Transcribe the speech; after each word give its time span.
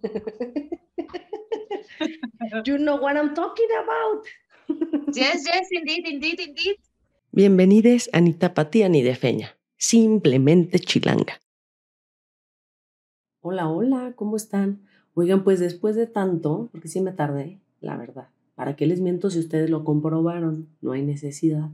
you 2.64 2.78
know 2.78 2.96
what 2.96 3.16
I'm 3.16 3.34
talking 3.34 3.68
about. 3.82 4.24
yes, 5.14 5.44
yes, 5.46 5.68
indeed, 5.70 6.06
indeed, 6.06 6.40
indeed. 6.40 6.76
Bienvenidos 7.32 8.08
a 8.12 8.20
Ni 8.20 8.32
Tapatía 8.32 8.88
ni 8.88 9.02
de 9.02 9.14
Feña, 9.14 9.56
simplemente 9.76 10.78
chilanga. 10.78 11.40
Hola, 13.42 13.68
hola, 13.68 14.12
¿cómo 14.16 14.36
están? 14.36 14.82
Oigan, 15.14 15.44
pues 15.44 15.60
después 15.60 15.96
de 15.96 16.06
tanto, 16.06 16.68
porque 16.72 16.88
sí 16.88 17.00
me 17.00 17.12
tardé, 17.12 17.60
la 17.80 17.96
verdad. 17.96 18.28
¿Para 18.54 18.76
qué 18.76 18.86
les 18.86 19.00
miento 19.00 19.30
si 19.30 19.38
ustedes 19.38 19.70
lo 19.70 19.84
comprobaron? 19.84 20.68
No 20.80 20.92
hay 20.92 21.02
necesidad. 21.02 21.70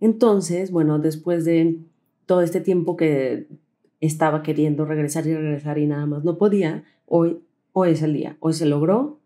Entonces, 0.00 0.70
bueno, 0.70 0.98
después 0.98 1.44
de 1.44 1.80
todo 2.26 2.42
este 2.42 2.60
tiempo 2.60 2.96
que 2.96 3.46
estaba 4.00 4.42
queriendo 4.42 4.84
regresar 4.84 5.26
y 5.26 5.34
regresar 5.34 5.78
y 5.78 5.86
nada 5.86 6.06
más 6.06 6.24
no 6.24 6.38
podía, 6.38 6.84
hoy, 7.06 7.40
hoy 7.78 7.90
es 7.90 8.02
el 8.02 8.12
día, 8.12 8.36
hoy 8.40 8.52
se 8.52 8.66
logró. 8.66 9.20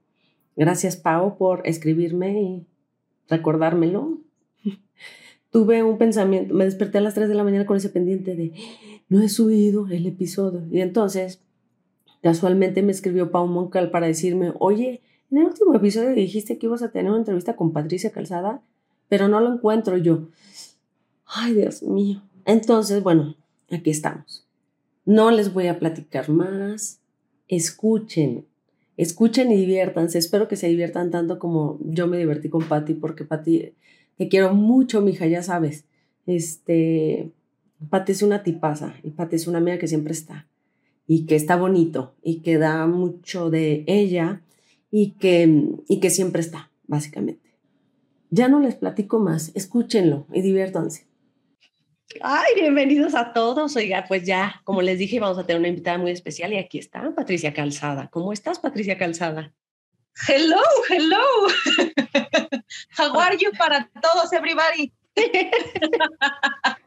Gracias, 0.56 0.96
Pau, 0.96 1.36
por 1.38 1.66
escribirme 1.66 2.42
y 2.42 2.66
recordármelo. 3.28 4.18
Tuve 5.50 5.82
un 5.82 5.98
pensamiento, 5.98 6.54
me 6.54 6.64
desperté 6.64 6.98
a 6.98 7.00
las 7.00 7.14
3 7.14 7.28
de 7.28 7.34
la 7.34 7.44
mañana 7.44 7.66
con 7.66 7.76
ese 7.76 7.88
pendiente 7.88 8.36
de 8.36 8.52
no 9.08 9.20
he 9.22 9.28
subido 9.28 9.88
el 9.88 10.06
episodio. 10.06 10.66
Y 10.70 10.80
entonces, 10.80 11.42
casualmente 12.22 12.82
me 12.82 12.92
escribió 12.92 13.30
Pau 13.30 13.46
Moncal 13.46 13.90
para 13.90 14.06
decirme, 14.06 14.54
oye, 14.58 15.02
en 15.30 15.38
el 15.38 15.46
último 15.46 15.74
episodio 15.74 16.14
dijiste 16.14 16.58
que 16.58 16.66
ibas 16.66 16.82
a 16.82 16.92
tener 16.92 17.10
una 17.10 17.18
entrevista 17.20 17.56
con 17.56 17.72
Patricia 17.72 18.10
Calzada, 18.10 18.62
pero 19.08 19.28
no 19.28 19.40
lo 19.40 19.52
encuentro 19.52 19.98
yo. 19.98 20.28
Ay, 21.26 21.52
Dios 21.52 21.82
mío. 21.82 22.22
Entonces, 22.46 23.02
bueno, 23.02 23.36
aquí 23.70 23.90
estamos. 23.90 24.46
No 25.04 25.30
les 25.30 25.52
voy 25.52 25.66
a 25.66 25.78
platicar 25.78 26.30
más. 26.30 27.01
Escuchen, 27.54 28.46
escuchen 28.96 29.52
y 29.52 29.56
diviértanse. 29.56 30.16
Espero 30.16 30.48
que 30.48 30.56
se 30.56 30.68
diviertan 30.68 31.10
tanto 31.10 31.38
como 31.38 31.78
yo 31.82 32.06
me 32.06 32.16
divertí 32.16 32.48
con 32.48 32.66
Patti, 32.66 32.94
porque 32.94 33.26
Patti, 33.26 33.74
te 34.16 34.28
quiero 34.28 34.54
mucho, 34.54 35.02
mija, 35.02 35.26
ya 35.26 35.42
sabes. 35.42 35.84
Este, 36.24 37.30
Patti 37.90 38.12
es 38.12 38.22
una 38.22 38.42
tipaza 38.42 38.94
y 39.02 39.10
Patti 39.10 39.36
es 39.36 39.46
una 39.46 39.58
amiga 39.58 39.76
que 39.76 39.86
siempre 39.86 40.14
está 40.14 40.48
y 41.06 41.26
que 41.26 41.36
está 41.36 41.56
bonito 41.56 42.14
y 42.22 42.40
que 42.40 42.56
da 42.56 42.86
mucho 42.86 43.50
de 43.50 43.84
ella 43.86 44.40
y 44.90 45.10
que, 45.10 45.74
y 45.88 46.00
que 46.00 46.08
siempre 46.08 46.40
está, 46.40 46.70
básicamente. 46.86 47.50
Ya 48.30 48.48
no 48.48 48.60
les 48.60 48.76
platico 48.76 49.18
más, 49.18 49.52
escúchenlo 49.54 50.24
y 50.32 50.40
diviértanse. 50.40 51.04
Ay, 52.20 52.54
bienvenidos 52.56 53.14
a 53.14 53.32
todos. 53.32 53.76
Oiga, 53.76 54.04
pues 54.06 54.24
ya, 54.24 54.60
como 54.64 54.82
les 54.82 54.98
dije, 54.98 55.20
vamos 55.20 55.38
a 55.38 55.46
tener 55.46 55.60
una 55.60 55.68
invitada 55.68 55.98
muy 55.98 56.10
especial 56.10 56.52
y 56.52 56.58
aquí 56.58 56.78
está 56.78 57.14
Patricia 57.14 57.54
Calzada. 57.54 58.08
¿Cómo 58.08 58.32
estás, 58.32 58.58
Patricia 58.58 58.98
Calzada? 58.98 59.52
Hello, 60.28 60.60
hello. 60.90 61.22
How 62.98 63.18
are 63.18 63.36
you 63.38 63.50
para 63.56 63.88
todos, 64.00 64.32
everybody? 64.32 64.92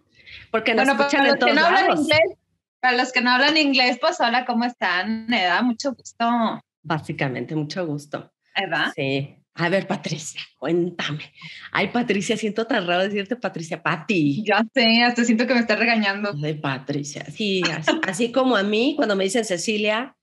Porque 0.52 0.74
nos 0.76 0.86
bueno, 0.86 0.98
para 0.98 1.24
los 1.26 1.38
que 1.38 1.54
no 1.54 1.66
hablan 1.66 1.98
inglés, 1.98 2.38
para 2.80 2.98
los 2.98 3.12
que 3.12 3.22
no 3.22 3.32
hablan 3.32 3.58
inglés, 3.58 3.98
pues 4.00 4.20
hola, 4.20 4.46
¿cómo 4.46 4.66
están? 4.66 5.26
Me 5.28 5.44
da 5.44 5.62
mucho 5.62 5.94
gusto. 5.94 6.62
Básicamente, 6.84 7.56
mucho 7.56 7.86
gusto. 7.86 8.32
¿Verdad? 8.56 8.94
Sí. 8.96 9.36
A 9.58 9.70
ver, 9.70 9.88
Patricia, 9.88 10.42
cuéntame. 10.58 11.32
Ay, 11.72 11.88
Patricia, 11.88 12.36
siento 12.36 12.68
tan 12.68 12.86
raro 12.86 13.04
decirte 13.04 13.38
Patricia, 13.38 13.82
Pati. 13.82 14.44
Ya 14.46 14.66
sé, 14.74 15.02
hasta 15.02 15.24
siento 15.24 15.48
que 15.48 15.54
me 15.54 15.62
está 15.62 15.78
regañando. 15.78 16.34
De 16.34 16.56
Patricia, 16.56 17.24
sí, 17.32 17.64
así, 18.06 18.34
como 18.34 18.58
a 18.58 18.64
mí, 18.64 18.96
cuando 18.98 19.16
me 19.16 19.24
dicen 19.24 19.46
Cecilia, 19.46 20.18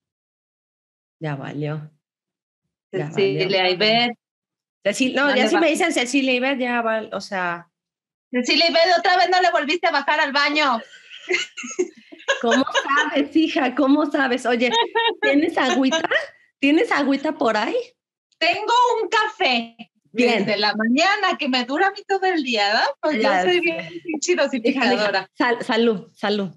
ya 1.18 1.34
valió. 1.36 1.90
Cecilia 2.90 3.70
Ibet. 3.70 4.12
Cecilia, 4.84 5.22
no, 5.22 5.34
ya 5.34 5.48
si 5.48 5.56
me 5.56 5.70
dicen 5.70 5.92
Cecilia 5.92 6.34
Ibet, 6.34 6.58
ya 6.58 6.82
vale, 6.82 7.08
o 7.12 7.20
sea. 7.22 7.70
Cecilia 8.30 8.68
Ibet, 8.68 8.98
otra 8.98 9.16
vez 9.16 9.30
no 9.30 9.40
le 9.40 9.50
volviste 9.50 9.86
a 9.86 9.92
bajar 9.92 10.20
al 10.20 10.32
baño. 10.32 10.78
¿Cómo 12.42 12.64
sabes, 12.84 13.34
hija? 13.34 13.74
¿Cómo 13.74 14.10
sabes? 14.10 14.44
Oye, 14.44 14.70
¿tienes 15.22 15.56
agüita? 15.56 16.06
¿Tienes 16.58 16.92
agüita 16.92 17.32
por 17.32 17.56
ahí? 17.56 17.76
Tengo 18.42 18.74
un 19.00 19.08
café 19.08 19.76
bien. 20.10 20.44
desde 20.44 20.58
la 20.58 20.74
mañana 20.74 21.38
que 21.38 21.48
me 21.48 21.64
dura 21.64 21.86
a 21.88 21.90
mí 21.92 22.00
todo 22.08 22.26
el 22.26 22.42
día, 22.42 22.66
¿verdad? 22.66 22.88
Pues 23.00 23.22
yo 23.22 23.30
soy 23.42 23.60
bien 23.60 23.88
chido 24.20 24.44
y 24.52 24.74
Sal, 25.38 25.62
salud, 25.62 26.10
salud. 26.14 26.50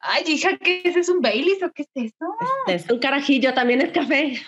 Ay, 0.00 0.24
hija, 0.26 0.58
¿qué 0.58 0.82
es? 0.84 0.96
¿Es 0.96 1.08
un 1.08 1.20
Baileys 1.20 1.62
o 1.62 1.70
qué 1.72 1.82
es 1.82 1.90
eso? 1.94 2.26
Este, 2.66 2.74
es 2.74 2.90
un 2.90 2.98
carajillo, 2.98 3.54
también 3.54 3.80
es 3.82 3.92
café. 3.92 4.42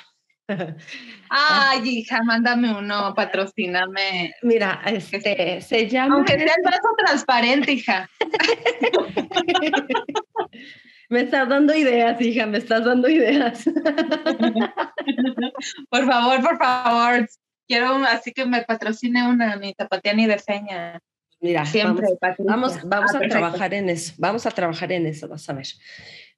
Ay, 1.28 1.88
hija, 1.88 2.20
mándame 2.24 2.76
uno, 2.76 3.14
patrocíname. 3.14 4.34
Mira, 4.42 4.82
este, 4.86 5.60
se 5.60 5.88
llama... 5.88 6.16
Aunque 6.16 6.34
sea 6.34 6.56
el 6.56 6.64
vaso 6.64 6.88
transparente, 6.96 7.70
hija. 7.72 8.10
Me 11.12 11.20
estás 11.20 11.46
dando 11.46 11.76
ideas, 11.76 12.18
hija, 12.22 12.46
me 12.46 12.56
estás 12.56 12.86
dando 12.86 13.06
ideas. 13.06 13.64
por 15.90 16.06
favor, 16.06 16.40
por 16.40 16.56
favor. 16.56 17.28
Quiero 17.68 17.96
así 18.06 18.32
que 18.32 18.46
me 18.46 18.62
patrocine 18.62 19.28
una, 19.28 19.56
ni 19.56 19.74
tapatía 19.74 20.14
ni 20.14 20.24
de 20.24 20.38
feña. 20.38 20.98
Mira, 21.38 21.66
siempre. 21.66 22.06
Vamos, 22.38 22.78
vamos, 22.84 23.10
ah, 23.14 23.18
a 23.18 23.28
trabajar 23.28 23.74
en 23.74 23.90
eso. 23.90 24.14
Vamos 24.16 24.46
a 24.46 24.52
trabajar 24.52 24.90
en 24.90 25.04
eso, 25.04 25.28
vas 25.28 25.46
a 25.50 25.52
ver. 25.52 25.66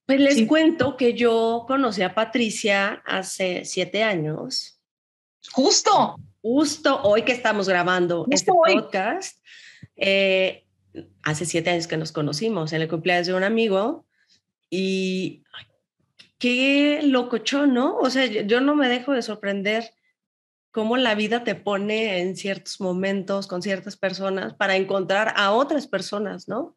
Pues 0.07 0.19
les 0.19 0.45
cuento 0.49 0.97
que 0.97 1.15
yo 1.15 1.67
conocí 1.69 2.03
a 2.03 2.13
Patricia 2.13 3.01
hace 3.07 3.65
siete 3.65 4.03
años. 4.03 4.81
Justo. 5.53 6.17
Justo 6.43 7.01
hoy 7.05 7.23
que 7.23 7.31
estamos 7.31 7.69
grabando 7.69 8.27
este 8.29 8.51
podcast. 8.51 9.39
Eh, 9.95 10.65
hace 11.23 11.47
siete 11.47 11.71
años 11.71 11.87
que 11.87 11.97
nos 11.97 12.11
conocimos 12.11 12.73
en 12.73 12.83
el 12.83 12.89
cumpleaños 12.89 13.29
de 13.29 13.35
un 13.35 13.45
amigo 13.45 14.05
y 14.77 15.45
qué 16.39 17.01
locochón, 17.05 17.75
¿no? 17.75 17.97
O 17.99 18.11
sea, 18.11 18.27
yo 18.27 18.61
no 18.61 18.75
me 18.75 18.89
dejo 18.89 19.13
de 19.13 19.23
sorprender 19.23 19.93
cómo 20.73 20.97
la 20.97 21.15
vida 21.15 21.45
te 21.45 21.55
pone 21.55 22.19
en 22.21 22.37
ciertos 22.37 22.81
momentos 22.81 23.47
con 23.47 23.63
ciertas 23.63 23.97
personas 23.97 24.55
para 24.55 24.75
encontrar 24.75 25.33
a 25.37 25.53
otras 25.53 25.87
personas, 25.87 26.49
¿no? 26.49 26.77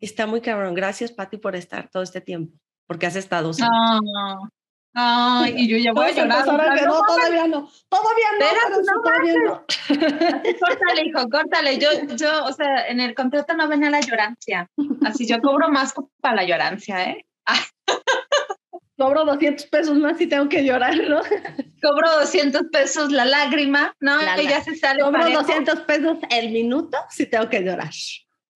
Está 0.00 0.26
muy 0.26 0.40
cabrón. 0.40 0.74
Gracias, 0.74 1.12
Patti, 1.12 1.36
por 1.36 1.54
estar 1.54 1.88
todo 1.90 2.02
este 2.02 2.20
tiempo, 2.20 2.58
porque 2.86 3.06
has 3.06 3.14
estado. 3.14 3.52
No. 3.58 4.50
Ay, 4.94 5.54
y 5.56 5.68
yo 5.68 5.78
ya 5.78 5.92
voy 5.92 6.06
a 6.06 6.12
llorar. 6.12 6.46
no, 6.46 6.54
todavía 6.54 7.46
no, 7.46 7.68
todavía 7.88 8.28
no, 8.38 8.80
no, 8.80 9.02
todavía 9.02 9.34
no. 9.46 9.64
Córtale, 10.60 11.06
hijo, 11.06 11.28
córtale. 11.30 11.78
Yo, 11.78 11.88
yo, 12.16 12.44
o 12.44 12.52
sea, 12.52 12.86
en 12.88 13.00
el 13.00 13.14
contrato 13.14 13.54
no 13.54 13.68
venía 13.68 13.90
la 13.90 14.00
llorancia. 14.00 14.68
Así 15.04 15.26
yo 15.26 15.40
cobro 15.40 15.68
más 15.70 15.94
para 16.20 16.36
la 16.36 16.44
llorancia, 16.44 17.04
¿eh? 17.04 17.24
Cobro 18.98 19.24
200 19.24 19.66
pesos 19.66 19.96
más 19.96 20.20
y 20.20 20.26
tengo 20.26 20.48
que 20.48 20.64
llorar, 20.64 20.96
¿no? 20.96 21.22
Cobro 21.82 22.10
200 22.20 22.64
pesos 22.70 23.10
la 23.10 23.24
lágrima, 23.24 23.96
¿no? 24.00 24.18
que 24.36 24.44
ya 24.44 24.62
se 24.62 24.76
sale 24.76 25.02
Cobro 25.02 25.28
200 25.28 25.80
pesos 25.80 26.18
el 26.30 26.52
minuto 26.52 26.98
si 27.08 27.26
tengo 27.26 27.48
que 27.48 27.62
llorar. 27.62 27.90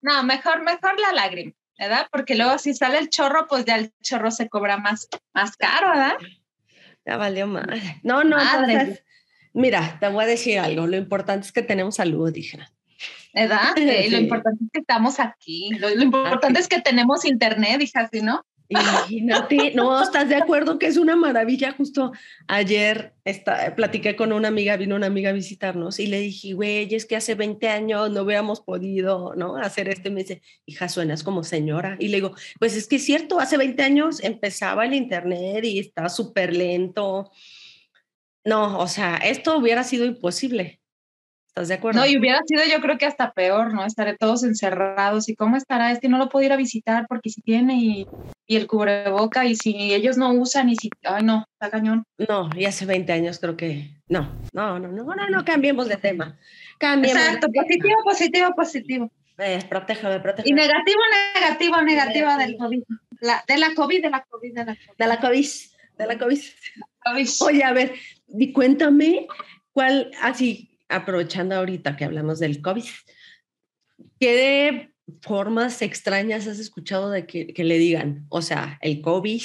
No, 0.03 0.23
mejor, 0.23 0.63
mejor 0.63 1.01
la 1.01 1.13
lágrima. 1.13 1.53
¿Verdad? 1.79 2.07
Porque 2.11 2.35
luego 2.35 2.59
si 2.59 2.75
sale 2.75 2.99
el 2.99 3.09
chorro, 3.11 3.47
pues 3.49 3.65
ya 3.65 3.77
el 3.77 3.93
chorro 4.03 4.31
se 4.31 4.49
cobra 4.49 4.79
más, 4.79 5.09
más 5.35 5.57
caro, 5.57 5.91
¿verdad? 5.91 6.17
Ya 7.05 7.17
valió 7.17 7.47
más. 7.47 7.67
No, 8.03 8.25
no, 8.25 8.37
entonces, 8.41 9.05
mira, 9.53 9.99
te 10.01 10.09
voy 10.09 10.25
a 10.25 10.29
decir 10.29 10.59
algo, 10.59 10.87
lo 10.87 10.97
importante 10.97 11.47
es 11.47 11.53
que 11.53 11.63
tenemos 11.63 11.97
salud, 11.97 12.33
dije. 12.33 12.59
¿Verdad? 13.35 13.75
Lo 14.11 14.17
importante 14.17 14.65
es 14.65 14.71
que 14.73 14.81
estamos 14.81 15.21
aquí, 15.21 15.69
lo, 15.79 15.91
importante 15.91 16.59
es 16.59 16.69
que 16.69 16.81
tenemos 16.81 17.27
internet, 17.27 17.79
dije 17.79 17.99
así, 17.99 18.23
¿no? 18.23 18.47
Imagínate, 18.69 19.73
no, 19.75 20.03
¿estás 20.03 20.29
de 20.29 20.35
acuerdo 20.35 20.79
que 20.79 20.87
es 20.87 20.97
una 20.97 21.15
maravilla? 21.15 21.73
Justo 21.73 22.13
ayer 22.49 23.15
está, 23.25 23.75
platiqué 23.77 24.17
con 24.17 24.33
una 24.33 24.49
amiga, 24.49 24.77
vino 24.77 24.97
una 24.97 25.07
amiga 25.07 25.31
a 25.31 25.33
visitarnos 25.33 26.01
y 26.01 26.09
le 26.09 26.21
dije, 26.21 26.55
güey, 26.55 26.93
es 26.93 27.07
que 27.07 27.17
hace 27.17 27.35
20 27.35 27.69
años 27.69 28.11
no 28.11 28.23
hubiéramos 28.23 28.61
podido, 28.61 29.35
¿no? 29.37 29.57
Hacer 29.57 29.89
este, 29.89 30.11
me 30.11 30.23
dice, 30.23 30.43
hija, 30.65 30.89
suenas 30.89 31.23
como 31.23 31.45
señora. 31.45 31.97
Y 32.01 32.09
le 32.09 32.17
digo, 32.17 32.35
pues 32.59 32.77
es 32.77 32.89
que 32.89 32.97
es 32.97 33.05
cierto, 33.05 33.39
hace 33.39 33.57
20 33.57 33.83
años 33.83 34.23
empezaba 34.23 34.85
el 34.85 34.95
internet 34.95 35.65
y 35.65 35.79
estaba 35.79 36.09
súper 36.09 36.55
lento. 36.55 37.31
No, 38.45 38.79
o 38.79 38.89
sea, 38.89 39.17
esto 39.19 39.57
hubiera 39.59 39.85
sido 39.85 40.07
imposible. 40.07 40.81
¿Estás 41.49 41.69
de 41.69 41.75
acuerdo? 41.75 42.01
No, 42.01 42.07
y 42.07 42.19
hubiera 42.19 42.41
sido 42.45 42.63
yo 42.71 42.81
creo 42.81 42.99
que 42.99 43.07
hasta 43.07 43.33
peor, 43.33 43.73
¿no? 43.73 43.85
Estaré 43.87 44.17
todos 44.17 44.45
encerrados. 44.45 45.29
¿Y 45.29 45.37
cómo 45.37 45.57
estará 45.57 45.91
este? 45.91 46.09
No 46.09 46.19
lo 46.19 46.29
puedo 46.29 46.45
ir 46.45 46.53
a 46.53 46.57
visitar 46.57 47.07
porque 47.09 47.31
si 47.31 47.41
tiene 47.41 47.75
y, 47.77 48.07
y, 48.47 48.57
el 48.57 48.67
cubreboca 48.67 49.45
y 49.45 49.55
si 49.57 49.95
ellos 49.95 50.17
no 50.17 50.33
usan 50.33 50.69
y 50.69 50.77
si... 50.77 50.91
Ay, 51.03 51.23
no, 51.23 51.47
está 51.53 51.71
cañón. 51.71 52.05
No, 52.29 52.51
y 52.57 52.65
hace 52.65 52.87
20 52.87 53.13
años 53.13 53.39
creo 53.39 53.57
que... 53.57 53.91
No, 54.09 54.33
no, 54.53 54.79
no, 54.79 54.89
no, 54.89 55.05
no, 55.05 55.29
no, 55.29 55.45
cambiemos 55.45 55.89
de 55.89 55.97
tema. 55.97 56.39
Cambiemos 56.79 57.23
Exacto, 57.23 57.49
positivo, 57.53 57.97
positivo, 58.05 58.55
positivo. 58.55 59.13
Eh, 59.39 59.61
protégeme, 59.69 60.21
protégeme. 60.21 60.51
Y 60.51 60.55
negativo, 60.55 61.01
negativo, 61.35 61.83
negativo 61.83 62.37
del 62.37 62.57
COVID. 62.57 62.83
La, 63.21 63.45
de 63.47 63.59
la 63.59 63.75
COVID, 63.75 64.03
de 64.03 64.11
la 64.11 64.25
COVID, 64.25 64.55
de 64.55 64.65
la 64.65 64.77
COVID. 64.77 64.97
De 64.99 65.07
la 65.07 65.21
COVID. 65.21 65.47
De 65.99 66.07
la 66.07 66.19
COVID. 66.19 66.41
Oye, 67.41 67.65
a 67.65 67.73
ver, 67.73 67.95
di, 68.27 68.53
cuéntame 68.53 69.27
cuál, 69.73 70.11
así, 70.23 70.81
aprovechando 70.89 71.55
ahorita 71.57 71.97
que 71.97 72.05
hablamos 72.05 72.39
del 72.39 72.63
COVID, 72.63 72.85
¿qué 74.19 74.95
formas 75.21 75.83
extrañas 75.83 76.47
has 76.47 76.59
escuchado 76.59 77.11
de 77.11 77.27
que, 77.27 77.53
que 77.53 77.65
le 77.65 77.79
digan? 77.79 78.27
O 78.29 78.43
sea, 78.43 78.79
el 78.81 79.01
COVID. 79.01 79.43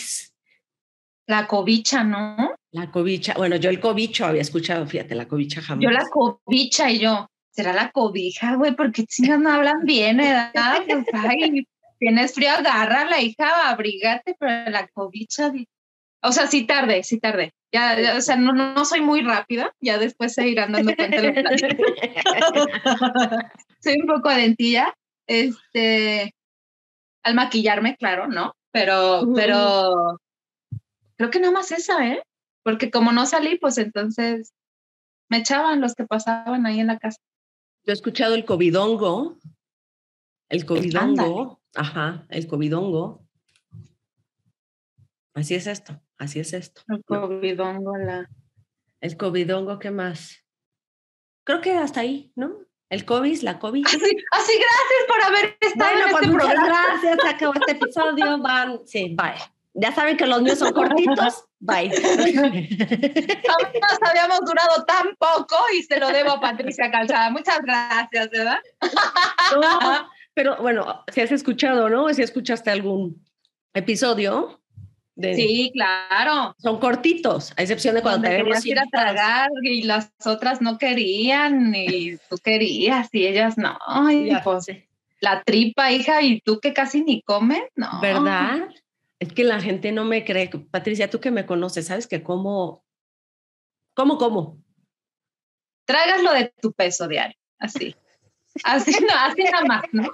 La 1.28 1.48
cobicha, 1.48 2.04
¿no? 2.04 2.56
La 2.72 2.92
cobicha. 2.92 3.34
Bueno, 3.36 3.56
yo 3.58 3.70
el 3.70 3.80
cobicho 3.80 4.26
había 4.26 4.42
escuchado, 4.42 4.86
fíjate, 4.86 5.16
la 5.16 5.28
cobicha 5.28 5.62
jamás. 5.62 5.84
Yo 5.84 5.92
la 5.92 6.06
cobicha 6.10 6.90
y 6.90 7.00
yo, 7.00 7.30
será 7.52 7.74
la 7.74 7.92
cobija, 7.92 8.56
güey, 8.56 8.76
porque 8.76 9.06
chingas 9.06 9.40
no 9.40 9.52
hablan 9.52 9.84
bien, 9.84 10.18
¿verdad? 10.18 10.84
Pues, 10.88 11.06
ay, 11.14 11.68
tienes 12.00 12.34
frío, 12.34 12.52
agarra 12.52 13.06
la 13.06 13.22
hija, 13.22 13.70
abrígate, 13.70 14.36
pero 14.40 14.70
la 14.70 14.88
cobicha, 14.88 15.52
o 16.24 16.32
sea, 16.32 16.48
sí 16.48 16.66
tarde, 16.66 17.04
sí 17.04 17.20
tarde. 17.20 17.54
Ya, 17.74 18.16
o 18.18 18.22
sea, 18.22 18.36
no, 18.36 18.52
no, 18.52 18.84
soy 18.84 19.00
muy 19.02 19.22
rápida, 19.22 19.74
ya 19.80 19.98
después 19.98 20.34
se 20.34 20.46
irán 20.48 20.74
dando 20.74 20.94
cuenta 20.94 21.22
de 21.22 21.44
lo 21.44 21.52
Soy 23.80 24.02
un 24.02 24.08
poco 24.08 24.30
adentilla, 24.30 24.94
este, 25.32 26.36
al 27.24 27.36
maquillarme, 27.36 27.96
claro, 27.96 28.28
¿no? 28.28 28.54
Pero, 28.72 29.24
pero 29.34 30.20
creo 31.16 31.30
que 31.30 31.40
nada 31.40 31.54
más 31.54 31.72
esa, 31.72 32.08
¿eh? 32.08 32.24
Porque 32.64 32.92
como 32.92 33.12
no 33.12 33.26
salí, 33.26 33.58
pues 33.58 33.78
entonces 33.78 34.54
me 35.30 35.38
echaban 35.38 35.82
los 35.82 35.96
que 35.96 36.06
pasaban 36.06 36.66
ahí 36.66 36.80
en 36.80 36.88
la 36.88 37.00
casa. 37.00 37.18
Yo 37.86 37.92
he 37.92 37.94
escuchado 37.94 38.36
el 38.36 38.46
covidongo, 38.46 39.40
el 40.50 40.66
covidongo, 40.66 41.62
ajá, 41.76 42.26
el 42.30 42.48
covidongo. 42.48 43.26
Así 45.34 45.56
es 45.56 45.66
esto, 45.66 46.02
así 46.18 46.40
es 46.42 46.54
esto. 46.54 46.82
El 46.90 47.04
covidongo, 47.06 47.98
la... 47.98 48.30
El 49.00 49.18
covidongo, 49.18 49.80
¿qué 49.80 49.92
más? 49.92 50.46
Creo 51.46 51.62
que 51.62 51.72
hasta 51.72 52.02
ahí, 52.02 52.32
¿no? 52.36 52.66
El 52.92 53.06
COVID, 53.06 53.42
la 53.44 53.58
COVID. 53.58 53.88
Así, 53.88 53.98
así 53.98 54.54
gracias 54.54 55.04
por 55.08 55.24
haber 55.24 55.58
estado 55.62 55.92
en 55.92 56.12
pues 56.12 56.24
este 56.24 56.36
programa. 56.36 56.68
Gracias, 56.68 57.18
se 57.22 57.30
acabó 57.30 57.54
este 57.54 57.72
episodio. 57.72 58.38
Van, 58.40 58.82
sí, 58.86 59.16
bye. 59.18 59.42
Ya 59.74 59.94
saben 59.94 60.18
que 60.18 60.28
los 60.28 60.42
míos 60.42 60.60
son 60.60 60.74
cortitos. 60.74 61.46
Bye. 61.60 61.90
Jamás 61.90 64.00
habíamos 64.02 64.42
durado 64.42 64.84
tan 64.86 65.16
poco 65.18 65.56
y 65.74 65.84
se 65.84 66.02
lo 66.02 66.10
debo 66.10 66.32
a 66.32 66.42
Patricia 66.42 66.92
Calzada. 66.92 67.30
Muchas 67.30 67.62
gracias, 67.62 68.30
¿verdad? 68.30 68.60
pero 70.34 70.58
bueno, 70.58 71.06
si 71.14 71.22
has 71.22 71.32
escuchado, 71.32 71.90
¿no? 71.90 72.14
Si 72.14 72.22
escuchaste 72.22 72.72
algún 72.72 73.26
episodio. 73.74 74.61
De... 75.22 75.36
Sí, 75.36 75.72
claro. 75.74 76.56
Son 76.58 76.80
cortitos, 76.80 77.54
a 77.56 77.62
excepción 77.62 77.96
de 77.96 78.02
cuando 78.02 78.28
te 78.28 78.44
ir 78.66 78.80
a 78.80 78.88
tragar 78.92 79.50
y 79.64 79.84
las 79.84 80.12
otras 80.26 80.62
no 80.62 80.78
querían 80.78 81.74
y 81.76 82.18
tú 82.30 82.38
querías 82.44 83.10
y 83.12 83.28
ellas 83.28 83.58
no. 83.58 83.78
Ay, 83.88 84.32
pues, 84.44 84.66
la 85.20 85.44
tripa, 85.44 85.92
hija, 85.92 86.22
y 86.22 86.42
tú 86.42 86.60
que 86.60 86.74
casi 86.74 87.04
ni 87.04 87.22
comes, 87.22 87.62
no. 87.76 88.02
¿Verdad? 88.02 88.68
Es 89.20 89.32
que 89.32 89.44
la 89.44 89.62
gente 89.62 89.92
no 89.92 90.04
me 90.04 90.26
cree. 90.26 90.50
Patricia, 90.50 91.10
tú 91.10 91.20
que 91.20 91.30
me 91.30 91.46
conoces, 91.46 91.86
¿sabes 91.86 92.08
que 92.08 92.24
cómo? 92.24 92.84
¿Cómo, 93.94 94.18
cómo? 94.18 94.58
Tragas 95.86 96.24
lo 96.24 96.34
de 96.34 96.52
tu 96.60 96.74
peso 96.74 97.08
diario, 97.08 97.38
así. 97.60 97.96
Así, 98.64 98.92
no, 98.92 99.14
así 99.16 99.44
nada 99.44 99.66
más, 99.66 99.84
¿no? 99.92 100.12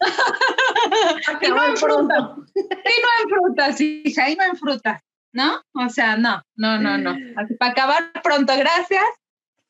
y 1.42 1.48
no 1.48 1.64
en 1.64 1.76
fruta. 1.76 2.34
Y 2.54 2.94
no 3.02 3.08
en 3.22 3.28
frutas, 3.28 3.80
hija, 3.80 4.30
y 4.30 4.36
no 4.36 4.44
en 4.44 4.56
frutas, 4.56 5.02
¿no? 5.32 5.62
O 5.74 5.88
sea, 5.88 6.16
no, 6.16 6.42
no, 6.56 6.78
no, 6.78 6.98
no. 6.98 7.16
Así 7.36 7.54
para 7.54 7.72
acabar 7.72 8.12
pronto, 8.22 8.56
gracias. 8.56 9.04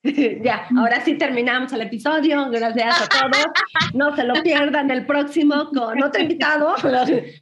ya, 0.43 0.69
ahora 0.77 1.05
sí 1.05 1.15
terminamos 1.15 1.73
el 1.73 1.83
episodio. 1.83 2.49
Gracias 2.51 3.03
a 3.03 3.09
todos. 3.09 3.47
No 3.95 4.15
se 4.15 4.25
lo 4.25 4.35
pierdan 4.43 4.91
el 4.91 5.05
próximo 5.07 5.71
con 5.71 6.03
otro 6.03 6.23
invitado, 6.23 6.75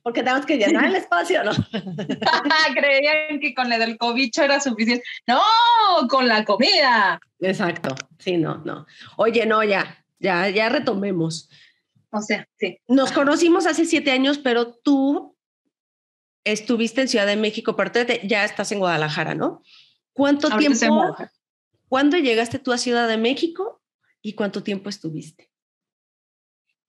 porque 0.02 0.22
tenemos 0.22 0.46
que 0.46 0.56
llenar 0.56 0.86
el 0.86 0.96
espacio, 0.96 1.44
¿no? 1.44 1.52
Creían 2.74 3.40
que 3.40 3.54
con 3.54 3.72
el 3.72 3.78
del 3.78 3.98
cobicho 3.98 4.42
era 4.42 4.60
suficiente. 4.60 5.04
No, 5.26 5.40
con 6.08 6.26
la 6.26 6.44
comida. 6.44 7.20
Exacto. 7.40 7.94
Sí, 8.18 8.38
no, 8.38 8.62
no. 8.64 8.86
Oye, 9.16 9.44
no, 9.44 9.62
ya, 9.62 10.04
ya, 10.18 10.48
ya 10.48 10.68
retomemos. 10.68 11.50
O 12.10 12.20
sea, 12.20 12.48
sí. 12.58 12.78
Nos 12.88 13.12
conocimos 13.12 13.66
hace 13.66 13.84
siete 13.84 14.10
años, 14.10 14.38
pero 14.38 14.74
tú 14.74 15.36
estuviste 16.44 17.02
en 17.02 17.08
Ciudad 17.08 17.26
de 17.26 17.36
México, 17.36 17.76
pero 17.76 17.92
ya 18.24 18.44
estás 18.44 18.70
en 18.72 18.78
Guadalajara, 18.78 19.34
¿no? 19.34 19.62
¿Cuánto 20.12 20.48
tiempo? 20.56 21.16
¿Cuándo 21.88 22.16
llegaste 22.16 22.58
tú 22.58 22.72
a 22.72 22.78
Ciudad 22.78 23.08
de 23.08 23.16
México 23.16 23.82
y 24.22 24.34
cuánto 24.34 24.62
tiempo 24.62 24.88
estuviste? 24.88 25.50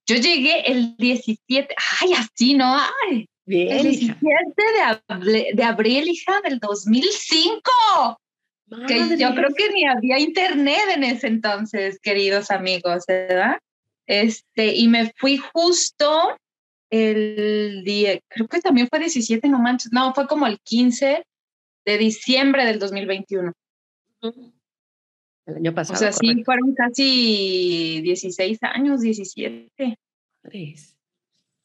Yo 0.06 0.16
llegué 0.16 0.70
el 0.70 0.96
17, 0.96 1.74
ay, 2.00 2.12
así, 2.14 2.54
¿no? 2.54 2.74
Ay, 2.76 3.28
Bien, 3.44 3.78
el 3.78 3.82
17 3.82 4.20
de, 4.20 5.52
de, 5.54 5.62
abril, 5.62 6.08
hija, 6.08 6.40
del 6.42 6.58
2005. 6.58 7.70
Que 8.86 9.16
yo 9.16 9.34
creo 9.34 9.48
que 9.54 9.70
ni 9.72 9.86
había 9.86 10.18
internet 10.18 10.82
en 10.94 11.04
ese 11.04 11.28
entonces, 11.28 11.98
queridos 12.00 12.50
amigos, 12.50 13.04
¿verdad? 13.08 13.58
Este, 14.08 14.74
y 14.74 14.88
me 14.88 15.12
fui 15.16 15.36
justo 15.36 16.36
el 16.90 17.84
día, 17.84 18.18
creo 18.28 18.48
que 18.48 18.60
también 18.60 18.88
fue 18.88 18.98
17, 18.98 19.48
no 19.48 19.58
manches, 19.58 19.92
no, 19.92 20.14
fue 20.14 20.26
como 20.26 20.46
el 20.46 20.58
15 20.60 21.24
de 21.84 21.98
diciembre 21.98 22.64
del 22.64 22.78
2021 22.78 23.52
el 25.48 25.56
año 25.56 25.74
pasado. 25.74 25.96
O 25.96 25.98
sea, 25.98 26.12
sí, 26.12 26.44
fueron 26.44 26.74
casi 26.74 28.00
16 28.02 28.58
años, 28.62 29.00
17. 29.00 29.98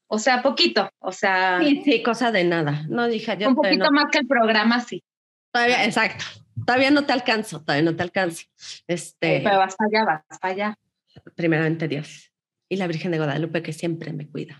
O 0.07 0.19
sea, 0.19 0.42
poquito, 0.42 0.89
o 1.00 1.12
sea. 1.12 1.60
Sí, 1.62 1.81
sí, 1.84 2.04
cosa 2.04 2.31
de 2.31 2.44
nada. 2.44 2.86
No 2.88 3.07
dije 3.07 3.36
yo. 3.38 3.50
Un 3.50 3.56
poquito 3.56 3.92
más 3.92 4.06
que 4.12 4.19
el 4.19 4.28
programa, 4.28 4.80
sí. 4.80 5.04
Todavía, 5.51 5.86
exacto. 5.86 6.25
Todavía 6.66 6.92
no 6.92 7.06
te 7.06 7.13
alcanzo, 7.13 7.62
todavía 7.62 7.89
no 7.89 7.96
te 7.96 8.04
alcanzo. 8.04 8.46
Este, 8.88 9.42
pero 9.44 9.57
vas 9.57 9.75
para 9.75 9.88
allá, 9.88 10.24
vas 10.30 10.39
para 10.39 10.54
allá. 10.54 10.78
Primeramente 11.36 11.88
Dios. 11.88 12.31
Y 12.74 12.75
la 12.75 12.88
Virgen 12.88 13.12
de 13.12 13.20
Guadalupe 13.20 13.62
que 13.62 13.72
siempre 13.72 14.12
me 14.14 14.28
cuida. 14.28 14.60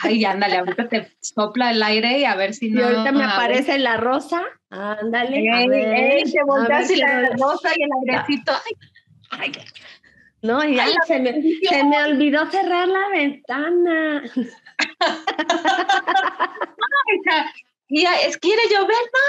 Ay, 0.00 0.24
ándale, 0.24 0.58
ahorita 0.58 0.88
te 0.88 1.12
sopla 1.20 1.70
el 1.70 1.82
aire 1.82 2.18
y 2.18 2.24
a 2.24 2.34
ver 2.34 2.52
si 2.52 2.68
no. 2.68 2.80
Y 2.80 2.82
ahorita 2.82 3.12
me 3.12 3.24
aparece 3.24 3.78
la 3.78 3.96
rosa. 3.96 4.42
Ándale. 4.70 5.38
Ey, 5.38 5.48
a 5.48 5.68
ver, 5.68 5.94
ey, 5.94 6.32
te 6.32 6.42
volteas 6.44 6.90
y 6.90 6.96
la 6.96 7.30
rosa 7.30 7.70
y 7.76 7.82
el 7.82 7.90
airecito. 8.02 8.52
Ay, 9.30 9.52
no, 10.42 10.64
y 10.64 10.78
ahí 10.78 10.92
se, 11.06 11.20
me, 11.20 11.42
se 11.42 11.84
me 11.84 12.04
olvidó 12.04 12.50
cerrar 12.50 12.88
la 12.88 13.08
ventana. 13.12 14.22
y 17.88 18.04
es, 18.04 18.36
quiere 18.36 18.62
llover, 18.70 18.88
no, 18.88 19.24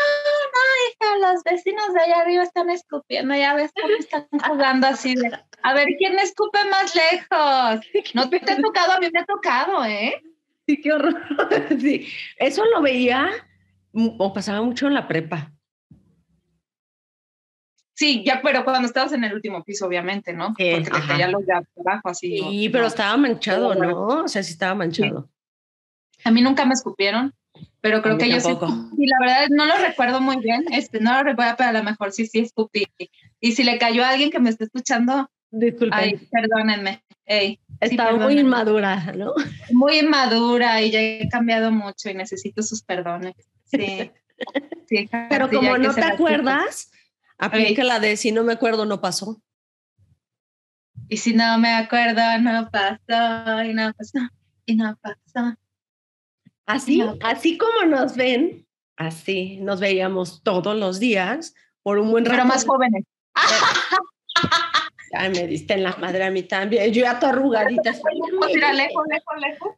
no, 0.54 1.18
hija, 1.18 1.34
los 1.34 1.44
vecinos 1.44 1.94
de 1.94 2.02
allá 2.02 2.22
arriba 2.22 2.44
están 2.44 2.70
escupiendo, 2.70 3.34
ya 3.34 3.56
ves 3.56 3.72
cómo 3.80 3.94
están 3.98 4.28
jugando 4.48 4.88
así 4.88 5.16
de, 5.16 5.32
a 5.64 5.74
ver, 5.74 5.88
¿quién 5.98 6.20
escupe 6.20 6.60
más 6.70 6.94
lejos? 6.94 7.86
No 8.14 8.30
te 8.30 8.38
ha 8.38 8.62
tocado, 8.62 8.92
a 8.94 9.00
mí 9.00 9.08
me 9.14 9.20
ha 9.20 9.26
tocado, 9.26 9.86
¿eh? 9.86 10.22
Sí, 10.68 10.82
qué 10.82 10.92
horror. 10.92 11.16
Sí, 11.80 12.08
eso 12.38 12.66
lo 12.66 12.82
veía 12.82 13.30
o 13.94 14.34
pasaba 14.34 14.62
mucho 14.62 14.88
en 14.88 14.94
la 14.94 15.08
prepa. 15.08 15.54
Sí, 17.94 18.24
ya, 18.26 18.42
pero 18.42 18.64
cuando 18.64 18.88
estabas 18.88 19.12
en 19.14 19.24
el 19.26 19.34
último 19.34 19.64
piso, 19.64 19.86
obviamente, 19.86 20.32
¿no? 20.32 20.50
Porque 20.50 20.82
te 20.84 20.90
caían 20.90 21.32
los 21.32 21.46
de 21.46 21.54
abajo, 21.54 22.10
así. 22.10 22.38
Sí, 22.38 22.70
pero 22.70 22.88
estaba 22.88 23.18
manchado, 23.18 23.76
¿no? 23.76 24.24
O 24.24 24.28
sea, 24.28 24.42
sí 24.42 24.54
estaba 24.54 24.74
manchado. 24.76 25.30
A 26.24 26.32
mí 26.32 26.42
nunca 26.42 26.66
me 26.66 26.76
escupieron, 26.76 27.34
pero 27.82 28.02
creo 28.02 28.18
que 28.18 28.30
yo 28.30 28.40
sí. 28.40 28.52
Y 28.98 29.08
la 29.08 29.18
verdad 29.22 29.48
no 29.50 29.66
lo 29.66 29.78
recuerdo 29.78 30.22
muy 30.22 30.38
bien, 30.38 30.66
este, 30.72 31.00
no 31.00 31.14
lo 31.14 31.24
recuerdo, 31.24 31.56
pero 31.58 31.70
a 31.70 31.74
lo 31.74 31.84
mejor 31.84 32.12
sí, 32.12 32.26
sí 32.26 32.40
escupí. 32.40 32.88
Y 33.40 33.54
si 33.54 33.64
le 33.64 33.78
cayó 33.78 34.04
a 34.04 34.10
alguien 34.10 34.32
que 34.32 34.40
me 34.40 34.50
esté 34.50 34.66
escuchando, 34.66 35.30
Disculpen. 35.52 36.00
Ay, 36.00 36.28
perdónenme. 36.32 37.04
Ey, 37.26 37.60
Estaba 37.80 38.18
muy 38.18 38.40
inmadura, 38.40 39.14
¿no? 39.16 39.34
Muy 39.72 40.00
inmadura 40.00 40.82
y 40.82 40.92
ya 40.92 41.00
he 41.00 41.30
cambiado 41.30 41.72
mucho 41.72 42.10
y 42.10 42.14
necesito 42.14 42.62
sus 42.62 42.84
perdones. 42.84 43.36
Sí. 43.66 44.12
Pero 45.30 45.50
como 45.50 45.78
no 45.78 45.94
te 45.94 46.04
acuerdas, 46.04 46.92
aplica 47.38 47.84
la 47.84 48.00
de 48.00 48.18
si 48.18 48.32
no 48.32 48.44
me 48.44 48.54
acuerdo, 48.54 48.86
no 48.86 49.02
pasó. 49.02 49.42
Y 51.08 51.18
si 51.18 51.34
no 51.34 51.58
me 51.58 51.74
acuerdo, 51.74 52.22
no 52.40 52.70
pasó, 52.70 53.64
y 53.64 53.74
no 53.74 53.94
pasó, 53.94 54.20
y 54.66 54.76
no 54.76 54.98
pasó. 55.02 55.56
Así, 56.70 57.04
así 57.22 57.58
como 57.58 57.84
nos 57.86 58.16
ven, 58.16 58.68
así 58.96 59.58
nos 59.58 59.80
veíamos 59.80 60.44
todos 60.44 60.78
los 60.78 61.00
días 61.00 61.56
por 61.82 61.98
un 61.98 62.12
buen 62.12 62.26
rato. 62.26 62.36
Pero 62.36 62.48
más 62.48 62.64
jóvenes. 62.64 63.06
Ay, 65.14 65.32
me 65.32 65.48
diste 65.48 65.74
en 65.74 65.82
la 65.82 65.96
madre 65.96 66.26
a 66.26 66.30
mí 66.30 66.44
también. 66.44 66.94
Yo 66.94 67.02
ya 67.02 67.20
tu 67.20 67.26
arrugadita. 67.26 67.92
Mira, 68.48 68.72
lejos, 68.74 69.04
lejos, 69.10 69.36
lejos. 69.42 69.76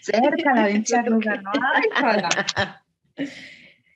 Cerca 0.00 0.54
la 0.54 0.68
pinche 0.68 0.96
arruga, 0.96 1.42
¿no? 1.42 1.52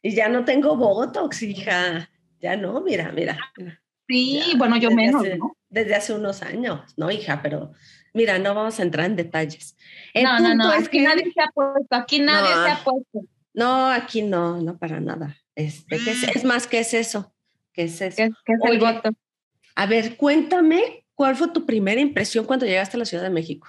Y 0.02 0.14
ya 0.14 0.28
no 0.28 0.44
tengo 0.44 0.76
Botox, 0.76 1.42
hija. 1.42 2.10
Ya 2.40 2.56
no, 2.56 2.80
mira, 2.82 3.12
mira. 3.12 3.38
Sí, 4.08 4.54
bueno, 4.56 4.78
yo 4.78 4.90
menos, 4.90 5.22
¿no? 5.38 5.56
Desde 5.68 5.94
hace 5.94 6.14
unos 6.14 6.42
años, 6.42 6.80
¿no, 6.96 7.10
hija? 7.10 7.40
Pero 7.42 7.72
mira, 8.14 8.38
no 8.38 8.54
vamos 8.54 8.78
a 8.78 8.82
entrar 8.82 9.06
en 9.06 9.16
detalles. 9.16 9.76
no, 10.14 10.40
no, 10.40 10.54
no, 10.54 10.72
es 10.72 10.88
que 10.88 11.00
nadie 11.02 11.32
se 11.32 11.40
ha 11.40 11.48
puesto, 11.52 11.96
aquí 11.96 12.20
nadie 12.20 12.48
se 12.48 12.70
ha 12.70 12.84
puesto. 12.84 13.20
No, 13.52 13.88
aquí 13.90 14.22
no, 14.22 14.60
no 14.60 14.78
para 14.78 15.00
nada. 15.00 15.36
Este, 15.54 15.96
es, 15.96 16.44
más, 16.44 16.66
¿qué 16.66 16.80
es 16.80 16.94
eso? 16.94 17.32
¿Qué 17.72 17.84
es 17.84 18.00
eso? 18.00 18.16
¿Qué, 18.16 18.52
es 18.52 18.60
el 18.64 18.78
voto? 18.78 19.10
A 19.74 19.86
ver, 19.86 20.16
cuéntame, 20.16 21.04
¿cuál 21.14 21.36
fue 21.36 21.48
tu 21.48 21.66
primera 21.66 22.00
impresión 22.00 22.44
cuando 22.44 22.66
llegaste 22.66 22.96
a 22.96 23.00
la 23.00 23.04
Ciudad 23.04 23.24
de 23.24 23.30
México? 23.30 23.68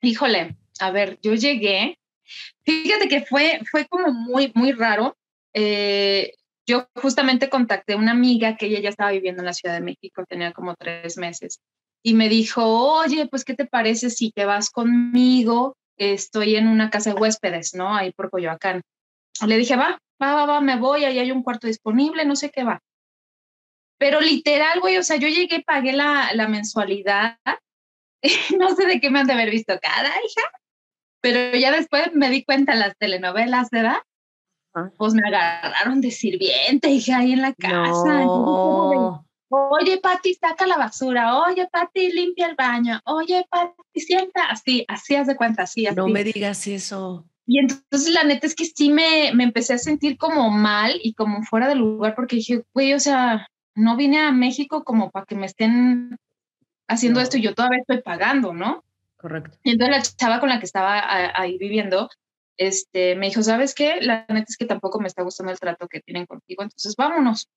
Híjole, 0.00 0.56
a 0.80 0.90
ver, 0.90 1.18
yo 1.22 1.34
llegué, 1.34 1.98
fíjate 2.62 3.08
que 3.08 3.22
fue, 3.22 3.60
fue 3.70 3.86
como 3.86 4.12
muy, 4.12 4.52
muy 4.54 4.72
raro. 4.72 5.16
Eh, 5.52 6.32
yo 6.66 6.88
justamente 6.94 7.48
contacté 7.48 7.94
a 7.94 7.96
una 7.96 8.12
amiga 8.12 8.56
que 8.56 8.66
ella 8.66 8.80
ya 8.80 8.88
estaba 8.88 9.10
viviendo 9.10 9.42
en 9.42 9.46
la 9.46 9.52
Ciudad 9.52 9.74
de 9.74 9.80
México, 9.80 10.24
tenía 10.28 10.52
como 10.52 10.74
tres 10.76 11.18
meses, 11.18 11.60
y 12.02 12.14
me 12.14 12.28
dijo, 12.28 12.64
oye, 12.64 13.26
pues, 13.26 13.44
¿qué 13.44 13.54
te 13.54 13.66
parece 13.66 14.10
si 14.10 14.32
te 14.32 14.44
vas 14.44 14.70
conmigo? 14.70 15.76
Estoy 15.96 16.56
en 16.56 16.66
una 16.66 16.90
casa 16.90 17.12
de 17.12 17.20
huéspedes, 17.20 17.74
¿no? 17.74 17.94
Ahí 17.94 18.12
por 18.12 18.30
Coyoacán. 18.30 18.82
Le 19.46 19.56
dije, 19.56 19.76
va, 19.76 19.98
va, 20.22 20.34
va, 20.34 20.46
va, 20.46 20.60
me 20.60 20.76
voy, 20.76 21.04
ahí 21.04 21.18
hay 21.18 21.30
un 21.30 21.42
cuarto 21.42 21.66
disponible, 21.66 22.24
no 22.24 22.36
sé 22.36 22.50
qué 22.50 22.64
va. 22.64 22.80
Pero 23.98 24.20
literal, 24.20 24.80
güey, 24.80 24.96
o 24.96 25.02
sea, 25.02 25.16
yo 25.16 25.28
llegué, 25.28 25.62
pagué 25.62 25.92
la, 25.92 26.30
la 26.34 26.48
mensualidad, 26.48 27.38
no 28.58 28.74
sé 28.74 28.86
de 28.86 29.00
qué 29.00 29.10
me 29.10 29.20
han 29.20 29.26
de 29.26 29.34
haber 29.34 29.50
visto 29.50 29.78
cada 29.80 30.08
hija, 30.08 30.42
pero 31.20 31.56
ya 31.56 31.70
después 31.70 32.12
me 32.14 32.30
di 32.30 32.44
cuenta 32.44 32.72
en 32.72 32.80
las 32.80 32.96
telenovelas, 32.98 33.70
¿verdad? 33.70 33.98
Pues 34.96 35.14
me 35.14 35.22
agarraron 35.26 36.00
de 36.00 36.10
sirviente, 36.10 36.90
hija, 36.90 37.18
ahí 37.18 37.32
en 37.32 37.42
la 37.42 37.52
casa. 37.52 38.24
Oye, 39.54 39.98
Pati, 39.98 40.32
saca 40.32 40.66
la 40.66 40.78
basura. 40.78 41.38
Oye, 41.42 41.68
Pati, 41.70 42.10
limpia 42.10 42.46
el 42.46 42.54
baño. 42.54 43.00
Oye, 43.04 43.46
Pati, 43.50 44.00
sienta. 44.00 44.46
Así, 44.46 44.84
así 44.88 45.14
haz 45.14 45.26
de 45.26 45.36
cuenta, 45.36 45.64
así, 45.64 45.86
así. 45.86 45.94
No 45.94 46.08
me 46.08 46.24
digas 46.24 46.66
eso. 46.66 47.26
Y 47.46 47.58
entonces 47.58 48.08
la 48.14 48.24
neta 48.24 48.46
es 48.46 48.54
que 48.54 48.64
sí 48.64 48.90
me, 48.90 49.32
me 49.34 49.44
empecé 49.44 49.74
a 49.74 49.78
sentir 49.78 50.16
como 50.16 50.48
mal 50.48 50.98
y 51.02 51.12
como 51.12 51.42
fuera 51.42 51.68
de 51.68 51.74
lugar 51.74 52.14
porque 52.14 52.36
dije, 52.36 52.64
güey, 52.72 52.94
o 52.94 53.00
sea, 53.00 53.46
no 53.74 53.96
vine 53.96 54.20
a 54.20 54.32
México 54.32 54.84
como 54.84 55.10
para 55.10 55.26
que 55.26 55.34
me 55.34 55.46
estén 55.46 56.16
haciendo 56.88 57.20
esto 57.20 57.36
y 57.36 57.42
yo 57.42 57.54
todavía 57.54 57.80
estoy 57.80 58.00
pagando, 58.00 58.54
¿no? 58.54 58.84
Correcto. 59.18 59.58
Y 59.64 59.72
entonces 59.72 59.96
la 59.96 60.16
chava 60.16 60.40
con 60.40 60.48
la 60.48 60.60
que 60.60 60.66
estaba 60.66 61.02
ahí 61.38 61.58
viviendo, 61.58 62.08
este, 62.56 63.16
me 63.16 63.26
dijo, 63.26 63.42
¿sabes 63.42 63.74
qué? 63.74 64.00
La 64.00 64.24
neta 64.28 64.46
es 64.48 64.56
que 64.56 64.64
tampoco 64.64 64.98
me 64.98 65.08
está 65.08 65.22
gustando 65.22 65.52
el 65.52 65.60
trato 65.60 65.88
que 65.88 66.00
tienen 66.00 66.24
contigo, 66.24 66.62
entonces 66.62 66.94
vámonos. 66.96 67.48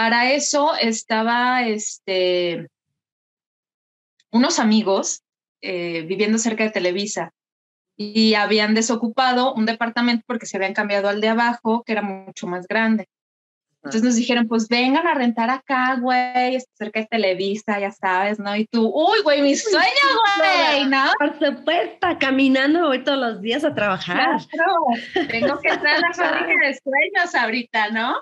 Para 0.00 0.32
eso 0.32 0.72
estaba, 0.80 1.66
este, 1.66 2.68
unos 4.32 4.58
amigos 4.58 5.20
eh, 5.60 6.06
viviendo 6.08 6.38
cerca 6.38 6.64
de 6.64 6.70
Televisa 6.70 7.34
y 7.98 8.32
habían 8.32 8.74
desocupado 8.74 9.52
un 9.52 9.66
departamento 9.66 10.24
porque 10.26 10.46
se 10.46 10.56
habían 10.56 10.72
cambiado 10.72 11.10
al 11.10 11.20
de 11.20 11.28
abajo, 11.28 11.82
que 11.84 11.92
era 11.92 12.00
mucho 12.00 12.46
más 12.46 12.66
grande. 12.66 13.10
Entonces 13.74 14.02
nos 14.02 14.16
dijeron, 14.16 14.48
pues 14.48 14.68
vengan 14.68 15.06
a 15.06 15.12
rentar 15.12 15.50
acá, 15.50 15.96
güey, 16.00 16.58
cerca 16.78 17.00
de 17.00 17.06
Televisa, 17.06 17.78
ya 17.78 17.92
sabes, 17.92 18.38
¿no? 18.38 18.56
Y 18.56 18.64
tú, 18.68 18.90
uy, 18.90 19.20
güey, 19.22 19.42
mi 19.42 19.54
sueño, 19.54 19.84
güey, 20.38 20.86
¿no? 20.86 21.12
Por 21.18 21.34
supuesto, 21.34 22.06
caminando 22.18 22.86
voy 22.86 23.04
todos 23.04 23.18
los 23.18 23.42
días 23.42 23.64
a 23.64 23.74
trabajar. 23.74 24.40
Claro, 24.48 25.28
tengo 25.28 25.60
que 25.60 25.68
estar 25.68 25.96
en 25.96 26.00
la 26.00 26.12
fábrica 26.14 26.66
de 26.66 26.80
sueños 26.82 27.34
ahorita, 27.34 27.90
¿no? 27.90 28.16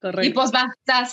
Correcto. 0.00 0.28
Y 0.28 0.32
pues 0.32 0.52
va, 0.52 0.72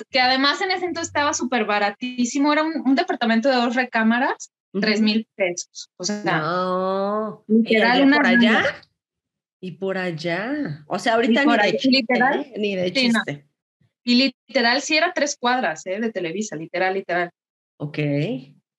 que 0.10 0.20
además 0.20 0.62
en 0.62 0.72
ese 0.72 0.86
entonces 0.86 1.10
estaba 1.10 1.34
súper 1.34 1.66
baratísimo, 1.66 2.54
era 2.54 2.64
un, 2.64 2.96
departamento 2.96 3.50
de 3.50 3.56
dos 3.56 3.76
recámaras, 3.76 4.52
tres 4.80 5.02
mil 5.02 5.28
pesos. 5.36 5.90
O 5.98 6.04
sea, 6.04 6.22
no. 6.24 7.44
literal, 7.48 8.04
una 8.04 8.18
por 8.18 8.28
allá. 8.28 8.64
Y 9.60 9.72
por 9.72 9.98
allá. 9.98 10.86
O 10.88 11.00
sea, 11.00 11.16
ahorita 11.16 11.46
ni, 11.46 11.58
de 11.58 11.78
chiste, 11.78 11.90
literal, 11.90 12.42
¿eh? 12.42 12.54
ni 12.58 12.76
de 12.76 12.94
chiste. 12.94 13.48
Y 14.04 14.36
literal, 14.48 14.82
sí 14.82 14.96
era 14.96 15.14
tres 15.14 15.36
cuadras 15.36 15.86
¿eh? 15.88 16.00
de 16.00 16.12
Televisa, 16.12 16.56
literal, 16.56 16.94
literal. 16.94 17.32
Ok. 17.78 17.98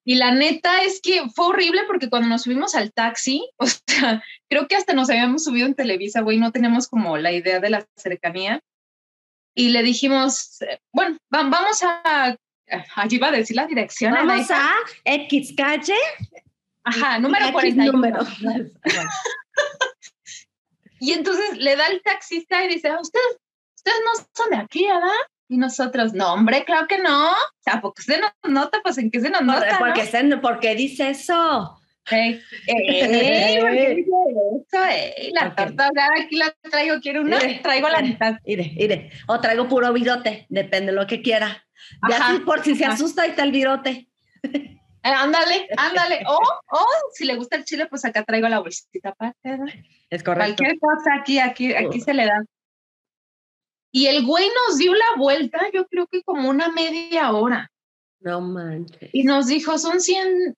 Y 0.09 0.15
la 0.15 0.31
neta 0.31 0.85
es 0.85 1.01
que 1.03 1.29
fue 1.35 1.47
horrible 1.47 1.81
porque 1.89 2.09
cuando 2.09 2.29
nos 2.29 2.43
subimos 2.43 2.77
al 2.77 2.93
taxi, 2.93 3.51
o 3.59 3.67
sea, 3.67 4.23
creo 4.49 4.69
que 4.69 4.77
hasta 4.77 4.93
nos 4.93 5.11
habíamos 5.11 5.43
subido 5.43 5.67
en 5.67 5.75
Televisa, 5.75 6.21
güey, 6.21 6.39
no 6.39 6.53
teníamos 6.53 6.87
como 6.87 7.19
la 7.19 7.33
idea 7.33 7.59
de 7.59 7.71
la 7.71 7.87
cercanía. 7.97 8.61
Y 9.59 9.71
le 9.71 9.83
dijimos, 9.83 10.59
bueno, 10.93 11.17
vamos 11.31 11.83
a, 11.83 12.37
allí 12.95 13.19
va 13.19 13.29
a 13.29 13.33
decir 13.33 13.57
la 13.57 13.67
dirección. 13.67 14.13
Vamos 14.13 14.51
a 14.51 14.75
X 15.03 15.55
calle. 15.57 15.97
Ajá, 16.85 17.19
número 17.19 17.51
41. 17.53 17.91
Número. 17.93 18.21
Y 20.99 21.13
entonces 21.13 21.59
le 21.59 21.77
da 21.77 21.87
el 21.89 22.03
taxista 22.03 22.65
y 22.65 22.69
dice, 22.69 22.91
ustedes, 23.01 23.39
ustedes 23.77 23.99
no 24.05 24.27
son 24.35 24.51
de 24.51 24.57
aquí, 24.57 24.87
¿verdad? 24.87 25.11
Y 25.49 25.59
nosotros, 25.59 26.15
no, 26.15 26.33
hombre, 26.33 26.65
claro 26.65 26.87
que 26.89 26.99
no. 26.99 27.31
O 27.31 27.63
sea, 27.63 27.81
porque 27.81 28.03
se 28.03 28.19
nos 28.19 28.33
nota, 28.49 28.81
pues 28.83 28.99
en 28.99 29.11
qué 29.11 29.21
se 29.21 29.31
nos 29.31 29.43
nota. 29.43 29.79
Porque, 29.79 30.05
¿no? 30.05 30.11
se, 30.11 30.37
porque 30.39 30.75
dice 30.75 31.11
eso. 31.11 31.79
Hey, 32.09 32.41
hey, 32.67 33.59
¿por 33.61 33.71
qué 33.71 33.95
dice 33.97 34.11
eso? 34.11 34.85
Hey, 34.89 35.33
la 35.33 35.49
okay. 35.49 35.67
torta 35.67 35.91
aquí 36.21 36.37
la 36.37 36.55
traigo, 36.71 37.01
quiero 37.01 37.23
una, 37.23 37.39
traigo 37.63 37.89
la 37.89 38.01
mitad. 38.01 38.37
Mire, 38.45 39.11
o 39.27 39.41
traigo 39.41 39.69
puro 39.69 39.93
virote, 39.93 40.47
depende 40.49 40.93
de 40.93 40.99
lo 40.99 41.07
que 41.07 41.21
quiera. 41.21 41.67
Ya 42.09 42.29
si, 42.29 42.39
por 42.41 42.63
si 42.63 42.77
se 42.77 42.85
asusta, 42.85 43.23
ahí 43.23 43.31
está 43.31 43.43
el 43.43 43.53
virote. 43.53 44.09
Eh, 45.07 45.13
ándale, 45.13 45.69
ándale. 45.77 46.25
O, 46.27 46.37
o 46.37 46.87
si 47.13 47.25
le 47.25 47.37
gusta 47.37 47.57
el 47.57 47.65
chile, 47.65 47.87
pues 47.87 48.05
acá 48.05 48.25
traigo 48.25 48.49
la 48.49 48.59
bolsita 48.59 49.15
para 49.15 49.35
Es 50.11 50.25
correcto. 50.25 50.57
Cualquier 50.57 50.79
cosa 50.81 51.15
aquí, 51.21 51.39
aquí, 51.39 51.73
aquí 51.75 52.01
se 52.01 52.13
le 52.13 52.25
da. 52.25 52.45
Y 53.93 54.07
el 54.07 54.27
güey 54.27 54.49
nos 54.49 54.79
dio 54.79 54.93
la 54.95 55.17
vuelta, 55.17 55.61
yo 55.73 55.87
creo 55.87 56.07
que 56.09 56.23
como 56.23 56.51
una 56.51 56.71
media 56.71 57.31
hora. 57.31 57.71
No 58.21 58.41
manches. 58.41 59.11
Y 59.13 59.23
nos 59.23 59.47
dijo, 59.47 59.79
son 59.79 60.01
100, 60.01 60.57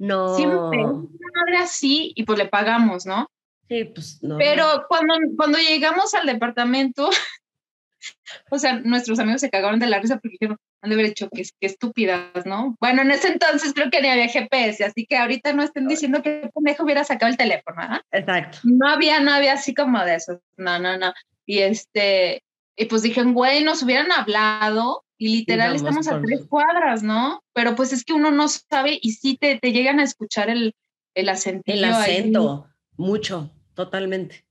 no. 0.00 0.34
100 0.34 0.50
pesos, 0.70 0.92
una 0.92 1.40
madre 1.40 1.56
así, 1.58 2.12
y 2.16 2.24
pues 2.24 2.38
le 2.38 2.46
pagamos, 2.46 3.04
¿no? 3.04 3.30
Sí, 3.68 3.84
pues 3.84 4.18
no. 4.22 4.38
Pero 4.38 4.86
cuando, 4.88 5.14
cuando 5.36 5.58
llegamos 5.58 6.14
al 6.14 6.26
departamento, 6.26 7.10
o 8.50 8.58
sea, 8.58 8.80
nuestros 8.80 9.18
amigos 9.18 9.42
se 9.42 9.50
cagaron 9.50 9.78
de 9.78 9.86
la 9.86 10.00
risa 10.00 10.14
porque 10.14 10.38
dijeron, 10.40 10.56
han 10.80 10.88
de 10.88 10.94
haber 10.94 11.08
dicho 11.08 11.28
que, 11.28 11.42
que 11.42 11.66
estúpidas, 11.66 12.46
¿no? 12.46 12.76
Bueno, 12.80 13.02
en 13.02 13.10
ese 13.10 13.28
entonces 13.28 13.74
creo 13.74 13.90
que 13.90 14.00
ni 14.00 14.08
había 14.08 14.28
GPS, 14.28 14.82
así 14.84 15.04
que 15.04 15.18
ahorita 15.18 15.52
no 15.52 15.62
estén 15.62 15.86
diciendo 15.86 16.22
que 16.22 16.50
pendejo 16.54 16.84
hubiera 16.84 17.04
sacado 17.04 17.30
el 17.30 17.36
teléfono, 17.36 17.76
¿ah? 17.78 18.02
Exacto. 18.10 18.58
No 18.64 18.88
había, 18.88 19.20
no 19.20 19.32
había 19.32 19.52
así 19.52 19.74
como 19.74 20.02
de 20.02 20.14
eso, 20.14 20.40
no, 20.56 20.78
no, 20.78 20.96
no. 20.96 21.12
Y 21.44 21.58
este, 21.58 22.42
y 22.74 22.86
pues 22.86 23.02
dijeron, 23.02 23.34
güey, 23.34 23.62
nos 23.62 23.82
hubieran 23.82 24.10
hablado 24.10 25.04
y 25.20 25.36
literal 25.36 25.76
estamos 25.76 26.08
a 26.08 26.20
tres 26.22 26.46
cuadras, 26.48 27.02
¿no? 27.02 27.42
Pero 27.52 27.76
pues 27.76 27.92
es 27.92 28.04
que 28.04 28.14
uno 28.14 28.30
no 28.30 28.48
sabe 28.48 28.98
y 29.00 29.12
sí 29.12 29.36
te, 29.36 29.58
te 29.58 29.72
llegan 29.72 30.00
a 30.00 30.04
escuchar 30.04 30.48
el, 30.48 30.74
el 31.14 31.28
acento. 31.28 31.62
El 31.66 31.84
acento, 31.84 32.66
mucho, 32.96 33.50
totalmente. 33.74 34.46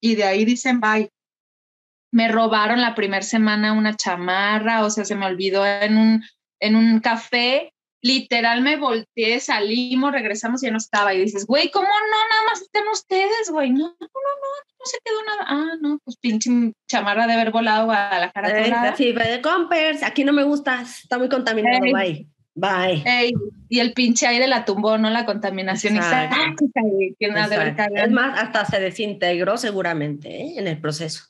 Y 0.00 0.16
de 0.16 0.24
ahí 0.24 0.44
dicen, 0.44 0.80
bye 0.80 1.08
me 2.12 2.28
robaron 2.28 2.80
la 2.80 2.94
primera 2.94 3.22
semana 3.22 3.72
una 3.72 3.96
chamarra, 3.96 4.84
o 4.84 4.90
sea, 4.90 5.04
se 5.04 5.16
me 5.16 5.26
olvidó 5.26 5.66
en 5.66 5.96
un, 5.96 6.24
en 6.60 6.76
un 6.76 7.00
café, 7.00 7.72
literal 8.02 8.60
me 8.62 8.76
volteé, 8.76 9.40
salimos, 9.40 10.12
regresamos 10.12 10.62
y 10.62 10.66
ya 10.66 10.72
no 10.72 10.78
estaba. 10.78 11.14
Y 11.14 11.20
dices, 11.20 11.46
güey, 11.46 11.70
¿cómo 11.70 11.86
no? 11.88 12.28
Nada 12.28 12.42
más 12.50 12.60
están 12.60 12.86
ustedes, 12.88 13.50
güey. 13.50 13.70
No, 13.70 13.78
no, 13.78 13.86
no, 13.88 13.98
no, 13.98 14.48
no 14.78 14.84
se 14.84 14.98
quedó 15.04 15.24
nada. 15.24 15.44
Ah, 15.46 15.76
no, 15.80 15.98
pues 16.04 16.16
pinche 16.18 16.50
chamarra 16.88 17.26
de 17.26 17.34
haber 17.34 17.52
volado 17.52 17.90
a 17.90 18.18
la 18.18 18.32
cara. 18.32 18.94
sí, 18.96 19.14
compers, 19.42 20.02
aquí 20.02 20.24
no 20.24 20.32
me 20.32 20.42
gusta, 20.42 20.82
está 20.82 21.18
muy 21.18 21.28
contaminado, 21.28 21.80
bye. 21.80 22.26
Bye. 22.54 23.02
y 23.70 23.78
el 23.78 23.94
pinche 23.94 24.26
aire 24.26 24.46
la 24.46 24.66
tumbó, 24.66 24.98
¿no? 24.98 25.08
La 25.08 25.24
contaminación. 25.24 25.96
Exacto. 25.96 26.66
Es 27.94 28.10
más, 28.10 28.38
hasta 28.38 28.66
se 28.66 28.78
desintegró 28.78 29.56
seguramente 29.56 30.28
¿eh? 30.28 30.54
en 30.58 30.68
el 30.68 30.78
proceso. 30.78 31.24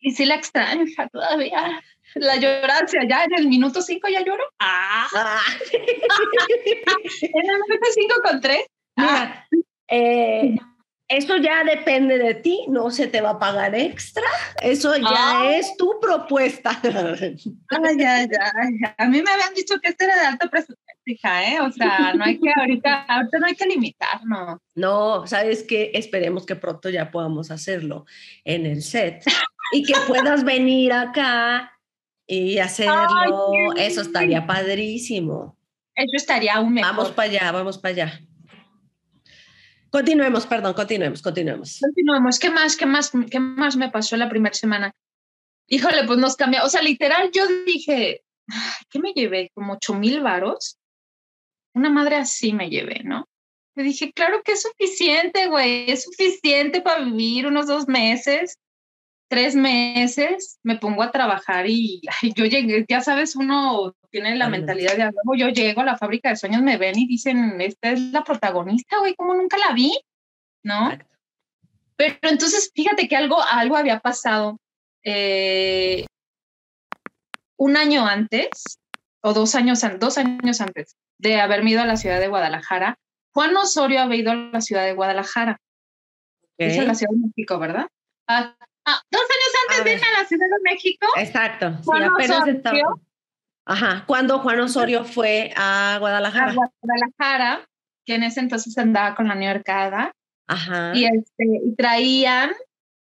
Y 0.00 0.12
sí 0.12 0.24
la 0.24 0.36
extraño 0.36 0.84
todavía. 1.12 1.82
La 2.16 2.36
llorancia, 2.36 3.00
ya 3.08 3.24
en 3.24 3.34
el 3.38 3.48
minuto 3.48 3.82
5 3.82 4.08
ya 4.08 4.22
lloro. 4.24 4.44
Ah. 4.60 5.06
ah. 5.16 5.40
en 5.72 7.50
el 7.50 7.60
minuto 7.68 7.86
5 7.94 8.14
con 8.22 8.40
3. 8.40 8.58
Ah. 8.96 9.44
Eh, 9.88 10.56
Eso 11.06 11.36
ya 11.36 11.62
depende 11.64 12.16
de 12.18 12.34
ti, 12.34 12.64
no 12.68 12.90
se 12.90 13.06
te 13.06 13.20
va 13.20 13.30
a 13.30 13.38
pagar 13.38 13.74
extra. 13.74 14.22
Eso 14.62 14.96
ya 14.96 15.06
Ah. 15.42 15.50
es 15.54 15.76
tu 15.76 16.00
propuesta. 16.00 16.80
Ay, 16.82 18.02
ay, 18.02 18.28
ay. 18.30 18.92
A 18.96 19.04
mí 19.06 19.22
me 19.22 19.30
habían 19.30 19.52
dicho 19.54 19.74
que 19.82 19.90
este 19.90 20.04
era 20.06 20.18
de 20.18 20.26
alto 20.26 20.48
presupuesto, 20.48 20.82
hija, 21.04 21.44
¿eh? 21.52 21.60
O 21.60 21.70
sea, 21.70 22.14
no 22.14 22.24
hay 22.24 22.40
que 22.40 22.50
ahorita, 22.56 23.02
ahorita 23.02 23.38
no 23.38 23.46
hay 23.46 23.54
que 23.54 23.66
limitarnos. 23.66 24.58
No, 24.74 25.26
sabes 25.26 25.62
que 25.64 25.90
esperemos 25.94 26.46
que 26.46 26.56
pronto 26.56 26.88
ya 26.88 27.10
podamos 27.10 27.50
hacerlo 27.50 28.06
en 28.44 28.64
el 28.64 28.82
set 28.82 29.22
y 29.72 29.82
que 29.82 29.94
puedas 30.08 30.42
venir 30.44 30.92
acá 30.94 31.70
y 32.26 32.58
hacerlo. 32.58 33.72
Eso 33.76 34.00
estaría 34.00 34.46
padrísimo. 34.46 35.56
Eso 35.94 36.16
estaría 36.16 36.54
aún 36.54 36.74
mejor. 36.74 36.90
Vamos 36.90 37.12
para 37.12 37.30
allá, 37.30 37.52
vamos 37.52 37.78
para 37.78 37.92
allá. 37.94 38.20
Continuemos, 39.90 40.44
perdón, 40.46 40.74
continuemos, 40.74 41.22
continuemos. 41.22 41.78
Continuemos. 41.80 42.38
¿Qué 42.40 42.50
más, 42.50 42.76
qué 42.76 42.84
más, 42.86 43.12
qué 43.30 43.38
más 43.38 43.76
me 43.76 43.90
pasó 43.90 44.16
la 44.16 44.28
primera 44.28 44.54
semana? 44.54 44.92
Híjole, 45.68 46.04
pues 46.04 46.18
nos 46.18 46.34
cambió. 46.34 46.64
O 46.64 46.68
sea, 46.68 46.82
literal, 46.82 47.30
yo 47.32 47.46
dije, 47.64 48.24
¿qué 48.90 48.98
me 48.98 49.12
llevé? 49.12 49.50
Como 49.54 49.74
ocho 49.74 49.94
mil 49.94 50.20
varos. 50.20 50.78
Una 51.74 51.90
madre 51.90 52.16
así 52.16 52.52
me 52.52 52.70
llevé, 52.70 53.02
¿no? 53.04 53.28
Le 53.76 53.84
dije, 53.84 54.12
claro 54.12 54.42
que 54.44 54.52
es 54.52 54.62
suficiente, 54.62 55.46
güey. 55.46 55.90
Es 55.90 56.04
suficiente 56.04 56.80
para 56.80 57.04
vivir 57.04 57.46
unos 57.46 57.66
dos 57.66 57.88
meses, 57.88 58.58
tres 59.34 59.56
meses. 59.56 60.58
Me 60.62 60.76
pongo 60.76 61.02
a 61.02 61.10
trabajar 61.10 61.68
y 61.68 62.00
ay, 62.22 62.32
yo 62.36 62.44
llegué, 62.44 62.84
ya 62.88 63.00
sabes, 63.00 63.34
uno 63.34 63.94
tiene 64.10 64.36
la 64.36 64.48
mentalidad 64.48 64.96
de 64.96 65.02
algo. 65.02 65.34
Yo 65.36 65.48
llego 65.48 65.80
a 65.80 65.84
la 65.84 65.98
fábrica 65.98 66.28
de 66.28 66.36
sueños, 66.36 66.62
me 66.62 66.76
ven 66.76 66.98
y 66.98 67.06
dicen, 67.06 67.60
esta 67.60 67.90
es 67.90 68.00
la 68.00 68.22
protagonista, 68.22 68.98
güey, 68.98 69.14
¿cómo 69.14 69.34
nunca 69.34 69.58
la 69.58 69.72
vi? 69.74 69.92
¿no? 70.64 70.90
Exacto. 70.90 71.16
Pero 71.96 72.18
entonces, 72.22 72.72
fíjate 72.74 73.06
que 73.06 73.16
algo, 73.16 73.40
algo 73.40 73.76
había 73.76 74.00
pasado 74.00 74.58
eh, 75.04 76.06
un 77.56 77.76
año 77.76 78.04
antes, 78.06 78.80
o 79.22 79.32
dos 79.32 79.54
años, 79.54 79.82
dos 80.00 80.18
años 80.18 80.60
antes 80.60 80.96
de 81.18 81.40
haberme 81.40 81.70
ido 81.70 81.82
a 81.82 81.86
la 81.86 81.96
ciudad 81.96 82.18
de 82.18 82.28
Guadalajara. 82.28 82.98
Juan 83.32 83.56
Osorio 83.56 84.00
había 84.00 84.18
ido 84.18 84.32
a 84.32 84.34
la 84.34 84.60
ciudad 84.60 84.84
de 84.84 84.94
Guadalajara. 84.94 85.60
Es 86.58 86.76
en 86.76 86.88
la. 86.88 86.94
Ciudad 86.94 87.12
de 87.12 87.28
México, 87.28 87.58
¿verdad? 87.58 87.86
Ah, 88.26 88.56
ah, 88.86 89.00
dos 89.10 89.22
años 89.22 89.54
A 89.54 89.62
antes 89.62 89.78
de 89.78 89.84
ver. 89.84 89.98
irme 89.98 90.06
a 90.16 90.20
la 90.22 90.28
Ciudad 90.28 90.46
de 90.46 90.70
México. 90.70 91.06
Exacto. 91.16 91.70
Sí, 91.70 91.82
Juan 91.84 92.02
apenas 92.04 92.38
Osorio. 92.38 92.54
estaba. 92.56 92.78
Ajá. 93.66 94.04
Cuando 94.06 94.38
Juan 94.40 94.60
Osorio 94.60 95.04
fue 95.04 95.52
a 95.56 95.94
A 95.94 95.98
Guadalajara. 95.98 96.54
Guadalajara, 96.54 97.66
que 98.04 98.14
en 98.14 98.22
ese 98.24 98.40
entonces 98.40 98.76
andaba 98.76 99.14
con 99.14 99.28
la 99.28 99.34
New 99.34 99.50
Yorkada, 99.50 100.12
Ajá. 100.46 100.92
y, 100.94 101.06
este, 101.06 101.44
y 101.64 101.74
traían 101.74 102.50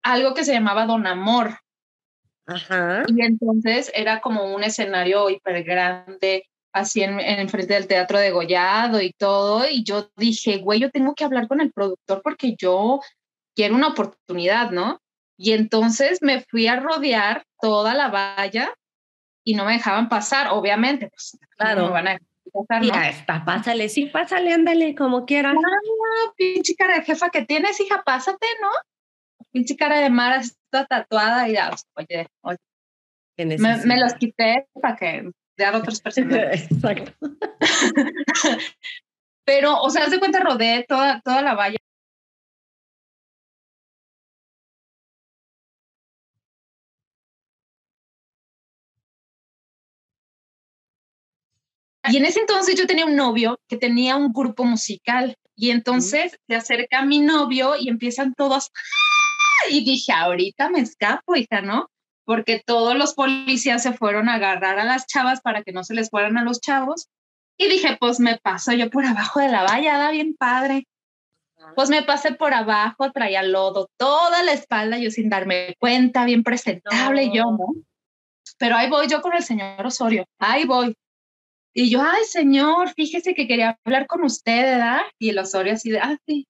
algo 0.04 0.34
que 0.34 0.44
se 0.44 0.52
llamaba 0.52 0.86
Don 0.86 1.06
Amor. 1.06 1.58
Ajá. 2.46 3.02
Y 3.08 3.22
entonces 3.24 3.90
era 3.94 4.20
como 4.20 4.54
un 4.54 4.62
escenario 4.64 5.28
hiper 5.30 5.64
grande, 5.64 6.48
así 6.72 7.02
en, 7.02 7.18
en 7.20 7.48
frente 7.48 7.74
del 7.74 7.86
Teatro 7.88 8.18
de 8.18 8.30
Gollado 8.30 9.00
y 9.00 9.12
todo. 9.12 9.68
Y 9.68 9.82
yo 9.84 10.10
dije, 10.16 10.58
güey, 10.58 10.80
yo 10.80 10.90
tengo 10.90 11.14
que 11.14 11.24
hablar 11.24 11.48
con 11.48 11.60
el 11.60 11.72
productor 11.72 12.22
porque 12.22 12.54
yo 12.56 13.00
quiero 13.56 13.74
una 13.74 13.88
oportunidad, 13.88 14.70
¿no? 14.70 15.00
Y 15.42 15.54
entonces 15.54 16.22
me 16.22 16.40
fui 16.40 16.68
a 16.68 16.78
rodear 16.78 17.44
toda 17.60 17.94
la 17.94 18.06
valla 18.06 18.72
y 19.44 19.56
no 19.56 19.64
me 19.64 19.72
dejaban 19.72 20.08
pasar, 20.08 20.46
obviamente. 20.52 21.08
Pues, 21.08 21.36
Claro. 21.56 21.80
No 21.80 21.86
me 21.88 21.92
van 21.94 22.08
a 22.08 22.18
pasar, 22.52 22.82
¿no? 22.82 22.94
Ya 22.94 23.08
está, 23.08 23.44
pásale, 23.44 23.88
sí, 23.88 24.06
pásale, 24.06 24.52
ándale, 24.52 24.94
como 24.94 25.26
quieras. 25.26 25.56
Ah, 25.56 26.32
pinche 26.36 26.76
cara 26.76 26.94
de 26.94 27.02
jefa 27.02 27.30
que 27.30 27.44
tienes, 27.44 27.80
hija, 27.80 28.04
pásate, 28.04 28.46
¿no? 28.60 28.68
Pinche 29.50 29.74
cara 29.74 29.98
de 29.98 30.10
Mara 30.10 30.36
está 30.36 30.86
tatuada 30.86 31.48
y 31.48 31.54
ya, 31.54 31.72
oye, 31.96 32.28
oye, 32.42 32.58
que 33.36 33.44
me, 33.44 33.76
me 33.84 33.98
los 33.98 34.14
quité 34.14 34.68
para 34.80 34.96
que 34.96 35.28
dar 35.58 35.74
otras 35.74 36.00
personas. 36.02 36.70
Exacto. 36.70 37.12
Pero, 39.44 39.80
o 39.82 39.90
sea, 39.90 40.04
haz 40.04 40.12
de 40.12 40.20
cuenta, 40.20 40.38
rodeé 40.38 40.84
toda, 40.88 41.20
toda 41.20 41.42
la 41.42 41.54
valla. 41.54 41.78
Y 52.10 52.16
en 52.16 52.24
ese 52.24 52.40
entonces 52.40 52.74
yo 52.74 52.86
tenía 52.86 53.06
un 53.06 53.16
novio 53.16 53.60
que 53.68 53.76
tenía 53.76 54.16
un 54.16 54.32
grupo 54.32 54.64
musical. 54.64 55.36
Y 55.54 55.70
entonces 55.70 56.38
se 56.48 56.54
acerca 56.56 57.00
a 57.00 57.04
mi 57.04 57.20
novio 57.20 57.74
y 57.78 57.88
empiezan 57.88 58.34
todos. 58.34 58.70
¡ah! 58.74 59.68
Y 59.70 59.84
dije, 59.84 60.12
ahorita 60.12 60.70
me 60.70 60.80
escapo, 60.80 61.36
hija, 61.36 61.60
¿no? 61.60 61.88
Porque 62.24 62.62
todos 62.64 62.96
los 62.96 63.14
policías 63.14 63.82
se 63.82 63.92
fueron 63.92 64.28
a 64.28 64.34
agarrar 64.34 64.78
a 64.78 64.84
las 64.84 65.06
chavas 65.06 65.40
para 65.40 65.62
que 65.62 65.72
no 65.72 65.84
se 65.84 65.94
les 65.94 66.10
fueran 66.10 66.38
a 66.38 66.44
los 66.44 66.60
chavos. 66.60 67.08
Y 67.56 67.68
dije, 67.68 67.96
pues 68.00 68.18
me 68.18 68.38
paso 68.38 68.72
yo 68.72 68.90
por 68.90 69.04
abajo 69.04 69.40
de 69.40 69.48
la 69.48 69.62
valla, 69.62 69.98
da 69.98 70.10
bien 70.10 70.34
padre. 70.34 70.86
Pues 71.76 71.90
me 71.90 72.02
pasé 72.02 72.32
por 72.32 72.54
abajo, 72.54 73.12
traía 73.12 73.42
lodo 73.42 73.88
toda 73.96 74.42
la 74.42 74.52
espalda, 74.52 74.98
yo 74.98 75.10
sin 75.10 75.28
darme 75.28 75.76
cuenta, 75.78 76.24
bien 76.24 76.42
presentable 76.42 77.30
yo, 77.32 77.44
No. 77.44 77.50
¿no? 77.52 77.66
Pero 78.58 78.76
ahí 78.76 78.90
voy 78.90 79.06
yo 79.08 79.22
con 79.22 79.34
el 79.34 79.42
señor 79.42 79.84
Osorio, 79.86 80.24
ahí 80.38 80.64
voy. 80.64 80.96
Y 81.74 81.90
yo, 81.90 82.02
ay, 82.02 82.24
señor, 82.24 82.90
fíjese 82.94 83.34
que 83.34 83.46
quería 83.48 83.78
hablar 83.84 84.06
con 84.06 84.24
usted, 84.24 84.62
¿verdad? 84.62 85.00
Y 85.18 85.30
el 85.30 85.38
Osorio 85.38 85.72
así 85.72 85.90
de, 85.90 85.98
ah, 86.00 86.18
sí. 86.26 86.46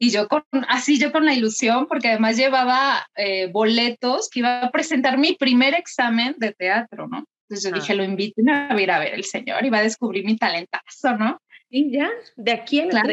Y 0.00 0.10
yo 0.10 0.28
con, 0.28 0.44
así 0.68 0.98
yo 0.98 1.10
con 1.10 1.24
la 1.24 1.34
ilusión, 1.34 1.86
porque 1.86 2.08
además 2.08 2.36
llevaba 2.36 3.06
eh, 3.16 3.50
boletos 3.50 4.28
que 4.30 4.40
iba 4.40 4.60
a 4.62 4.70
presentar 4.70 5.18
mi 5.18 5.34
primer 5.34 5.74
examen 5.74 6.34
de 6.38 6.52
teatro, 6.52 7.08
¿no? 7.08 7.24
Entonces 7.48 7.70
yo 7.70 7.74
Ah. 7.74 7.80
dije, 7.80 7.94
lo 7.94 8.04
invito 8.04 8.42
a 8.46 8.80
ir 8.80 8.90
a 8.90 8.98
ver 8.98 9.14
el 9.14 9.24
señor 9.24 9.64
y 9.64 9.70
va 9.70 9.78
a 9.78 9.82
descubrir 9.82 10.24
mi 10.24 10.36
talentazo, 10.36 11.16
¿no? 11.18 11.40
Y 11.70 11.90
ya, 11.90 12.10
de 12.36 12.52
aquí 12.52 12.80
en 12.80 12.90
Claro. 12.90 13.12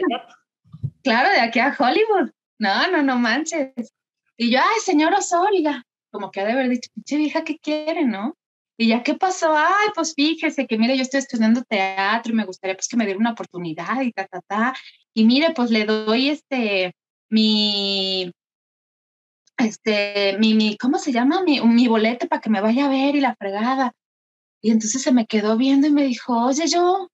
Claro, 1.03 1.29
de 1.29 1.39
aquí 1.39 1.59
a 1.59 1.75
Hollywood. 1.77 2.31
No, 2.59 2.87
no, 2.91 3.01
no 3.03 3.17
manches. 3.17 3.73
Y 4.37 4.51
yo, 4.51 4.59
ay, 4.59 4.79
señor 4.83 5.13
Osorio, 5.13 5.81
como 6.11 6.29
que 6.31 6.41
ha 6.41 6.45
de 6.45 6.51
haber 6.53 6.69
dicho, 6.69 6.89
pinche 6.93 7.17
vieja, 7.17 7.43
¿qué 7.43 7.57
quiere, 7.57 8.05
no? 8.05 8.35
Y 8.77 8.89
ya, 8.89 9.03
¿qué 9.03 9.13
pasó? 9.15 9.55
Ay, 9.55 9.89
pues 9.95 10.13
fíjese 10.15 10.67
que, 10.67 10.77
mire, 10.77 10.97
yo 10.97 11.03
estoy 11.03 11.19
estudiando 11.19 11.63
teatro 11.63 12.33
y 12.33 12.35
me 12.35 12.45
gustaría 12.45 12.75
pues 12.75 12.87
que 12.87 12.97
me 12.97 13.05
diera 13.05 13.19
una 13.19 13.31
oportunidad 13.31 14.01
y 14.01 14.11
ta, 14.11 14.27
ta, 14.27 14.41
ta. 14.41 14.73
Y 15.13 15.25
mire, 15.25 15.53
pues 15.55 15.71
le 15.71 15.85
doy 15.85 16.29
este, 16.29 16.93
mi, 17.29 18.31
este, 19.57 20.37
mi, 20.39 20.53
mi 20.53 20.77
¿cómo 20.77 20.99
se 20.99 21.13
llama? 21.13 21.41
Mi, 21.43 21.61
mi 21.61 21.87
boleto 21.87 22.27
para 22.27 22.41
que 22.41 22.49
me 22.49 22.61
vaya 22.61 22.85
a 22.85 22.89
ver 22.89 23.15
y 23.15 23.21
la 23.21 23.35
fregada. 23.35 23.93
Y 24.61 24.71
entonces 24.71 25.01
se 25.01 25.13
me 25.13 25.25
quedó 25.25 25.57
viendo 25.57 25.87
y 25.87 25.91
me 25.91 26.03
dijo, 26.03 26.45
oye, 26.45 26.67
yo, 26.67 27.07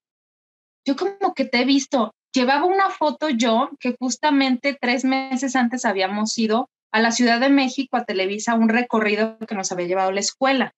yo 0.85 0.95
como 0.95 1.33
que 1.35 1.45
te 1.45 1.61
he 1.61 1.65
visto. 1.65 2.13
Llevaba 2.33 2.65
una 2.65 2.89
foto 2.89 3.29
yo 3.29 3.69
que 3.79 3.95
justamente 3.99 4.77
tres 4.79 5.03
meses 5.03 5.55
antes 5.55 5.85
habíamos 5.85 6.37
ido 6.37 6.69
a 6.91 7.01
la 7.01 7.11
Ciudad 7.11 7.39
de 7.39 7.49
México 7.49 7.97
a 7.97 8.05
Televisa 8.05 8.55
un 8.55 8.69
recorrido 8.69 9.37
que 9.39 9.55
nos 9.55 9.71
había 9.71 9.87
llevado 9.87 10.11
la 10.11 10.21
escuela. 10.21 10.73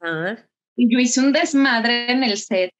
Ajá. 0.00 0.48
Y 0.76 0.92
yo 0.92 0.98
hice 0.98 1.20
un 1.20 1.32
desmadre 1.32 2.10
en 2.10 2.22
el 2.24 2.38
set 2.38 2.72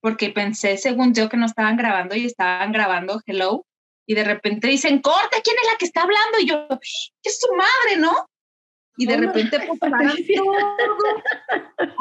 porque 0.00 0.30
pensé, 0.30 0.76
según 0.76 1.14
yo, 1.14 1.28
que 1.28 1.36
no 1.36 1.46
estaban 1.46 1.76
grabando 1.76 2.16
y 2.16 2.26
estaban 2.26 2.72
grabando 2.72 3.20
Hello. 3.24 3.64
Y 4.04 4.14
de 4.14 4.24
repente 4.24 4.66
dicen, 4.66 5.00
corta, 5.00 5.38
¿quién 5.44 5.56
es 5.62 5.70
la 5.70 5.78
que 5.78 5.84
está 5.84 6.02
hablando? 6.02 6.40
Y 6.40 6.46
yo, 6.46 6.66
¿qué 6.68 7.28
es 7.28 7.38
su 7.38 7.54
madre, 7.54 7.98
no? 7.98 8.28
Y 8.96 9.06
de 9.06 9.14
Oh, 9.14 9.18
no. 9.18 9.26
repente 9.28 9.60
pues, 9.64 9.78
todo. 9.78 10.52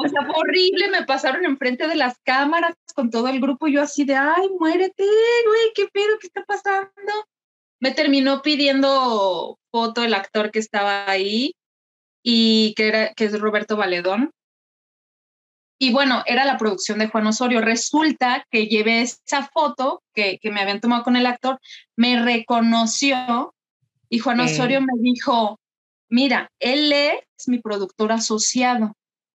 O 0.04 0.10
sea, 0.10 0.26
fue 0.26 0.36
horrible, 0.36 0.90
me 0.90 1.06
pasaron 1.06 1.46
enfrente 1.46 1.88
de 1.88 1.96
las 1.96 2.18
cámaras 2.24 2.74
con 2.96 3.12
todo 3.12 3.28
el 3.28 3.40
grupo 3.40 3.68
yo 3.68 3.82
así 3.84 4.04
de, 4.04 4.16
ay, 4.16 4.50
muérete, 4.60 5.04
güey, 5.46 5.72
¿qué 5.76 5.88
pedo? 5.94 6.18
¿Qué 6.20 6.28
está 6.28 6.44
pasando? 6.44 6.92
Me 7.80 7.92
terminó 7.92 8.42
pidiendo 8.42 9.60
foto 9.72 10.04
el 10.04 10.16
actor 10.16 10.52
que 10.52 10.60
estaba 10.60 11.10
ahí 11.10 11.54
y 12.24 12.74
que, 12.76 12.88
era, 12.88 13.14
que 13.14 13.26
es 13.26 13.40
Roberto 13.40 13.78
Valedón. 13.78 14.32
Y 15.80 15.92
bueno, 15.92 16.24
era 16.28 16.46
la 16.46 16.58
producción 16.58 17.00
de 17.00 17.08
Juan 17.08 17.26
Osorio. 17.26 17.62
Resulta 17.62 18.46
que 18.52 18.68
llevé 18.68 19.02
esa 19.02 19.50
foto 19.52 20.04
que, 20.14 20.38
que 20.40 20.52
me 20.52 20.62
habían 20.62 20.80
tomado 20.80 21.04
con 21.04 21.16
el 21.16 21.26
actor, 21.26 21.60
me 21.96 22.22
reconoció 22.22 23.56
y 24.10 24.20
Juan. 24.20 24.42
Osorio 24.42 24.82
me 24.82 24.94
dijo, 25.00 25.60
mira, 26.10 26.52
él 26.60 26.92
es 26.92 27.48
mi 27.48 27.60
productor 27.60 28.12
asociado. 28.12 28.94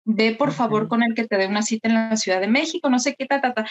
Ve 0.07 0.35
por 0.39 0.53
favor 0.53 0.87
con 0.87 1.03
él 1.03 1.15
que 1.15 1.27
te 1.27 1.39
dé 1.39 1.47
una 1.47 1.63
cita 1.63 1.89
en 1.89 1.95
la 1.95 2.17
Ciudad 2.17 2.41
de 2.41 2.47
México, 2.47 2.91
no 2.91 2.99
sé 2.99 3.15
qué, 3.15 3.25
ta, 3.25 3.41
ta, 3.41 3.55
ta. 3.55 3.67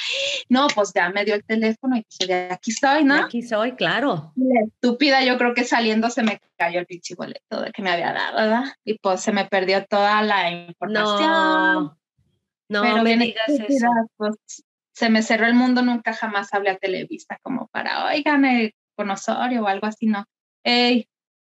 No, 0.50 0.68
pues 0.74 0.92
ya 0.94 1.10
me 1.10 1.26
dio 1.26 1.36
el 1.36 1.44
teléfono 1.44 1.96
y 1.96 2.06
dije, 2.10 2.34
"De 2.34 2.52
aquí 2.52 2.72
estoy, 2.72 3.04
¿no? 3.04 3.16
Aquí 3.16 3.44
soy, 3.44 3.74
claro. 3.74 4.34
La 4.36 4.62
estúpida, 4.62 5.24
yo 5.24 5.38
creo 5.38 5.54
que 5.54 5.64
saliendo 5.64 6.10
se 6.10 6.24
me 6.24 6.40
cayó 6.58 6.80
el 6.80 6.88
pinche 6.88 7.14
boleto 7.16 7.62
de 7.62 7.72
que 7.72 7.84
me 7.84 7.92
había 7.92 8.14
dado, 8.14 8.38
¿verdad? 8.38 8.64
Y 8.84 8.98
pues 8.98 9.22
se 9.22 9.32
me 9.32 9.46
perdió 9.46 9.86
toda 9.86 10.24
la 10.24 10.50
información. 10.50 11.30
No, 11.30 11.82
no 12.70 12.82
pero 12.82 13.04
me 13.04 13.18
digas 13.18 13.50
eso. 13.50 13.88
pues 14.18 14.36
se 14.94 15.10
me 15.10 15.22
cerró 15.22 15.48
el 15.48 15.56
mundo, 15.56 15.82
nunca 15.82 16.14
jamás 16.14 16.54
hablé 16.54 16.70
a 16.70 16.78
Televisa 16.78 17.38
como 17.42 17.68
para, 17.68 18.06
oigan, 18.06 18.46
eh, 18.46 18.76
con 18.96 19.10
Osorio 19.10 19.64
o 19.64 19.68
algo 19.68 19.88
así, 19.88 20.06
¿no? 20.06 20.26
Ey, 20.64 21.08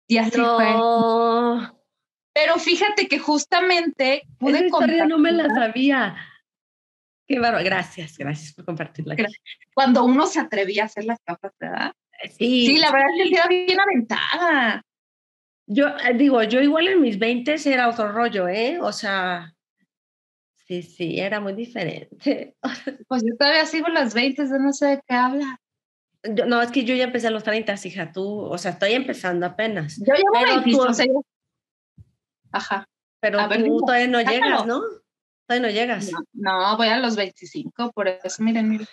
y 0.07 0.17
así 0.17 0.37
no. 0.37 0.55
fue. 0.55 1.75
Pero 2.35 2.59
fíjate 2.59 3.07
que 3.07 3.17
justamente 3.17 4.23
pude 4.37 4.57
Esa 4.57 4.65
historia 4.65 5.05
no 5.05 5.17
me 5.17 5.31
la 5.31 5.47
sabía. 5.55 6.17
Qué 7.25 7.39
bárbaro. 7.39 7.63
Gracias, 7.63 8.17
gracias 8.17 8.53
por 8.53 8.65
compartirla. 8.65 9.15
Cuando 9.73 10.03
uno 10.03 10.27
se 10.27 10.41
atrevía 10.41 10.83
a 10.83 10.85
hacer 10.87 11.05
las 11.05 11.17
cosas, 11.25 11.53
¿verdad? 11.59 11.93
Sí, 12.37 12.65
Sí, 12.67 12.77
la 12.77 12.91
verdad 12.91 13.07
es 13.17 13.29
que 13.29 13.35
era 13.35 13.47
bien 13.47 13.79
aventada. 13.79 14.83
Yo 15.65 15.87
eh, 15.87 16.13
digo, 16.13 16.43
yo 16.43 16.61
igual 16.61 16.87
en 16.89 17.01
mis 17.01 17.17
20 17.17 17.55
era 17.65 17.87
otro 17.89 18.11
rollo, 18.11 18.49
¿eh? 18.49 18.79
O 18.81 18.91
sea, 18.91 19.53
sí, 20.67 20.83
sí, 20.83 21.17
era 21.19 21.39
muy 21.39 21.53
diferente. 21.53 22.57
Pues 23.07 23.23
yo 23.23 23.35
todavía 23.39 23.65
sigo 23.65 23.87
las 23.87 24.13
20, 24.13 24.43
yo 24.43 24.57
no 24.59 24.73
sé 24.73 24.87
de 24.87 25.01
qué 25.07 25.13
habla. 25.15 25.61
Yo- 26.21 26.45
no, 26.45 26.61
es 26.61 26.69
que 26.71 26.83
yo 26.83 26.93
ya 26.95 27.05
empecé 27.05 27.27
a 27.27 27.31
los 27.31 27.43
30, 27.43 27.75
hija, 27.85 28.11
tú, 28.11 28.41
o 28.41 28.57
sea, 28.57 28.71
estoy 28.71 28.91
empezando 28.93 29.45
apenas, 29.45 29.97
Yo 29.99 30.13
llevo 30.13 30.31
Pero 30.33 30.55
20, 30.61 30.71
tú- 30.71 30.81
o 30.81 30.93
sea, 30.93 31.05
yo- 31.05 31.23
Ajá. 32.55 32.87
pero 33.19 33.39
A 33.39 33.49
tú 33.49 33.79
todavía 33.85 34.07
no 34.07 34.19
sácalo. 34.19 34.35
llegas, 34.37 34.65
¿no? 34.65 34.81
Todavía 35.47 35.67
no 35.67 35.73
llegas. 35.73 36.11
No, 36.11 36.19
no, 36.33 36.77
voy 36.77 36.87
a 36.87 36.97
los 36.99 37.15
25, 37.15 37.91
por 37.91 38.07
eso, 38.07 38.41
miren, 38.43 38.69
miren. 38.69 38.87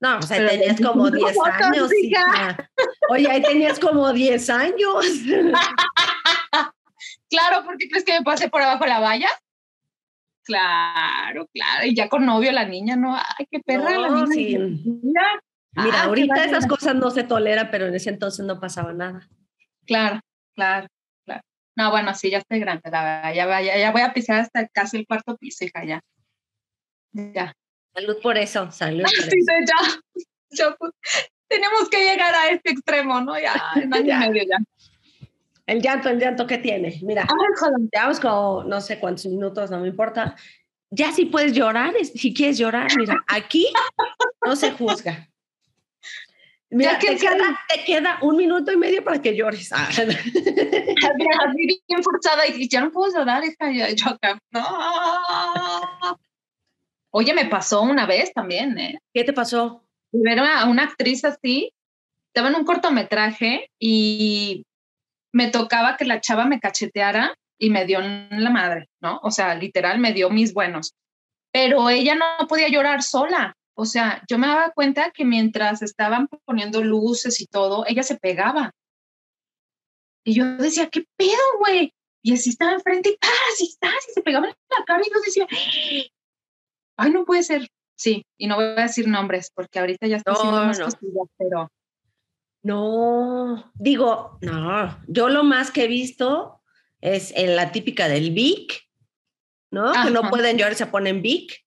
No, 0.00 0.18
o 0.18 0.22
sea, 0.22 0.36
Pero 0.38 0.50
tenías 0.50 0.80
como 0.80 1.04
25 1.10 1.26
10 1.26 1.36
fotos, 1.36 1.66
años, 1.66 1.90
hija. 2.02 2.70
Oye, 3.10 3.30
ahí 3.30 3.42
tenías 3.42 3.78
como 3.78 4.12
10 4.12 4.50
años. 4.50 5.04
Claro, 7.28 7.64
¿por 7.64 7.76
qué 7.76 7.88
crees 7.88 8.04
que 8.04 8.12
me 8.18 8.22
pasé 8.24 8.48
por 8.48 8.62
abajo 8.62 8.84
de 8.84 8.90
la 8.90 9.00
valla? 9.00 9.28
Claro, 10.44 11.48
claro. 11.52 11.84
Y 11.86 11.94
ya 11.94 12.08
con 12.08 12.24
novio 12.24 12.52
la 12.52 12.64
niña, 12.64 12.94
¿no? 12.96 13.16
Ay, 13.16 13.46
qué 13.50 13.58
perra 13.60 13.98
la 13.98 14.10
niña. 14.10 14.26
sí. 14.28 14.56
Mira, 15.02 15.42
Mira, 15.74 16.02
Ah, 16.02 16.04
ahorita 16.04 16.44
esas 16.44 16.66
cosas 16.66 16.94
no 16.94 17.10
se 17.10 17.24
toleran, 17.24 17.68
pero 17.70 17.86
en 17.86 17.94
ese 17.94 18.10
entonces 18.10 18.46
no 18.46 18.60
pasaba 18.60 18.92
nada. 18.92 19.28
Claro, 19.86 20.20
claro. 20.54 20.86
No, 21.76 21.90
bueno, 21.90 22.14
sí, 22.14 22.30
ya 22.30 22.38
estoy 22.38 22.58
grande, 22.58 22.90
la 22.90 23.04
verdad. 23.04 23.34
Ya, 23.34 23.60
ya, 23.60 23.78
ya 23.78 23.92
voy 23.92 24.00
a 24.00 24.12
pisar 24.14 24.40
hasta 24.40 24.66
casi 24.68 24.96
el 24.96 25.06
cuarto 25.06 25.36
piso, 25.36 25.64
hija, 25.64 25.84
ya. 25.84 26.00
Ya. 27.12 27.52
Salud 27.94 28.16
por 28.22 28.36
eso, 28.38 28.70
salud 28.72 29.02
por 29.04 29.10
Sí, 29.10 29.38
eso. 29.38 29.52
ya, 29.66 30.00
ya, 30.50 30.74
pues, 30.78 30.92
tenemos 31.48 31.88
que 31.90 32.04
llegar 32.04 32.34
a 32.34 32.48
este 32.48 32.70
extremo, 32.70 33.20
¿no? 33.20 33.38
Ya, 33.38 33.54
en 33.76 33.92
año 33.94 34.06
Ya. 34.06 34.26
y 34.26 34.28
medio 34.30 34.42
ya. 34.48 34.58
El 35.66 35.82
llanto, 35.82 36.08
el 36.08 36.18
llanto 36.20 36.46
que 36.46 36.58
tiene. 36.58 36.98
Mira, 37.02 37.26
llevamos 37.92 38.20
como 38.20 38.62
no 38.64 38.80
sé 38.80 39.00
cuántos 39.00 39.26
minutos, 39.26 39.70
no 39.70 39.80
me 39.80 39.88
importa. 39.88 40.36
Ya 40.90 41.10
si 41.10 41.24
puedes 41.26 41.52
llorar, 41.54 41.92
si 42.04 42.32
quieres 42.32 42.56
llorar, 42.56 42.86
mira, 42.96 43.16
aquí 43.26 43.66
no 44.46 44.54
se 44.54 44.70
juzga. 44.70 45.28
Mira, 46.76 46.92
Ya 46.92 46.98
que 46.98 47.06
te 47.12 47.18
serio. 47.18 47.36
queda, 47.36 47.60
te 47.68 47.84
queda 47.84 48.18
un 48.20 48.36
minuto 48.36 48.70
y 48.70 48.76
medio 48.76 49.02
para 49.02 49.22
que 49.22 49.34
llores. 49.34 49.72
Ah, 49.72 49.88
bien 51.88 52.02
forzada 52.02 52.46
y 52.46 52.68
ya 52.68 52.82
no 52.82 52.90
puedo 52.92 53.10
llorar, 53.16 53.42
hija, 53.44 53.94
yo 53.94 54.10
acá. 54.10 54.38
No. 54.50 54.62
Oye, 57.12 57.32
me 57.32 57.46
pasó 57.46 57.80
una 57.80 58.04
vez 58.04 58.30
también, 58.34 58.78
¿eh? 58.78 58.98
¿Qué 59.14 59.24
te 59.24 59.32
pasó? 59.32 59.82
ver 60.12 60.38
a 60.38 60.66
una 60.66 60.84
actriz 60.84 61.24
así, 61.24 61.72
estaba 62.28 62.48
en 62.48 62.56
un 62.56 62.64
cortometraje 62.64 63.70
y 63.78 64.64
me 65.32 65.48
tocaba 65.48 65.96
que 65.96 66.04
la 66.04 66.20
chava 66.20 66.44
me 66.44 66.60
cacheteara 66.60 67.34
y 67.58 67.70
me 67.70 67.86
dio 67.86 68.00
la 68.00 68.50
madre, 68.50 68.88
¿no? 69.00 69.18
O 69.22 69.30
sea, 69.30 69.54
literal 69.54 69.98
me 69.98 70.12
dio 70.12 70.28
mis 70.30 70.52
buenos. 70.52 70.94
Pero 71.52 71.88
ella 71.88 72.14
no 72.14 72.46
podía 72.48 72.68
llorar 72.68 73.02
sola. 73.02 73.56
O 73.78 73.84
sea, 73.84 74.22
yo 74.28 74.38
me 74.38 74.46
daba 74.46 74.70
cuenta 74.70 75.10
que 75.10 75.24
mientras 75.24 75.82
estaban 75.82 76.28
poniendo 76.46 76.82
luces 76.82 77.40
y 77.42 77.46
todo, 77.46 77.84
ella 77.86 78.02
se 78.02 78.16
pegaba. 78.16 78.72
Y 80.24 80.34
yo 80.34 80.56
decía, 80.56 80.88
¿qué 80.88 81.04
pedo, 81.16 81.58
güey? 81.58 81.92
Y 82.22 82.32
así 82.34 82.50
estaba 82.50 82.72
enfrente 82.72 83.10
y. 83.10 83.18
Y 83.60 83.68
está, 83.68 83.88
y 83.88 84.12
se 84.12 84.22
pegaba 84.22 84.48
en 84.48 84.54
la 84.76 84.84
cara 84.84 85.02
y 85.06 85.10
yo 85.10 85.20
decía, 85.20 85.46
ay, 86.96 87.10
no 87.10 87.24
puede 87.24 87.42
ser. 87.42 87.68
Sí, 87.96 88.26
y 88.38 88.46
no 88.46 88.56
voy 88.56 88.64
a 88.64 88.82
decir 88.82 89.08
nombres 89.08 89.50
porque 89.54 89.78
ahorita 89.78 90.06
ya 90.06 90.16
está 90.16 90.32
No, 90.32 90.36
haciendo 90.38 90.64
más 90.64 90.78
no. 90.78 90.84
cosillas, 90.86 91.28
pero 91.38 91.70
No, 92.62 93.72
digo, 93.74 94.38
no, 94.42 94.98
yo 95.06 95.28
lo 95.28 95.44
más 95.44 95.70
que 95.70 95.84
he 95.84 95.88
visto 95.88 96.62
es 97.00 97.32
en 97.36 97.56
la 97.56 97.72
típica 97.72 98.08
del 98.08 98.32
Vic, 98.32 98.88
¿no? 99.70 99.92
Que 99.92 100.10
no 100.10 100.28
pueden 100.30 100.58
llorar, 100.58 100.74
se 100.74 100.86
ponen 100.86 101.22
Vic. 101.22 101.65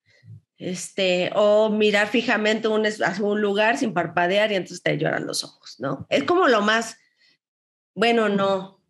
Este, 0.60 1.32
o 1.36 1.69
mirar 1.69 2.10
fijamente 2.10 2.67
un, 2.67 2.86
hacia 2.86 3.24
un 3.24 3.41
lugar 3.41 3.78
sin 3.78 3.93
parpadear 3.93 4.52
y 4.52 4.56
entonces 4.56 4.84
te 4.84 4.98
lloran 4.98 5.26
los 5.26 5.43
ojos, 5.45 5.78
¿no? 5.80 6.06
Es 6.10 6.26
como 6.26 6.50
lo 6.50 6.62
más, 6.62 6.98
bueno, 7.95 8.28
no. 8.28 8.84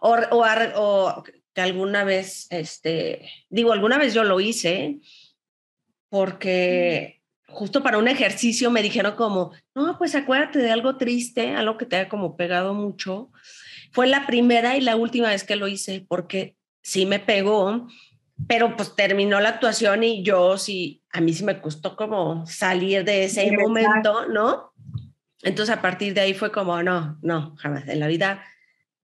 O, 0.00 0.16
o, 0.32 0.44
o 0.74 1.24
que 1.54 1.60
alguna 1.60 2.02
vez, 2.02 2.48
este, 2.50 3.30
digo, 3.48 3.72
alguna 3.72 3.96
vez 3.96 4.12
yo 4.12 4.24
lo 4.24 4.40
hice 4.40 4.98
porque 6.08 7.22
justo 7.46 7.82
para 7.82 7.98
un 7.98 8.08
ejercicio 8.08 8.70
me 8.70 8.82
dijeron 8.82 9.14
como, 9.14 9.52
no, 9.74 9.96
pues 9.96 10.14
acuérdate 10.14 10.58
de 10.58 10.72
algo 10.72 10.96
triste, 10.96 11.54
algo 11.54 11.78
que 11.78 11.86
te 11.86 11.96
haya 11.96 12.08
como 12.08 12.36
pegado 12.36 12.74
mucho. 12.74 13.30
Fue 13.92 14.08
la 14.08 14.26
primera 14.26 14.76
y 14.76 14.80
la 14.80 14.96
última 14.96 15.28
vez 15.28 15.44
que 15.44 15.56
lo 15.56 15.68
hice 15.68 16.04
porque 16.06 16.56
sí 16.82 17.06
me 17.06 17.20
pegó, 17.20 17.86
pero 18.48 18.76
pues 18.76 18.96
terminó 18.96 19.40
la 19.40 19.50
actuación 19.50 20.02
y 20.02 20.24
yo 20.24 20.58
sí, 20.58 21.03
a 21.14 21.20
mí 21.20 21.32
sí 21.32 21.44
me 21.44 21.60
costó 21.60 21.94
como 21.94 22.44
salir 22.44 23.04
de 23.04 23.24
ese 23.24 23.56
momento, 23.56 24.26
¿no? 24.26 24.72
Entonces 25.42 25.74
a 25.74 25.80
partir 25.80 26.12
de 26.12 26.22
ahí 26.22 26.34
fue 26.34 26.50
como, 26.50 26.82
no, 26.82 27.18
no, 27.22 27.54
jamás 27.56 27.86
en 27.86 28.00
la 28.00 28.08
vida, 28.08 28.44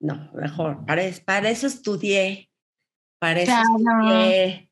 no, 0.01 0.29
mejor, 0.33 0.85
para, 0.85 1.03
para 1.25 1.49
eso 1.49 1.65
estudié, 1.65 2.51
para 3.19 3.39
eso 3.39 3.51
Claro. 3.53 3.69
estudié. 3.77 4.69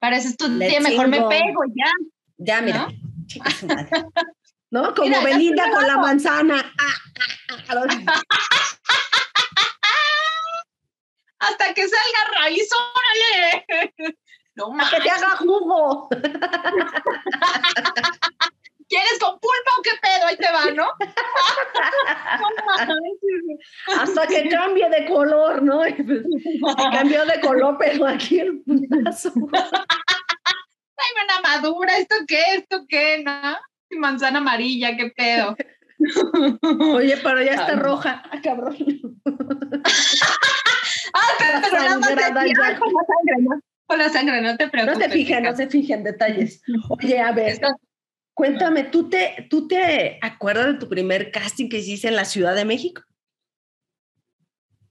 para 0.00 0.16
eso 0.16 0.28
estudié, 0.28 0.80
mejor 0.80 1.06
me 1.06 1.18
pego 1.18 1.62
ya. 1.72 1.92
Ya, 2.38 2.60
mira, 2.60 2.88
¿No? 2.88 3.26
chica 3.26 3.50
su 3.52 3.68
madre. 3.68 3.88
¿No? 4.72 4.92
Como 4.94 5.06
Mira, 5.06 5.22
Belinda 5.22 5.70
con 5.70 5.86
la 5.86 5.98
manzana. 5.98 6.74
Ah, 7.54 7.68
ah, 7.68 7.86
ah. 8.08 8.22
Hasta 11.38 11.74
que 11.74 11.82
salga 11.82 12.40
raíz, 12.40 12.68
órale. 12.72 14.14
No 14.54 14.70
más. 14.70 14.90
que 14.90 15.00
te 15.00 15.10
haga 15.10 15.36
jugo. 15.36 16.08
¿Quieres 18.88 19.18
con 19.18 19.38
pulpa 19.40 19.70
o 19.78 19.82
qué 19.82 19.90
pedo? 20.02 20.26
Ahí 20.26 20.36
te 20.36 20.52
va, 20.52 20.70
¿no? 20.72 20.92
Hasta 23.98 24.26
que 24.26 24.48
cambie 24.50 24.88
de 24.90 25.06
color, 25.06 25.62
¿no? 25.62 25.78
Pues, 25.80 25.96
se 25.96 26.90
cambió 26.92 27.24
de 27.24 27.40
color, 27.40 27.76
pero 27.78 28.06
aquí 28.06 28.40
el 28.40 28.60
putazo. 28.62 29.32
Ay, 29.54 31.10
una 31.24 31.40
madura, 31.42 31.96
¿esto 31.96 32.16
qué? 32.28 32.42
¿Esto 32.56 32.84
qué? 32.88 33.22
¿No? 33.24 33.56
Manzana 33.98 34.38
amarilla, 34.38 34.96
qué 34.96 35.10
pedo. 35.16 35.56
Oye, 36.94 37.16
pero 37.22 37.42
ya 37.42 37.52
está 37.52 37.72
Ay. 37.72 37.76
roja. 37.78 38.22
Ah, 38.30 38.40
cabrón. 38.42 38.76
Ah, 41.14 41.28
pero 41.38 41.60
nada 41.60 41.98
más 41.98 42.08
Sangrada 42.08 42.40
decía, 42.42 42.54
ya. 42.58 42.66
"Ay, 42.66 42.76
con 42.78 42.88
la 42.92 43.00
sangre, 43.06 43.36
¿no? 43.42 43.60
Con 43.92 43.98
la 43.98 44.08
sangre, 44.08 44.40
no 44.40 44.56
te 44.56 44.64
No 44.64 44.70
preocupes. 44.70 45.04
se 45.04 45.10
fijen, 45.10 45.40
hija. 45.44 45.50
no 45.50 45.54
se 45.54 45.66
fijen 45.68 46.02
detalles. 46.02 46.62
Oye, 46.88 47.20
a 47.20 47.30
ver, 47.32 47.60
cuéntame, 48.32 48.84
¿tú 48.84 49.10
te, 49.10 49.46
¿tú 49.50 49.68
te 49.68 50.18
acuerdas 50.22 50.66
de 50.68 50.74
tu 50.78 50.88
primer 50.88 51.30
casting 51.30 51.68
que 51.68 51.76
hiciste 51.80 52.08
en 52.08 52.16
la 52.16 52.24
Ciudad 52.24 52.54
de 52.54 52.64
México? 52.64 53.02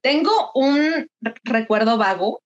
Tengo 0.01 0.51
un 0.53 1.07
re- 1.19 1.35
recuerdo 1.43 1.97
vago. 1.97 2.43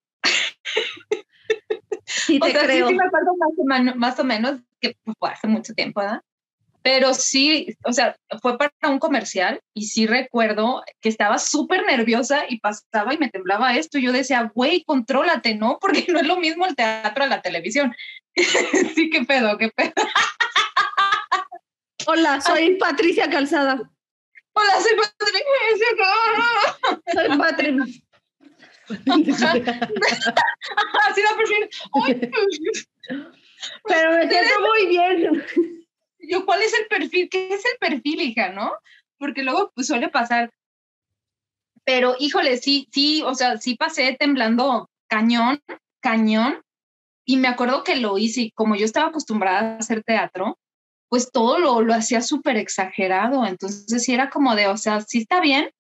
Sí, 2.06 2.40
O 2.42 2.46
te 2.46 2.52
sea, 2.54 2.62
sí, 2.62 2.68
creo. 2.68 2.88
sí 2.88 2.94
me 2.96 3.06
acuerdo 3.06 3.36
más 3.36 3.50
o, 3.58 3.64
menos, 3.66 3.96
más 3.98 4.20
o 4.20 4.24
menos, 4.24 4.60
que 4.80 4.96
pues, 5.04 5.18
fue 5.20 5.30
hace 5.32 5.48
mucho 5.48 5.74
tiempo, 5.74 6.00
¿verdad? 6.00 6.22
Pero 6.86 7.16
sí, 7.16 7.76
o 7.84 7.92
sea, 7.92 8.16
fue 8.44 8.60
para 8.60 8.72
un 8.84 9.00
comercial 9.00 9.60
y 9.74 9.88
sí 9.88 10.06
recuerdo 10.06 10.84
que 11.02 11.10
estaba 11.10 11.40
súper 11.40 11.84
nerviosa 11.84 12.44
y 12.48 12.60
pasaba 12.60 13.12
y 13.12 13.18
me 13.18 13.32
temblaba 13.32 13.76
esto. 13.76 13.98
Y 13.98 14.04
yo 14.04 14.12
decía, 14.12 14.52
güey, 14.54 14.84
contrólate, 14.84 15.56
¿no? 15.56 15.80
Porque 15.82 16.06
no 16.10 16.20
es 16.20 16.28
lo 16.28 16.38
mismo 16.38 16.68
el 16.68 16.76
teatro 16.76 17.24
a 17.24 17.28
la 17.28 17.42
televisión. 17.42 17.96
sí, 18.36 19.10
qué 19.10 19.26
pedo, 19.26 19.58
qué 19.58 19.70
pedo. 19.70 19.94
Hola, 22.06 22.40
soy 22.40 22.76
Patricia 22.76 23.32
Calzada. 23.32 23.82
Hola, 24.54 24.74
soy 24.80 24.92
Patricia. 25.18 25.88
Soy 27.14 27.36
Patricia. 27.36 28.02
Así 31.10 31.22
la 31.24 31.36
Pero 33.88 34.12
me 34.12 34.30
siento 34.30 34.62
muy 34.62 34.86
bien. 34.86 35.44
Yo, 36.30 36.46
¿cuál 36.46 36.62
es 36.62 36.74
el 36.80 36.88
perfil? 36.88 37.30
¿Qué 37.30 37.54
es 37.54 37.64
el 37.66 37.78
perfil, 37.80 38.22
hija, 38.22 38.50
no? 38.50 38.72
Porque 39.18 39.44
luego 39.44 39.72
pues, 39.74 39.88
suele 39.88 40.10
pasar. 40.10 40.52
Pero, 41.84 42.16
híjole, 42.20 42.58
sí, 42.58 42.88
sí, 42.92 43.22
o 43.24 43.36
sea, 43.36 43.58
sí 43.58 43.76
pasé 43.76 44.16
temblando 44.20 44.90
cañón, 45.08 45.62
cañón. 46.02 46.62
Y 47.26 47.38
me 47.38 47.48
acuerdo 47.48 47.84
que 47.84 47.96
lo 47.96 48.18
hice 48.18 48.42
y 48.42 48.52
como 48.52 48.76
yo 48.76 48.86
estaba 48.86 49.10
acostumbrada 49.10 49.76
a 49.76 49.78
hacer 49.78 50.04
teatro, 50.04 50.60
pues 51.10 51.32
todo 51.32 51.60
lo, 51.60 51.82
lo 51.82 51.94
hacía 51.94 52.22
súper 52.22 52.58
exagerado. 52.58 53.46
Entonces 53.46 54.04
sí 54.04 54.14
era 54.14 54.30
como 54.30 54.56
de, 54.56 54.68
o 54.68 54.78
sea, 54.78 55.02
sí 55.02 55.20
está 55.20 55.42
bien, 55.42 55.72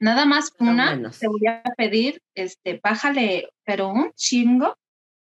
nada 0.00 0.26
más 0.26 0.52
una, 0.58 1.00
te 1.18 1.28
voy 1.28 1.46
a 1.46 1.62
pedir, 1.76 2.20
este, 2.34 2.80
bájale, 2.82 3.48
pero 3.64 3.88
un 3.88 4.12
chingo 4.12 4.76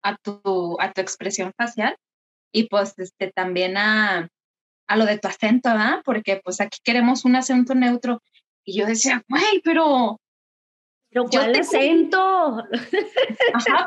a 0.02 0.16
tu, 0.16 0.76
a 0.80 0.92
tu 0.92 1.00
expresión 1.00 1.52
facial 1.56 1.96
y 2.52 2.64
pues 2.68 2.94
este, 2.98 3.30
también 3.30 3.76
a, 3.76 4.28
a 4.86 4.96
lo 4.96 5.06
de 5.06 5.18
tu 5.18 5.28
acento, 5.28 5.70
¿verdad? 5.70 6.02
Porque 6.04 6.40
pues 6.42 6.60
aquí 6.60 6.78
queremos 6.82 7.24
un 7.24 7.36
acento 7.36 7.74
neutro. 7.74 8.22
Y 8.64 8.78
yo 8.78 8.86
decía, 8.86 9.24
güey, 9.28 9.60
pero... 9.64 10.20
¿Pero 11.10 11.26
cuál 11.26 11.54
acento? 11.56 12.58
Ajá, 13.54 13.86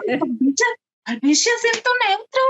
al 1.05 1.19
pinche 1.19 1.49
acento 1.49 1.89
neutro, 2.07 2.41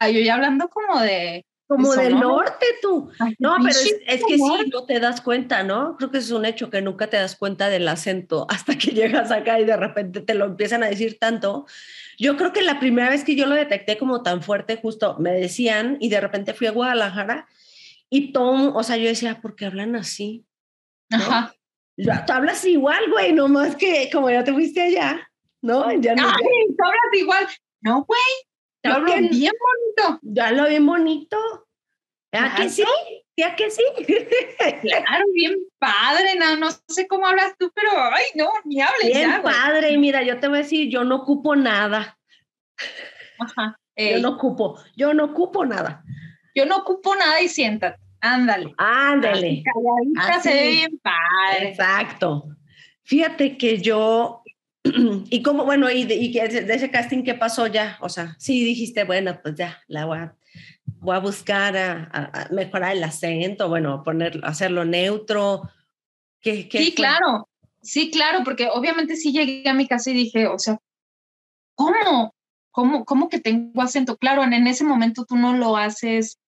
güey. 0.00 0.14
Yo 0.14 0.20
ya 0.20 0.34
hablando 0.34 0.68
como 0.68 1.00
de... 1.00 1.44
Como 1.66 1.94
del 1.94 2.20
norte 2.20 2.66
tú. 2.82 3.10
no, 3.38 3.56
pero 3.56 3.70
es, 3.70 4.22
que 4.26 4.36
sí, 4.36 4.70
no 4.70 4.84
te 4.84 5.00
das 5.00 5.22
cuenta, 5.22 5.62
¿no? 5.62 5.96
Creo 5.96 6.10
que 6.10 6.18
es 6.18 6.30
un 6.30 6.44
hecho 6.44 6.68
que 6.68 6.82
nunca 6.82 7.08
te 7.08 7.16
das 7.16 7.34
cuenta 7.34 7.70
del 7.70 7.88
acento 7.88 8.46
hasta 8.50 8.76
que 8.76 8.90
llegas 8.90 9.30
acá 9.30 9.58
y 9.58 9.64
de 9.64 9.78
repente 9.78 10.20
te 10.20 10.34
lo 10.34 10.44
empiezan 10.44 10.82
a 10.82 10.88
decir 10.88 11.18
tanto. 11.18 11.64
Yo 12.18 12.36
creo 12.36 12.52
que 12.52 12.60
la 12.60 12.78
primera 12.78 13.08
vez 13.08 13.24
que 13.24 13.36
yo 13.36 13.46
lo 13.46 13.54
detecté 13.54 13.96
como 13.96 14.22
tan 14.22 14.42
fuerte, 14.42 14.76
justo 14.76 15.16
me 15.18 15.32
decían 15.32 15.96
y 15.98 16.10
de 16.10 16.20
repente 16.20 16.52
fui 16.52 16.66
a 16.66 16.72
Guadalajara 16.72 17.48
y 18.14 18.30
Tom, 18.30 18.76
o 18.76 18.82
sea, 18.82 18.98
yo 18.98 19.08
decía, 19.08 19.40
¿por 19.40 19.56
qué 19.56 19.64
hablan 19.64 19.96
así? 19.96 20.44
Ajá. 21.10 21.54
Ya, 21.96 22.26
tú 22.26 22.34
hablas 22.34 22.62
igual, 22.66 23.10
güey, 23.10 23.32
nomás 23.32 23.74
que 23.74 24.10
como 24.12 24.28
ya 24.28 24.44
te 24.44 24.52
fuiste 24.52 24.82
allá, 24.82 25.26
¿no? 25.62 25.90
Ya 25.94 26.14
no. 26.14 26.28
Ay, 26.28 26.66
tú 26.76 26.84
hablas 26.84 27.14
igual. 27.14 27.48
No, 27.80 28.04
güey, 28.04 28.20
yo 28.84 28.92
hablo 28.92 29.14
bien 29.14 29.52
bonito. 29.58 30.20
Ya 30.20 30.48
hablo 30.48 30.68
bien 30.68 30.84
bonito. 30.84 31.38
¿A 32.32 32.54
que 32.54 32.68
sí? 32.68 32.84
¿Ya 33.34 33.56
que 33.56 33.70
sí? 33.70 33.82
claro, 34.82 35.24
bien 35.32 35.56
padre, 35.78 36.34
no, 36.38 36.56
no 36.56 36.68
sé 36.88 37.08
cómo 37.08 37.26
hablas 37.26 37.54
tú, 37.58 37.72
pero 37.74 37.92
ay, 37.96 38.24
no, 38.34 38.50
ni 38.64 38.82
hables. 38.82 39.06
Bien 39.06 39.40
padre, 39.42 39.96
mira, 39.96 40.22
yo 40.22 40.38
te 40.38 40.48
voy 40.48 40.58
a 40.58 40.62
decir, 40.62 40.90
yo 40.90 41.02
no 41.02 41.16
ocupo 41.16 41.56
nada. 41.56 42.18
Ajá. 43.38 43.80
Yo 43.96 44.18
no 44.18 44.32
ocupo, 44.32 44.78
yo 44.96 45.14
no 45.14 45.24
ocupo 45.24 45.64
nada. 45.64 46.04
Yo 46.54 46.66
no 46.66 46.78
ocupo 46.78 47.14
nada 47.14 47.40
y 47.40 47.48
siéntate, 47.48 48.01
ándale. 48.22 48.74
Ándale. 48.78 49.62
Calladita 49.62 50.40
se 50.40 50.54
ve 50.54 50.68
bien 50.70 51.00
padre. 51.02 51.68
Exacto. 51.68 52.56
Fíjate 53.02 53.58
que 53.58 53.78
yo 53.78 54.42
y 55.30 55.42
como, 55.42 55.64
bueno, 55.64 55.90
y 55.90 56.04
de, 56.04 56.14
y 56.16 56.32
de, 56.32 56.74
ese 56.74 56.90
casting 56.90 57.22
que 57.22 57.34
pasó 57.34 57.66
ya, 57.66 57.98
o 58.00 58.08
sea, 58.08 58.34
sí 58.38 58.64
dijiste, 58.64 59.04
bueno, 59.04 59.38
pues 59.42 59.54
ya, 59.54 59.80
la 59.86 60.06
voy 60.06 60.18
a, 60.18 60.36
voy 60.98 61.16
a 61.16 61.20
buscar 61.20 61.76
a, 61.76 62.48
mejorar 62.50 62.96
el 62.96 63.04
acento, 63.04 63.68
bueno, 63.68 64.02
poner, 64.02 64.40
hacerlo 64.42 64.84
neutro. 64.84 65.62
¿Qué, 66.40 66.68
sí, 66.70 66.94
claro, 66.94 67.48
sí, 67.80 68.10
claro, 68.10 68.40
porque 68.44 68.68
obviamente 68.72 69.14
sí 69.14 69.32
llegué 69.32 69.68
a 69.68 69.74
mi 69.74 69.86
casa 69.86 70.10
y 70.10 70.14
dije, 70.14 70.48
o 70.48 70.58
sea, 70.58 70.78
¿cómo? 71.76 72.34
¿Cómo, 72.72 73.04
cómo 73.04 73.28
que 73.28 73.38
tengo 73.38 73.82
acento? 73.82 74.16
Claro, 74.16 74.42
en, 74.42 74.66
ese 74.66 74.82
momento 74.82 75.26
tú 75.26 75.36
no 75.36 75.52
lo 75.52 75.76
haces 75.76 76.38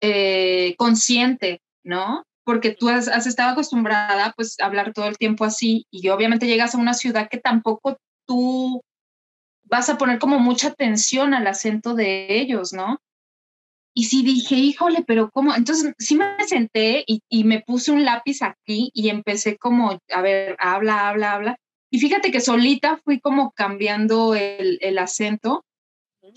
eh, 0.00 0.74
consciente, 0.76 1.60
¿no? 1.82 2.24
porque 2.48 2.70
tú 2.70 2.88
has, 2.88 3.08
estado 3.26 3.50
acostumbrada 3.50 4.32
pues 4.34 4.58
a 4.58 4.64
hablar 4.64 4.94
todo 4.94 5.04
el 5.04 5.18
tiempo 5.18 5.44
así 5.44 5.86
y 5.90 6.08
obviamente 6.08 6.46
llegas 6.46 6.74
a 6.74 6.78
una 6.78 6.94
ciudad 6.94 7.28
que 7.28 7.36
tampoco 7.36 7.98
tú 8.26 8.80
vas 9.64 9.90
a 9.90 9.98
poner 9.98 10.18
como 10.18 10.38
mucha 10.38 10.68
atención 10.68 11.34
al 11.34 11.46
acento 11.46 11.94
de 11.94 12.38
ellos, 12.40 12.72
¿no? 12.72 13.02
Y 13.94 14.04
sí 14.04 14.22
dije, 14.22 14.54
híjole, 14.54 15.04
pero 15.06 15.28
¿cómo? 15.30 15.54
Entonces 15.54 15.92
sí 15.98 16.16
me 16.16 16.42
senté 16.46 17.04
y, 17.06 17.44
me 17.44 17.60
puse 17.60 17.92
un 17.92 18.06
lápiz 18.06 18.40
aquí 18.40 18.90
y 18.94 19.10
empecé 19.10 19.58
como, 19.58 19.98
a 20.10 20.22
ver, 20.22 20.56
habla, 20.58 21.06
habla, 21.06 21.34
habla. 21.34 21.56
Y 21.90 21.98
fíjate 21.98 22.30
que 22.30 22.40
solita 22.40 22.98
fui 23.04 23.20
como 23.20 23.50
cambiando 23.50 24.34
el 24.34 24.98
acento. 24.98 25.66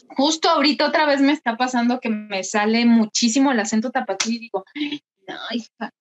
Justo 0.10 0.49
ahorita 0.49 0.88
otra 0.88 1.06
vez 1.06 1.21
me 1.21 1.32
está 1.32 1.58
pasando 1.58 1.99
que 1.99 2.10
me 2.10 2.43
sale 2.43 2.86
muchísimo 2.86 3.51
el 3.51 3.60
acento 3.60 3.91
tapatío 3.91 4.34
y 4.34 4.39
digo, 4.39 4.65
no, 5.27 5.36
hija, 5.51 5.91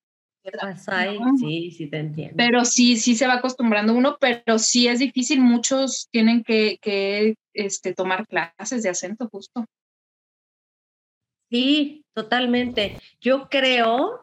sí, 1.38 1.70
sí 1.70 1.86
te 1.88 1.98
entiendo. 1.98 2.34
Pero 2.36 2.64
sí, 2.64 2.96
sí 2.96 3.14
se 3.14 3.26
va 3.26 3.34
acostumbrando 3.34 3.94
uno, 3.94 4.16
pero 4.20 4.58
sí 4.58 4.88
es 4.88 4.98
difícil. 4.98 5.40
Muchos 5.40 6.08
tienen 6.10 6.42
que, 6.42 6.78
que 6.80 7.34
este, 7.52 7.94
tomar 7.94 8.26
clases 8.26 8.82
de 8.82 8.88
acento 8.88 9.28
justo. 9.30 9.66
Sí, 11.50 12.04
totalmente. 12.14 13.00
Yo 13.20 13.48
creo, 13.48 14.22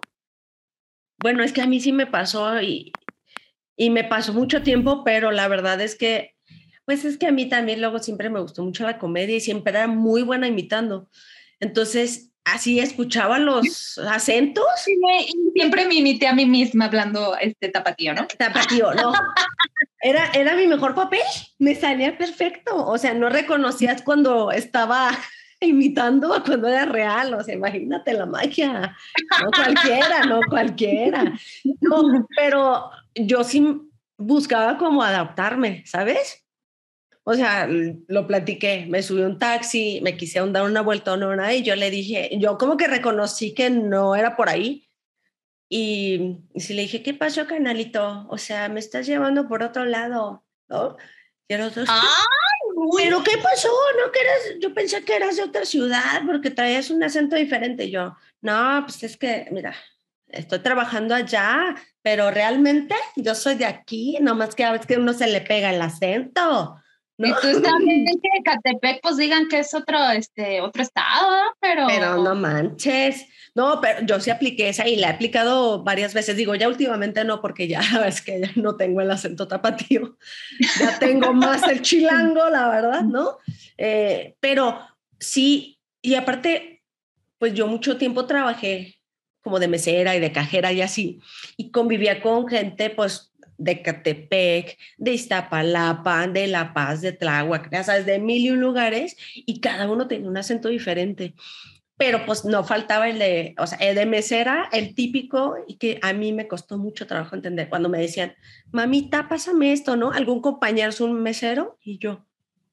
bueno, 1.21 1.43
es 1.43 1.51
que 1.51 1.62
a 1.62 1.67
mí 1.67 1.80
sí 1.80 1.91
me 1.91 2.08
pasó 2.08 2.62
y, 2.62 2.93
y 3.75 3.89
me 3.89 4.03
pasó 4.03 4.34
mucho 4.34 4.63
tiempo, 4.63 5.03
pero 5.03 5.32
la 5.32 5.47
verdad 5.47 5.82
es 5.82 5.95
que, 5.95 6.36
pues 6.88 7.04
es 7.04 7.17
que 7.17 7.28
a 7.28 7.34
mí 7.34 7.50
también 7.50 7.82
luego 7.82 8.00
siempre 8.00 8.30
me 8.30 8.39
gustó 8.39 8.63
mucho 8.63 8.86
la 8.86 8.97
comedia 8.97 9.36
y 9.36 9.41
siempre 9.41 9.71
era 9.71 9.88
muy 9.88 10.23
buena 10.23 10.47
imitando. 10.47 11.10
Entonces, 11.60 12.32
así 12.45 12.80
escuchaba 12.80 13.39
los 13.39 13.97
acentos. 14.08 14.63
y 14.88 15.52
siempre 15.54 15.86
me 15.86 15.95
imité 15.95 16.28
a 16.28 16.34
mí 16.34 16.45
misma 16.45 16.86
hablando 16.86 17.36
este 17.41 17.67
tapatío, 17.67 18.13
¿no? 18.13 18.26
Tapatío, 18.26 18.93
no. 18.93 19.12
Era, 20.00 20.30
era 20.36 20.56
mi 20.56 20.67
mejor 20.67 20.93
papel, 20.93 21.19
me 21.58 21.73
salía 21.73 22.15
perfecto. 22.17 22.86
O 22.86 23.00
sea, 23.00 23.15
no 23.15 23.30
reconocías 23.30 24.04
cuando 24.04 24.52
estaba 24.52 25.10
imitando 25.60 26.41
cuando 26.45 26.67
era 26.67 26.86
real. 26.86 27.34
O 27.34 27.43
sea, 27.43 27.56
imagínate 27.56 28.13
la 28.13 28.28
magia. 28.28 28.95
No 29.41 29.50
cualquiera, 29.52 30.23
no 30.26 30.39
cualquiera. 30.50 31.34
No, 31.82 32.28
pero 32.38 32.91
yo 33.15 33.43
sí 33.43 33.65
buscaba 34.17 34.78
como 34.78 35.02
adaptarme, 35.02 35.84
¿sabes? 35.88 36.47
O 37.30 37.34
sea, 37.34 37.68
lo 37.68 38.26
platiqué, 38.26 38.86
me 38.88 39.04
subí 39.04 39.20
un 39.20 39.38
taxi, 39.38 40.00
me 40.02 40.16
quise 40.16 40.40
dar 40.48 40.63
una 40.63 40.80
vuelta 40.80 41.12
a 41.12 41.16
una 41.16 41.54
y 41.54 41.62
yo 41.62 41.76
le 41.76 41.92
dije, 41.92 42.30
yo 42.40 42.58
como 42.58 42.78
que 42.78 42.88
reconocí 42.88 43.54
que 43.54 43.70
no 43.70 44.16
era 44.16 44.38
por 44.38 44.48
ahí. 44.48 44.90
Y, 45.68 46.38
y 46.54 46.62
si 46.62 46.74
le 46.74 46.84
dije, 46.84 47.04
¿qué 47.04 47.13
pasó, 47.13 47.46
canalito? 47.46 48.26
O 48.30 48.38
sea, 48.38 48.70
me 48.70 48.80
estás 48.80 49.08
llevando 49.08 49.50
por 49.50 49.62
otro 49.62 49.84
lado, 49.84 50.46
¿no? 50.70 50.96
Y 51.50 51.56
el 51.56 51.63
otro, 51.63 51.84
¿pero 52.96 53.22
qué 53.24 53.38
pasó? 53.40 53.74
¿No 54.02 54.10
que 54.10 54.22
eras, 54.22 54.60
yo 54.62 54.74
pensé 54.74 55.04
que 55.04 55.18
eras 55.18 55.36
de 55.36 55.44
otra 55.44 55.66
ciudad 55.66 56.22
porque 56.26 56.50
traías 56.50 56.90
un 56.92 57.04
acento 57.04 57.36
diferente. 57.36 57.92
yo, 57.92 58.16
no, 58.40 58.84
pues 58.86 59.04
es 59.04 59.18
que, 59.18 59.50
mira, 59.52 59.76
estoy 60.30 60.60
trabajando 60.60 61.13
allá, 61.13 61.76
pero 62.02 62.32
realmente 62.32 62.96
yo 63.18 63.36
soy 63.36 63.56
de 63.56 63.66
aquí, 63.66 64.18
nomás 64.22 64.56
que 64.56 64.63
a 64.63 64.72
veces 64.72 64.88
que 64.88 64.96
uno 64.96 65.12
se 65.12 65.28
le 65.28 65.42
pega 65.42 65.72
el 65.74 65.82
acento. 65.82 66.78
Y 67.17 67.32
tú 67.32 67.62
que 67.62 68.41
Catepec 68.43 69.01
pues 69.01 69.17
digan 69.17 69.47
que 69.47 69.60
es 69.60 69.73
otro, 69.73 69.97
este, 70.12 70.62
otro 70.62 70.82
estado, 70.84 71.56
pero... 71.60 71.88
Pero 71.88 72.23
no 72.23 72.36
manches. 72.36 73.25
No, 73.56 73.82
pero 73.82 74.06
yo 74.06 74.19
sí 74.19 74.30
apliqué 74.30 74.69
esa 74.69 74.88
y 74.88 74.97
la 74.97 75.08
he 75.08 75.13
aplicado 75.13 75.84
varias 75.84 76.13
veces. 76.13 76.38
Digo, 76.38 76.53
ya 76.53 76.67
últimamente 76.67 77.23
no, 77.25 77.41
porque 77.41 77.67
ya 77.67 77.82
es 78.08 78.21
que 78.21 78.41
ya 78.41 78.51
no 78.56 78.75
tengo 78.75 79.01
el 79.01 79.10
acento 79.10 79.47
tapatío. 79.47 80.17
Ya 80.80 80.99
tengo 80.99 81.34
más 81.34 81.67
el 81.67 81.82
chilango, 81.82 82.49
la 82.49 82.69
verdad, 82.69 83.01
¿no? 83.01 83.38
Eh, 83.77 84.36
pero 84.39 84.80
sí, 85.19 85.80
y 86.01 86.15
aparte, 86.15 86.84
pues 87.39 87.53
yo 87.53 87.67
mucho 87.67 87.97
tiempo 87.97 88.25
trabajé 88.25 88.95
como 89.41 89.60
de 89.60 89.67
mesera 89.67 90.15
y 90.15 90.19
de 90.19 90.32
cajera 90.32 90.71
y 90.73 90.82
así, 90.82 91.21
y 91.56 91.71
convivía 91.71 92.21
con 92.21 92.47
gente, 92.47 92.89
pues 92.89 93.32
de 93.58 93.82
Catepec, 93.82 94.78
de 94.98 95.13
Iztapalapa, 95.13 96.28
de 96.28 96.48
La 96.48 96.74
Paz, 96.74 97.02
de 97.02 97.12
Tláhuac, 97.12 97.72
ya 97.72 97.84
sabes, 97.84 98.06
de 98.06 98.20
mil 98.20 98.43
y 98.43 98.52
un 98.52 98.60
lugares 98.60 99.17
y 99.34 99.60
cada 99.60 99.89
uno 99.89 100.08
tenía 100.08 100.30
un 100.30 100.38
acento 100.38 100.70
diferente. 100.70 101.34
Pero 101.98 102.28
pues 102.28 102.46
no 102.46 102.63
faltaba 102.63 103.10
el 103.10 103.17
de, 103.17 103.56
o 103.58 103.65
sea, 103.65 103.80
el 103.80 103.96
de 103.96 104.06
mesera, 104.06 104.70
el 104.72 104.93
típico, 104.93 105.56
y 105.67 105.78
que 105.78 106.00
a 106.04 106.13
mí 106.13 106.32
me 106.32 106.48
costó 106.48 106.78
mucho 106.78 107.08
trabajo 107.08 107.36
entender 107.36 107.70
cuando 107.70 107.89
me 107.89 107.98
decían, 107.98 108.36
mamita, 108.72 109.28
pásame 109.28 109.74
esto, 109.74 109.96
¿no? 109.96 110.12
Algún 110.12 110.39
compañero 110.39 110.89
es 110.89 111.02
un 111.02 111.20
mesero 111.24 111.80
y 111.82 111.98
yo, 111.98 112.24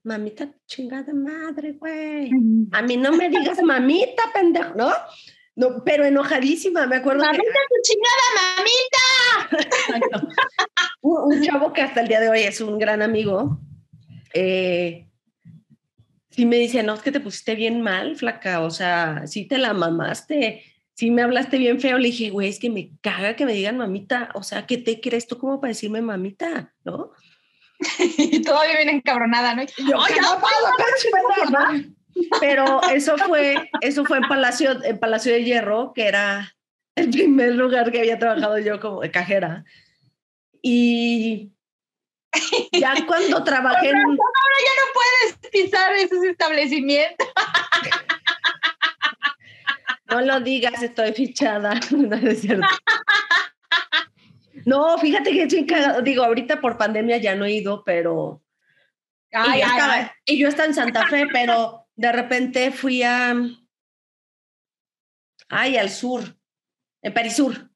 mamita, 0.03 0.51
chingada 0.67 1.15
madre, 1.15 1.73
güey. 1.73 2.31
A 2.73 2.83
mí 2.83 2.99
no 2.99 3.13
me 3.13 3.31
digas 3.31 3.63
mamita, 3.63 4.25
pendejo, 4.35 4.75
¿no? 4.75 4.91
No, 5.57 5.85
pero 5.85 6.05
enojadísima, 6.05 6.87
me 6.87 6.97
acuerdo. 6.97 7.25
¡Mamita, 7.25 7.45
tu 7.45 7.77
chingada, 7.83 8.27
mamita! 8.59 10.35
un, 11.01 11.43
chavo 11.43 11.73
que 11.73 11.83
hasta 11.83 12.01
el 12.01 12.09
día 12.09 12.21
de 12.21 12.29
hoy 12.29 12.41
es 12.41 12.61
un 12.61 12.79
gran 12.79 13.03
amigo. 13.03 13.61
Eh, 14.33 15.07
sí 16.31 16.47
me 16.47 16.57
dice, 16.57 16.83
no, 16.83 16.95
es 16.95 17.03
que 17.03 17.13
te 17.13 17.21
pusiste 17.21 17.55
bien 17.55 17.83
mal, 17.83 18.17
flaca, 18.17 18.61
o 18.61 18.71
sea, 18.71 19.27
sí 19.27 19.47
te 19.47 19.59
la 19.59 19.75
mamaste, 19.75 20.65
sí 20.95 21.13
me 21.13 21.23
hablaste 21.23 21.57
bien 21.59 21.81
feo. 21.81 21.99
Le 21.99 22.09
dije, 22.09 22.31
güey, 22.31 22.49
es 22.49 22.59
que 22.59 22.71
me 22.71 22.91
caga 23.01 23.37
que 23.37 23.47
me 23.47 23.53
digan 23.53 23.79
mamita, 23.79 24.31
o 24.35 24.43
sea, 24.43 24.67
¿qué 24.67 24.77
te 24.77 25.01
crees 25.01 25.29
tú 25.29 25.39
como 25.39 25.61
para 25.61 25.69
decirme 25.69 26.03
mamita, 26.03 26.75
no? 26.85 27.13
y 28.19 28.43
todavía 28.43 28.77
viene 28.77 28.93
encabronada, 28.93 29.55
¿no? 29.55 29.63
Yo, 29.63 29.85
no, 29.87 30.03
Pero 32.41 32.81
eso 32.93 33.17
fue, 33.19 33.71
eso 33.81 34.05
fue 34.05 34.19
en 34.19 34.29
Palacio, 34.29 34.83
en 34.85 34.99
Palacio 34.99 35.33
de 35.33 35.45
Hierro, 35.45 35.93
que 35.95 36.07
era 36.07 36.55
el 36.97 37.11
primer 37.11 37.55
lugar 37.55 37.91
que 37.91 38.01
había 38.01 38.19
trabajado 38.19 38.59
yo 38.59 38.79
como 38.81 39.01
de 39.01 39.11
cajera. 39.11 39.65
Y 40.63 41.51
ya 42.73 42.95
cuando 43.07 43.43
trabajé 43.45 43.91
en... 43.91 43.97
Ahora 43.97 44.59
ya 44.65 44.73
no 44.81 44.93
puedes 44.95 45.51
pisar 45.51 45.93
esos 45.95 46.25
establecimientos. 46.25 47.29
No 50.11 50.21
lo 50.21 50.41
digas, 50.41 50.83
estoy 50.83 51.13
fichada. 51.13 51.75
No 51.91 52.17
es 52.17 52.41
cierto. 52.43 52.67
No, 54.67 54.97
fíjate 54.99 55.31
que 55.33 55.43
estoy 55.43 55.67
cagado. 55.67 56.03
Digo, 56.03 56.25
ahorita 56.25 56.61
por 56.61 56.79
pandemia 56.79 57.19
ya 57.19 57.35
no 57.35 57.45
he 57.45 57.53
ido, 57.53 57.83
pero. 57.85 58.41
Ay, 59.33 59.59
y, 59.59 59.63
yo 59.63 59.67
ay, 59.67 59.73
estaba- 59.77 59.93
ay. 59.95 60.07
y 60.27 60.39
yo 60.39 60.49
estaba 60.49 60.69
en 60.69 60.75
Santa 60.75 61.07
Fe, 61.09 61.27
pero 61.33 61.84
de 61.97 62.13
repente 62.13 62.71
fui 62.73 63.03
a. 63.03 63.35
Ay, 65.49 65.77
al 65.77 65.91
sur, 65.91 66.37
en 67.03 67.13
Perisur. 67.15 67.71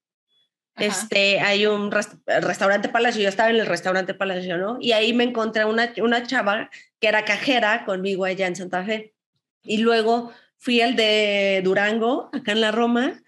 Ajá. 0.75 0.87
Este, 0.87 1.41
hay 1.41 1.67
un 1.67 1.91
res- 1.91 2.17
restaurante 2.27 2.89
Palacio, 2.89 3.21
yo 3.23 3.29
estaba 3.29 3.51
en 3.51 3.57
el 3.57 3.67
restaurante 3.67 4.15
Palacio, 4.15 4.59
¿no? 4.59 4.79
Y 4.81 4.93
ahí 4.93 5.13
me 5.13 5.25
encontré 5.25 5.65
una, 5.65 5.93
una 6.01 6.23
chava 6.25 6.71
que 7.01 7.09
era 7.09 7.25
cajera 7.25 7.85
conmigo 7.85 8.25
allá 8.25 8.47
en 8.47 8.55
Santa 8.57 8.85
Fe. 8.85 9.15
Y 9.65 9.79
luego 9.79 10.33
fui 10.57 10.81
al 10.81 10.95
de 10.97 11.61
Durango, 11.65 12.31
acá 12.33 12.53
en 12.53 12.61
la 12.61 12.71
Roma, 12.71 13.23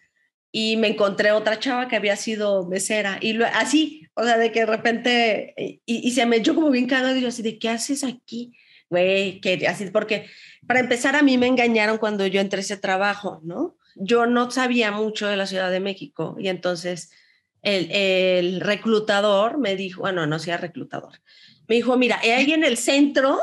y 0.52 0.76
me 0.76 0.88
encontré 0.88 1.32
otra 1.32 1.58
chava 1.58 1.88
que 1.88 1.96
había 1.96 2.16
sido 2.16 2.66
mesera. 2.66 3.18
Y 3.20 3.32
lo- 3.34 3.46
así, 3.46 4.06
o 4.14 4.24
sea, 4.24 4.38
de 4.38 4.52
que 4.52 4.60
de 4.60 4.66
repente, 4.66 5.54
y, 5.56 5.80
y 5.86 6.10
se 6.12 6.26
me 6.26 6.36
echó 6.36 6.54
como 6.54 6.70
bien 6.70 6.86
cagado, 6.86 7.16
y 7.16 7.20
yo 7.20 7.28
así, 7.28 7.42
¿de 7.42 7.58
qué 7.58 7.68
haces 7.68 8.04
aquí? 8.04 8.56
Güey, 8.90 9.40
que 9.40 9.66
así, 9.68 9.86
porque 9.90 10.28
para 10.66 10.80
empezar 10.80 11.16
a 11.16 11.22
mí 11.22 11.38
me 11.38 11.46
engañaron 11.46 11.98
cuando 11.98 12.26
yo 12.26 12.40
entré 12.40 12.58
a 12.58 12.62
ese 12.62 12.76
trabajo, 12.76 13.40
¿no? 13.44 13.76
Yo 13.94 14.26
no 14.26 14.50
sabía 14.50 14.90
mucho 14.90 15.28
de 15.28 15.36
la 15.36 15.46
Ciudad 15.46 15.70
de 15.70 15.80
México 15.80 16.36
y 16.38 16.48
entonces 16.48 17.12
el, 17.62 17.90
el 17.92 18.60
reclutador 18.60 19.58
me 19.58 19.76
dijo, 19.76 20.02
bueno, 20.02 20.26
no 20.26 20.38
sea 20.40 20.56
reclutador, 20.56 21.20
me 21.68 21.76
dijo, 21.76 21.96
mira, 21.96 22.18
¿hay 22.20 22.52
en 22.52 22.64
el 22.64 22.76
centro 22.76 23.38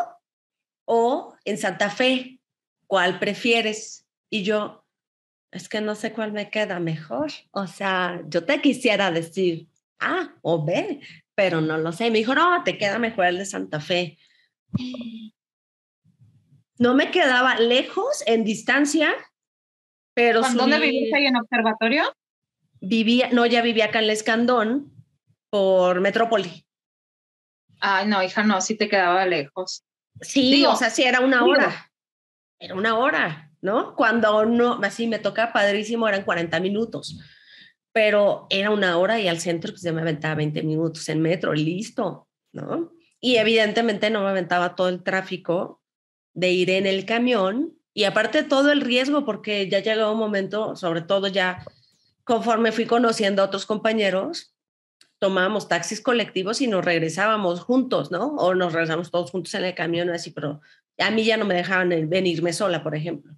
o 0.84 1.34
en 1.46 1.58
Santa 1.58 1.90
Fe? 1.90 2.42
¿Cuál 2.86 3.20
prefieres? 3.20 4.06
Y 4.30 4.44
yo, 4.44 4.86
es 5.52 5.70
que 5.70 5.80
no 5.80 5.96
sé 5.96 6.12
cuál 6.12 6.34
me 6.34 6.50
queda 6.50 6.80
mejor. 6.82 7.32
O 7.52 7.68
sea, 7.68 8.22
yo 8.28 8.44
te 8.44 8.62
quisiera 8.62 9.12
decir 9.12 9.68
A 10.00 10.36
o 10.42 10.66
B, 10.66 11.00
pero 11.36 11.62
no 11.62 11.78
lo 11.78 11.94
sé. 11.94 12.12
Me 12.12 12.18
dijo, 12.18 12.36
no, 12.36 12.64
te 12.64 12.78
queda 12.78 13.00
mejor 13.00 13.28
el 13.28 13.38
de 13.38 13.46
Santa 13.46 13.80
Fe. 13.80 14.18
No 16.80 16.94
me 16.94 17.12
quedaba 17.12 17.56
lejos 17.60 18.24
en 18.26 18.44
distancia, 18.44 19.14
pero 20.14 20.42
¿Con 20.42 20.58
¿Dónde 20.58 20.78
subí- 20.78 20.92
viviste 20.92 21.16
ahí 21.18 21.26
en 21.26 21.36
observatorio? 21.38 22.04
vivía, 22.80 23.30
no, 23.32 23.46
ya 23.48 23.62
vivía 23.64 23.86
acá 23.86 24.00
en 24.00 24.06
El 24.06 24.12
Escandón 24.12 24.94
por 25.50 26.00
Metrópoli. 26.02 26.66
Ay, 27.80 28.08
no, 28.08 28.22
hija, 28.24 28.44
no, 28.44 28.62
sí 28.62 28.76
te 28.76 28.88
quedaba 28.90 29.26
lejos. 29.26 29.84
Sí, 30.22 30.52
Digo, 30.52 30.72
o 30.72 30.76
sea, 30.76 30.90
sí 30.90 31.04
era 31.04 31.20
una 31.22 31.38
digo. 31.40 31.52
hora. 31.52 31.92
Era 32.60 32.76
una 32.76 32.98
hora, 32.98 33.52
¿no? 33.62 33.96
Cuando 33.96 34.46
no, 34.46 34.80
así 34.84 35.08
me 35.08 35.20
toca 35.20 35.54
padrísimo, 35.54 36.08
eran 36.08 36.24
40 36.24 36.60
minutos. 36.60 37.20
Pero 37.94 38.48
era 38.50 38.70
una 38.72 38.98
hora 38.98 39.20
y 39.20 39.28
al 39.28 39.40
centro 39.40 39.72
pues, 39.72 39.82
ya 39.84 39.92
me 39.94 40.02
aventaba 40.02 40.36
20 40.36 40.62
minutos 40.64 41.08
en 41.10 41.22
metro, 41.22 41.54
listo, 41.54 42.28
¿no? 42.52 42.92
Y 43.20 43.38
evidentemente 43.38 44.10
no 44.10 44.22
me 44.22 44.30
aventaba 44.30 44.76
todo 44.76 44.90
el 44.90 45.04
tráfico 45.04 45.82
de 46.38 46.52
ir 46.52 46.70
en 46.70 46.86
el 46.86 47.04
camión 47.06 47.74
y 47.96 48.04
aparte 48.04 48.44
todo 48.44 48.72
el 48.72 48.82
riesgo, 48.82 49.26
porque 49.26 49.68
ya 49.68 49.80
llegó 49.80 50.12
un 50.12 50.20
momento, 50.20 50.76
sobre 50.76 51.02
todo 51.02 51.28
ya 51.28 51.66
conforme 52.24 52.72
fui 52.72 52.86
conociendo 52.86 53.42
a 53.42 53.46
otros 53.46 53.66
compañeros, 53.66 54.54
tomábamos 55.18 55.68
taxis 55.68 56.00
colectivos 56.00 56.62
y 56.62 56.68
nos 56.68 56.86
regresábamos 56.86 57.62
juntos, 57.62 58.12
¿no? 58.12 58.36
O 58.36 58.54
nos 58.54 58.74
regresamos 58.74 59.10
todos 59.10 59.32
juntos 59.32 59.56
en 59.56 59.66
el 59.66 59.74
camión, 59.74 60.12
así, 60.12 60.30
pero 60.30 60.62
a 61.00 61.10
mí 61.10 61.24
ya 61.24 61.38
no 61.38 61.46
me 61.46 61.56
dejaban 61.56 61.90
venirme 62.08 62.54
sola, 62.54 62.84
por 62.84 62.94
ejemplo, 62.94 63.34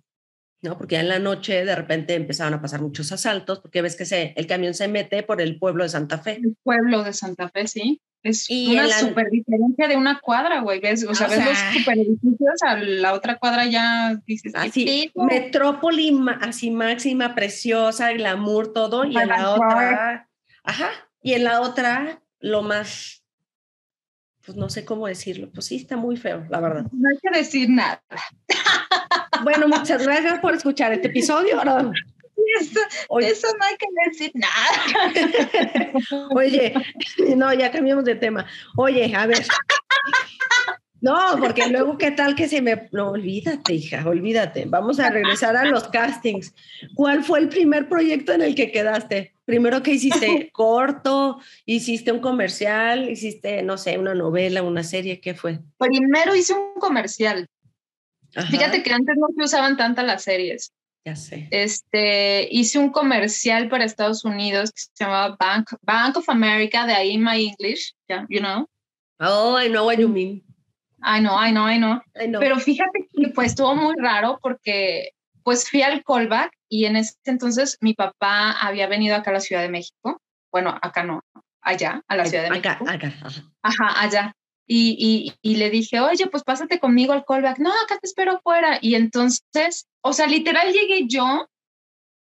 ¿no? 0.62 0.78
Porque 0.78 0.96
ya 0.96 1.02
en 1.02 1.08
la 1.10 1.20
noche 1.20 1.64
de 1.66 1.76
repente 1.76 2.16
empezaban 2.16 2.54
a 2.54 2.62
pasar 2.62 2.82
muchos 2.82 3.12
asaltos, 3.12 3.60
porque 3.60 3.82
ves 3.82 3.96
que 3.96 4.06
se, 4.06 4.34
el 4.36 4.46
camión 4.48 4.74
se 4.74 4.88
mete 4.88 5.24
por 5.24 5.42
el 5.42 5.58
pueblo 5.58 5.84
de 5.84 5.90
Santa 5.90 6.18
Fe. 6.18 6.34
El 6.44 6.56
pueblo 6.64 7.04
de 7.04 7.14
Santa 7.14 7.50
Fe, 7.50 7.68
sí. 7.68 8.02
Es 8.22 8.50
Y 8.50 8.74
una 8.74 8.86
la- 8.88 9.00
super 9.00 9.30
diferencia 9.32 9.88
de 9.88 9.96
una 9.96 10.20
cuadra, 10.20 10.60
güey. 10.60 10.82
¿Ves? 10.82 11.06
O 11.06 11.16
sea, 11.16 11.28
ves 11.28 11.38
sea- 11.38 11.46
los 11.48 11.58
super 11.78 11.98
edificios, 11.98 12.62
a 12.68 12.76
la 12.78 13.14
otra 13.14 13.38
cuadra 13.38 13.66
ya 13.66 14.20
dices, 14.28 14.52
¿qué 14.52 14.60
Así, 14.60 15.12
pedo? 15.14 15.24
metrópoli 15.26 16.20
así 16.42 16.70
máxima, 16.70 17.34
preciosa, 17.34 18.12
glamour, 18.12 18.74
todo, 18.74 19.06
y 19.06 19.16
en 19.18 19.28
la 19.30 19.52
otra, 19.54 20.30
ajá, 20.66 20.90
y 21.22 21.32
en 21.34 21.46
la 21.46 21.62
otra, 21.62 22.22
lo 22.42 22.62
más, 22.62 23.24
pues 24.46 24.58
no 24.58 24.70
sé 24.70 24.84
cómo 24.84 25.08
decirlo, 25.08 25.50
pues 25.54 25.68
sí, 25.68 25.78
está 25.78 25.96
muy 25.96 26.18
feo, 26.18 26.46
la 26.50 26.60
verdad. 26.60 26.88
No 26.92 27.08
hay 27.10 27.18
que 27.22 27.38
decir 27.40 27.70
nada. 27.70 28.04
Bueno, 29.44 29.68
muchas 29.68 30.04
gracias 30.04 30.40
por 30.40 30.54
escuchar 30.54 30.94
este 30.94 31.08
episodio. 31.08 31.64
¿no? 31.64 31.92
Eso, 32.60 33.48
no 33.60 33.66
hay 33.66 33.76
que 33.78 33.88
decir 34.10 34.32
nada. 34.34 36.30
Oye, 36.32 36.74
no, 37.36 37.54
ya 37.54 37.72
cambiamos 37.72 38.06
de 38.06 38.16
tema. 38.16 38.46
Oye, 38.76 39.14
a 39.16 39.26
ver. 39.26 39.46
No, 41.02 41.38
porque 41.40 41.68
luego, 41.70 41.98
¿qué 41.98 42.12
tal 42.12 42.36
que 42.36 42.50
se 42.50 42.62
me... 42.62 42.90
No, 42.92 43.12
olvídate, 43.12 43.74
hija, 43.74 44.04
olvídate. 44.06 44.66
Vamos 44.66 45.00
a 45.00 45.10
regresar 45.10 45.56
a 45.56 45.64
los 45.64 45.88
castings. 45.88 46.54
¿Cuál 46.94 47.24
fue 47.24 47.40
el 47.40 47.48
primer 47.48 47.88
proyecto 47.88 48.34
en 48.34 48.42
el 48.42 48.54
que 48.54 48.72
quedaste? 48.72 49.34
Primero 49.46 49.82
que 49.82 49.92
hiciste 49.92 50.50
corto, 50.54 51.40
hiciste 51.66 52.12
un 52.12 52.20
comercial, 52.20 53.10
hiciste, 53.10 53.64
no 53.64 53.78
sé, 53.78 53.98
una 53.98 54.14
novela, 54.14 54.62
una 54.62 54.84
serie, 54.84 55.22
¿qué 55.22 55.34
fue? 55.34 55.60
Primero 55.78 56.36
hice 56.36 56.54
un 56.54 56.80
comercial. 56.80 57.48
Ajá, 58.36 58.48
Fíjate 58.50 58.84
que 58.84 58.94
antes 58.94 59.16
no 59.18 59.28
se 59.36 59.44
usaban 59.44 59.78
tantas 59.78 60.06
las 60.06 60.24
series. 60.24 60.72
Ya 61.06 61.16
sé. 61.16 61.48
Este, 61.52 62.48
hice 62.52 62.78
un 62.78 62.90
comercial 62.90 63.70
para 63.70 63.86
Estados 63.86 64.26
Unidos 64.26 64.72
que 64.72 64.82
se 64.82 65.04
llamaba 65.04 65.36
Bank, 65.40 65.72
Bank 65.82 66.18
of 66.18 66.30
America, 66.30 66.86
de 66.86 66.94
ahí 66.94 67.18
my 67.18 67.48
English, 67.48 67.94
yeah, 68.08 68.26
you 68.30 68.40
know. 68.40 68.68
Oh, 69.20 69.58
I 69.60 69.70
know 69.70 69.86
what 69.86 69.98
you 69.98 70.08
mean. 70.08 70.44
I 71.02 71.22
know, 71.22 71.36
I 71.36 71.52
know, 71.52 71.66
I 71.66 71.78
know. 71.78 72.02
I 72.16 72.28
know. 72.28 72.40
Pero 72.40 72.60
fíjate 72.60 73.08
que 73.14 73.30
pues 73.30 73.52
estuvo 73.52 73.74
muy 73.76 73.96
raro 73.98 74.40
porque 74.42 75.12
pues 75.44 75.70
fui 75.70 75.82
al 75.82 76.04
callback 76.04 76.52
y 76.68 76.86
en 76.86 76.98
ese 76.98 77.16
entonces 77.26 77.78
mi 77.82 77.94
papá 77.94 78.52
había 78.52 78.88
venido 78.88 79.16
acá 79.16 79.32
a 79.32 79.36
la 79.36 79.40
Ciudad 79.40 79.62
de 79.62 79.70
México. 79.70 80.22
Bueno, 80.52 80.78
acá 80.82 81.04
no, 81.04 81.22
allá, 81.62 82.04
a 82.08 82.16
la 82.16 82.26
Ciudad 82.26 82.50
de 82.50 82.58
acá, 82.58 82.80
México. 82.82 82.90
acá, 82.90 83.14
ajá. 83.26 83.44
Ajá, 83.62 84.02
allá. 84.02 84.36
Y, 84.72 85.34
y, 85.42 85.56
le 85.56 85.72
dije, 85.72 86.00
oye, 86.00 86.28
pues 86.28 86.44
pásate 86.44 86.80
conmigo 86.80 87.12
al 87.12 87.26
callback. 87.26 87.58
No, 87.58 87.72
acá 87.72 87.98
te 87.98 88.06
espero 88.06 88.34
afuera. 88.34 88.78
Y 88.80 88.94
entonces, 88.94 89.88
o 90.02 90.14
sea, 90.14 90.28
literal 90.28 90.72
llegué 90.72 91.08
yo 91.08 91.50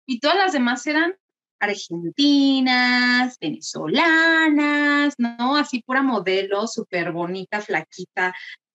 y 0.06 0.20
todas 0.20 0.36
las 0.36 0.52
demás 0.52 0.86
eran 0.86 1.14
argentinas, 1.58 3.38
venezolanas, 3.40 5.14
¿no? 5.16 5.56
Así 5.56 5.80
pura 5.80 6.02
modelo, 6.02 6.66
súper 6.66 7.10
bonita, 7.10 7.62
flaquita. 7.62 8.34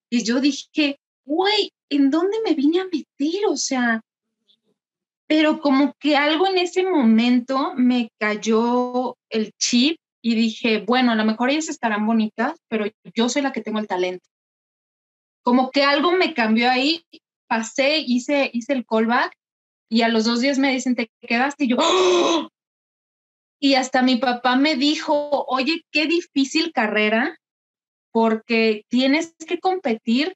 Y 0.10 0.24
yo 0.24 0.42
dije, 0.42 1.00
güey, 1.24 1.72
¿en 1.90 2.10
dónde 2.10 2.38
me 2.44 2.56
vine 2.56 2.82
a 2.82 2.86
meter? 2.86 3.46
O 3.48 3.58
sea, 3.58 4.02
pero 5.28 5.62
como 5.62 5.94
que 6.00 6.18
algo 6.18 6.48
en 6.48 6.58
ese 6.58 6.84
momento 6.84 7.74
me 7.76 8.10
cayó 8.20 9.16
el 9.30 9.52
chip 9.60 10.00
y 10.22 10.36
dije, 10.36 10.84
bueno, 10.86 11.12
a 11.12 11.16
lo 11.16 11.26
mejor 11.26 11.50
ellas 11.50 11.70
estarán 11.70 12.06
bonitas, 12.06 12.60
pero 12.68 12.86
yo 13.16 13.30
soy 13.30 13.42
la 13.42 13.52
que 13.52 13.62
tengo 13.62 13.80
el 13.80 13.88
talento. 13.88 14.28
Como 15.44 15.72
que 15.72 15.84
algo 15.84 16.12
me 16.12 16.34
cambió 16.34 16.70
ahí, 16.70 17.04
pasé, 17.48 17.98
hice, 17.98 18.50
hice 18.54 18.74
el 18.74 18.86
callback 18.86 19.34
y 19.90 20.04
a 20.04 20.10
los 20.10 20.26
dos 20.26 20.42
días 20.42 20.60
me 20.60 20.72
dicen, 20.72 20.96
te 20.96 21.10
quedaste 21.22 21.66
y 21.66 21.70
yo, 21.70 21.78
¡oh! 21.80 22.50
y 23.60 23.76
hasta 23.76 24.02
mi 24.02 24.18
papá 24.18 24.56
me 24.56 24.76
dijo, 24.76 25.46
oye, 25.48 25.84
qué 25.92 26.06
difícil 26.06 26.72
carrera, 26.72 27.38
porque 28.12 28.86
tienes 28.90 29.36
que 29.48 29.60
competir 29.60 30.36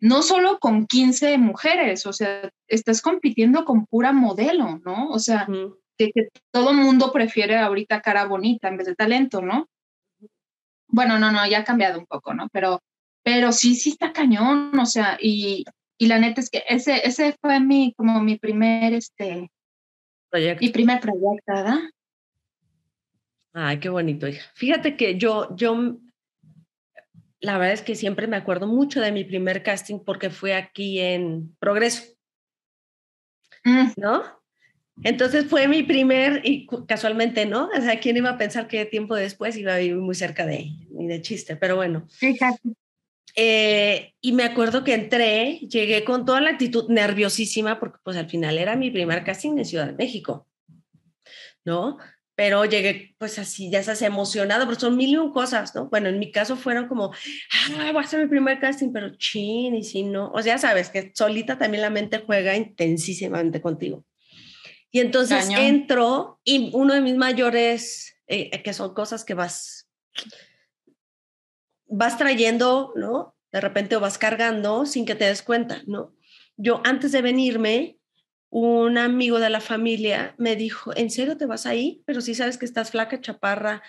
no 0.00 0.22
solo 0.22 0.58
con 0.58 0.86
15 0.86 1.38
mujeres, 1.38 2.04
o 2.06 2.12
sea, 2.12 2.50
estás 2.68 3.00
compitiendo 3.00 3.64
con 3.64 3.86
pura 3.86 4.12
modelo, 4.12 4.80
¿no? 4.84 5.08
O 5.08 5.18
sea. 5.18 5.46
Que, 5.96 6.10
que 6.12 6.28
todo 6.50 6.72
mundo 6.72 7.12
prefiere 7.12 7.56
ahorita 7.58 8.00
cara 8.02 8.26
bonita 8.26 8.68
en 8.68 8.76
vez 8.76 8.86
de 8.86 8.94
talento, 8.94 9.40
¿no? 9.42 9.68
Bueno, 10.88 11.18
no, 11.18 11.32
no, 11.32 11.46
ya 11.46 11.60
ha 11.60 11.64
cambiado 11.64 11.98
un 11.98 12.06
poco, 12.06 12.34
¿no? 12.34 12.48
Pero, 12.52 12.80
pero 13.22 13.52
sí, 13.52 13.74
sí 13.74 13.90
está 13.90 14.12
cañón, 14.12 14.78
o 14.78 14.86
sea, 14.86 15.18
y, 15.20 15.64
y 15.98 16.06
la 16.06 16.18
neta 16.18 16.40
es 16.40 16.50
que 16.50 16.62
ese, 16.68 17.06
ese 17.06 17.36
fue 17.40 17.60
mi, 17.60 17.94
como 17.96 18.20
mi 18.20 18.38
primer, 18.38 18.92
este, 18.92 19.50
Proyecto. 20.30 20.64
mi 20.64 20.70
primer 20.70 21.00
proyecto, 21.00 21.52
¿verdad? 21.52 21.78
Ay, 23.52 23.78
qué 23.78 23.88
bonito, 23.88 24.26
hija. 24.26 24.44
Fíjate 24.54 24.96
que 24.96 25.16
yo, 25.16 25.54
yo, 25.56 25.96
la 27.40 27.58
verdad 27.58 27.74
es 27.74 27.82
que 27.82 27.94
siempre 27.94 28.26
me 28.26 28.36
acuerdo 28.36 28.66
mucho 28.66 29.00
de 29.00 29.12
mi 29.12 29.24
primer 29.24 29.62
casting 29.62 30.00
porque 30.04 30.30
fue 30.30 30.54
aquí 30.54 30.98
en 31.00 31.54
Progreso. 31.60 32.02
mm. 33.64 33.92
¿no? 33.96 34.22
Entonces 35.02 35.46
fue 35.46 35.66
mi 35.66 35.82
primer, 35.82 36.40
y 36.44 36.66
casualmente, 36.86 37.46
¿no? 37.46 37.68
O 37.76 37.80
sea, 37.80 37.98
¿quién 37.98 38.16
iba 38.16 38.30
a 38.30 38.38
pensar 38.38 38.68
que 38.68 38.84
tiempo 38.84 39.16
después 39.16 39.56
iba 39.56 39.74
a 39.74 39.78
vivir 39.78 39.96
muy 39.96 40.14
cerca 40.14 40.46
de, 40.46 40.70
de 40.88 41.20
chiste? 41.20 41.56
Pero 41.56 41.76
bueno. 41.76 42.06
Fíjate. 42.08 42.60
Eh, 43.36 44.14
y 44.20 44.32
me 44.32 44.44
acuerdo 44.44 44.84
que 44.84 44.94
entré, 44.94 45.58
llegué 45.68 46.04
con 46.04 46.24
toda 46.24 46.40
la 46.40 46.50
actitud 46.50 46.88
nerviosísima, 46.88 47.80
porque 47.80 47.98
pues 48.04 48.16
al 48.16 48.30
final 48.30 48.58
era 48.58 48.76
mi 48.76 48.90
primer 48.90 49.24
casting 49.24 49.58
en 49.58 49.64
Ciudad 49.64 49.86
de 49.86 49.94
México, 49.94 50.46
¿no? 51.64 51.98
Pero 52.36 52.64
llegué 52.64 53.14
pues 53.18 53.38
así, 53.40 53.70
ya 53.70 53.80
estás 53.80 54.02
emocionado, 54.02 54.66
pero 54.66 54.78
son 54.78 54.96
mil 54.96 55.10
y 55.10 55.16
un 55.16 55.32
cosas, 55.32 55.74
¿no? 55.74 55.88
Bueno, 55.88 56.08
en 56.08 56.20
mi 56.20 56.30
caso 56.30 56.56
fueron 56.56 56.86
como, 56.86 57.12
ah, 57.12 57.90
voy 57.92 58.02
a 58.02 58.06
hacer 58.06 58.20
mi 58.20 58.28
primer 58.28 58.60
casting, 58.60 58.92
pero 58.92 59.16
chin, 59.16 59.74
y 59.74 59.82
si 59.82 60.04
no, 60.04 60.30
o 60.32 60.40
sea, 60.40 60.58
sabes 60.58 60.90
que 60.90 61.10
solita 61.14 61.58
también 61.58 61.82
la 61.82 61.90
mente 61.90 62.22
juega 62.24 62.56
intensísimamente 62.56 63.60
contigo. 63.60 64.04
Y 64.94 65.00
entonces 65.00 65.48
entro 65.50 66.38
y 66.44 66.70
uno 66.72 66.94
de 66.94 67.00
mis 67.00 67.16
mayores, 67.16 68.14
eh, 68.28 68.62
que 68.62 68.72
son 68.72 68.94
cosas 68.94 69.24
que 69.24 69.34
vas, 69.34 69.90
vas 71.86 72.16
trayendo, 72.16 72.92
¿no? 72.94 73.34
De 73.50 73.60
repente 73.60 73.96
o 73.96 74.00
vas 74.00 74.18
cargando 74.18 74.86
sin 74.86 75.04
que 75.04 75.16
te 75.16 75.24
des 75.24 75.42
cuenta, 75.42 75.82
¿no? 75.88 76.14
Yo 76.56 76.80
antes 76.84 77.10
de 77.10 77.22
venirme, 77.22 77.98
un 78.50 78.96
amigo 78.96 79.40
de 79.40 79.50
la 79.50 79.60
familia 79.60 80.36
me 80.38 80.54
dijo, 80.54 80.96
¿en 80.96 81.10
serio 81.10 81.36
te 81.36 81.46
vas 81.46 81.66
ahí? 81.66 82.04
Pero 82.06 82.20
si 82.20 82.36
sabes 82.36 82.56
que 82.56 82.64
estás 82.64 82.92
flaca, 82.92 83.20
chaparra, 83.20 83.82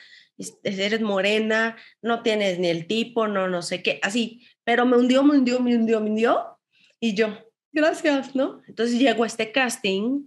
eres 0.63 1.01
morena, 1.01 1.77
no 2.01 2.23
tienes 2.23 2.57
ni 2.57 2.69
el 2.69 2.87
tipo, 2.87 3.27
no, 3.27 3.47
no 3.47 3.61
sé 3.61 3.83
qué, 3.83 3.99
así. 4.01 4.41
Pero 4.63 4.87
me 4.87 4.97
hundió, 4.97 5.21
me 5.21 5.37
hundió, 5.37 5.59
me 5.59 5.75
hundió, 5.75 6.01
me 6.01 6.09
hundió. 6.09 6.57
Y 6.99 7.13
yo, 7.13 7.37
gracias, 7.71 8.33
¿no? 8.33 8.63
Entonces 8.67 8.97
llego 8.97 9.23
a 9.23 9.27
este 9.27 9.51
casting 9.51 10.25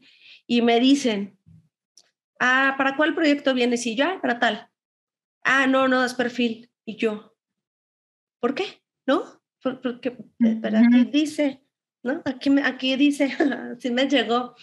y 0.50 0.62
me 0.62 0.80
dicen, 0.80 1.38
ah, 2.40 2.74
¿para 2.78 2.96
cuál 2.96 3.14
proyecto 3.14 3.52
vienes? 3.52 3.86
Y 3.86 3.94
yo, 3.94 4.06
ah, 4.06 4.18
para 4.20 4.40
tal. 4.40 4.70
Ah, 5.44 5.66
no, 5.66 5.86
no, 5.86 6.04
es 6.04 6.14
perfil. 6.14 6.70
Y 6.86 6.96
yo, 6.96 7.36
¿por 8.40 8.54
qué? 8.54 8.82
¿No? 9.06 9.24
Porque, 9.62 10.16
eh, 10.44 10.58
pero 10.60 10.78
aquí 10.78 11.04
dice, 11.04 11.62
¿no? 12.02 12.22
Aquí, 12.24 12.50
aquí 12.64 12.96
dice, 12.96 13.28
si 13.78 13.90
me 13.90 14.08
llegó. 14.08 14.56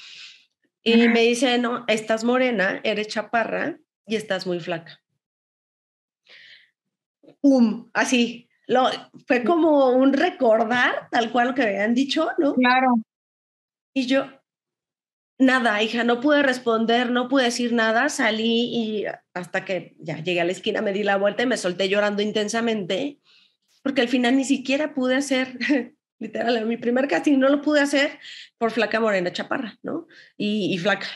Y 0.83 1.07
me 1.07 1.21
dice, 1.21 1.57
no, 1.57 1.83
estás 1.87 2.23
morena, 2.23 2.79
eres 2.83 3.07
chaparra 3.07 3.79
y 4.05 4.15
estás 4.15 4.45
muy 4.45 4.59
flaca. 4.59 5.01
¡Pum! 7.41 7.89
Así. 7.93 8.49
Lo, 8.67 8.89
fue 9.27 9.43
como 9.43 9.89
un 9.89 10.13
recordar, 10.13 11.09
tal 11.11 11.31
cual 11.31 11.49
lo 11.49 11.55
que 11.55 11.63
habían 11.63 11.93
dicho, 11.93 12.29
¿no? 12.39 12.55
Claro. 12.55 12.95
Y 13.93 14.07
yo, 14.07 14.27
nada, 15.37 15.81
hija, 15.83 16.03
no 16.03 16.21
pude 16.21 16.43
responder, 16.43 17.11
no 17.11 17.27
pude 17.27 17.45
decir 17.45 17.73
nada, 17.73 18.09
salí 18.09 18.75
y 18.75 19.05
hasta 19.33 19.65
que 19.65 19.95
ya 19.99 20.17
llegué 20.23 20.41
a 20.41 20.45
la 20.45 20.51
esquina, 20.51 20.81
me 20.81 20.93
di 20.93 21.03
la 21.03 21.17
vuelta 21.17 21.43
y 21.43 21.47
me 21.47 21.57
solté 21.57 21.89
llorando 21.89 22.21
intensamente, 22.21 23.19
porque 23.83 24.01
al 24.01 24.09
final 24.09 24.37
ni 24.37 24.45
siquiera 24.45 24.93
pude 24.93 25.15
hacer, 25.15 25.57
literal, 26.19 26.65
mi 26.65 26.77
primer 26.77 27.07
casting 27.07 27.37
no 27.37 27.49
lo 27.49 27.61
pude 27.61 27.81
hacer 27.81 28.19
por 28.57 28.71
flaca 28.71 28.99
morena 28.99 29.33
chaparra, 29.33 29.77
¿no? 29.83 30.07
Y, 30.37 30.77
flaca. 30.77 31.07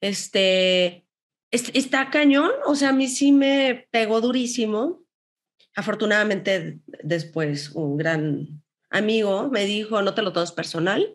Este, 0.00 1.06
está 1.50 2.10
cañón, 2.10 2.50
o 2.66 2.74
sea, 2.74 2.88
a 2.88 2.92
mí 2.92 3.08
sí 3.08 3.32
me 3.32 3.86
pegó 3.90 4.20
durísimo. 4.20 5.04
Afortunadamente 5.74 6.80
después 6.86 7.70
un 7.70 7.96
gran 7.96 8.62
amigo 8.90 9.48
me 9.48 9.64
dijo, 9.64 10.02
no 10.02 10.14
te 10.14 10.22
lo 10.22 10.32
tomes 10.32 10.52
personal, 10.52 11.14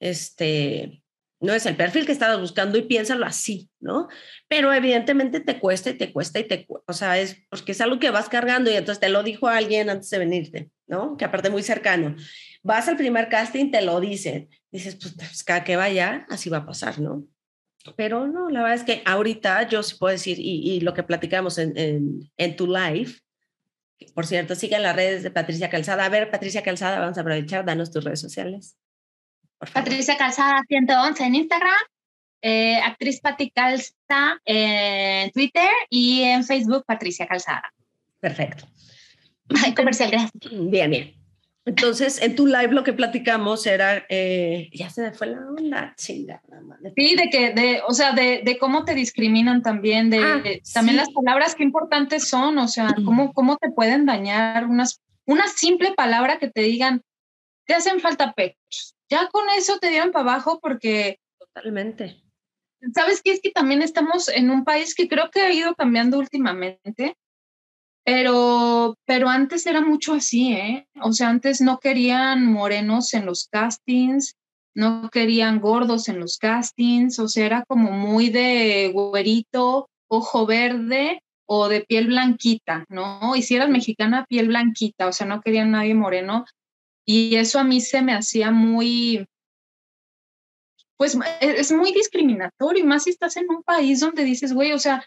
este, 0.00 1.02
no 1.40 1.54
es 1.54 1.66
el 1.66 1.76
perfil 1.76 2.04
que 2.04 2.12
estabas 2.12 2.40
buscando 2.40 2.78
y 2.78 2.82
piénsalo 2.82 3.24
así, 3.24 3.70
¿no? 3.80 4.08
Pero 4.48 4.72
evidentemente 4.72 5.40
te 5.40 5.58
cuesta 5.60 5.90
y 5.90 5.94
te 5.94 6.12
cuesta 6.12 6.40
y 6.40 6.44
te, 6.44 6.66
o 6.68 6.92
sea, 6.92 7.18
es 7.18 7.36
porque 7.48 7.72
es 7.72 7.80
algo 7.80 7.98
que 7.98 8.10
vas 8.10 8.28
cargando 8.28 8.70
y 8.70 8.74
entonces 8.74 9.00
te 9.00 9.08
lo 9.08 9.22
dijo 9.22 9.46
alguien 9.46 9.88
antes 9.88 10.10
de 10.10 10.18
venirte, 10.18 10.70
¿no? 10.86 11.16
Que 11.16 11.24
aparte 11.24 11.50
muy 11.50 11.62
cercano. 11.62 12.16
Vas 12.62 12.88
al 12.88 12.96
primer 12.96 13.28
casting, 13.28 13.70
te 13.70 13.82
lo 13.82 14.00
dicen, 14.00 14.48
dices, 14.72 14.96
pues, 14.96 15.14
pues 15.14 15.44
cada 15.44 15.62
que 15.62 15.76
vaya, 15.76 16.26
así 16.28 16.50
va 16.50 16.58
a 16.58 16.66
pasar, 16.66 16.98
¿no? 16.98 17.24
Pero 17.96 18.26
no, 18.26 18.50
la 18.50 18.62
verdad 18.62 18.76
es 18.76 18.84
que 18.84 19.02
ahorita 19.06 19.68
yo 19.68 19.82
sí 19.82 19.96
puedo 19.96 20.12
decir, 20.12 20.38
y, 20.40 20.80
lo 20.80 20.92
que 20.92 21.04
platicamos 21.04 21.58
en, 21.58 21.78
en, 21.78 22.30
en 22.36 22.56
tu 22.56 22.66
live, 22.66 23.12
por 24.14 24.26
cierto, 24.26 24.54
sigue 24.54 24.78
las 24.78 24.94
redes 24.94 25.22
de 25.22 25.30
Patricia 25.30 25.70
Calzada. 25.70 26.04
A 26.04 26.08
ver, 26.08 26.30
Patricia 26.30 26.62
Calzada, 26.62 26.98
vamos 26.98 27.16
a 27.16 27.20
aprovechar, 27.20 27.64
danos 27.64 27.90
tus 27.90 28.04
redes 28.04 28.20
sociales. 28.20 28.76
Patricia 29.72 30.16
Calzada 30.16 30.62
111 30.68 31.24
en 31.24 31.34
Instagram, 31.34 31.74
eh, 32.42 32.76
actriz 32.76 33.20
Pati 33.20 33.50
Calza 33.50 34.40
en 34.44 35.30
Twitter 35.32 35.68
y 35.90 36.22
en 36.22 36.44
Facebook 36.44 36.84
Patricia 36.86 37.26
Calzada. 37.26 37.72
Perfecto. 38.20 38.64
Ay, 39.62 39.74
comercial, 39.74 40.10
gracias. 40.10 40.32
Bien, 40.50 40.90
bien. 40.90 41.14
Entonces, 41.68 42.22
en 42.22 42.34
tu 42.34 42.46
live 42.46 42.72
lo 42.72 42.82
que 42.82 42.94
platicamos 42.94 43.66
era, 43.66 44.06
eh, 44.08 44.70
ya 44.72 44.88
se 44.88 45.02
me 45.02 45.12
fue 45.12 45.26
la 45.26 45.38
onda, 45.38 45.94
chingada. 45.98 46.40
Sí, 46.96 47.14
de 47.14 47.28
que, 47.28 47.52
de, 47.52 47.82
o 47.86 47.92
sea, 47.92 48.12
de, 48.12 48.40
de 48.42 48.58
cómo 48.58 48.86
te 48.86 48.94
discriminan 48.94 49.62
también, 49.62 50.08
de, 50.08 50.18
ah, 50.18 50.42
también 50.72 50.96
las 50.96 51.10
palabras 51.10 51.54
que 51.54 51.64
importantes 51.64 52.26
son, 52.26 52.56
o 52.56 52.68
sea, 52.68 52.94
cómo, 53.04 53.34
cómo 53.34 53.58
te 53.58 53.70
pueden 53.70 54.06
dañar 54.06 54.64
unas, 54.64 55.02
una 55.26 55.46
simple 55.46 55.92
palabra 55.94 56.38
que 56.38 56.48
te 56.48 56.62
digan, 56.62 57.02
te 57.66 57.74
hacen 57.74 58.00
falta 58.00 58.32
pechos, 58.32 58.96
ya 59.08 59.28
con 59.28 59.48
eso 59.56 59.78
te 59.78 59.90
dieron 59.90 60.12
para 60.12 60.32
abajo 60.32 60.58
porque... 60.60 61.18
Totalmente. 61.38 62.22
¿Sabes 62.94 63.22
qué? 63.22 63.32
Es 63.32 63.40
que 63.40 63.50
también 63.50 63.82
estamos 63.82 64.28
en 64.28 64.50
un 64.50 64.64
país 64.64 64.94
que 64.94 65.08
creo 65.08 65.30
que 65.30 65.40
ha 65.40 65.52
ido 65.52 65.74
cambiando 65.74 66.18
últimamente, 66.18 67.16
pero, 68.04 68.96
pero 69.04 69.28
antes 69.28 69.66
era 69.66 69.80
mucho 69.80 70.14
así, 70.14 70.52
¿eh? 70.52 70.86
O 71.02 71.12
sea, 71.12 71.28
antes 71.28 71.60
no 71.60 71.78
querían 71.78 72.46
morenos 72.46 73.12
en 73.14 73.26
los 73.26 73.48
castings, 73.50 74.34
no 74.74 75.10
querían 75.10 75.60
gordos 75.60 76.08
en 76.08 76.20
los 76.20 76.38
castings, 76.38 77.18
o 77.18 77.28
sea, 77.28 77.46
era 77.46 77.64
como 77.66 77.90
muy 77.90 78.30
de 78.30 78.90
güerito, 78.94 79.90
ojo 80.08 80.46
verde 80.46 81.20
o 81.46 81.68
de 81.68 81.80
piel 81.80 82.06
blanquita, 82.06 82.84
¿no? 82.88 83.34
Y 83.34 83.42
si 83.42 83.56
eras 83.56 83.68
mexicana, 83.68 84.24
piel 84.28 84.48
blanquita, 84.48 85.08
o 85.08 85.12
sea, 85.12 85.26
no 85.26 85.40
querían 85.40 85.72
nadie 85.72 85.94
moreno. 85.94 86.44
Y 87.10 87.36
eso 87.36 87.58
a 87.58 87.64
mí 87.64 87.80
se 87.80 88.02
me 88.02 88.12
hacía 88.12 88.50
muy, 88.50 89.26
pues 90.98 91.16
e, 91.40 91.58
es 91.58 91.72
muy 91.72 91.90
discriminatorio, 91.92 92.84
y 92.84 92.86
más 92.86 93.04
si 93.04 93.10
estás 93.10 93.38
en 93.38 93.46
un 93.48 93.62
país 93.62 94.00
donde 94.00 94.24
dices, 94.24 94.52
güey, 94.52 94.72
o 94.72 94.78
sea, 94.78 95.02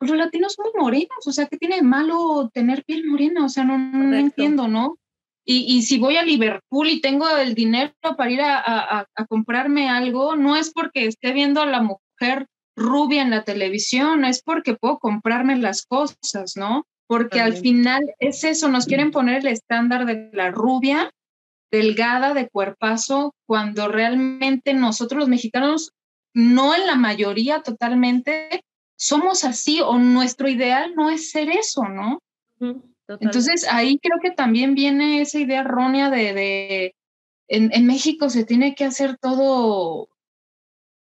los 0.00 0.18
latinos 0.18 0.52
son 0.52 0.66
morenos, 0.78 1.26
o 1.26 1.32
sea, 1.32 1.46
¿qué 1.46 1.56
tiene 1.56 1.76
de 1.76 1.82
malo 1.82 2.50
tener 2.52 2.84
piel 2.84 3.06
morena? 3.06 3.46
O 3.46 3.48
sea, 3.48 3.64
no, 3.64 3.78
no 3.78 4.14
entiendo, 4.18 4.68
¿no? 4.68 4.98
Y, 5.46 5.64
y, 5.66 5.82
si 5.82 5.98
voy 5.98 6.18
a 6.18 6.22
Liverpool 6.22 6.88
y 6.88 7.00
tengo 7.00 7.26
el 7.30 7.54
dinero 7.54 7.94
para 8.18 8.30
ir 8.30 8.42
a, 8.42 8.58
a, 8.58 9.06
a, 9.14 9.26
comprarme 9.26 9.88
algo, 9.88 10.36
no 10.36 10.56
es 10.56 10.70
porque 10.70 11.06
esté 11.06 11.32
viendo 11.32 11.62
a 11.62 11.66
la 11.66 11.80
mujer 11.80 12.48
rubia 12.76 13.22
en 13.22 13.30
la 13.30 13.44
televisión, 13.44 14.26
es 14.26 14.42
porque 14.42 14.74
puedo 14.74 14.98
comprarme 14.98 15.56
las 15.56 15.86
cosas, 15.86 16.56
¿no? 16.56 16.84
Porque 17.06 17.40
al 17.40 17.54
final 17.56 18.14
es 18.18 18.44
eso, 18.44 18.68
nos 18.68 18.84
quieren 18.84 19.10
poner 19.10 19.38
el 19.38 19.48
estándar 19.48 20.04
de 20.04 20.30
la 20.34 20.50
rubia 20.50 21.10
delgada 21.70 22.34
de 22.34 22.48
cuerpazo, 22.48 23.34
cuando 23.46 23.88
realmente 23.88 24.74
nosotros 24.74 25.20
los 25.20 25.28
mexicanos, 25.28 25.92
no 26.34 26.74
en 26.74 26.86
la 26.86 26.96
mayoría 26.96 27.62
totalmente, 27.62 28.64
somos 28.96 29.44
así 29.44 29.80
o 29.80 29.98
nuestro 29.98 30.48
ideal 30.48 30.94
no 30.94 31.10
es 31.10 31.30
ser 31.30 31.48
eso, 31.50 31.84
¿no? 31.84 32.20
Entonces 33.08 33.66
ahí 33.68 33.98
creo 33.98 34.18
que 34.22 34.30
también 34.30 34.74
viene 34.74 35.20
esa 35.22 35.38
idea 35.38 35.60
errónea 35.60 36.10
de, 36.10 36.34
de 36.34 36.94
en, 37.48 37.70
en, 37.72 37.86
México 37.86 38.28
se 38.30 38.44
tiene 38.44 38.74
que 38.74 38.84
hacer 38.84 39.16
todo 39.16 40.08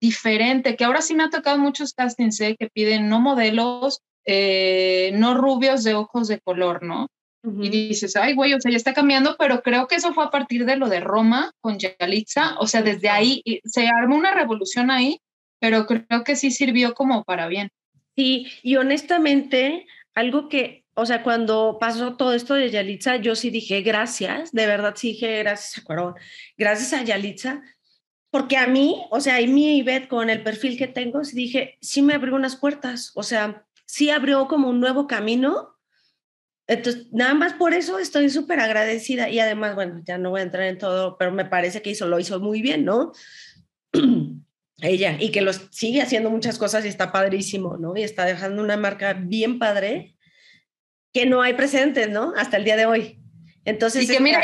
diferente, 0.01 0.75
que 0.75 0.83
ahora 0.83 1.01
sí 1.01 1.15
me 1.15 1.23
ha 1.23 1.29
tocado 1.29 1.57
muchos 1.57 1.93
castings 1.93 2.41
¿eh? 2.41 2.57
que 2.59 2.67
piden 2.67 3.07
no 3.07 3.21
modelos, 3.21 4.01
eh, 4.25 5.11
no 5.15 5.33
rubios 5.35 5.83
de 5.83 5.93
ojos 5.93 6.27
de 6.27 6.41
color, 6.41 6.83
¿no? 6.83 7.07
Y 7.43 7.69
dices, 7.69 8.15
ay, 8.15 8.35
güey, 8.35 8.53
o 8.53 8.61
sea, 8.61 8.71
ya 8.71 8.77
está 8.77 8.93
cambiando, 8.93 9.35
pero 9.37 9.61
creo 9.61 9.87
que 9.87 9.95
eso 9.95 10.13
fue 10.13 10.23
a 10.23 10.29
partir 10.29 10.65
de 10.65 10.77
lo 10.77 10.87
de 10.87 11.01
Roma 11.01 11.51
con 11.59 11.77
Yalitza, 11.77 12.55
o 12.59 12.67
sea, 12.67 12.81
desde 12.81 13.09
ahí 13.09 13.43
se 13.65 13.87
armó 13.87 14.15
una 14.15 14.33
revolución 14.33 14.89
ahí, 14.89 15.19
pero 15.59 15.85
creo 15.85 16.23
que 16.23 16.37
sí 16.37 16.51
sirvió 16.51 16.93
como 16.93 17.25
para 17.25 17.47
bien. 17.47 17.69
Sí, 18.15 18.47
y 18.61 18.77
honestamente, 18.77 19.85
algo 20.15 20.47
que, 20.47 20.85
o 20.93 21.05
sea, 21.05 21.21
cuando 21.21 21.77
pasó 21.81 22.15
todo 22.15 22.33
esto 22.33 22.53
de 22.53 22.69
Yalitza, 22.69 23.17
yo 23.17 23.35
sí 23.35 23.49
dije 23.49 23.81
gracias, 23.81 24.53
de 24.53 24.65
verdad 24.65 24.93
sí 24.95 25.09
dije 25.09 25.39
gracias 25.39 25.79
a 25.79 25.83
Cuarón, 25.83 26.15
gracias 26.57 26.93
a 26.93 27.03
Yalitza, 27.03 27.61
porque 28.29 28.55
a 28.55 28.67
mí, 28.67 29.03
o 29.09 29.19
sea, 29.19 29.41
y 29.41 29.47
mi 29.47 29.77
Ivette 29.77 30.07
con 30.07 30.29
el 30.29 30.43
perfil 30.43 30.77
que 30.77 30.87
tengo, 30.87 31.23
sí 31.25 31.35
dije, 31.35 31.77
sí 31.81 32.01
me 32.01 32.13
abrió 32.13 32.35
unas 32.35 32.55
puertas, 32.55 33.11
o 33.15 33.23
sea, 33.23 33.65
sí 33.85 34.09
abrió 34.09 34.47
como 34.47 34.69
un 34.69 34.79
nuevo 34.79 35.07
camino 35.07 35.72
entonces, 36.67 37.07
nada 37.11 37.33
más 37.33 37.53
por 37.53 37.73
eso 37.73 37.99
estoy 37.99 38.29
súper 38.29 38.59
agradecida 38.59 39.29
y 39.29 39.39
además, 39.39 39.75
bueno, 39.75 40.01
ya 40.05 40.17
no 40.17 40.29
voy 40.29 40.39
a 40.39 40.43
entrar 40.43 40.63
en 40.63 40.77
todo, 40.77 41.17
pero 41.17 41.31
me 41.31 41.45
parece 41.45 41.81
que 41.81 41.91
hizo, 41.91 42.07
lo 42.07 42.19
hizo 42.19 42.39
muy 42.39 42.61
bien, 42.61 42.85
¿no? 42.85 43.11
ella, 44.81 45.17
y 45.19 45.31
que 45.31 45.41
los 45.41 45.67
sigue 45.71 46.01
haciendo 46.01 46.29
muchas 46.29 46.57
cosas 46.57 46.85
y 46.85 46.87
está 46.87 47.11
padrísimo, 47.11 47.77
¿no? 47.77 47.95
Y 47.95 48.03
está 48.03 48.25
dejando 48.25 48.61
una 48.61 48.77
marca 48.77 49.13
bien 49.13 49.59
padre 49.59 50.15
que 51.13 51.25
no 51.25 51.41
hay 51.41 51.53
precedentes, 51.53 52.09
¿no? 52.09 52.33
Hasta 52.35 52.57
el 52.57 52.63
día 52.63 52.75
de 52.75 52.85
hoy. 52.85 53.19
Entonces, 53.65 54.03
y 54.03 54.07
que 54.07 54.19
mira, 54.19 54.41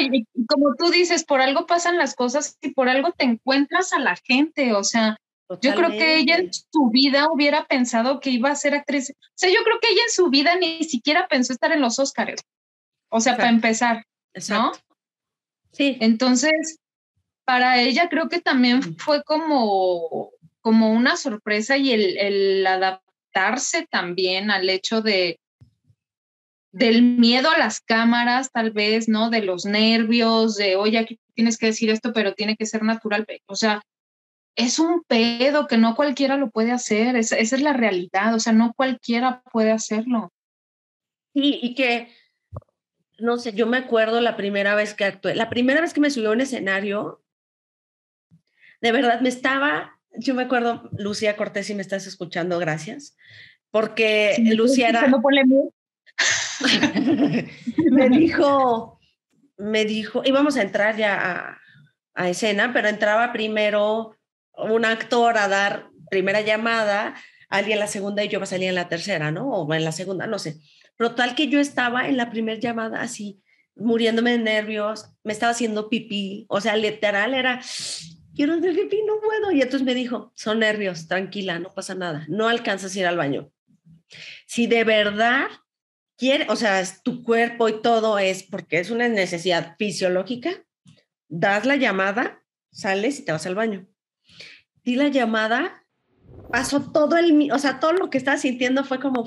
como 0.47 0.75
tú 0.77 0.89
dices, 0.91 1.25
por 1.25 1.41
algo 1.41 1.65
pasan 1.65 1.97
las 1.97 2.15
cosas 2.15 2.57
y 2.61 2.71
por 2.71 2.87
algo 2.87 3.11
te 3.11 3.25
encuentras 3.25 3.91
a 3.91 3.99
la 3.99 4.15
gente, 4.15 4.73
o 4.73 4.83
sea, 4.83 5.17
yo 5.61 5.73
creo 5.73 5.89
que 5.89 6.17
ella 6.17 6.37
en 6.37 6.53
su 6.53 6.89
vida 6.91 7.27
hubiera 7.31 7.65
pensado 7.65 8.19
que 8.19 8.29
iba 8.29 8.51
a 8.51 8.55
ser 8.55 8.75
actriz. 8.75 9.09
O 9.09 9.31
sea, 9.35 9.49
yo 9.49 9.63
creo 9.63 9.79
que 9.79 9.89
ella 9.89 10.03
en 10.05 10.11
su 10.11 10.29
vida 10.29 10.55
ni 10.55 10.83
siquiera 10.83 11.27
pensó 11.27 11.53
estar 11.53 11.71
en 11.71 11.81
los 11.81 11.97
Oscars. 11.97 12.41
O 13.09 13.19
sea, 13.19 13.35
para 13.35 13.49
empezar, 13.49 14.05
¿no? 14.49 14.71
Sí. 15.71 15.97
Entonces, 16.01 16.79
para 17.45 17.81
ella 17.81 18.09
creo 18.09 18.29
que 18.29 18.41
también 18.41 18.97
fue 18.97 19.23
como, 19.23 20.29
como 20.61 20.91
una 20.91 21.17
sorpresa 21.17 21.77
y 21.77 21.91
el, 21.91 22.17
el 22.19 22.67
adaptarse 22.67 23.87
también 23.89 24.51
al 24.51 24.69
hecho 24.69 25.01
de, 25.01 25.39
del 26.71 27.01
miedo 27.01 27.49
a 27.49 27.57
las 27.57 27.81
cámaras, 27.81 28.51
tal 28.51 28.71
vez, 28.71 29.09
¿no? 29.09 29.31
De 29.31 29.41
los 29.41 29.65
nervios, 29.65 30.55
de, 30.55 30.75
oye, 30.75 30.99
aquí 30.99 31.19
tienes 31.33 31.57
que 31.57 31.67
decir 31.67 31.89
esto, 31.89 32.13
pero 32.13 32.33
tiene 32.33 32.55
que 32.55 32.67
ser 32.67 32.83
natural. 32.83 33.25
O 33.47 33.55
sea, 33.55 33.81
es 34.59 34.77
un 34.77 35.03
pedo 35.03 35.67
que 35.67 35.77
no 35.77 35.95
cualquiera 35.95 36.35
lo 36.35 36.51
puede 36.51 36.73
hacer, 36.73 37.15
esa, 37.15 37.37
es 37.37 37.61
la 37.61 37.71
realidad, 37.71 38.35
o 38.35 38.39
sea, 38.39 38.51
no 38.51 38.73
cualquiera 38.73 39.41
puede 39.53 39.71
hacerlo. 39.71 40.33
Sí, 41.33 41.59
y 41.61 41.75
que, 41.75 42.09
no 43.19 43.37
sé, 43.37 43.53
yo 43.53 43.67
me 43.67 43.77
acuerdo 43.77 44.19
la 44.19 44.35
primera 44.35 44.75
vez 44.75 44.93
que 44.93 45.05
actué, 45.05 45.33
la 45.33 45.49
primera 45.49 45.79
vez 45.79 45.93
que 45.93 46.01
me 46.01 46.09
subió 46.09 46.29
a 46.29 46.33
un 46.33 46.41
escenario, 46.41 47.23
de 48.81 48.91
verdad 48.91 49.21
me 49.21 49.29
estaba, 49.29 49.97
yo 50.17 50.35
me 50.35 50.43
acuerdo, 50.43 50.89
Lucía 50.91 51.37
Cortés, 51.37 51.67
si 51.67 51.73
me 51.73 51.81
estás 51.81 52.05
escuchando, 52.05 52.59
gracias, 52.59 53.15
porque 53.71 54.35
Lucía 54.55 54.89
era... 54.89 55.07
me 57.91 58.09
dijo, 58.09 58.99
me 59.57 59.85
dijo, 59.85 60.21
íbamos 60.25 60.57
a 60.57 60.63
entrar 60.63 60.97
ya 60.97 61.15
a, 61.15 61.61
a 62.13 62.29
escena, 62.29 62.73
pero 62.73 62.89
entraba 62.89 63.31
primero 63.31 64.18
un 64.63 64.85
actor 64.85 65.37
a 65.37 65.47
dar 65.47 65.89
primera 66.09 66.41
llamada, 66.41 67.15
alguien 67.49 67.79
la 67.79 67.87
segunda 67.87 68.23
y 68.23 68.29
yo 68.29 68.45
salía 68.45 68.69
en 68.69 68.75
la 68.75 68.89
tercera, 68.89 69.31
¿no? 69.31 69.49
O 69.49 69.73
en 69.73 69.83
la 69.83 69.91
segunda, 69.91 70.27
no 70.27 70.39
sé. 70.39 70.57
Pero 70.97 71.15
tal 71.15 71.35
que 71.35 71.47
yo 71.47 71.59
estaba 71.59 72.07
en 72.07 72.17
la 72.17 72.29
primera 72.29 72.59
llamada 72.59 73.01
así, 73.01 73.41
muriéndome 73.75 74.31
de 74.31 74.39
nervios, 74.39 75.11
me 75.23 75.33
estaba 75.33 75.51
haciendo 75.51 75.89
pipí, 75.89 76.45
o 76.49 76.59
sea, 76.61 76.75
literal 76.75 77.33
era, 77.33 77.61
quiero 78.35 78.53
hacer 78.53 78.75
pipí, 78.75 79.01
no 79.05 79.19
puedo. 79.21 79.51
Y 79.51 79.61
entonces 79.61 79.85
me 79.85 79.93
dijo, 79.93 80.31
son 80.35 80.59
nervios, 80.59 81.07
tranquila, 81.07 81.59
no 81.59 81.73
pasa 81.73 81.95
nada, 81.95 82.25
no 82.27 82.47
alcanzas 82.47 82.95
a 82.95 82.99
ir 82.99 83.05
al 83.05 83.17
baño. 83.17 83.51
Si 84.45 84.67
de 84.67 84.83
verdad 84.83 85.47
quiere, 86.17 86.47
o 86.49 86.55
sea, 86.55 86.83
tu 87.03 87.23
cuerpo 87.23 87.69
y 87.69 87.81
todo 87.81 88.19
es 88.19 88.43
porque 88.43 88.79
es 88.79 88.89
una 88.89 89.07
necesidad 89.07 89.75
fisiológica, 89.77 90.65
das 91.29 91.65
la 91.65 91.77
llamada, 91.77 92.43
sales 92.71 93.19
y 93.19 93.25
te 93.25 93.31
vas 93.31 93.45
al 93.45 93.55
baño 93.55 93.88
di 94.83 94.95
la 94.95 95.07
llamada, 95.07 95.85
pasó 96.51 96.91
todo 96.91 97.17
el, 97.17 97.51
o 97.51 97.59
sea, 97.59 97.79
todo 97.79 97.93
lo 97.93 98.09
que 98.09 98.17
estaba 98.17 98.37
sintiendo 98.37 98.83
fue 98.83 98.99
como, 98.99 99.25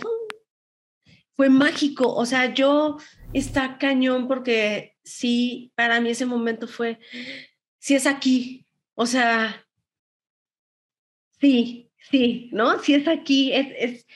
fue 1.35 1.49
mágico, 1.49 2.15
o 2.15 2.27
sea, 2.27 2.53
yo 2.55 2.99
está 3.33 3.79
cañón 3.79 4.29
porque 4.29 4.97
sí, 5.05 5.73
para 5.75 6.01
mí 6.01 6.11
ese 6.11 6.27
momento 6.27 6.69
fue, 6.69 6.99
sí 7.79 7.95
es 7.95 8.07
aquí, 8.07 8.67
o 8.95 9.07
sea, 9.07 9.67
sí, 11.41 11.91
sí, 12.11 12.51
¿no? 12.53 12.79
Si 12.79 12.95
es 12.95 13.09
aquí, 13.09 13.53
es, 13.53 13.67
es, 13.79 14.07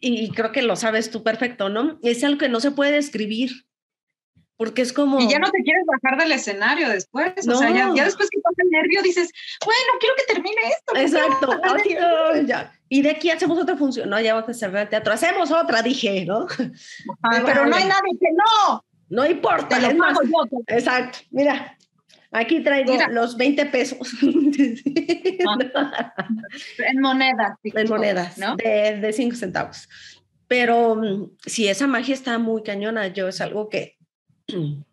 y 0.00 0.30
creo 0.30 0.52
que 0.52 0.62
lo 0.62 0.76
sabes 0.76 1.10
tú 1.10 1.22
perfecto, 1.22 1.68
¿no? 1.68 1.98
Es 2.02 2.22
algo 2.24 2.38
que 2.38 2.48
no 2.48 2.60
se 2.60 2.70
puede 2.70 2.92
describir, 2.92 3.67
porque 4.58 4.82
es 4.82 4.92
como... 4.92 5.20
Y 5.20 5.28
ya 5.28 5.38
no 5.38 5.50
te 5.50 5.62
quieres 5.62 5.84
bajar 5.86 6.20
del 6.20 6.32
escenario 6.32 6.88
después, 6.88 7.32
o 7.48 7.54
sea, 7.54 7.70
ya, 7.70 8.04
después 8.04 8.28
que 8.28 8.40
pasa 8.40 8.56
el 8.58 8.70
nervio 8.70 9.02
dices, 9.02 9.30
bueno, 9.64 9.92
quiero 10.00 10.14
que 10.16 10.34
termine 10.34 10.60
esto. 10.66 10.96
Exacto, 10.96 12.44
ya. 12.44 12.72
Y 12.88 13.02
de 13.02 13.10
aquí 13.10 13.30
hacemos 13.30 13.56
otra 13.56 13.76
función, 13.76 14.10
no, 14.10 14.20
ya 14.20 14.34
vamos 14.34 14.50
a 14.50 14.54
cerrar 14.54 14.82
el 14.82 14.88
teatro, 14.88 15.12
hacemos 15.12 15.52
otra, 15.52 15.80
dije, 15.80 16.26
¿no? 16.26 16.46
pero 17.46 17.66
no 17.66 17.76
hay 17.76 17.84
nadie 17.84 18.12
que 18.20 18.28
no. 18.36 18.84
No 19.10 19.24
importa. 19.24 19.78
Lo 19.78 19.96
pago 19.96 20.20
yo. 20.22 20.58
Exacto, 20.66 21.20
mira, 21.30 21.78
aquí 22.32 22.60
traigo 22.60 22.94
los 23.10 23.36
20 23.36 23.64
pesos. 23.66 23.98
Ah. 25.46 26.14
en 26.78 27.00
monedas. 27.00 27.52
En 27.62 27.88
monedas, 27.88 28.38
¿no? 28.38 28.56
De, 28.56 28.98
de 29.00 29.12
5 29.12 29.36
centavos. 29.36 29.88
Pero 30.48 30.96
mm, 30.96 31.36
si 31.46 31.68
esa 31.68 31.86
magia 31.86 32.14
está 32.14 32.38
muy 32.38 32.64
cañona, 32.64 33.06
yo 33.06 33.28
es 33.28 33.40
algo 33.40 33.68
que 33.68 33.97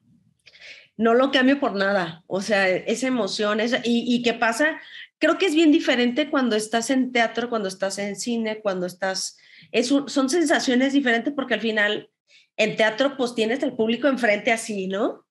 no 0.97 1.13
lo 1.13 1.31
cambio 1.31 1.59
por 1.59 1.75
nada. 1.75 2.23
O 2.27 2.41
sea, 2.41 2.69
esa 2.69 3.07
emoción, 3.07 3.59
esa, 3.59 3.81
y, 3.83 4.21
qué 4.23 4.33
pasa, 4.33 4.79
creo 5.17 5.37
que 5.37 5.45
es 5.45 5.55
bien 5.55 5.71
diferente 5.71 6.29
cuando 6.29 6.55
estás 6.55 6.89
en 6.89 7.11
teatro, 7.11 7.49
cuando 7.49 7.67
estás 7.67 7.97
en 7.97 8.15
cine, 8.15 8.61
cuando 8.61 8.85
estás, 8.85 9.37
es 9.71 9.87
son 9.87 10.29
sensaciones 10.29 10.93
diferentes 10.93 11.33
porque 11.33 11.55
al 11.55 11.61
final 11.61 12.09
en 12.57 12.75
teatro 12.75 13.17
pues 13.17 13.35
tienes 13.35 13.61
el 13.63 13.73
público 13.73 14.07
enfrente 14.07 14.51
así, 14.51 14.87
¿no? 14.87 15.25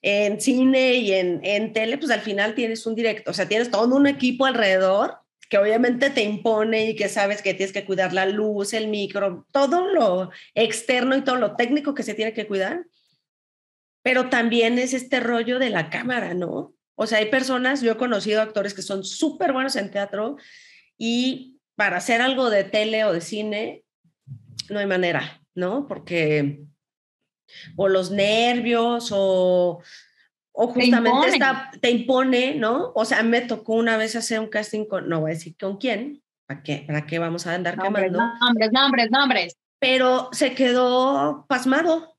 En 0.00 0.40
cine 0.40 0.94
y 0.94 1.12
en, 1.12 1.40
en 1.42 1.72
tele 1.72 1.98
pues 1.98 2.10
al 2.10 2.20
final 2.20 2.54
tienes 2.54 2.86
un 2.86 2.94
directo, 2.94 3.30
o 3.30 3.34
sea, 3.34 3.48
tienes 3.48 3.70
todo 3.70 3.94
un 3.94 4.06
equipo 4.06 4.46
alrededor 4.46 5.18
que 5.48 5.58
obviamente 5.58 6.10
te 6.10 6.22
impone 6.22 6.90
y 6.90 6.96
que 6.96 7.08
sabes 7.08 7.42
que 7.42 7.54
tienes 7.54 7.72
que 7.72 7.84
cuidar 7.84 8.12
la 8.12 8.26
luz, 8.26 8.74
el 8.74 8.88
micro, 8.88 9.46
todo 9.50 9.86
lo 9.92 10.30
externo 10.54 11.16
y 11.16 11.22
todo 11.22 11.36
lo 11.36 11.56
técnico 11.56 11.94
que 11.94 12.02
se 12.02 12.14
tiene 12.14 12.34
que 12.34 12.46
cuidar 12.46 12.84
pero 14.02 14.28
también 14.28 14.78
es 14.78 14.94
este 14.94 15.20
rollo 15.20 15.58
de 15.58 15.70
la 15.70 15.90
cámara, 15.90 16.34
¿no? 16.34 16.74
O 16.94 17.06
sea, 17.06 17.18
hay 17.18 17.26
personas, 17.26 17.80
yo 17.80 17.92
he 17.92 17.96
conocido 17.96 18.42
actores 18.42 18.74
que 18.74 18.82
son 18.82 19.04
súper 19.04 19.52
buenos 19.52 19.76
en 19.76 19.90
teatro 19.90 20.36
y 20.96 21.60
para 21.76 21.98
hacer 21.98 22.20
algo 22.20 22.50
de 22.50 22.64
tele 22.64 23.04
o 23.04 23.12
de 23.12 23.20
cine, 23.20 23.84
no 24.68 24.80
hay 24.80 24.86
manera, 24.86 25.40
¿no? 25.54 25.86
Porque 25.86 26.64
o 27.76 27.88
los 27.88 28.10
nervios 28.10 29.10
o, 29.12 29.80
o 30.52 30.68
justamente 30.68 31.38
te, 31.38 31.78
te 31.78 31.90
impone, 31.90 32.56
¿no? 32.56 32.92
O 32.94 33.04
sea, 33.04 33.22
me 33.22 33.42
tocó 33.42 33.74
una 33.74 33.96
vez 33.96 34.16
hacer 34.16 34.40
un 34.40 34.48
casting 34.48 34.84
con, 34.84 35.08
no 35.08 35.20
voy 35.20 35.30
a 35.30 35.34
decir 35.34 35.56
con 35.56 35.76
quién, 35.76 36.22
¿para 36.46 36.62
qué, 36.62 36.84
para 36.86 37.06
qué 37.06 37.18
vamos 37.18 37.46
a 37.46 37.54
andar 37.54 37.76
nombres, 37.76 38.06
quemando? 38.06 38.34
Nombres, 38.40 38.72
nombres, 38.72 39.10
nombres. 39.10 39.56
Pero 39.78 40.30
se 40.32 40.54
quedó 40.54 41.46
pasmado, 41.48 42.17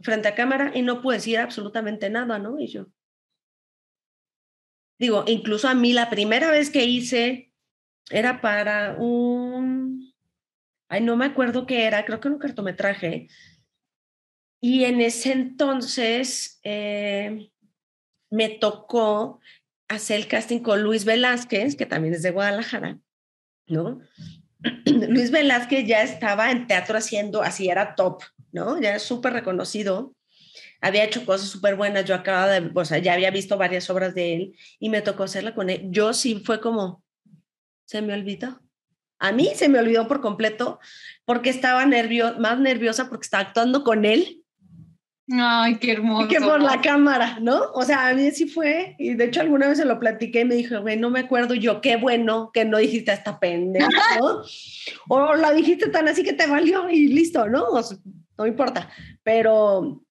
frente 0.00 0.28
a 0.28 0.34
cámara 0.34 0.72
y 0.74 0.82
no 0.82 1.02
puedo 1.02 1.16
decir 1.16 1.38
absolutamente 1.38 2.10
nada, 2.10 2.38
¿no? 2.38 2.58
Y 2.58 2.68
yo. 2.68 2.86
Digo, 4.98 5.24
incluso 5.26 5.68
a 5.68 5.74
mí 5.74 5.92
la 5.92 6.08
primera 6.10 6.50
vez 6.50 6.70
que 6.70 6.84
hice 6.84 7.52
era 8.10 8.40
para 8.40 8.96
un, 8.98 10.14
ay, 10.88 11.02
no 11.02 11.16
me 11.16 11.26
acuerdo 11.26 11.66
qué 11.66 11.84
era, 11.84 12.04
creo 12.04 12.20
que 12.20 12.28
un 12.28 12.38
cartometraje. 12.38 13.28
Y 14.60 14.84
en 14.84 15.00
ese 15.00 15.32
entonces 15.32 16.60
eh, 16.62 17.50
me 18.30 18.48
tocó 18.48 19.40
hacer 19.88 20.18
el 20.18 20.28
casting 20.28 20.60
con 20.60 20.82
Luis 20.82 21.04
Velázquez, 21.04 21.76
que 21.76 21.86
también 21.86 22.14
es 22.14 22.22
de 22.22 22.30
Guadalajara, 22.30 22.98
¿no? 23.68 24.00
Luis 24.86 25.30
Velázquez 25.30 25.86
ya 25.86 26.02
estaba 26.02 26.50
en 26.50 26.66
teatro 26.66 26.96
haciendo, 26.96 27.42
así 27.42 27.68
era 27.68 27.94
top, 27.94 28.22
¿no? 28.56 28.80
Ya 28.80 28.96
es 28.96 29.02
súper 29.02 29.34
reconocido. 29.34 30.14
Había 30.80 31.04
hecho 31.04 31.24
cosas 31.26 31.48
súper 31.48 31.76
buenas. 31.76 32.06
Yo 32.06 32.14
acababa 32.14 32.48
de, 32.48 32.70
o 32.74 32.84
sea, 32.84 32.98
ya 32.98 33.12
había 33.12 33.30
visto 33.30 33.58
varias 33.58 33.88
obras 33.90 34.14
de 34.14 34.34
él 34.34 34.56
y 34.80 34.88
me 34.88 35.02
tocó 35.02 35.24
hacerla 35.24 35.54
con 35.54 35.68
él. 35.70 35.82
Yo 35.90 36.14
sí 36.14 36.42
fue 36.44 36.60
como, 36.60 37.04
se 37.84 38.00
me 38.02 38.14
olvidó. 38.14 38.60
A 39.18 39.32
mí 39.32 39.52
se 39.54 39.68
me 39.68 39.78
olvidó 39.78 40.08
por 40.08 40.20
completo 40.20 40.80
porque 41.24 41.50
estaba 41.50 41.84
nerviosa, 41.86 42.38
más 42.38 42.58
nerviosa 42.58 43.08
porque 43.08 43.24
estaba 43.24 43.44
actuando 43.44 43.84
con 43.84 44.04
él 44.04 44.42
Ay, 45.28 45.78
qué 45.78 45.92
hermoso. 45.92 46.28
Que 46.28 46.40
por 46.40 46.62
la 46.62 46.80
cámara, 46.80 47.38
¿no? 47.40 47.72
O 47.74 47.82
sea, 47.82 48.08
a 48.08 48.14
mí 48.14 48.30
sí 48.30 48.46
fue, 48.46 48.94
y 48.98 49.14
de 49.14 49.24
hecho 49.24 49.40
alguna 49.40 49.66
vez 49.66 49.78
se 49.78 49.84
lo 49.84 49.98
platiqué 49.98 50.42
y 50.42 50.44
me 50.44 50.54
dijo, 50.54 50.80
güey, 50.82 50.96
no 50.96 51.10
me 51.10 51.20
acuerdo 51.20 51.54
yo, 51.54 51.80
qué 51.80 51.96
bueno 51.96 52.50
que 52.54 52.64
no 52.64 52.78
dijiste 52.78 53.12
esta 53.12 53.40
pendeja, 53.40 53.88
¿no? 54.20 54.42
o 55.08 55.34
la 55.34 55.52
dijiste 55.52 55.88
tan 55.88 56.06
así 56.06 56.22
que 56.22 56.32
te 56.32 56.46
valió 56.46 56.88
y 56.90 57.08
listo, 57.08 57.48
¿no? 57.48 57.64
No 58.38 58.46
importa, 58.46 58.90
pero, 59.22 60.02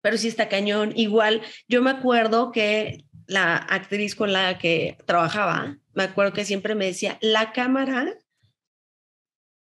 pero 0.00 0.16
sí 0.16 0.28
está 0.28 0.48
cañón. 0.48 0.92
Igual, 0.96 1.42
yo 1.68 1.82
me 1.82 1.90
acuerdo 1.90 2.52
que 2.52 3.04
la 3.26 3.56
actriz 3.56 4.14
con 4.14 4.32
la 4.32 4.58
que 4.58 4.98
trabajaba, 5.06 5.78
me 5.94 6.02
acuerdo 6.02 6.32
que 6.32 6.44
siempre 6.44 6.74
me 6.74 6.86
decía, 6.86 7.18
la 7.20 7.52
cámara, 7.52 8.14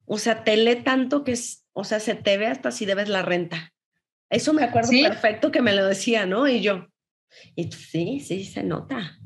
o 0.06 0.18
sea, 0.18 0.44
te 0.44 0.56
lee 0.56 0.82
tanto 0.82 1.24
que, 1.24 1.32
es, 1.32 1.66
o 1.72 1.84
sea, 1.84 2.00
se 2.00 2.14
te 2.14 2.36
ve 2.36 2.46
hasta 2.46 2.70
si 2.70 2.84
debes 2.84 3.08
la 3.08 3.22
renta. 3.22 3.72
Eso 4.30 4.52
me 4.52 4.64
acuerdo 4.64 4.90
perfecto 4.90 5.50
que 5.50 5.62
me 5.62 5.74
lo 5.74 5.86
decía, 5.86 6.26
¿no? 6.26 6.48
Y 6.48 6.60
yo, 6.60 6.88
y 7.54 7.70
sí, 7.70 8.20
sí, 8.20 8.44
se 8.44 8.62
nota. 8.62 9.18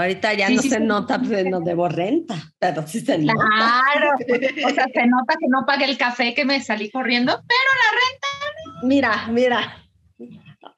Ahorita 0.00 0.34
ya 0.34 0.48
no 0.50 0.62
se 0.62 0.80
nota, 0.80 1.20
pues 1.20 1.44
no 1.46 1.60
debo 1.60 1.88
renta, 1.88 2.36
pero 2.58 2.86
sí 2.86 3.00
se 3.00 3.18
nota. 3.18 3.34
Claro, 3.34 4.10
o 4.16 4.70
sea, 4.70 4.86
se 4.92 5.06
nota 5.06 5.34
que 5.38 5.46
no 5.48 5.64
pagué 5.66 5.84
el 5.84 5.98
café 5.98 6.34
que 6.34 6.44
me 6.44 6.60
salí 6.60 6.90
corriendo, 6.90 7.32
pero 7.32 7.70
la 7.82 7.98
renta. 8.00 8.86
Mira, 8.86 9.26
mira, 9.28 9.80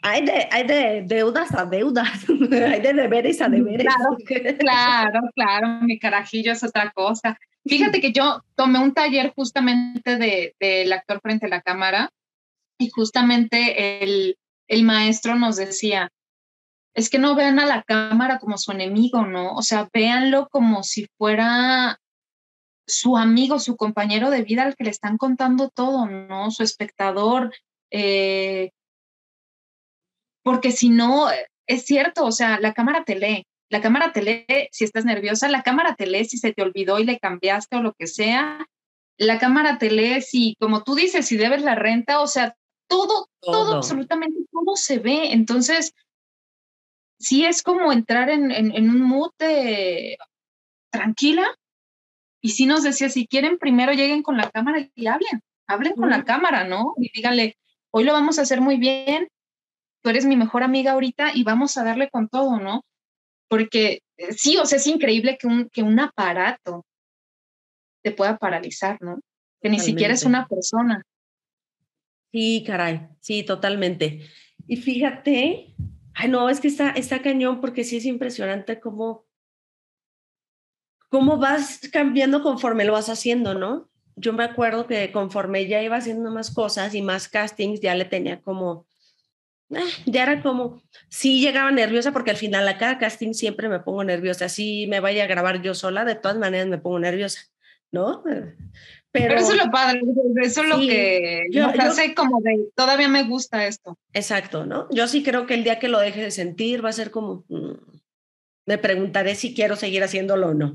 hay 0.03 0.25
de, 0.25 0.49
hay 0.51 0.67
de 0.67 1.03
deudas 1.07 1.55
a 1.55 1.65
deudas, 1.65 2.11
hay 2.29 2.81
de 2.81 2.93
deberes 2.93 3.41
a 3.41 3.49
deberes. 3.49 3.87
Claro, 3.87 4.17
claro, 4.59 5.21
claro, 5.35 5.69
mi 5.83 5.99
carajillo 5.99 6.53
es 6.53 6.65
otra 6.65 6.91
cosa. 6.91 7.39
Fíjate 7.65 8.01
que 8.01 8.13
yo 8.13 8.43
tomé 8.57 8.81
un 8.81 8.93
taller 8.93 9.33
justamente 9.37 10.17
del 10.17 10.53
de, 10.59 10.95
actor 10.95 11.21
frente 11.21 11.47
a 11.47 11.49
la 11.49 11.63
cámara 11.63 12.11
y 12.77 12.89
justamente 12.89 14.03
el, 14.03 14.37
el 14.67 14.83
maestro 14.83 15.37
nos 15.37 15.57
decía, 15.57 16.11
es 16.95 17.09
que 17.09 17.19
no 17.19 17.35
vean 17.35 17.59
a 17.59 17.67
la 17.67 17.83
cámara 17.83 18.39
como 18.39 18.59
su 18.59 18.73
enemigo, 18.73 19.27
¿no? 19.27 19.55
O 19.55 19.63
sea, 19.63 19.89
véanlo 19.93 20.49
como 20.49 20.83
si 20.83 21.07
fuera 21.17 21.99
su 22.87 23.17
amigo, 23.17 23.59
su 23.59 23.77
compañero 23.77 24.31
de 24.31 24.43
vida 24.43 24.65
al 24.65 24.77
que 24.77 24.85
le 24.85 24.91
están 24.91 25.17
contando 25.17 25.71
todo, 25.71 26.07
¿no? 26.07 26.51
Su 26.51 26.63
espectador. 26.63 27.55
Eh, 27.91 28.71
porque 30.43 30.73
si 30.73 30.91
no, 30.91 31.29
es 31.67 31.85
cierto, 31.85 32.25
o 32.25 32.33
sea, 32.33 32.61
la 32.61 32.75
cámara 32.75 33.05
te 33.05 33.17
lee. 33.17 33.47
La 33.71 33.81
cámara 33.81 34.13
te 34.13 34.23
lee 34.23 34.69
si 34.71 34.85
estás 34.85 35.07
nerviosa, 35.07 35.49
la 35.49 35.63
cámara 35.63 35.95
te 35.95 36.07
lee 36.07 36.27
si 36.27 36.37
se 36.37 36.53
te 36.53 36.63
olvidó 36.63 36.99
y 36.99 37.05
le 37.05 37.19
cambiaste 37.19 37.77
o 37.77 37.83
lo 37.83 37.95
que 37.95 38.07
sea. 38.07 38.67
La 39.17 39.39
cámara 39.39 39.79
te 39.79 39.91
lee 39.91 40.21
si, 40.21 40.57
como 40.61 40.83
tú 40.83 40.95
dices, 40.95 41.27
si 41.27 41.39
debes 41.39 41.63
la 41.63 41.75
renta, 41.75 42.21
o 42.21 42.27
sea, 42.27 42.55
todo, 42.87 43.29
todo, 43.41 43.65
todo 43.65 43.77
absolutamente 43.77 44.41
todo 44.51 44.77
se 44.77 44.99
ve. 44.99 45.33
Entonces, 45.33 45.95
sí 47.23 47.45
es 47.45 47.63
como 47.63 47.93
entrar 47.93 48.29
en, 48.31 48.51
en, 48.51 48.91
un 48.91 49.01
mood 49.01 49.31
de 49.39 50.19
tranquila. 50.91 51.47
Y 52.41 52.51
sí 52.51 52.67
nos 52.67 52.83
decía, 52.83 53.09
si 53.09 53.29
quieren, 53.29 53.59
primero 53.59 53.93
lleguen 53.93 54.25
con 54.25 54.37
la 54.37 54.51
cámara 54.51 54.89
y 54.95 55.07
hablen, 55.07 55.41
hablen 55.69 55.95
con 55.95 56.11
la 56.11 56.25
cámara, 56.25 56.65
¿no? 56.65 56.95
Y 56.97 57.13
díganle, 57.15 57.57
hoy 57.93 58.03
lo 58.03 58.13
vamos 58.13 58.39
a 58.39 58.43
hacer 58.43 58.61
muy 58.61 58.77
bien, 58.79 59.29
tú 60.03 60.11
eres 60.11 60.27
mi 60.27 60.35
mejor 60.35 60.65
amiga 60.65 60.93
ahorita 60.93 61.31
y 61.35 61.45
vamos 61.45 61.77
a 61.79 61.85
darle 61.85 62.11
con 62.11 62.29
todo, 62.29 62.59
¿no? 62.59 62.85
Porque 63.49 64.01
eh, 64.17 64.33
sí, 64.33 64.57
o 64.57 64.67
sea, 64.67 64.79
es 64.79 64.87
increíble 64.89 65.39
que 65.39 65.47
un, 65.47 65.69
que 65.69 65.85
un 65.85 66.01
aparato 66.01 66.85
te 68.03 68.11
pueda 68.11 68.39
paralizar, 68.39 69.01
¿no? 69.01 69.21
Que 69.61 69.71
ni 69.71 69.79
siquiera 69.79 70.13
es 70.13 70.25
una 70.25 70.49
persona. 70.49 71.05
Sí, 72.33 72.65
caray, 72.67 73.07
sí, 73.21 73.45
totalmente. 73.45 74.29
Y 74.67 74.79
fíjate 74.79 75.77
Ay, 76.15 76.29
no, 76.29 76.49
es 76.49 76.61
que 76.61 76.69
está, 76.69 76.91
está 76.91 77.23
cañón 77.23 77.61
porque 77.61 77.85
sí 77.85 77.97
es 77.97 78.05
impresionante 78.05 78.81
cómo, 78.81 79.27
cómo 81.09 81.39
vas 81.39 81.81
cambiando 81.93 82.43
conforme 82.43 82.85
lo 82.85 82.93
vas 82.93 83.09
haciendo, 83.09 83.55
¿no? 83.55 83.89
Yo 84.17 84.33
me 84.33 84.45
acuerdo 84.45 84.87
que 84.87 85.11
conforme 85.11 85.67
ya 85.67 85.83
iba 85.83 85.97
haciendo 85.97 86.31
más 86.31 86.51
cosas 86.51 86.95
y 86.95 87.03
más 87.03 87.29
castings, 87.29 87.81
ya 87.81 87.95
le 87.95 88.05
tenía 88.05 88.43
como, 88.43 88.87
eh, 89.71 89.81
ya 90.07 90.25
era 90.25 90.43
como, 90.43 90.83
sí 91.09 91.41
llegaba 91.41 91.71
nerviosa 91.71 92.13
porque 92.13 92.31
al 92.31 92.37
final 92.37 92.69
a 92.69 92.77
cada 92.77 92.99
casting 92.99 93.33
siempre 93.33 93.69
me 93.69 93.81
pongo 93.81 94.05
nerviosa, 94.05 94.49
si 94.49 94.87
me 94.87 95.01
vaya 95.01 95.25
a 95.25 95.29
grabar 95.29 95.63
yo 95.63 95.75
sola, 95.75 96.05
de 96.05 96.15
todas 96.15 96.37
maneras 96.37 96.69
me 96.69 96.79
pongo 96.79 96.99
nerviosa, 96.99 97.41
¿no? 97.91 98.23
Pero, 99.13 99.35
eso 99.35 99.53
es 99.53 99.63
lo 99.63 99.71
padre, 99.71 100.01
eso 100.43 100.63
es 100.63 100.69
lo 100.69 100.79
que 100.79 101.47
yo, 101.51 101.71
sé 101.93 102.15
como 102.15 102.41
de, 102.41 102.71
todavía 102.75 103.09
me 103.09 103.25
gusta 103.25 103.67
esto. 103.67 103.99
Exacto, 104.15 104.65
¿no? 104.65 104.89
Yo 104.91 105.07
sí 105.07 105.23
creo 105.23 105.45
que 105.45 105.53
el 105.53 105.65
día 105.65 105.79
que 105.79 105.89
lo 105.89 106.01
deje 106.01 106.23
de 106.23 106.31
sentir 106.31 106.83
va 106.83 106.89
a 106.89 106.95
ser 106.95 107.11
como, 107.11 107.45
mm, 107.49 107.75
me 108.65 108.79
preguntaré 108.79 109.35
si 109.35 109.55
quiero 109.55 109.77
seguir 109.77 110.03
haciéndolo 110.03 110.49
o 110.49 110.55
no. 110.55 110.75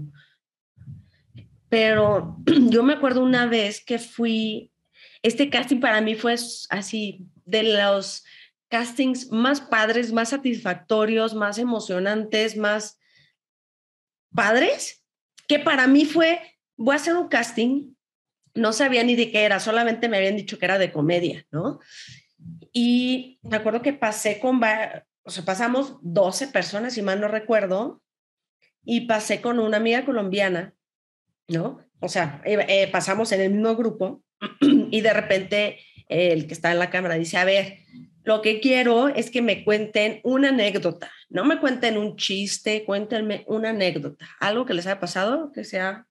Pero 1.68 2.38
yo 2.70 2.84
me 2.84 2.94
acuerdo 2.94 3.24
una 3.24 3.48
vez 3.48 3.84
que 3.84 3.98
fui, 3.98 4.72
este 5.24 5.50
casting 5.50 5.80
para 5.80 6.00
mí 6.02 6.14
fue 6.14 6.36
así, 6.70 7.26
de 7.46 7.64
los 7.64 8.24
castings 8.70 9.32
más 9.32 9.62
padres, 9.62 10.14
más 10.14 10.30
satisfactorios, 10.30 11.34
más 11.34 11.58
emocionantes, 11.58 12.56
más 12.56 13.00
padres, 14.32 15.04
que 15.48 15.58
para 15.58 15.88
mí 15.88 16.06
fue, 16.06 16.40
voy 16.76 16.94
a 16.94 16.98
hacer 16.98 17.16
un 17.16 17.30
casting 17.30 17.96
no 18.58 18.74
sabía 18.74 19.04
ni 19.04 19.16
de 19.16 19.32
qué 19.32 19.44
era, 19.44 19.60
solamente 19.60 20.10
me 20.10 20.18
habían 20.18 20.36
dicho 20.36 20.58
que 20.58 20.66
era 20.66 20.78
de 20.78 20.92
comedia, 20.92 21.46
¿no? 21.52 21.80
Y 22.74 23.40
me 23.44 23.58
acuerdo 23.58 23.82
que 23.82 23.94
pasé 23.94 24.40
con, 24.40 24.60
o 25.24 25.30
sea, 25.30 25.46
pasamos 25.46 25.98
12 26.02 26.50
personas, 26.50 26.94
si 26.94 27.02
mal 27.02 27.22
no 27.22 27.28
recuerdo, 27.28 28.02
y 28.84 29.02
pasé 29.02 29.42
con 29.42 29.60
una 29.60 29.78
amiga 29.78 30.06
colombiana, 30.06 30.74
¿no? 31.48 31.80
O 32.00 32.10
sea, 32.10 32.42
eh, 32.46 32.66
eh, 32.68 32.88
pasamos 32.92 33.32
en 33.32 33.42
el 33.42 33.52
mismo 33.52 33.76
grupo 33.76 34.24
y 34.62 35.02
de 35.02 35.14
repente 35.14 35.80
el 36.10 36.48
que 36.48 36.54
está 36.54 36.72
en 36.72 36.80
la 36.80 36.90
cámara 36.90 37.16
dice, 37.16 37.38
a 37.38 37.46
ver, 37.46 37.80
lo 38.24 38.42
que 38.42 38.60
quiero 38.60 39.08
es 39.08 39.32
que 39.32 39.42
me 39.42 39.64
cuenten 39.64 40.20
una 40.24 40.50
anécdota, 40.50 41.12
no 41.30 41.46
me 41.46 41.60
cuenten 41.60 41.98
un 41.98 42.18
chiste, 42.18 42.84
cuéntenme 42.86 43.44
una 43.48 43.70
anécdota, 43.70 44.28
algo 44.40 44.66
que 44.66 44.74
les 44.74 44.86
haya 44.86 45.00
pasado, 45.00 45.52
que 45.54 45.64
sea 45.64 46.06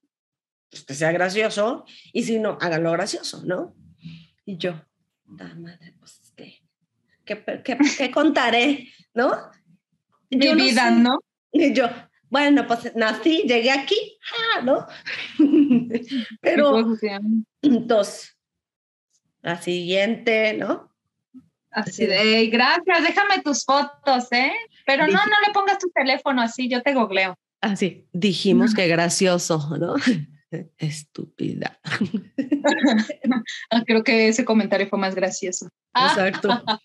pues, 0.71 0.85
que 0.85 0.95
sea 0.95 1.13
gracioso, 1.13 1.85
y 2.13 2.23
si 2.25 2.39
no, 2.39 2.59
háganlo 2.61 2.93
gracioso, 2.93 3.43
¿no? 3.45 3.75
Y 4.45 4.59
yo, 4.59 4.81
madre, 5.27 5.95
pues, 5.99 6.21
¿qué, 6.37 6.63
qué, 7.65 8.11
contaré, 8.11 8.93
no? 9.15 9.51
Mi 10.31 10.55
vida, 10.55 10.91
¿no? 10.91 11.19
Y 11.53 11.73
yo, 11.73 11.89
bueno, 12.29 12.67
pues 12.67 12.95
nací, 12.95 13.43
llegué 13.47 13.71
aquí, 13.71 14.19
ah, 14.57 14.63
¿no? 14.63 14.87
Pero, 16.41 16.85
entonces, 17.63 18.37
la 19.43 19.61
siguiente, 19.61 20.55
¿no? 20.55 20.93
Así 21.71 22.07
de, 22.07 22.47
gracias, 22.47 23.03
déjame 23.03 23.43
tus 23.43 23.65
fotos, 23.65 24.29
¿eh? 24.33 24.53
Pero 24.87 25.07
no, 25.07 25.13
no 25.13 25.41
le 25.47 25.53
pongas 25.53 25.79
tu 25.79 25.91
teléfono 25.91 26.41
así, 26.43 26.69
yo 26.69 26.83
te 26.83 26.95
googleo. 26.95 27.37
Así, 27.61 28.07
dijimos 28.13 28.75
que 28.75 28.89
gracioso, 28.89 29.77
¿no? 29.79 29.95
estúpida. 30.79 31.81
Ah, 33.71 33.85
creo 33.87 34.03
que 34.03 34.29
ese 34.29 34.45
comentario 34.45 34.89
fue 34.89 34.99
más 34.99 35.15
gracioso. 35.15 35.69
Exacto. 35.95 36.49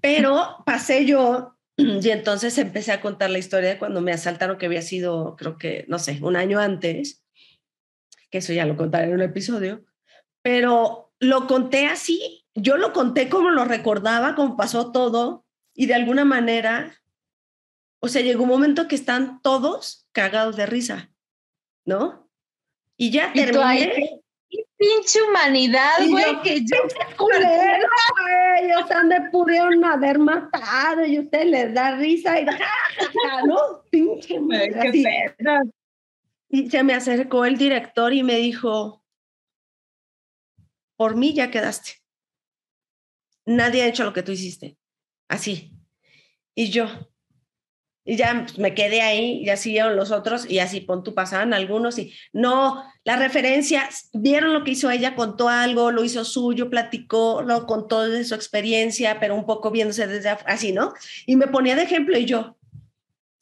Pero 0.00 0.62
pasé 0.64 1.04
yo 1.04 1.58
y 1.76 2.10
entonces 2.10 2.56
empecé 2.58 2.92
a 2.92 3.00
contar 3.00 3.30
la 3.30 3.38
historia 3.38 3.70
de 3.70 3.78
cuando 3.78 4.00
me 4.00 4.12
asaltaron, 4.12 4.58
que 4.58 4.66
había 4.66 4.82
sido, 4.82 5.36
creo 5.36 5.58
que, 5.58 5.84
no 5.88 5.98
sé, 5.98 6.18
un 6.22 6.36
año 6.36 6.58
antes, 6.58 7.24
que 8.30 8.38
eso 8.38 8.52
ya 8.52 8.66
lo 8.66 8.76
contaré 8.76 9.06
en 9.06 9.14
un 9.14 9.22
episodio, 9.22 9.84
pero 10.42 11.12
lo 11.20 11.46
conté 11.46 11.86
así, 11.86 12.46
yo 12.54 12.76
lo 12.76 12.92
conté 12.92 13.28
como 13.28 13.50
lo 13.50 13.64
recordaba, 13.64 14.34
como 14.34 14.56
pasó 14.56 14.90
todo, 14.90 15.44
y 15.74 15.86
de 15.86 15.94
alguna 15.94 16.24
manera, 16.24 16.96
o 18.00 18.08
sea, 18.08 18.22
llegó 18.22 18.42
un 18.42 18.50
momento 18.50 18.88
que 18.88 18.96
están 18.96 19.40
todos 19.42 20.08
cagados 20.12 20.56
de 20.56 20.66
risa, 20.66 21.12
¿no? 21.84 22.27
Y 23.00 23.10
ya 23.10 23.30
¿Y 23.32 23.44
terminé. 23.44 24.20
pinche 24.76 25.22
humanidad, 25.22 25.98
güey, 26.08 26.42
que 26.42 26.60
yo 26.60 26.76
culero, 27.16 27.88
güey, 28.20 28.72
o 28.72 28.86
sea, 28.88 29.04
me 29.04 29.30
pudieron 29.30 29.84
haber 29.84 30.18
matado 30.18 31.04
y 31.04 31.20
usted 31.20 31.44
les 31.44 31.72
da 31.72 31.96
risa 31.96 32.40
y 32.40 32.44
¿no? 33.46 33.82
Pinche 33.90 34.40
así. 34.76 35.04
Y 36.50 36.70
se 36.70 36.82
me 36.82 36.94
acercó 36.94 37.44
el 37.44 37.56
director 37.56 38.12
y 38.12 38.24
me 38.24 38.36
dijo, 38.36 39.04
por 40.96 41.14
mí 41.14 41.34
ya 41.34 41.50
quedaste. 41.50 41.92
Nadie 43.46 43.82
ha 43.82 43.86
hecho 43.86 44.04
lo 44.04 44.12
que 44.12 44.24
tú 44.24 44.32
hiciste. 44.32 44.76
Así. 45.28 45.72
Y 46.54 46.70
yo, 46.70 46.88
y 48.08 48.16
ya 48.16 48.44
pues, 48.46 48.58
me 48.58 48.74
quedé 48.74 49.02
ahí, 49.02 49.44
ya 49.44 49.58
siguieron 49.58 49.94
los 49.94 50.12
otros 50.12 50.50
y 50.50 50.60
así 50.60 50.80
pon 50.80 51.04
tú 51.04 51.12
pasaban 51.12 51.52
algunos 51.52 51.98
y 51.98 52.14
no, 52.32 52.82
la 53.04 53.16
referencia, 53.16 53.86
vieron 54.14 54.54
lo 54.54 54.64
que 54.64 54.70
hizo 54.70 54.90
ella, 54.90 55.14
contó 55.14 55.50
algo, 55.50 55.90
lo 55.90 56.02
hizo 56.02 56.24
suyo, 56.24 56.70
platicó, 56.70 57.42
lo 57.42 57.66
contó 57.66 58.08
de 58.08 58.24
su 58.24 58.34
experiencia, 58.34 59.20
pero 59.20 59.34
un 59.34 59.44
poco 59.44 59.70
viéndose 59.70 60.06
desde 60.06 60.30
así, 60.46 60.72
¿no? 60.72 60.94
Y 61.26 61.36
me 61.36 61.48
ponía 61.48 61.76
de 61.76 61.82
ejemplo 61.82 62.16
y 62.16 62.24
yo, 62.24 62.56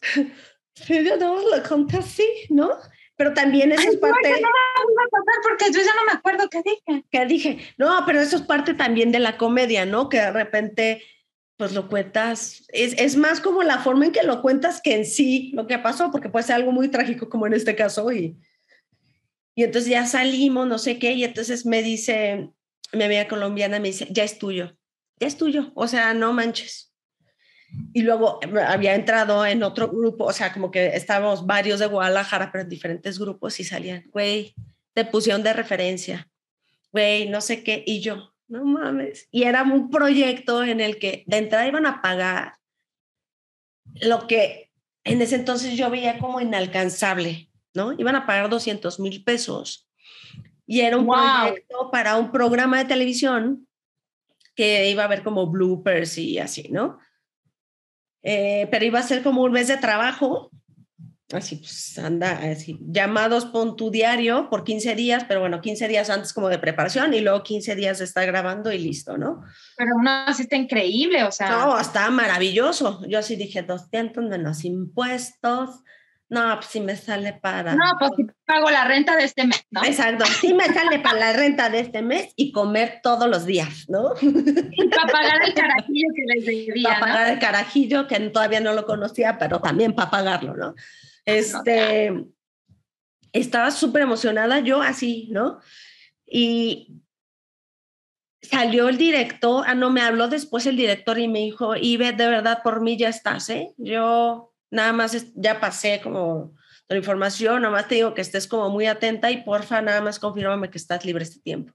yo 0.88 1.16
no 1.16 1.36
lo 1.36 1.62
conté 1.62 1.98
así, 1.98 2.26
¿no? 2.50 2.72
Pero 3.14 3.34
también 3.34 3.70
eso 3.70 3.88
es 3.88 3.96
parte... 3.98 4.30
No, 4.30 4.36
no, 4.36 5.42
porque 5.44 5.66
yo 5.66 5.78
ya 5.78 5.94
no 5.94 6.04
me 6.06 6.12
acuerdo 6.12 6.48
qué 6.50 6.62
dije. 6.62 7.04
¿Qué 7.10 7.24
dije? 7.24 7.58
No, 7.78 8.02
pero 8.04 8.20
eso 8.20 8.36
es 8.36 8.42
parte 8.42 8.74
también 8.74 9.12
de 9.12 9.20
la 9.20 9.38
comedia, 9.38 9.86
¿no? 9.86 10.08
Que 10.08 10.18
de 10.18 10.32
repente 10.32 11.02
pues 11.56 11.72
lo 11.72 11.88
cuentas, 11.88 12.64
es, 12.68 12.94
es, 12.98 13.16
más 13.16 13.40
como 13.40 13.62
la 13.62 13.78
forma 13.78 14.06
en 14.06 14.12
que 14.12 14.22
lo 14.22 14.42
cuentas 14.42 14.80
que 14.82 14.94
en 14.94 15.06
sí 15.06 15.52
lo 15.54 15.66
que 15.66 15.78
pasó, 15.78 16.10
porque 16.10 16.28
puede 16.28 16.44
ser 16.44 16.56
algo 16.56 16.70
muy 16.70 16.88
trágico 16.88 17.28
como 17.30 17.46
en 17.46 17.54
este 17.54 17.74
caso. 17.74 18.12
Y, 18.12 18.36
y 19.54 19.64
entonces 19.64 19.90
ya 19.90 20.06
salimos, 20.06 20.66
no 20.66 20.78
sé 20.78 20.98
qué, 20.98 21.12
y 21.12 21.24
entonces 21.24 21.64
me 21.64 21.82
dice, 21.82 22.50
mi 22.92 23.04
amiga 23.04 23.26
colombiana 23.26 23.80
me 23.80 23.88
dice, 23.88 24.06
ya 24.10 24.22
es 24.22 24.38
tuyo, 24.38 24.76
ya 25.18 25.26
es 25.26 25.38
tuyo, 25.38 25.72
o 25.74 25.88
sea, 25.88 26.12
no 26.12 26.34
manches. 26.34 26.92
y 27.94 28.02
luego 28.02 28.38
eh, 28.42 28.60
había 28.60 28.94
entrado 28.94 29.46
en 29.46 29.62
otro 29.62 29.88
grupo, 29.88 30.24
o 30.24 30.32
sea, 30.32 30.52
como 30.52 30.70
que 30.70 30.88
estábamos 30.88 31.46
varios 31.46 31.80
de 31.80 31.86
Guadalajara, 31.86 32.52
pero 32.52 32.62
en 32.64 32.68
diferentes 32.68 33.18
grupos 33.18 33.58
y 33.60 33.64
salían, 33.64 34.04
güey, 34.12 34.54
te 34.92 35.06
pusieron 35.06 35.42
de 35.42 35.54
referencia, 35.54 36.28
güey, 36.92 37.30
no 37.30 37.40
sé 37.40 37.62
qué, 37.64 37.82
y 37.86 38.00
yo, 38.00 38.35
no 38.48 38.64
mames. 38.64 39.28
Y 39.30 39.44
era 39.44 39.62
un 39.62 39.90
proyecto 39.90 40.62
en 40.62 40.80
el 40.80 40.98
que 40.98 41.24
de 41.26 41.38
entrada 41.38 41.66
iban 41.66 41.86
a 41.86 42.02
pagar 42.02 42.54
lo 43.94 44.26
que 44.26 44.70
en 45.04 45.22
ese 45.22 45.36
entonces 45.36 45.74
yo 45.76 45.90
veía 45.90 46.18
como 46.18 46.40
inalcanzable, 46.40 47.50
¿no? 47.74 47.92
Iban 47.92 48.16
a 48.16 48.26
pagar 48.26 48.48
200 48.48 48.98
mil 49.00 49.22
pesos. 49.24 49.88
Y 50.66 50.80
era 50.80 50.98
un 50.98 51.06
proyecto 51.06 51.90
para 51.92 52.16
un 52.16 52.32
programa 52.32 52.78
de 52.78 52.86
televisión 52.86 53.68
que 54.54 54.90
iba 54.90 55.02
a 55.02 55.06
haber 55.06 55.22
como 55.22 55.46
bloopers 55.46 56.18
y 56.18 56.38
así, 56.38 56.68
¿no? 56.70 56.98
Eh, 58.22 58.66
pero 58.70 58.84
iba 58.84 58.98
a 58.98 59.04
ser 59.04 59.22
como 59.22 59.42
un 59.42 59.52
mes 59.52 59.68
de 59.68 59.76
trabajo 59.76 60.50
así 61.32 61.56
pues 61.56 61.98
anda, 61.98 62.38
así, 62.38 62.78
llamados 62.80 63.46
pon 63.46 63.76
tu 63.76 63.90
diario 63.90 64.48
por 64.48 64.62
15 64.62 64.94
días, 64.94 65.24
pero 65.26 65.40
bueno, 65.40 65.60
15 65.60 65.88
días 65.88 66.08
antes 66.08 66.32
como 66.32 66.48
de 66.48 66.58
preparación 66.58 67.14
y 67.14 67.20
luego 67.20 67.42
15 67.42 67.74
días 67.74 67.98
de 67.98 68.04
estar 68.04 68.24
grabando 68.26 68.72
y 68.72 68.78
listo, 68.78 69.18
¿no? 69.18 69.42
Pero 69.76 69.90
uno 69.96 70.10
así 70.26 70.42
está 70.42 70.56
increíble, 70.56 71.24
o 71.24 71.32
sea. 71.32 71.50
No, 71.50 71.78
está 71.80 72.08
maravilloso. 72.10 73.02
Yo 73.08 73.18
así 73.18 73.34
dije, 73.36 73.62
200 73.62 74.30
de 74.30 74.38
los 74.38 74.64
impuestos. 74.64 75.82
No, 76.28 76.56
pues 76.56 76.66
sí 76.66 76.80
me 76.80 76.96
sale 76.96 77.34
para. 77.34 77.76
No, 77.76 77.84
pues 78.00 78.10
sí 78.16 78.26
pago 78.44 78.68
la 78.68 78.84
renta 78.84 79.16
de 79.16 79.24
este 79.24 79.46
mes, 79.46 79.64
¿no? 79.70 79.84
Exacto, 79.84 80.24
sí 80.26 80.54
me 80.54 80.66
sale 80.66 80.98
para 80.98 81.18
la 81.18 81.32
renta 81.32 81.70
de 81.70 81.78
este 81.78 82.02
mes 82.02 82.32
y 82.34 82.50
comer 82.50 82.98
todos 83.00 83.28
los 83.28 83.46
días, 83.46 83.86
¿no? 83.88 84.12
Y 84.20 84.88
para 84.88 85.06
pagar 85.06 85.44
el 85.44 85.54
carajillo 85.54 86.08
que 86.16 86.34
les 86.34 86.46
debía. 86.46 86.88
Para 86.88 87.00
pagar 87.00 87.30
el 87.30 87.38
carajillo 87.38 88.08
que 88.08 88.18
todavía 88.30 88.58
no 88.58 88.72
lo 88.72 88.86
conocía, 88.86 89.38
pero 89.38 89.60
también 89.60 89.94
para 89.94 90.10
pagarlo, 90.10 90.56
¿no? 90.56 90.74
Este, 91.26 92.24
estaba 93.32 93.70
súper 93.70 94.02
emocionada, 94.02 94.60
yo 94.60 94.80
así, 94.80 95.28
¿no? 95.30 95.60
Y 96.24 97.02
salió 98.40 98.88
el 98.88 98.96
director, 98.96 99.64
ah, 99.66 99.74
no, 99.74 99.90
me 99.90 100.02
habló 100.02 100.28
después 100.28 100.66
el 100.66 100.76
director 100.76 101.18
y 101.18 101.28
me 101.28 101.40
dijo, 101.40 101.76
Ibe, 101.76 102.12
de 102.12 102.28
verdad, 102.28 102.60
por 102.62 102.80
mí 102.80 102.96
ya 102.96 103.08
estás, 103.08 103.50
¿eh? 103.50 103.74
Yo 103.76 104.52
nada 104.70 104.92
más 104.92 105.32
ya 105.34 105.60
pasé 105.60 106.00
como 106.00 106.54
la 106.88 106.96
información, 106.96 107.62
nada 107.62 107.72
más 107.72 107.88
te 107.88 107.96
digo 107.96 108.14
que 108.14 108.20
estés 108.20 108.46
como 108.46 108.70
muy 108.70 108.86
atenta 108.86 109.30
y 109.30 109.42
porfa, 109.42 109.82
nada 109.82 110.00
más 110.00 110.18
confírmame 110.18 110.70
que 110.70 110.78
estás 110.78 111.04
libre 111.04 111.24
este 111.24 111.40
tiempo. 111.40 111.72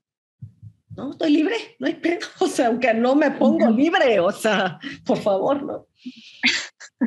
No, 0.96 1.12
estoy 1.12 1.32
libre, 1.32 1.56
no 1.80 1.88
hay 1.88 1.96
pedo, 1.96 2.28
o 2.40 2.48
sea, 2.48 2.68
aunque 2.68 2.94
no 2.94 3.16
me 3.16 3.32
pongo 3.32 3.70
libre, 3.70 4.20
o 4.20 4.32
sea, 4.32 4.80
por 5.06 5.18
favor, 5.18 5.64
¿no? 5.64 5.88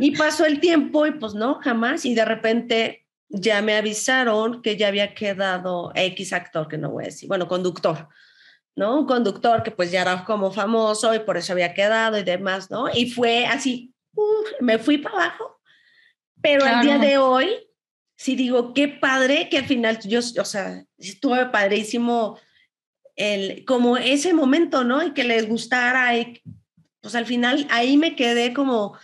Y 0.00 0.16
pasó 0.16 0.44
el 0.44 0.60
tiempo 0.60 1.06
y 1.06 1.12
pues 1.12 1.34
no, 1.34 1.60
jamás. 1.62 2.04
Y 2.04 2.14
de 2.14 2.24
repente 2.24 3.06
ya 3.28 3.62
me 3.62 3.76
avisaron 3.76 4.62
que 4.62 4.76
ya 4.76 4.88
había 4.88 5.14
quedado 5.14 5.92
X 5.94 6.32
actor, 6.32 6.68
que 6.68 6.78
no 6.78 6.90
voy 6.90 7.04
a 7.04 7.06
decir, 7.06 7.28
bueno, 7.28 7.48
conductor, 7.48 8.08
¿no? 8.76 9.00
Un 9.00 9.06
conductor 9.06 9.62
que 9.62 9.70
pues 9.70 9.90
ya 9.90 10.02
era 10.02 10.24
como 10.24 10.52
famoso 10.52 11.14
y 11.14 11.20
por 11.20 11.36
eso 11.36 11.52
había 11.52 11.74
quedado 11.74 12.18
y 12.18 12.22
demás, 12.22 12.70
¿no? 12.70 12.88
Y 12.92 13.10
fue 13.10 13.46
así, 13.46 13.92
me 14.60 14.78
fui 14.78 14.98
para 14.98 15.16
abajo. 15.16 15.60
Pero 16.40 16.66
el 16.66 16.80
día 16.82 16.98
de 16.98 17.16
hoy, 17.18 17.48
sí 18.16 18.36
digo, 18.36 18.74
qué 18.74 18.88
padre 18.88 19.48
que 19.48 19.58
al 19.58 19.64
final 19.64 19.98
yo, 20.00 20.18
o 20.18 20.44
sea, 20.44 20.84
estuve 20.98 21.46
padrísimo 21.46 22.38
el, 23.16 23.64
como 23.64 23.96
ese 23.96 24.34
momento, 24.34 24.84
¿no? 24.84 25.02
Y 25.02 25.12
que 25.12 25.24
les 25.24 25.48
gustara 25.48 26.16
y 26.16 26.42
pues 27.00 27.14
al 27.14 27.26
final 27.26 27.66
ahí 27.70 27.96
me 27.96 28.16
quedé 28.16 28.54
como 28.54 28.96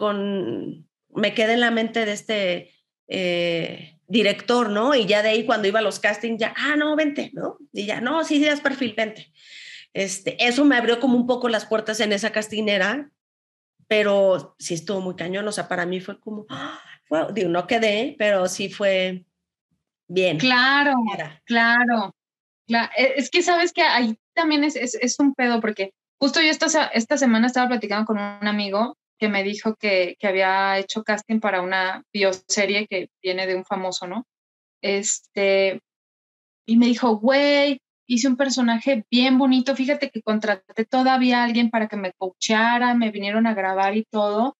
con, 0.00 0.88
me 1.14 1.34
quedé 1.34 1.52
en 1.52 1.60
la 1.60 1.70
mente 1.70 2.06
de 2.06 2.12
este 2.12 2.72
eh, 3.06 4.00
director, 4.08 4.70
¿no? 4.70 4.94
Y 4.94 5.04
ya 5.04 5.22
de 5.22 5.28
ahí 5.28 5.44
cuando 5.44 5.68
iba 5.68 5.80
a 5.80 5.82
los 5.82 6.00
castings, 6.00 6.40
ya, 6.40 6.54
ah, 6.56 6.74
no, 6.74 6.96
vente, 6.96 7.30
¿no? 7.34 7.58
Y 7.70 7.84
ya, 7.84 8.00
no, 8.00 8.24
sí, 8.24 8.38
sí, 8.38 8.46
das 8.46 8.62
perfil, 8.62 8.94
vente. 8.96 9.30
Este, 9.92 10.42
eso 10.42 10.64
me 10.64 10.78
abrió 10.78 11.00
como 11.00 11.16
un 11.16 11.26
poco 11.26 11.50
las 11.50 11.66
puertas 11.66 12.00
en 12.00 12.14
esa 12.14 12.30
castinera, 12.30 13.10
pero 13.88 14.56
sí 14.58 14.72
estuvo 14.72 15.02
muy 15.02 15.16
cañón, 15.16 15.46
o 15.46 15.52
sea, 15.52 15.68
para 15.68 15.84
mí 15.84 16.00
fue 16.00 16.18
como, 16.18 16.46
¡ah! 16.48 16.80
digo, 17.34 17.50
no 17.50 17.66
quedé, 17.66 18.16
pero 18.18 18.48
sí 18.48 18.70
fue 18.70 19.26
bien. 20.08 20.38
Claro, 20.38 20.94
claro, 21.44 22.16
claro. 22.66 22.90
E, 22.96 23.12
es 23.16 23.28
que 23.28 23.42
sabes 23.42 23.74
que 23.74 23.82
ahí 23.82 24.16
también 24.32 24.64
es, 24.64 24.76
es, 24.76 24.94
es 24.94 25.20
un 25.20 25.34
pedo, 25.34 25.60
porque 25.60 25.92
justo 26.18 26.40
yo 26.40 26.48
esta, 26.48 26.86
esta 26.86 27.18
semana 27.18 27.48
estaba 27.48 27.68
platicando 27.68 28.06
con 28.06 28.16
un 28.16 28.48
amigo 28.48 28.96
que 29.20 29.28
me 29.28 29.44
dijo 29.44 29.76
que, 29.76 30.16
que, 30.18 30.26
había 30.26 30.78
hecho 30.78 31.04
casting 31.04 31.40
para 31.40 31.60
una 31.60 32.02
bioserie 32.12 32.86
que 32.88 33.10
viene 33.22 33.46
de 33.46 33.54
un 33.54 33.66
famoso, 33.66 34.06
¿no? 34.06 34.26
Este, 34.82 35.80
y 36.66 36.76
me 36.78 36.86
dijo, 36.86 37.16
güey, 37.18 37.82
hice 38.06 38.28
un 38.28 38.36
personaje 38.36 39.04
bien 39.10 39.36
bonito, 39.38 39.76
fíjate 39.76 40.10
que 40.10 40.22
contraté 40.22 40.86
todavía 40.86 41.40
a 41.42 41.44
alguien 41.44 41.70
para 41.70 41.86
que 41.86 41.96
me 41.96 42.12
coachara, 42.14 42.94
me 42.94 43.10
vinieron 43.10 43.46
a 43.46 43.54
grabar 43.54 43.94
y 43.96 44.04
todo. 44.04 44.56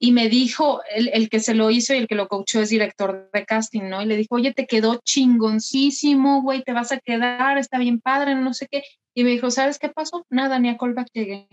Y 0.00 0.10
me 0.10 0.28
dijo, 0.28 0.82
el, 0.92 1.10
el 1.12 1.28
que 1.30 1.38
se 1.38 1.54
lo 1.54 1.70
hizo 1.70 1.94
y 1.94 1.98
el 1.98 2.08
que 2.08 2.16
lo 2.16 2.26
coachó 2.26 2.60
es 2.60 2.70
director 2.70 3.30
de 3.32 3.46
casting, 3.46 3.82
¿no? 3.84 4.02
Y 4.02 4.06
le 4.06 4.16
dijo, 4.16 4.34
oye, 4.34 4.52
te 4.52 4.66
quedó 4.66 5.00
chingoncísimo, 5.04 6.42
güey, 6.42 6.64
te 6.64 6.72
vas 6.72 6.90
a 6.90 6.98
quedar, 6.98 7.58
está 7.58 7.78
bien 7.78 8.00
padre, 8.00 8.34
no 8.34 8.52
sé 8.54 8.66
qué. 8.68 8.82
Y 9.14 9.22
me 9.22 9.30
dijo, 9.30 9.52
¿sabes 9.52 9.78
qué 9.78 9.88
pasó? 9.88 10.26
Nada, 10.28 10.58
ni 10.58 10.68
a 10.68 10.76
callback 10.76 11.08
llegué. 11.12 11.46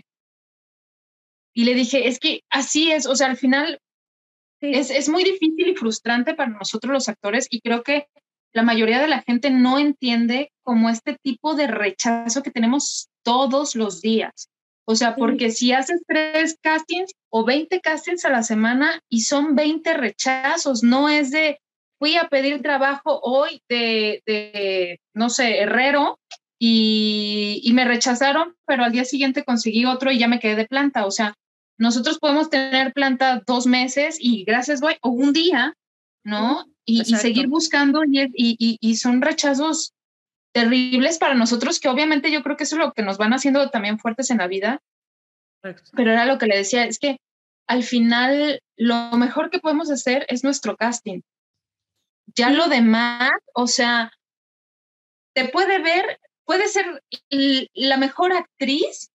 Y 1.59 1.65
le 1.65 1.73
dije, 1.73 2.07
es 2.07 2.19
que 2.19 2.45
así 2.49 2.89
es, 2.89 3.05
o 3.05 3.17
sea, 3.17 3.27
al 3.27 3.35
final 3.35 3.81
es, 4.61 4.89
es 4.91 5.09
muy 5.09 5.25
difícil 5.25 5.67
y 5.67 5.75
frustrante 5.75 6.33
para 6.33 6.51
nosotros 6.51 6.93
los 6.93 7.09
actores 7.09 7.47
y 7.49 7.59
creo 7.59 7.83
que 7.83 8.07
la 8.53 8.63
mayoría 8.63 9.01
de 9.01 9.09
la 9.09 9.23
gente 9.23 9.49
no 9.49 9.77
entiende 9.77 10.53
como 10.63 10.89
este 10.89 11.17
tipo 11.21 11.55
de 11.55 11.67
rechazo 11.67 12.43
que 12.43 12.51
tenemos 12.51 13.09
todos 13.25 13.75
los 13.75 13.99
días. 13.99 14.47
O 14.85 14.95
sea, 14.95 15.17
porque 15.17 15.51
si 15.51 15.73
haces 15.73 16.01
tres 16.07 16.55
castings 16.61 17.11
o 17.27 17.43
20 17.43 17.81
castings 17.81 18.23
a 18.23 18.29
la 18.29 18.43
semana 18.43 19.01
y 19.09 19.23
son 19.23 19.53
20 19.53 19.95
rechazos, 19.95 20.81
no 20.81 21.09
es 21.09 21.29
de, 21.29 21.59
fui 21.99 22.15
a 22.15 22.29
pedir 22.29 22.61
trabajo 22.61 23.19
hoy 23.21 23.61
de, 23.67 24.23
de 24.25 25.01
no 25.13 25.29
sé, 25.29 25.59
herrero 25.59 26.19
y, 26.61 27.71
me 27.73 27.85
rechazaron, 27.85 28.55
pero 28.65 28.83
al 28.83 28.91
día 28.91 29.05
siguiente 29.05 29.45
conseguí 29.45 29.85
otro 29.85 30.11
y 30.11 30.19
ya 30.19 30.27
me 30.27 30.39
quedé 30.39 30.55
de 30.55 30.67
planta. 30.67 31.05
O 31.05 31.11
sea, 31.11 31.33
nosotros 31.79 32.19
podemos 32.19 32.49
tener 32.49 32.93
planta 32.93 33.41
dos 33.45 33.65
meses 33.65 34.17
y 34.19 34.43
gracias, 34.43 34.81
voy, 34.81 34.97
o 35.01 35.09
un 35.09 35.33
día, 35.33 35.75
¿no? 36.23 36.65
Y, 36.85 37.05
seguir 37.05 37.47
buscando 37.47 38.01
y, 38.05 38.77
y, 38.81 38.95
son 38.95 39.21
rechazos 39.21 39.93
terribles 40.51 41.19
para 41.19 41.35
nosotros, 41.35 41.79
que 41.79 41.87
obviamente 41.87 42.31
yo 42.31 42.41
creo 42.41 42.57
que 42.57 42.63
eso 42.63 42.75
es 42.75 42.79
lo 42.83 42.93
que 42.93 43.03
nos 43.03 43.17
van 43.17 43.33
haciendo 43.33 43.69
también 43.69 43.99
fuertes 43.99 44.31
en 44.31 44.39
la 44.39 44.47
vida. 44.47 44.81
Pero 45.61 46.11
era 46.11 46.25
lo 46.25 46.37
que 46.37 46.47
le 46.47 46.57
decía, 46.57 46.85
es 46.85 46.97
que 46.97 47.17
al 47.67 47.83
final 47.83 48.59
lo 48.75 49.11
mejor 49.17 49.51
que 49.51 49.59
podemos 49.59 49.91
hacer 49.91 50.25
es 50.29 50.43
nuestro 50.43 50.75
casting. 50.77 51.21
Ya 52.35 52.49
lo 52.49 52.67
demás, 52.67 53.31
o 53.53 53.67
sea, 53.67 54.11
te 55.35 55.47
puede 55.49 55.79
ver 55.79 56.19
puede 56.49 56.67
ser 56.67 57.03
la 57.75 57.97
mejor 57.97 58.33
actriz, 58.33 59.11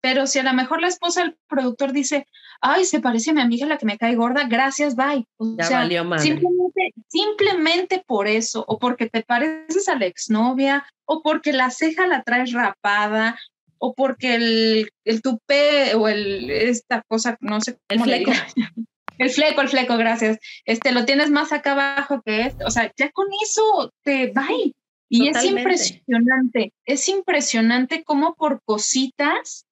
pero 0.00 0.26
si 0.26 0.38
a 0.38 0.42
lo 0.42 0.52
mejor 0.52 0.80
la 0.80 0.88
esposa 0.88 1.22
del 1.22 1.36
productor 1.48 1.92
dice, 1.92 2.26
ay, 2.60 2.84
se 2.84 3.00
parece 3.00 3.30
a 3.30 3.34
mi 3.34 3.40
amiga 3.40 3.66
la 3.66 3.78
que 3.78 3.86
me 3.86 3.98
cae 3.98 4.14
gorda, 4.14 4.44
gracias, 4.48 4.94
bye. 4.94 5.26
O 5.36 5.56
sea, 5.60 5.88
simplemente, 6.18 6.94
simplemente 7.08 8.04
por 8.06 8.28
eso, 8.28 8.64
o 8.68 8.78
porque 8.78 9.08
te 9.08 9.22
pareces 9.22 9.88
a 9.88 9.96
la 9.96 10.06
exnovia, 10.06 10.86
o 11.04 11.22
porque 11.22 11.52
la 11.52 11.70
ceja 11.70 12.06
la 12.06 12.22
traes 12.22 12.52
rapada, 12.52 13.38
o 13.78 13.94
porque 13.94 14.34
el, 14.34 14.90
el 15.04 15.22
tupé 15.22 15.94
o 15.94 16.08
el, 16.08 16.50
esta 16.50 17.02
cosa, 17.02 17.36
no 17.40 17.60
sé 17.60 17.78
el 17.88 18.02
fleco. 18.02 18.32
El 19.18 19.30
fleco, 19.30 19.62
el 19.62 19.68
fleco, 19.68 19.96
gracias. 19.96 20.38
Este, 20.64 20.92
lo 20.92 21.04
tienes 21.04 21.28
más 21.28 21.50
acá 21.50 21.72
abajo 21.72 22.22
que 22.24 22.42
este. 22.42 22.64
O 22.64 22.70
sea, 22.70 22.92
ya 22.96 23.10
con 23.10 23.26
eso 23.42 23.92
te 24.04 24.28
bye. 24.28 24.72
Y 25.08 25.26
es 25.26 25.42
impresionante, 25.42 26.72
es 26.84 27.08
impresionante 27.08 28.04
cómo 28.04 28.36
por 28.36 28.62
cositas 28.62 29.66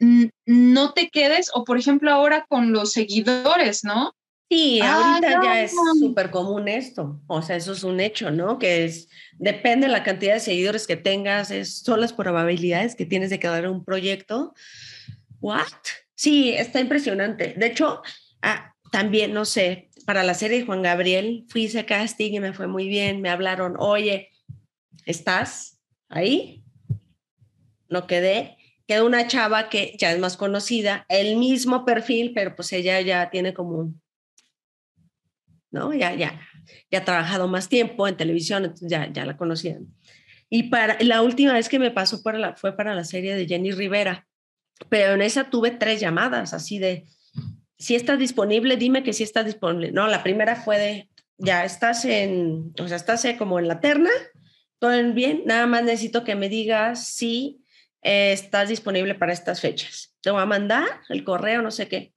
no 0.00 0.92
te 0.92 1.08
quedes, 1.08 1.50
o 1.54 1.64
por 1.64 1.78
ejemplo 1.78 2.10
ahora 2.10 2.46
con 2.48 2.72
los 2.72 2.92
seguidores, 2.92 3.84
¿no? 3.84 4.14
Sí, 4.50 4.80
ahorita 4.80 5.42
ya 5.42 5.62
es 5.62 5.74
súper 6.00 6.30
común 6.30 6.68
esto, 6.68 7.20
o 7.26 7.42
sea, 7.42 7.56
eso 7.56 7.72
es 7.72 7.84
un 7.84 8.00
hecho, 8.00 8.30
¿no? 8.30 8.58
Que 8.58 8.86
es, 8.86 9.08
depende 9.38 9.88
de 9.88 9.92
la 9.92 10.02
cantidad 10.02 10.34
de 10.34 10.40
seguidores 10.40 10.86
que 10.86 10.96
tengas, 10.96 11.50
es, 11.50 11.80
son 11.80 12.00
las 12.00 12.14
probabilidades 12.14 12.94
que 12.94 13.04
tienes 13.04 13.28
de 13.28 13.38
quedar 13.38 13.64
en 13.64 13.70
un 13.70 13.84
proyecto. 13.84 14.54
¿What? 15.40 15.66
Sí, 16.14 16.54
está 16.54 16.80
impresionante. 16.80 17.54
De 17.58 17.66
hecho, 17.66 18.02
ah, 18.40 18.74
también, 18.90 19.34
no 19.34 19.44
sé, 19.44 19.90
para 20.06 20.22
la 20.22 20.34
serie 20.34 20.60
de 20.60 20.66
Juan 20.66 20.82
Gabriel, 20.82 21.44
fui 21.48 21.70
a 21.76 21.84
casting 21.84 22.32
y 22.32 22.40
me 22.40 22.54
fue 22.54 22.66
muy 22.66 22.88
bien, 22.88 23.20
me 23.20 23.28
hablaron, 23.28 23.76
oye, 23.78 24.30
¿estás 25.04 25.78
ahí? 26.08 26.64
No 27.90 28.06
quedé. 28.06 28.57
Queda 28.88 29.04
una 29.04 29.28
chava 29.28 29.68
que 29.68 29.94
ya 29.98 30.10
es 30.12 30.18
más 30.18 30.38
conocida, 30.38 31.04
el 31.10 31.36
mismo 31.36 31.84
perfil, 31.84 32.32
pero 32.34 32.56
pues 32.56 32.72
ella 32.72 33.00
ya 33.02 33.28
tiene 33.28 33.52
como, 33.52 33.92
¿no? 35.70 35.92
Ya, 35.92 36.14
ya, 36.14 36.40
ya 36.90 37.00
ha 37.00 37.04
trabajado 37.04 37.48
más 37.48 37.68
tiempo 37.68 38.08
en 38.08 38.16
televisión, 38.16 38.74
ya, 38.80 39.12
ya 39.12 39.26
la 39.26 39.36
conocían. 39.36 39.94
Y 40.48 40.64
para 40.64 40.96
la 41.00 41.20
última 41.20 41.52
vez 41.52 41.68
que 41.68 41.78
me 41.78 41.90
pasó 41.90 42.22
para 42.22 42.38
la, 42.38 42.56
fue 42.56 42.74
para 42.74 42.94
la 42.94 43.04
serie 43.04 43.36
de 43.36 43.46
Jenny 43.46 43.72
Rivera, 43.72 44.26
pero 44.88 45.12
en 45.12 45.20
esa 45.20 45.50
tuve 45.50 45.70
tres 45.72 46.00
llamadas 46.00 46.54
así 46.54 46.78
de, 46.78 47.04
si 47.78 47.94
estás 47.94 48.18
disponible, 48.18 48.78
dime 48.78 49.02
que 49.02 49.12
sí 49.12 49.22
estás 49.22 49.44
disponible. 49.44 49.92
No, 49.92 50.06
la 50.06 50.22
primera 50.22 50.56
fue 50.56 50.78
de, 50.78 51.10
ya 51.36 51.66
estás 51.66 52.06
en, 52.06 52.72
o 52.80 52.88
sea, 52.88 52.96
estás 52.96 53.22
eh, 53.26 53.36
como 53.36 53.58
en 53.58 53.68
la 53.68 53.80
terna, 53.80 54.10
todo 54.78 55.12
bien, 55.12 55.42
nada 55.44 55.66
más 55.66 55.84
necesito 55.84 56.24
que 56.24 56.36
me 56.36 56.48
digas 56.48 57.06
si 57.06 57.62
eh, 58.02 58.32
estás 58.32 58.68
disponible 58.68 59.14
para 59.14 59.32
estas 59.32 59.60
fechas. 59.60 60.14
Te 60.20 60.30
voy 60.30 60.42
a 60.42 60.46
mandar 60.46 60.86
el 61.08 61.24
correo, 61.24 61.62
no 61.62 61.70
sé 61.70 61.88
qué. 61.88 62.14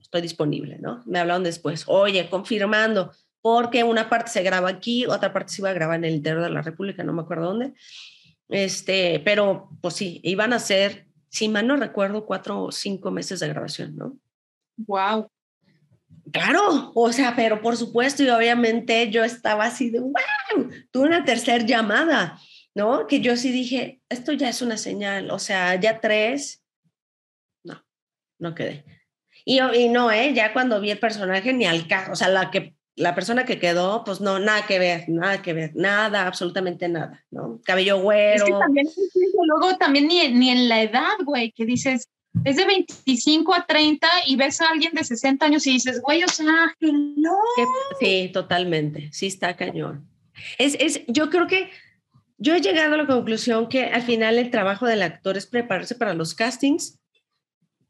Estoy 0.00 0.22
disponible, 0.22 0.78
¿no? 0.78 1.02
Me 1.06 1.18
hablaron 1.18 1.44
después. 1.44 1.84
Oye, 1.86 2.28
confirmando, 2.30 3.12
porque 3.40 3.84
una 3.84 4.08
parte 4.08 4.30
se 4.30 4.42
graba 4.42 4.68
aquí, 4.68 5.06
otra 5.06 5.32
parte 5.32 5.52
se 5.52 5.62
iba 5.62 5.70
a 5.70 5.74
grabar 5.74 5.96
en 5.96 6.04
el 6.04 6.14
interior 6.14 6.42
de 6.42 6.50
la 6.50 6.62
República, 6.62 7.02
no 7.02 7.12
me 7.12 7.22
acuerdo 7.22 7.46
dónde. 7.46 7.74
Este, 8.48 9.20
pero 9.24 9.70
pues 9.82 9.94
sí, 9.94 10.20
iban 10.24 10.52
a 10.52 10.58
ser, 10.58 11.06
si 11.28 11.48
mal 11.48 11.66
no 11.66 11.76
recuerdo, 11.76 12.24
cuatro 12.24 12.64
o 12.64 12.72
cinco 12.72 13.10
meses 13.10 13.40
de 13.40 13.48
grabación, 13.48 13.96
¿no? 13.96 14.16
Wow. 14.76 15.30
Claro, 16.32 16.92
o 16.94 17.12
sea, 17.12 17.34
pero 17.36 17.60
por 17.60 17.76
supuesto, 17.76 18.22
y 18.22 18.28
obviamente 18.28 19.10
yo 19.10 19.24
estaba 19.24 19.64
así 19.64 19.90
de, 19.90 20.00
wow, 20.00 20.70
tuve 20.90 21.06
una 21.06 21.24
tercera 21.24 21.64
llamada, 21.64 22.38
¿no? 22.78 23.08
Que 23.08 23.20
yo 23.20 23.36
sí 23.36 23.50
dije, 23.50 24.00
esto 24.08 24.32
ya 24.32 24.48
es 24.48 24.62
una 24.62 24.76
señal, 24.76 25.32
o 25.32 25.40
sea, 25.40 25.74
ya 25.80 26.00
tres, 26.00 26.62
no, 27.64 27.84
no 28.38 28.54
quedé. 28.54 28.84
Y, 29.44 29.60
y 29.60 29.88
no, 29.88 30.12
¿eh? 30.12 30.32
Ya 30.32 30.52
cuando 30.52 30.80
vi 30.80 30.92
el 30.92 31.00
personaje, 31.00 31.52
ni 31.52 31.66
al 31.66 31.88
caso, 31.88 32.12
o 32.12 32.14
sea, 32.14 32.28
la 32.28 32.52
que 32.52 32.76
la 32.94 33.16
persona 33.16 33.44
que 33.44 33.58
quedó, 33.58 34.04
pues 34.04 34.20
no, 34.20 34.38
nada 34.38 34.64
que 34.64 34.78
ver, 34.78 35.08
nada 35.08 35.42
que 35.42 35.54
ver, 35.54 35.72
nada, 35.74 36.26
absolutamente 36.26 36.88
nada, 36.88 37.24
¿no? 37.32 37.60
Cabello 37.64 38.00
güero. 38.00 38.44
Es 38.44 38.44
que 38.44 38.52
también, 38.52 38.86
luego 39.46 39.76
también 39.76 40.06
ni, 40.06 40.28
ni 40.28 40.50
en 40.50 40.68
la 40.68 40.80
edad, 40.80 41.16
güey, 41.24 41.50
que 41.50 41.64
dices, 41.64 42.08
es 42.44 42.56
de 42.56 42.64
25 42.64 43.54
a 43.54 43.66
30 43.66 44.06
y 44.26 44.36
ves 44.36 44.60
a 44.60 44.68
alguien 44.68 44.92
de 44.92 45.02
60 45.02 45.44
años 45.44 45.66
y 45.66 45.72
dices, 45.72 46.00
güey, 46.00 46.22
o 46.22 46.28
sea, 46.28 46.76
no. 46.80 47.38
Sí, 47.98 48.30
totalmente, 48.32 49.10
sí 49.12 49.26
está 49.26 49.56
cañón. 49.56 50.08
Es, 50.58 50.76
es, 50.78 51.02
yo 51.08 51.28
creo 51.30 51.48
que 51.48 51.70
yo 52.38 52.54
he 52.54 52.60
llegado 52.60 52.94
a 52.94 52.98
la 52.98 53.06
conclusión 53.06 53.68
que 53.68 53.84
al 53.84 54.02
final 54.02 54.38
el 54.38 54.50
trabajo 54.50 54.86
del 54.86 55.02
actor 55.02 55.36
es 55.36 55.46
prepararse 55.46 55.96
para 55.96 56.14
los 56.14 56.34
castings 56.34 56.98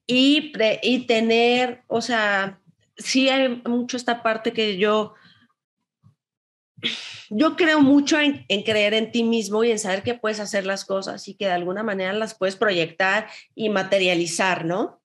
y, 0.07 0.53
y 0.83 1.07
tener, 1.07 1.83
o 1.87 2.01
sea, 2.01 2.61
sí 2.97 3.29
hay 3.29 3.63
mucho 3.67 3.97
esta 3.97 4.23
parte 4.23 4.53
que 4.53 4.79
yo, 4.79 5.15
yo 7.31 7.57
creo 7.57 7.81
mucho 7.81 8.19
en, 8.19 8.45
creer 8.65 8.95
en 8.95 9.13
ti 9.13 9.23
mismo 9.23 9.65
y 9.65 9.71
en 9.71 9.79
saber 9.79 10.03
que 10.03 10.15
puedes 10.15 10.41
hacer 10.41 10.65
las 10.65 10.85
cosas 10.85 11.29
y 11.29 11.35
que 11.35 11.47
de 11.47 11.53
alguna 11.53 11.83
manera 11.83 12.13
las 12.15 12.35
puedes 12.35 12.57
proyectar 12.57 13.29
y 13.55 13.69
materializar, 13.69 14.65
¿no? 14.65 15.01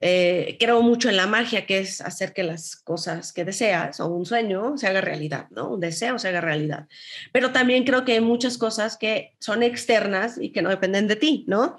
Eh, 0.00 0.56
creo 0.60 0.80
mucho 0.82 1.08
en 1.08 1.16
la 1.16 1.26
magia, 1.26 1.66
que 1.66 1.78
es 1.78 2.00
hacer 2.00 2.32
que 2.32 2.44
las 2.44 2.76
cosas 2.76 3.32
que 3.32 3.44
deseas 3.44 3.98
o 4.00 4.06
un 4.08 4.26
sueño 4.26 4.76
se 4.76 4.86
haga 4.86 5.00
realidad, 5.00 5.48
¿no? 5.50 5.70
Un 5.70 5.80
deseo 5.80 6.18
se 6.18 6.28
haga 6.28 6.40
realidad. 6.40 6.86
Pero 7.32 7.52
también 7.52 7.84
creo 7.84 8.04
que 8.04 8.12
hay 8.12 8.20
muchas 8.20 8.58
cosas 8.58 8.96
que 8.96 9.34
son 9.40 9.62
externas 9.62 10.38
y 10.40 10.50
que 10.50 10.62
no 10.62 10.70
dependen 10.70 11.08
de 11.08 11.16
ti, 11.16 11.44
¿no? 11.48 11.76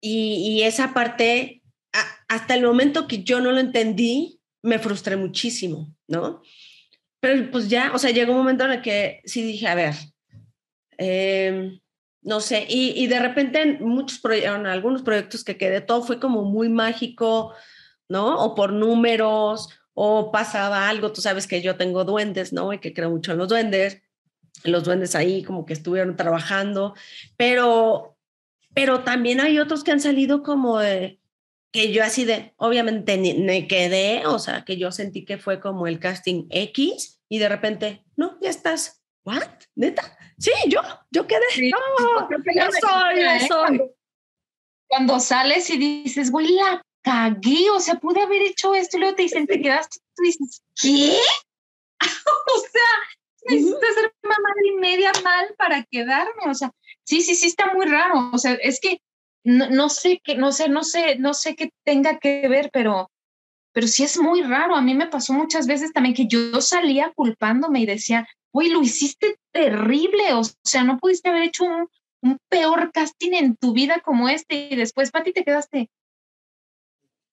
Y, 0.00 0.58
y 0.58 0.62
esa 0.62 0.92
parte 0.92 1.62
hasta 2.28 2.54
el 2.54 2.62
momento 2.62 3.08
que 3.08 3.22
yo 3.22 3.40
no 3.40 3.50
lo 3.52 3.58
entendí, 3.58 4.40
me 4.62 4.78
frustré 4.78 5.16
muchísimo, 5.16 5.94
¿no? 6.06 6.42
Pero 7.20 7.50
pues 7.50 7.68
ya, 7.68 7.92
o 7.94 7.98
sea, 7.98 8.10
llegó 8.10 8.32
un 8.32 8.38
momento 8.38 8.64
en 8.64 8.72
el 8.72 8.82
que 8.82 9.20
sí 9.24 9.42
dije, 9.42 9.66
a 9.66 9.74
ver, 9.74 9.94
em, 10.98 11.80
no 12.28 12.42
sé, 12.42 12.66
y, 12.68 13.06
de 13.06 13.20
repente 13.20 13.62
en 13.62 13.82
muchos 13.88 14.18
proyectos, 14.18 14.66
algunos 14.66 15.00
proyectos 15.00 15.44
que 15.44 15.56
quedé, 15.56 15.80
todo 15.80 16.02
fue 16.02 16.20
como 16.20 16.44
muy 16.44 16.68
mágico, 16.68 17.54
¿no? 18.06 18.44
O 18.44 18.54
por 18.54 18.70
números, 18.70 19.70
o 19.94 20.30
pasaba 20.30 20.90
algo, 20.90 21.10
tú 21.10 21.22
sabes 21.22 21.46
que 21.46 21.62
yo 21.62 21.76
tengo 21.76 22.04
duendes, 22.04 22.52
¿no? 22.52 22.74
Y 22.74 22.80
que 22.80 22.92
creo 22.92 23.08
mucho 23.08 23.32
en 23.32 23.38
los 23.38 23.48
duendes, 23.48 24.02
los 24.62 24.84
duendes 24.84 25.14
ahí 25.14 25.42
como 25.42 25.64
que 25.64 25.72
estuvieron 25.72 26.16
trabajando, 26.16 26.94
pero, 27.38 28.18
pero 28.74 29.04
también 29.04 29.40
hay 29.40 29.58
otros 29.58 29.82
que 29.82 29.92
han 29.92 30.00
salido 30.00 30.42
como 30.42 30.80
de, 30.80 31.22
que 31.72 31.94
yo 31.94 32.04
así 32.04 32.26
de, 32.26 32.52
obviamente 32.58 33.16
me 33.38 33.66
quedé, 33.66 34.26
o 34.26 34.38
sea, 34.38 34.66
que 34.66 34.76
yo 34.76 34.92
sentí 34.92 35.24
que 35.24 35.38
fue 35.38 35.60
como 35.60 35.86
el 35.86 35.98
casting 35.98 36.46
X 36.50 37.22
y 37.26 37.38
de 37.38 37.48
repente, 37.48 38.04
no, 38.16 38.36
ya 38.42 38.50
estás. 38.50 39.02
¿What? 39.24 39.48
¿Neta? 39.74 40.17
Sí, 40.38 40.52
yo, 40.68 40.80
yo 41.10 41.26
quedé. 41.26 41.70
no, 41.70 42.28
yo 42.30 42.68
soy, 42.80 43.22
yo 43.22 43.46
soy. 43.48 43.80
Cuando 44.86 45.20
sales 45.20 45.68
y 45.70 45.76
dices, 45.76 46.30
güey, 46.30 46.48
la 46.48 46.82
cagué, 47.02 47.70
o 47.70 47.80
sea, 47.80 47.96
pude 47.96 48.22
haber 48.22 48.42
hecho 48.42 48.74
esto 48.74 48.96
y 48.96 49.00
luego 49.00 49.16
te 49.16 49.22
dicen, 49.22 49.46
te 49.46 49.60
quedaste, 49.60 49.98
tú 50.14 50.22
dices, 50.22 50.62
¿qué? 50.80 51.18
o 52.00 52.60
sea, 52.60 53.50
necesito 53.50 53.80
ser 53.94 54.12
mamá 54.22 54.48
y 54.64 54.72
media 54.76 55.12
mal 55.22 55.54
para 55.58 55.82
quedarme, 55.84 56.48
o 56.48 56.54
sea, 56.54 56.70
sí, 57.04 57.22
sí, 57.22 57.34
sí 57.34 57.48
está 57.48 57.72
muy 57.74 57.86
raro, 57.86 58.30
o 58.32 58.38
sea, 58.38 58.54
es 58.54 58.80
que 58.80 59.00
no, 59.44 59.88
sé 59.88 60.20
qué, 60.22 60.36
no 60.36 60.52
sé, 60.52 60.68
no 60.68 60.84
sé, 60.84 61.16
no 61.16 61.34
sé 61.34 61.56
qué 61.56 61.70
tenga 61.84 62.18
que 62.18 62.46
ver, 62.48 62.70
pero, 62.72 63.10
pero 63.72 63.86
sí 63.86 64.04
es 64.04 64.18
muy 64.18 64.42
raro. 64.42 64.74
A 64.74 64.82
mí 64.82 64.94
me 64.94 65.06
pasó 65.06 65.32
muchas 65.32 65.66
veces 65.66 65.92
también 65.92 66.14
que 66.14 66.26
yo 66.26 66.60
salía 66.60 67.12
culpándome 67.14 67.80
y 67.80 67.86
decía, 67.86 68.28
uy, 68.52 68.70
lo 68.70 68.82
hiciste 68.82 69.36
terrible, 69.52 70.34
o 70.34 70.42
sea, 70.64 70.84
no 70.84 70.98
pudiste 70.98 71.28
haber 71.28 71.42
hecho 71.42 71.64
un, 71.64 72.38
peor 72.48 72.90
casting 72.92 73.32
en 73.32 73.56
tu 73.56 73.72
vida 73.72 74.00
como 74.04 74.28
este 74.28 74.68
y 74.70 74.76
después, 74.76 75.10
Pati, 75.10 75.32
te 75.32 75.44
quedaste. 75.44 75.88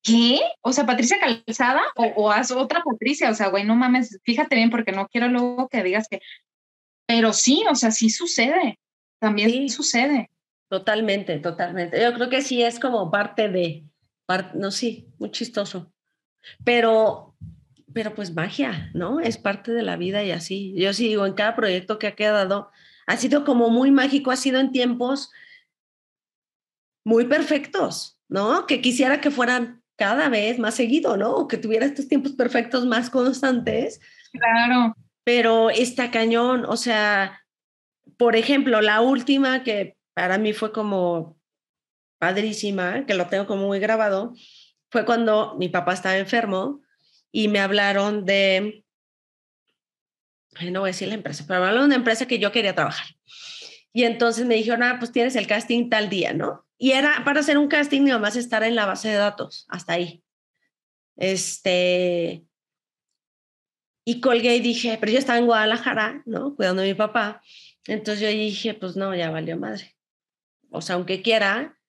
¿Qué? 0.04 0.40
O 0.62 0.72
sea, 0.72 0.86
Patricia 0.86 1.18
Calzada 1.20 1.82
o, 1.96 2.06
o 2.06 2.32
haz 2.32 2.52
otra 2.52 2.84
Patricia, 2.84 3.32
o 3.32 3.34
sea, 3.34 3.48
güey, 3.48 3.64
no 3.64 3.76
mames, 3.76 4.20
fíjate 4.24 4.56
bien 4.56 4.70
porque 4.70 4.92
no 4.92 5.08
quiero 5.08 5.28
luego 5.28 5.68
que 5.68 5.82
digas 5.82 6.08
que, 6.08 6.22
pero 7.08 7.34
sí, 7.34 7.64
o 7.70 7.76
sea, 7.76 7.92
sí 7.92 8.10
sucede, 8.10 8.80
también 9.20 9.70
sucede. 9.70 10.30
Totalmente, 10.70 11.40
totalmente. 11.40 12.02
Yo 12.02 12.14
creo 12.14 12.30
que 12.30 12.42
sí 12.42 12.64
es 12.64 12.80
como 12.80 13.12
parte 13.12 13.50
de, 13.50 13.86
no, 14.56 14.72
sí, 14.72 15.08
muy 15.20 15.32
chistoso. 15.32 15.92
Pero, 16.64 17.36
pero 17.96 18.14
pues 18.14 18.36
magia, 18.36 18.92
¿no? 18.94 19.22
Es 19.22 19.38
parte 19.38 19.72
de 19.72 19.82
la 19.82 19.96
vida 19.96 20.22
y 20.22 20.32
así. 20.32 20.74
Yo 20.76 20.92
sí 20.92 21.08
digo, 21.08 21.26
en 21.26 21.34
cada 21.34 21.56
proyecto 21.56 21.98
que 21.98 22.08
ha 22.08 22.16
quedado, 22.16 22.70
ha 23.08 23.16
sido 23.16 23.46
como 23.46 23.70
muy 23.70 23.90
mágico, 23.90 24.32
ha 24.32 24.36
sido 24.36 24.60
en 24.60 24.74
tiempos 24.74 25.32
muy 27.06 27.26
perfectos, 27.26 28.20
¿no? 28.28 28.68
Que 28.68 28.82
quisiera 28.82 29.22
que 29.22 29.32
fueran 29.32 29.82
cada 29.96 30.28
vez 30.28 30.60
más 30.60 30.76
seguido, 30.76 31.16
¿no? 31.16 31.36
O 31.36 31.48
que 31.48 31.56
tuviera 31.56 31.86
estos 31.86 32.10
tiempos 32.10 32.34
perfectos 32.34 32.86
más 32.86 33.10
constantes. 33.10 34.02
Claro. 34.34 34.94
Pero 35.24 35.70
está 35.70 36.12
cañón, 36.12 36.66
o 36.66 36.76
sea, 36.76 37.44
por 38.18 38.36
ejemplo, 38.36 38.82
la 38.82 39.00
última 39.00 39.64
que 39.64 39.96
para 40.14 40.38
mí 40.38 40.52
fue 40.52 40.74
como 40.74 41.40
padrísima, 42.20 43.06
que 43.06 43.14
lo 43.14 43.28
tengo 43.28 43.48
como 43.48 43.68
muy 43.68 43.80
grabado, 43.80 44.34
fue 44.92 45.06
cuando 45.06 45.56
mi 45.58 45.70
papá 45.70 45.94
estaba 45.94 46.18
enfermo 46.18 46.82
y 47.36 47.50
me 47.50 47.60
hablaron 47.60 48.24
de, 48.24 48.86
no 50.72 50.80
voy 50.80 50.88
a 50.88 50.94
decir 50.94 51.10
la 51.10 51.16
empresa, 51.16 51.44
pero 51.46 51.60
me 51.60 51.66
hablaron 51.66 51.90
de 51.90 51.96
una 51.96 51.96
empresa 51.98 52.28
que 52.28 52.40
yo 52.40 52.54
quería 52.54 52.74
trabajar. 52.74 53.08
Y 53.92 54.04
entonces 54.06 54.46
me 54.46 54.56
dijeron, 54.56 54.84
ah, 54.84 54.96
pues 55.00 55.12
tienes 55.12 55.36
el 55.36 55.46
casting 55.46 55.90
tal 55.90 56.10
día, 56.10 56.32
¿no? 56.32 56.66
Y 56.78 56.92
era 56.92 57.24
para 57.26 57.42
hacer 57.42 57.58
un 57.58 57.68
casting 57.68 58.02
y 58.04 58.12
nomás 58.12 58.38
estar 58.38 58.64
en 58.64 58.76
la 58.76 58.86
base 58.86 59.10
de 59.10 59.16
datos, 59.16 59.66
hasta 59.68 59.94
ahí. 59.94 60.24
Este, 61.18 62.46
y 64.06 64.22
colgué 64.22 64.56
y 64.56 64.62
dije, 64.62 64.98
pero 64.98 65.12
yo 65.12 65.20
estaba 65.20 65.38
en 65.38 65.46
Guadalajara, 65.46 66.24
¿no? 66.26 66.56
Cuidando 66.56 66.84
a 66.84 66.86
mi 66.86 66.94
papá. 66.94 67.42
Entonces 67.86 68.22
yo 68.22 68.30
dije, 68.30 68.76
pues 68.76 68.96
no, 68.96 69.14
ya 69.14 69.30
valió 69.30 69.58
madre 69.58 69.96
o 70.76 70.82
sea, 70.82 70.96
aunque 70.96 71.22
quiera, 71.22 71.80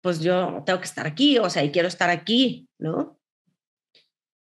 pues 0.00 0.20
yo 0.20 0.62
tengo 0.64 0.78
que 0.78 0.84
estar 0.86 1.06
aquí, 1.06 1.38
o 1.38 1.50
sea, 1.50 1.64
y 1.64 1.72
quiero 1.72 1.88
estar 1.88 2.10
aquí, 2.10 2.68
¿no? 2.78 3.15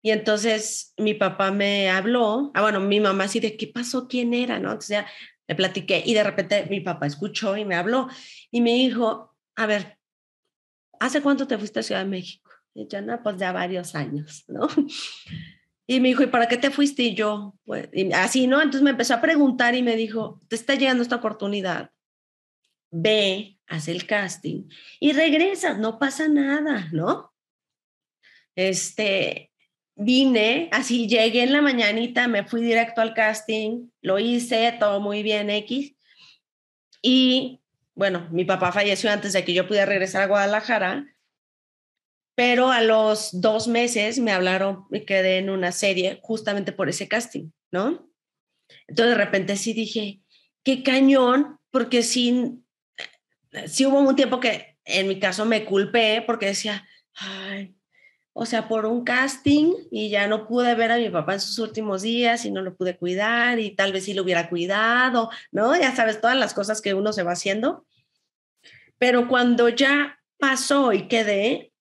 Y 0.05 0.11
entonces 0.11 0.93
mi 0.99 1.15
papá 1.15 1.51
me 1.51 1.89
habló, 1.89 2.51
ah, 2.53 2.61
bueno, 2.61 2.79
mi 2.79 3.01
mamá 3.01 3.25
así 3.25 3.41
de, 3.41 3.57
¿qué 3.57 3.69
pasó? 3.69 4.07
¿Quién 4.07 4.35
era? 4.35 4.59
¿No? 4.59 4.69
Entonces 4.69 4.91
ya 4.91 5.07
le 5.49 5.55
platiqué 5.55 6.03
y 6.05 6.13
de 6.13 6.23
repente 6.23 6.67
mi 6.69 6.81
papá 6.81 7.07
escuchó 7.07 7.57
y 7.57 7.65
me 7.65 7.75
habló 7.75 8.09
y 8.51 8.61
me 8.61 8.75
dijo, 8.75 9.35
a 9.57 9.65
ver, 9.65 9.99
¿hace 11.01 11.23
cuánto 11.23 11.47
te 11.47 11.57
fuiste 11.57 11.81
a 11.81 11.83
Ciudad 11.83 12.03
de 12.03 12.11
México? 12.11 12.51
Y 12.75 12.87
yo, 12.87 13.01
no, 13.01 13.23
pues 13.23 13.39
ya 13.39 13.53
varios 13.53 13.95
años, 13.95 14.45
¿no? 14.47 14.69
Y 15.87 16.01
me 16.01 16.09
dijo, 16.09 16.23
¿y 16.23 16.29
para 16.29 16.49
qué 16.49 16.57
te 16.57 16.71
fuiste? 16.71 17.03
Y 17.03 17.15
yo, 17.15 17.59
pues, 17.67 17.91
así, 18.15 18.47
¿no? 18.47 18.57
Entonces 18.63 18.81
me 18.81 18.91
empezó 18.91 19.13
a 19.13 19.21
preguntar 19.21 19.75
y 19.75 19.83
me 19.83 19.97
dijo, 19.97 20.41
te 20.49 20.57
está 20.57 20.77
llegando 20.77 21.03
esta 21.03 21.17
oportunidad 21.17 21.91
ve, 22.95 23.59
hace 23.67 23.91
el 23.91 24.07
casting 24.07 24.69
y 25.01 25.13
regresa, 25.13 25.77
no 25.77 25.99
pasa 25.99 26.29
nada, 26.29 26.89
¿no? 26.93 27.35
Este, 28.55 29.51
vine, 29.97 30.69
así 30.73 31.07
llegué 31.07 31.43
en 31.43 31.53
la 31.53 31.63
mañanita, 31.63 32.29
me 32.29 32.45
fui 32.45 32.63
directo 32.63 33.01
al 33.01 33.15
casting, 33.15 33.91
lo 34.03 34.19
hice, 34.19 34.75
todo 34.79 35.01
muy 35.01 35.23
bien, 35.23 35.51
X. 35.51 35.95
Y 37.03 37.61
bueno, 37.95 38.29
mi 38.33 38.45
papá 38.45 38.73
falleció 38.73 39.11
antes 39.11 39.33
de 39.33 39.45
que 39.45 39.55
yo 39.55 39.67
pudiera 39.69 39.87
regresar 39.87 40.23
a 40.23 40.27
Guadalajara, 40.27 41.07
pero 42.35 42.73
a 42.73 42.81
los 42.81 43.41
dos 43.41 43.69
meses 43.69 44.19
me 44.19 44.33
hablaron, 44.33 44.87
me 44.91 45.05
quedé 45.05 45.39
en 45.39 45.51
una 45.51 45.71
serie 45.71 46.19
justamente 46.23 46.73
por 46.73 46.89
ese 46.89 47.07
casting, 47.07 47.51
¿no? 47.71 48.11
Entonces 48.89 49.17
de 49.17 49.25
repente 49.25 49.57
sí 49.57 49.73
dije, 49.73 50.21
qué 50.65 50.83
cañón, 50.83 51.59
porque 51.71 52.03
sí, 52.03 52.59
sí 53.67 53.87
hubo 53.87 54.01
un 54.01 54.17
tiempo 54.17 54.41
que 54.41 54.77
en 54.85 55.07
mi 55.07 55.21
caso 55.21 55.45
me 55.45 55.65
culpé 55.65 56.23
porque 56.27 56.47
decía, 56.47 56.87
ay, 57.15 57.77
o 58.37 58.47
sea, 58.47 58.67
por 58.67 58.85
un 58.85 59.05
casting 59.05 59.73
y 59.93 60.11
ya 60.11 60.27
no 60.27 60.49
pude 60.49 60.75
ver 60.75 60.91
a 60.91 60.99
mi 60.99 61.09
papá 61.09 61.35
en 61.35 61.41
sus 61.41 61.59
últimos 61.61 62.03
días 62.03 62.45
y 62.45 62.51
no 62.51 62.63
lo 62.63 62.77
pude 62.77 62.97
cuidar 62.97 63.61
y 63.61 63.71
tal 63.71 63.93
vez 63.93 64.05
sí 64.05 64.13
lo 64.13 64.25
hubiera 64.25 64.49
cuidado, 64.49 65.31
¿no? 65.53 65.77
Ya 65.77 65.95
sabes, 65.95 66.21
todas 66.21 66.37
las 66.37 66.53
cosas 66.53 66.83
que 66.83 66.95
uno 66.95 67.13
se 67.13 67.23
va 67.23 67.33
haciendo. 67.33 67.87
Pero 68.99 69.29
cuando 69.29 69.69
ya 69.69 70.19
pasó 70.39 70.93
y 70.93 71.07
quedé, 71.07 71.73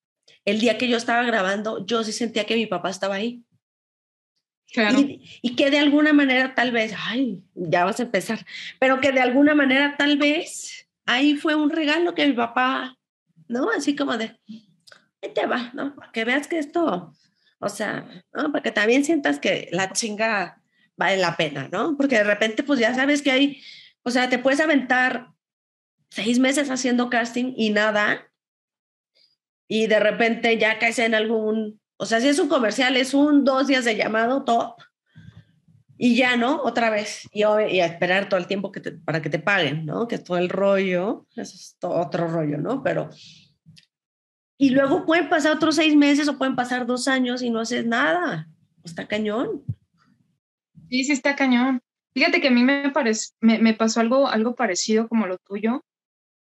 el 0.45 0.59
día 0.59 0.77
que 0.77 0.87
yo 0.87 0.95
estaba 0.95 1.23
grabando, 1.23 1.83
yo 1.87 2.03
sí 2.03 2.11
sentía 2.11 2.45
que 2.45 2.55
mi 2.55 2.67
papá 2.67 2.91
estaba 2.91 3.15
ahí. 3.15 3.43
Y, 5.41 5.55
que 5.55 5.71
de 5.71 5.79
alguna 5.79 6.13
manera 6.13 6.53
tal 6.53 6.71
vez, 6.71 6.93
ay, 6.97 7.43
ya 7.55 7.83
vas 7.85 7.99
a 7.99 8.03
empezar, 8.03 8.45
pero 8.79 9.01
que 9.01 9.11
de 9.11 9.21
alguna 9.21 9.53
manera 9.53 9.95
tal 9.97 10.17
vez 10.17 10.87
ahí 11.05 11.35
fue 11.35 11.55
un 11.55 11.69
regalo 11.69 12.15
que 12.15 12.27
mi 12.27 12.33
papá, 12.33 12.97
¿no? 13.47 13.69
Así 13.69 13.95
como 13.95 14.17
de, 14.17 14.39
te 15.29 15.45
va, 15.45 15.71
¿no? 15.73 15.95
Para 15.95 16.11
que 16.11 16.25
veas 16.25 16.47
que 16.47 16.59
esto, 16.59 17.13
o 17.59 17.69
sea, 17.69 18.07
¿no? 18.33 18.51
Para 18.51 18.63
que 18.63 18.71
también 18.71 19.05
sientas 19.05 19.39
que 19.39 19.69
la 19.71 19.91
chinga 19.93 20.61
vale 20.95 21.17
la 21.17 21.37
pena, 21.37 21.69
¿no? 21.71 21.95
Porque 21.97 22.17
de 22.17 22.23
repente, 22.23 22.63
pues 22.63 22.79
ya 22.79 22.93
sabes 22.93 23.21
que 23.21 23.31
hay, 23.31 23.61
o 24.03 24.11
sea, 24.11 24.29
te 24.29 24.39
puedes 24.39 24.59
aventar 24.59 25.29
seis 26.09 26.39
meses 26.39 26.69
haciendo 26.69 27.09
casting 27.09 27.53
y 27.55 27.71
nada, 27.71 28.31
y 29.67 29.87
de 29.87 29.99
repente 29.99 30.57
ya 30.57 30.77
caes 30.77 30.99
en 30.99 31.15
algún 31.15 31.81
o 31.97 32.05
sea, 32.05 32.19
si 32.19 32.27
es 32.27 32.39
un 32.39 32.49
comercial, 32.49 32.97
es 32.97 33.13
un 33.13 33.45
dos 33.45 33.67
días 33.67 33.85
de 33.85 33.95
llamado 33.95 34.43
top 34.43 34.75
y 35.97 36.15
ya, 36.15 36.35
¿no? 36.35 36.61
Otra 36.61 36.89
vez. 36.89 37.29
Y, 37.31 37.43
y 37.43 37.79
a 37.79 37.85
esperar 37.85 38.27
todo 38.27 38.39
el 38.39 38.47
tiempo 38.47 38.73
que 38.73 38.81
para 38.81 39.21
que 39.21 39.29
te 39.29 39.39
paguen, 39.39 39.85
¿no? 39.85 40.07
Que 40.07 40.17
todo 40.17 40.37
el 40.37 40.49
rollo, 40.49 41.25
eso 41.35 41.55
es 41.55 41.77
todo 41.79 41.93
otro 41.93 42.27
rollo, 42.27 42.57
¿no? 42.57 42.83
Pero... 42.83 43.09
Y 44.57 44.69
luego 44.69 45.05
pueden 45.05 45.29
pasar 45.29 45.53
otros 45.53 45.75
seis 45.75 45.95
meses 45.95 46.27
o 46.27 46.37
pueden 46.37 46.55
pasar 46.55 46.85
dos 46.85 47.07
años 47.07 47.41
y 47.41 47.49
no 47.49 47.59
haces 47.59 47.85
nada. 47.85 48.47
Está 48.83 49.07
cañón. 49.07 49.63
Sí, 50.89 51.03
sí 51.03 51.11
está 51.11 51.35
cañón. 51.35 51.81
Fíjate 52.13 52.39
que 52.39 52.49
a 52.49 52.51
mí 52.51 52.63
me, 52.63 53.73
pasó 53.73 53.99
algo, 53.99 54.27
algo 54.27 54.55
parecido 54.55 55.07
como 55.07 55.25
lo 55.25 55.37
tuyo. 55.39 55.83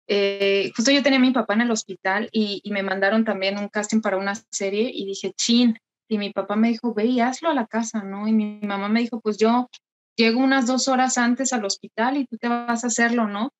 Eh, 0.07 0.71
justo 0.75 0.91
yo 0.91 1.03
tenía 1.03 1.19
a 1.19 1.21
mi 1.21 1.31
papá 1.31 1.53
en 1.53 1.61
el 1.61 1.71
hospital 1.71 2.29
y, 2.31 2.61
me 2.71 2.81
mandaron 2.81 3.25
también 3.25 3.59
un 3.59 3.67
casting 3.67 4.01
para 4.01 4.17
una 4.17 4.33
serie 4.49 4.89
y 4.93 5.05
dije, 5.05 5.33
chin, 5.33 5.77
y 6.07 6.17
mi 6.17 6.31
papá 6.31 6.55
me 6.55 6.69
dijo, 6.69 6.93
ve 6.93 7.05
y 7.05 7.19
hazlo 7.19 7.49
a 7.49 7.53
la 7.53 7.67
casa, 7.67 8.03
¿no? 8.03 8.27
Y 8.27 8.31
mi, 8.31 8.59
mamá 8.61 8.89
me 8.89 9.01
dijo, 9.01 9.19
pues 9.19 9.37
yo 9.37 9.69
llego 10.15 10.39
unas 10.39 10.65
dos 10.65 10.87
horas 10.87 11.17
antes 11.17 11.53
al 11.53 11.65
hospital 11.65 12.17
y 12.17 12.25
tú 12.25 12.37
te 12.37 12.47
vas 12.47 12.83
a 12.83 12.87
hacerlo, 12.87 13.27
¿no? 13.27 13.51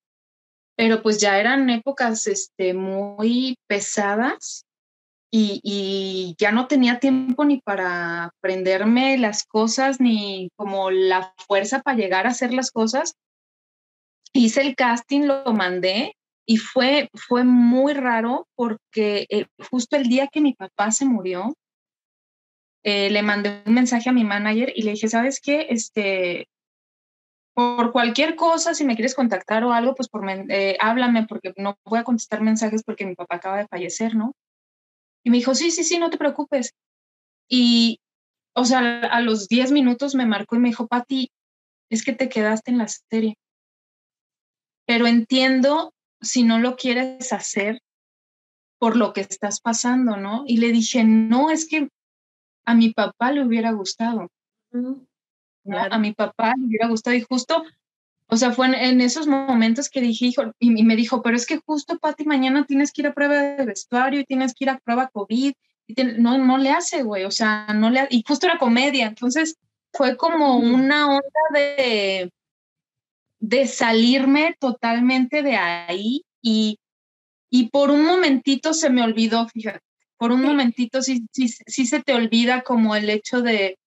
Pero 0.79 1.01
pues 1.01 1.19
ya 1.19 1.37
eran 1.37 1.69
épocas 1.69 2.25
este, 2.25 2.73
muy 2.73 3.57
pesadas 3.67 4.65
y, 5.29 5.59
y, 5.61 6.35
ya 6.39 6.53
no 6.53 6.67
tenía 6.67 7.01
tiempo 7.01 7.43
ni 7.43 7.59
para 7.59 8.23
aprenderme 8.23 9.17
las 9.17 9.43
cosas, 9.43 9.99
ni 9.99 10.47
como 10.55 10.89
la 10.89 11.33
fuerza 11.35 11.81
para 11.81 11.97
llegar 11.97 12.25
a 12.25 12.29
hacer 12.29 12.53
las 12.53 12.71
cosas. 12.71 13.15
Hice 14.31 14.61
el 14.61 14.77
casting, 14.77 15.23
lo 15.23 15.51
mandé 15.51 16.15
y 16.45 16.55
fue, 16.55 17.09
fue 17.13 17.43
muy 17.43 17.93
raro 17.93 18.47
porque 18.55 19.27
eh, 19.29 19.47
justo 19.69 19.97
el 19.97 20.07
día 20.07 20.27
que 20.27 20.39
mi 20.39 20.53
papá 20.53 20.91
se 20.91 21.03
murió, 21.03 21.57
eh, 22.85 23.09
le 23.09 23.21
mandé 23.21 23.63
un 23.65 23.73
mensaje 23.73 24.09
a 24.09 24.13
mi 24.13 24.23
manager 24.23 24.71
y 24.73 24.83
le 24.83 24.91
dije, 24.91 25.09
¿sabes 25.09 25.41
qué? 25.41 25.67
Este, 25.71 26.47
por 27.59 27.91
cualquier 27.91 28.37
cosa, 28.37 28.73
si 28.73 28.85
me 28.85 28.95
quieres 28.95 29.13
contactar 29.13 29.65
o 29.65 29.73
algo, 29.73 29.93
pues 29.93 30.07
eh, 30.47 30.77
háblame 30.79 31.27
porque 31.27 31.53
no 31.57 31.77
voy 31.83 31.99
a 31.99 32.05
contestar 32.05 32.39
mensajes 32.39 32.83
porque 32.83 33.05
mi 33.05 33.15
papá 33.15 33.35
acaba 33.35 33.57
de 33.57 33.67
fallecer, 33.67 34.15
¿no? 34.15 34.33
Y 35.25 35.29
me 35.29 35.39
dijo, 35.39 35.53
sí, 35.53 35.69
sí, 35.69 35.83
sí, 35.83 35.99
no 35.99 36.09
te 36.09 36.17
preocupes. 36.17 36.71
Y, 37.49 37.99
o 38.55 38.63
sea, 38.63 39.01
a 39.01 39.19
los 39.19 39.49
10 39.49 39.73
minutos 39.73 40.15
me 40.15 40.25
marcó 40.25 40.55
y 40.55 40.59
me 40.59 40.69
dijo, 40.69 40.87
Pati, 40.87 41.33
es 41.91 42.05
que 42.05 42.13
te 42.13 42.29
quedaste 42.29 42.71
en 42.71 42.77
la 42.77 42.87
serie. 42.87 43.35
Pero 44.85 45.05
entiendo 45.05 45.91
si 46.21 46.43
no 46.43 46.59
lo 46.59 46.77
quieres 46.77 47.33
hacer 47.33 47.81
por 48.79 48.95
lo 48.95 49.11
que 49.11 49.19
estás 49.19 49.59
pasando, 49.59 50.15
¿no? 50.15 50.43
Y 50.47 50.59
le 50.59 50.71
dije, 50.71 51.03
no, 51.03 51.49
es 51.49 51.67
que 51.67 51.89
a 52.65 52.73
mi 52.73 52.93
papá 52.93 53.33
le 53.33 53.43
hubiera 53.43 53.73
gustado. 53.73 54.29
A 55.91 55.97
mi 55.99 56.13
papá 56.13 56.53
le 56.57 56.65
hubiera 56.65 56.87
gustado 56.87 57.15
y 57.15 57.21
justo, 57.21 57.63
o 58.27 58.37
sea, 58.37 58.51
fue 58.51 58.67
en, 58.67 59.01
esos 59.01 59.27
momentos 59.27 59.89
que 59.89 60.01
dije, 60.01 60.25
hijo, 60.25 60.43
y, 60.59 60.83
me 60.83 60.95
dijo, 60.95 61.21
pero 61.21 61.35
es 61.35 61.45
que 61.45 61.57
justo, 61.57 61.97
Pati, 61.99 62.25
mañana 62.25 62.65
tienes 62.65 62.91
que 62.91 63.01
ir 63.01 63.07
a 63.07 63.13
prueba 63.13 63.35
de 63.35 63.65
vestuario 63.65 64.19
y 64.19 64.25
tienes 64.25 64.53
que 64.53 64.65
ir 64.65 64.69
a 64.69 64.79
prueba 64.79 65.09
COVID. 65.09 65.53
Y 65.87 66.03
no, 66.19 66.37
no 66.37 66.57
le 66.59 66.69
hace, 66.69 67.01
güey, 67.01 67.25
o 67.25 67.31
sea, 67.31 67.67
no 67.73 67.89
le, 67.89 68.07
y 68.11 68.23
justo 68.27 68.45
era 68.45 68.59
comedia, 68.59 69.07
entonces 69.07 69.57
fue 69.91 70.15
como 70.17 70.57
una 70.57 71.07
onda 71.07 71.41
de, 71.51 72.31
de 73.39 73.67
salirme 73.67 74.55
totalmente 74.59 75.41
de 75.41 75.55
ahí 75.55 76.23
y, 76.43 76.79
y 77.49 77.69
por 77.69 77.89
un 77.89 78.05
momentito 78.05 78.75
se 78.75 78.91
me 78.91 79.01
olvidó, 79.01 79.47
fíjate, 79.47 79.79
por 80.17 80.31
un 80.31 80.43
momentito 80.43 81.01
sí, 81.01 81.25
sí, 81.31 81.47
sí 81.47 81.87
se 81.87 82.03
te 82.03 82.13
olvida 82.13 82.61
como 82.61 82.95
el 82.95 83.09
hecho 83.09 83.41
de, 83.41 83.78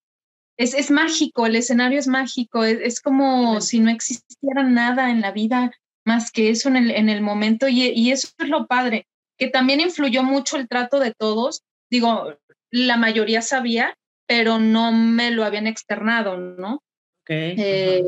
es, 0.57 0.75
es 0.75 0.91
mágico, 0.91 1.47
el 1.47 1.57
escenario 1.57 1.99
es 1.99 2.09
mágico, 2.09 2.65
es, 2.65 3.01
como 3.01 3.61
si 3.61 3.81
no 3.81 3.91
existiera 3.91 4.63
nada 4.63 5.11
en 5.11 5.21
la 5.21 5.33
vida 5.33 5.73
más 6.05 6.31
que 6.31 6.51
eso 6.51 6.69
en 6.69 6.77
el, 6.77 6.91
en 6.91 7.09
el 7.09 7.23
momento 7.23 7.69
y, 7.69 7.83
y 7.89 8.11
eso 8.11 8.29
es 8.39 8.49
lo 8.49 8.67
padre, 8.67 9.07
que 9.39 9.49
también 9.49 9.81
influyó 9.81 10.23
mucho 10.23 10.57
el 10.57 10.69
trato 10.69 10.99
de 10.99 11.13
todos, 11.13 11.63
digo, 11.91 12.37
la 12.71 12.97
mayoría 12.97 13.43
sabía, 13.43 13.95
pero 14.27 14.59
no 14.59 14.93
me 14.93 15.31
lo 15.31 15.45
habían 15.45 15.67
externado, 15.67 16.37
¿no? 16.37 16.83
Okay. 17.23 17.55
Eh, 17.59 18.05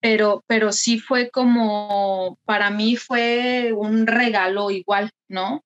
pero, 0.00 0.44
pero 0.46 0.72
sí 0.72 0.98
fue 0.98 1.30
como, 1.30 2.38
para 2.44 2.70
mí 2.70 2.96
fue 2.96 3.72
un 3.72 4.06
regalo 4.06 4.70
igual, 4.70 5.10
¿no? 5.28 5.64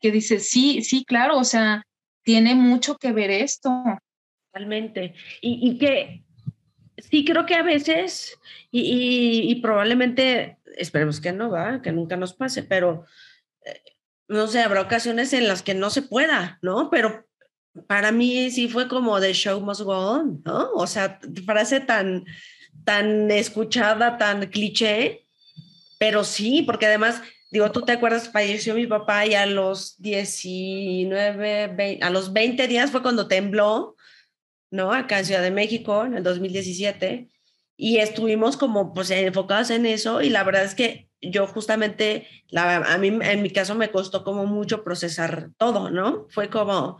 Que 0.00 0.10
dice, 0.10 0.40
sí, 0.40 0.82
sí, 0.82 1.04
claro, 1.04 1.38
o 1.38 1.44
sea, 1.44 1.84
tiene 2.24 2.54
mucho 2.54 2.96
que 2.96 3.12
ver 3.12 3.30
esto. 3.30 3.70
Totalmente. 4.52 5.14
Y, 5.40 5.70
y 5.70 5.78
que 5.78 6.24
sí 6.98 7.24
creo 7.24 7.46
que 7.46 7.54
a 7.54 7.62
veces, 7.62 8.38
y, 8.70 9.50
y, 9.50 9.54
probablemente, 9.56 10.58
esperemos 10.76 11.20
que 11.20 11.32
no, 11.32 11.50
va, 11.50 11.82
que 11.82 11.92
nunca 11.92 12.16
nos 12.16 12.34
pase, 12.34 12.62
pero 12.62 13.04
eh, 13.64 13.80
no 14.28 14.46
sé, 14.46 14.60
habrá 14.60 14.80
ocasiones 14.82 15.32
en 15.32 15.48
las 15.48 15.62
que 15.62 15.74
no 15.74 15.90
se 15.90 16.02
pueda, 16.02 16.58
¿no? 16.62 16.90
Pero 16.90 17.26
para 17.86 18.12
mí 18.12 18.50
sí 18.50 18.68
fue 18.68 18.88
como 18.88 19.20
de 19.20 19.32
show 19.32 19.60
must 19.60 19.82
go 19.82 19.96
on, 19.96 20.42
¿no? 20.44 20.72
O 20.72 20.86
sea, 20.86 21.20
frase 21.46 21.80
tan 21.80 22.24
tan 22.84 23.30
escuchada, 23.30 24.18
tan 24.18 24.46
cliché, 24.46 25.26
pero 25.98 26.24
sí, 26.24 26.62
porque 26.62 26.86
además, 26.86 27.22
digo, 27.50 27.70
tú 27.72 27.82
te 27.82 27.92
acuerdas, 27.92 28.30
falleció 28.30 28.74
mi 28.74 28.86
papá 28.86 29.26
y 29.26 29.34
a 29.34 29.46
los 29.46 30.00
19, 30.00 31.98
a 32.00 32.10
los 32.10 32.32
20 32.32 32.66
días 32.68 32.90
fue 32.90 33.02
cuando 33.02 33.28
tembló, 33.28 33.96
¿no? 34.70 34.92
Acá 34.92 35.18
en 35.18 35.24
Ciudad 35.24 35.42
de 35.42 35.50
México, 35.50 36.04
en 36.04 36.14
el 36.14 36.22
2017, 36.22 37.28
y 37.76 37.96
estuvimos 37.98 38.56
como 38.56 38.92
pues 38.92 39.10
enfocados 39.10 39.70
en 39.70 39.86
eso 39.86 40.20
y 40.20 40.28
la 40.28 40.44
verdad 40.44 40.64
es 40.64 40.74
que 40.74 41.08
yo 41.22 41.46
justamente, 41.46 42.26
la, 42.48 42.76
a 42.76 42.98
mí 42.98 43.08
en 43.08 43.42
mi 43.42 43.50
caso 43.50 43.74
me 43.74 43.90
costó 43.90 44.24
como 44.24 44.46
mucho 44.46 44.84
procesar 44.84 45.50
todo, 45.58 45.90
¿no? 45.90 46.26
Fue 46.30 46.48
como, 46.48 46.98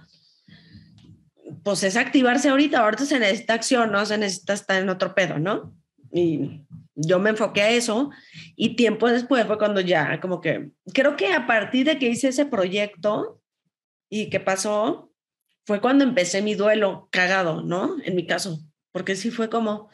pues 1.62 1.82
es 1.84 1.96
activarse 1.96 2.48
ahorita, 2.48 2.80
ahorita 2.80 3.06
se 3.06 3.18
necesita 3.18 3.54
acción, 3.54 3.92
no 3.92 4.04
se 4.04 4.18
necesita 4.18 4.52
estar 4.52 4.80
en 4.80 4.88
otro 4.88 5.14
pedo, 5.14 5.38
¿no? 5.38 5.74
Y 6.12 6.64
yo 6.94 7.18
me 7.18 7.30
enfoqué 7.30 7.62
a 7.62 7.70
eso 7.70 8.10
y 8.56 8.76
tiempo 8.76 9.08
después 9.08 9.46
fue 9.46 9.58
cuando 9.58 9.80
ya, 9.80 10.20
como 10.20 10.40
que, 10.40 10.70
creo 10.92 11.16
que 11.16 11.32
a 11.32 11.46
partir 11.46 11.86
de 11.86 11.98
que 11.98 12.08
hice 12.08 12.28
ese 12.28 12.46
proyecto 12.46 13.40
y 14.10 14.28
que 14.28 14.40
pasó, 14.40 15.09
fue 15.70 15.80
cuando 15.80 16.02
empecé 16.02 16.42
mi 16.42 16.56
duelo 16.56 17.08
cagado, 17.12 17.62
¿no? 17.62 17.96
En 18.02 18.16
mi 18.16 18.26
caso, 18.26 18.58
porque 18.90 19.14
sí 19.14 19.30
fue 19.30 19.48
como, 19.48 19.88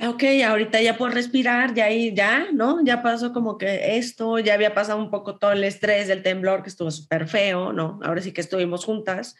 ok, 0.00 0.24
ahorita 0.44 0.82
ya 0.82 0.98
puedo 0.98 1.12
respirar, 1.12 1.72
ya 1.72 1.84
ahí, 1.84 2.12
ya, 2.12 2.48
¿no? 2.52 2.84
Ya 2.84 3.00
pasó 3.00 3.32
como 3.32 3.56
que 3.56 3.96
esto, 3.96 4.40
ya 4.40 4.54
había 4.54 4.74
pasado 4.74 4.98
un 4.98 5.12
poco 5.12 5.38
todo 5.38 5.52
el 5.52 5.62
estrés 5.62 6.08
del 6.08 6.24
temblor 6.24 6.64
que 6.64 6.68
estuvo 6.68 6.90
súper 6.90 7.28
feo, 7.28 7.72
¿no? 7.72 8.00
Ahora 8.02 8.22
sí 8.22 8.32
que 8.32 8.40
estuvimos 8.40 8.84
juntas, 8.84 9.36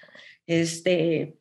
este, 0.46 1.38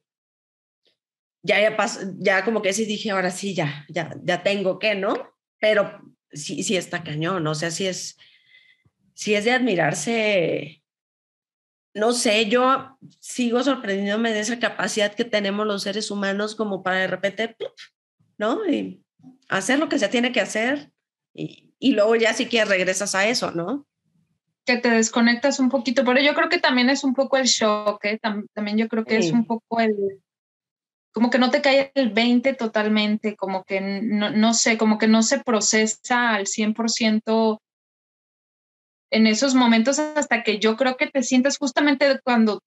ya, 1.44 1.62
ya 1.62 1.78
pasó, 1.78 2.00
ya 2.18 2.44
como 2.44 2.64
que 2.64 2.74
sí 2.74 2.86
dije, 2.86 3.12
ahora 3.12 3.30
sí, 3.30 3.54
ya, 3.54 3.86
ya, 3.88 4.16
ya 4.24 4.42
tengo 4.42 4.80
que, 4.80 4.96
¿no? 4.96 5.14
Pero 5.60 6.02
sí, 6.32 6.64
sí 6.64 6.76
está 6.76 7.04
cañón, 7.04 7.46
o 7.46 7.54
sea, 7.54 7.70
sí 7.70 7.86
es, 7.86 8.18
sí 9.14 9.36
es 9.36 9.46
de 9.46 9.52
admirarse 9.52 10.83
no 11.94 12.14
sé, 12.14 12.50
yo 12.50 12.98
sigo 13.20 13.64
sorprendiéndome 13.64 14.34
de 14.34 14.40
esa 14.40 14.60
capacidad 14.60 15.14
que 15.14 15.26
tenemos 15.26 15.66
los 15.66 15.84
seres 15.84 16.10
humanos 16.12 16.56
como 16.56 16.84
para 16.84 17.00
de 17.00 17.08
repente, 17.08 17.56
¿no? 18.38 18.68
Y 18.68 19.04
hacer 19.50 19.80
lo 19.80 19.90
que 19.90 20.00
se 20.00 20.10
tiene 20.10 20.32
que 20.32 20.42
hacer 20.42 20.92
y, 21.34 21.74
y 21.80 21.92
luego 21.92 22.16
ya 22.16 22.34
sí 22.34 22.48
que 22.48 22.66
regresas 22.66 23.14
a 23.16 23.28
eso, 23.28 23.52
¿no? 23.52 23.86
Que 24.66 24.78
te 24.78 24.90
desconectas 24.90 25.60
un 25.60 25.70
poquito, 25.70 26.06
pero 26.06 26.22
yo 26.22 26.34
creo 26.34 26.50
que 26.50 26.60
también 26.60 26.90
es 26.90 27.04
un 27.04 27.14
poco 27.14 27.38
el 27.38 27.46
shock, 27.46 28.04
¿eh? 28.06 28.20
también 28.20 28.78
yo 28.78 28.88
creo 28.88 29.04
que 29.04 29.18
es 29.18 29.32
un 29.32 29.46
poco 29.46 29.82
el, 29.82 30.24
como 31.14 31.30
que 31.30 31.38
no 31.38 31.52
te 31.52 31.62
cae 31.62 31.92
el 31.94 32.10
20 32.10 32.54
totalmente, 32.56 33.36
como 33.36 33.64
que 33.64 33.82
no, 33.82 34.32
no 34.32 34.54
sé, 34.54 34.78
como 34.78 34.98
que 34.98 35.08
no 35.08 35.22
se 35.22 35.40
procesa 35.40 36.34
al 36.34 36.48
100% 36.48 37.60
en 39.14 39.28
esos 39.28 39.54
momentos 39.54 40.00
hasta 40.00 40.44
que 40.44 40.60
yo 40.60 40.76
creo 40.76 40.98
que 40.98 41.08
te 41.08 41.22
sientes 41.22 41.58
justamente 41.60 42.20
cuando, 42.24 42.64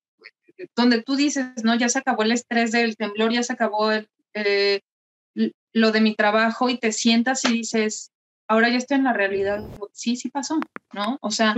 donde 0.77 1.03
tú 1.03 1.17
dices, 1.17 1.65
no, 1.65 1.75
ya 1.75 1.89
se 1.89 1.99
acabó 1.99 2.23
el 2.23 2.33
estrés 2.33 2.71
del 2.71 2.97
temblor, 2.97 3.33
ya 3.33 3.43
se 3.43 3.53
acabó 3.53 3.91
eh, 4.35 4.81
lo 5.73 5.91
de 5.91 6.01
mi 6.01 6.15
trabajo 6.15 6.71
y 6.71 6.79
te 6.79 6.93
sientas 6.93 7.45
y 7.45 7.53
dices, 7.53 8.13
ahora 8.47 8.69
ya 8.69 8.77
estoy 8.77 8.99
en 8.99 9.05
la 9.05 9.13
realidad. 9.13 9.65
Sí, 9.93 10.15
sí 10.15 10.31
pasó, 10.31 10.61
¿no? 10.93 11.19
O 11.21 11.33
sea, 11.33 11.53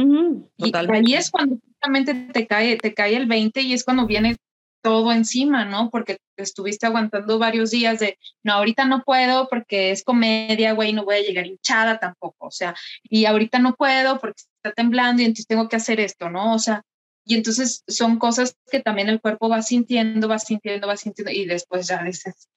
y 0.57 0.72
ahí 0.74 1.14
es 1.14 1.30
cuando 1.30 1.59
justamente 1.66 2.14
te 2.32 2.47
cae, 2.47 2.78
te 2.78 2.95
cae 2.95 3.16
el 3.16 3.26
20 3.26 3.61
y 3.61 3.74
es 3.74 3.84
cuando 3.84 4.07
viene 4.07 4.36
todo 4.82 5.12
encima, 5.12 5.66
¿no? 5.66 5.91
Porque 5.91 6.18
estuviste 6.36 6.86
aguantando 6.86 7.39
varios 7.39 7.70
días 7.70 7.99
de, 7.99 8.18
no, 8.43 8.55
ahorita 8.55 8.86
no 8.86 9.03
puedo 9.05 9.49
porque 9.49 9.91
es 9.91 10.03
comedia, 10.03 10.72
güey, 10.72 10.93
no 10.93 11.05
voy 11.05 11.16
a 11.16 11.22
llegar 11.22 11.47
hinchada 11.47 11.99
tampoco, 11.99 12.47
o 12.47 12.51
sea, 12.51 12.74
y 13.03 13.26
ahorita 13.26 13.59
no 13.59 13.74
puedo 13.74 14.18
porque 14.18 14.43
está 14.69 14.83
temblando 14.83 15.23
y 15.23 15.25
entonces 15.25 15.47
tengo 15.47 15.69
que 15.69 15.77
hacer 15.77 16.01
esto, 16.01 16.31
¿no? 16.31 16.55
O 16.55 16.59
sea, 16.59 16.83
y 17.25 17.35
entonces 17.35 17.85
son 17.87 18.19
cosas 18.19 18.57
que 18.71 18.81
también 18.81 19.09
el 19.09 19.21
cuerpo 19.21 19.49
va 19.49 19.62
sintiendo, 19.62 20.29
va 20.29 20.39
sintiendo, 20.39 20.87
va 20.87 20.97
sintiendo 20.97 21.33
y 21.33 21.45
después 21.47 21.87
ya 21.87 22.03
dices, 22.03 22.49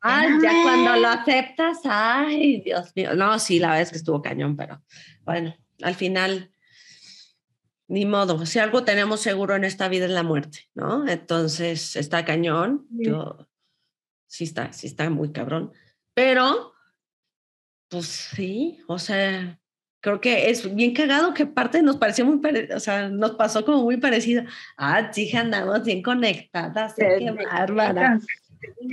ay, 0.00 0.28
ya 0.42 0.62
cuando 0.62 0.96
lo 0.96 1.08
aceptas, 1.08 1.78
ay, 1.84 2.60
Dios 2.60 2.92
mío, 2.94 3.14
no, 3.14 3.38
sí, 3.38 3.58
la 3.58 3.68
verdad 3.68 3.82
es 3.82 3.90
que 3.90 3.98
estuvo 3.98 4.22
cañón, 4.22 4.56
pero 4.56 4.82
bueno, 5.24 5.54
al 5.82 5.94
final 5.94 6.52
ni 7.88 8.06
modo, 8.06 8.46
si 8.46 8.60
algo 8.60 8.84
tenemos 8.84 9.20
seguro 9.20 9.56
en 9.56 9.64
esta 9.64 9.88
vida 9.88 10.04
es 10.04 10.12
la 10.12 10.22
muerte, 10.22 10.70
¿no? 10.74 11.08
Entonces 11.08 11.96
está 11.96 12.24
cañón, 12.24 12.86
yo 12.90 13.48
sí 14.28 14.44
está, 14.44 14.72
sí 14.72 14.86
está 14.86 15.10
muy 15.10 15.32
cabrón, 15.32 15.72
pero 16.14 16.72
pues 17.88 18.06
sí, 18.06 18.78
o 18.86 19.00
sea, 19.00 19.59
creo 20.00 20.20
que 20.20 20.50
es 20.50 20.74
bien 20.74 20.94
cagado 20.94 21.34
que 21.34 21.46
parte 21.46 21.82
nos 21.82 21.96
pareció 21.96 22.24
muy, 22.24 22.40
o 22.74 22.80
sea, 22.80 23.08
nos 23.08 23.32
pasó 23.32 23.64
como 23.64 23.82
muy 23.82 23.98
parecido. 23.98 24.44
Ah, 24.76 25.10
sí, 25.12 25.34
andamos 25.36 25.84
bien 25.84 26.02
conectadas, 26.02 26.94
qué 26.94 27.30
bárbara. 27.30 28.18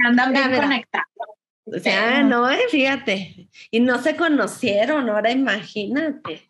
Andan 0.05 0.33
bien 0.33 0.61
conectadas. 0.61 1.07
O 1.65 1.79
sea, 1.79 2.23
no, 2.23 2.49
eh, 2.49 2.61
fíjate, 2.69 3.49
y 3.71 3.79
no 3.81 4.01
se 4.01 4.15
conocieron, 4.15 5.09
ahora 5.09 5.31
imagínate. 5.31 6.47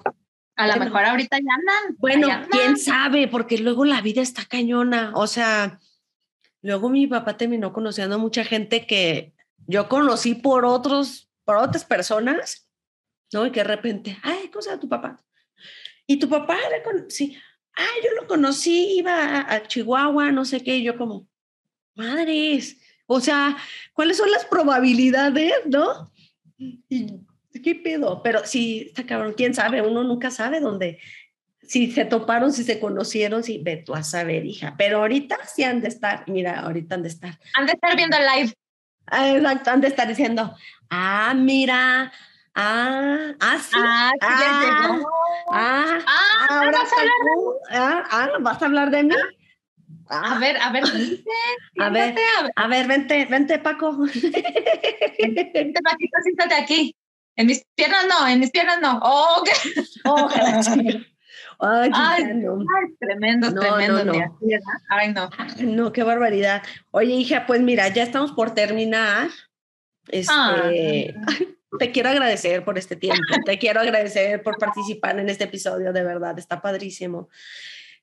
A 0.55 0.67
lo 0.67 0.77
mejor 0.77 1.05
ahorita 1.05 1.37
ya 1.37 1.53
andan. 1.53 1.95
Bueno, 1.97 2.27
quién 2.49 2.77
sabe, 2.77 3.27
porque 3.27 3.57
luego 3.59 3.85
la 3.85 4.01
vida 4.01 4.21
está 4.21 4.45
cañona. 4.45 5.11
O 5.15 5.27
sea, 5.27 5.79
luego 6.61 6.89
mi 6.89 7.07
papá 7.07 7.37
terminó 7.37 7.73
conociendo 7.73 8.15
a 8.15 8.19
mucha 8.19 8.43
gente 8.43 8.85
que 8.85 9.33
yo 9.67 9.87
conocí 9.87 10.35
por 10.35 10.65
otros, 10.65 11.29
por 11.45 11.57
otras 11.57 11.83
personas, 11.83 12.66
¿no? 13.33 13.45
Y 13.45 13.51
que 13.51 13.61
de 13.61 13.65
repente, 13.65 14.17
ay, 14.23 14.49
¿cómo 14.51 14.61
se 14.61 14.69
llama 14.69 14.81
tu 14.81 14.89
papá? 14.89 15.23
Y 16.05 16.17
tu 16.17 16.29
papá, 16.29 16.57
sí, 17.09 17.37
ay, 17.73 18.01
yo 18.03 18.21
lo 18.21 18.27
conocí, 18.27 18.97
iba 18.97 19.51
a, 19.51 19.67
Chihuahua, 19.67 20.31
no 20.31 20.45
sé 20.45 20.63
qué, 20.63 20.77
y 20.77 20.83
yo 20.83 20.97
como, 20.97 21.27
madres, 21.95 22.77
o 23.05 23.19
sea, 23.19 23.57
¿cuáles 23.93 24.17
son 24.17 24.31
las 24.31 24.45
probabilidades, 24.45 25.53
no? 25.65 26.11
Y 26.57 27.25
¿qué 27.63 27.75
pedo? 27.75 28.21
Pero 28.23 28.45
sí, 28.45 28.85
está 28.87 29.05
cabrón, 29.05 29.33
quién 29.35 29.53
sabe, 29.53 29.81
uno 29.81 30.03
nunca 30.03 30.31
sabe 30.31 30.59
dónde, 30.59 30.99
si 31.67 31.91
se 31.91 32.05
toparon, 32.05 32.53
si 32.53 32.63
se 32.63 32.79
conocieron, 32.79 33.43
si 33.43 33.57
ve 33.57 33.77
tú 33.77 33.93
a 33.93 34.03
saber, 34.03 34.45
hija. 34.45 34.75
Pero 34.77 34.99
ahorita 34.99 35.37
sí 35.45 35.63
han 35.63 35.81
de 35.81 35.89
estar, 35.89 36.23
mira, 36.27 36.61
ahorita 36.61 36.95
han 36.95 37.03
de 37.03 37.09
estar. 37.09 37.37
Han 37.55 37.65
de 37.65 37.73
estar 37.73 37.95
viendo 37.95 38.15
el 38.17 38.23
live. 38.23 38.53
Ah, 39.05 39.35
exacto, 39.35 39.71
han 39.71 39.81
de 39.81 39.87
estar 39.87 40.07
diciendo, 40.07 40.55
ah, 40.89 41.33
mira, 41.35 42.11
ah, 42.57 43.33
ah, 43.39 43.57
sí. 43.59 43.77
Ah, 43.81 44.11
sí 44.13 44.25
ah, 44.25 44.99
ah, 45.51 45.99
ah, 46.05 46.47
ahora 46.49 46.71
vas 46.71 46.91
a 46.91 46.95
hablar 46.99 47.19
de 47.23 47.35
mí. 47.35 47.43
Ah, 47.69 48.03
ah, 48.11 48.29
¿vas 48.39 48.61
a 48.61 48.65
hablar 48.65 48.91
de 48.91 49.03
mí? 49.03 49.15
a 50.09 50.39
ver, 50.39 50.57
a 50.57 50.71
ver, 50.71 50.83
dice, 50.83 51.23
a 51.79 51.89
ver, 51.89 52.15
a 52.55 52.67
ver, 52.67 52.87
vente, 52.87 53.25
vente, 53.25 53.59
Paco. 53.59 53.97
Vente, 55.19 55.81
Paquito, 55.83 56.17
siéntate 56.23 56.55
aquí. 56.55 56.95
En 57.35 57.45
mis 57.45 57.63
piernas 57.75 58.05
no, 58.09 58.27
en 58.27 58.39
mis 58.39 58.51
piernas 58.51 58.79
no. 58.81 58.99
Oh, 59.03 59.43
oh 60.05 60.29
Ay, 61.59 61.89
ay, 61.93 62.23
tremendo, 62.99 63.53
tremendo. 63.53 64.05
No, 64.05 64.13
no. 64.13 64.37
Ay, 64.89 65.13
no. 65.13 65.29
No, 65.59 65.91
qué 65.91 66.03
barbaridad. 66.03 66.61
Oye, 66.91 67.13
hija, 67.13 67.45
pues 67.47 67.61
mira, 67.61 67.87
ya 67.89 68.03
estamos 68.03 68.31
por 68.31 68.51
terminar. 68.53 69.29
Este, 70.09 71.15
te 71.79 71.91
quiero 71.91 72.09
agradecer 72.09 72.63
por 72.63 72.77
este 72.77 72.95
tiempo. 72.95 73.21
te 73.45 73.57
quiero 73.57 73.79
agradecer 73.79 74.41
por 74.41 74.57
participar 74.57 75.19
en 75.19 75.29
este 75.29 75.45
episodio, 75.45 75.93
de 75.93 76.03
verdad, 76.03 76.37
está 76.39 76.61
padrísimo. 76.61 77.29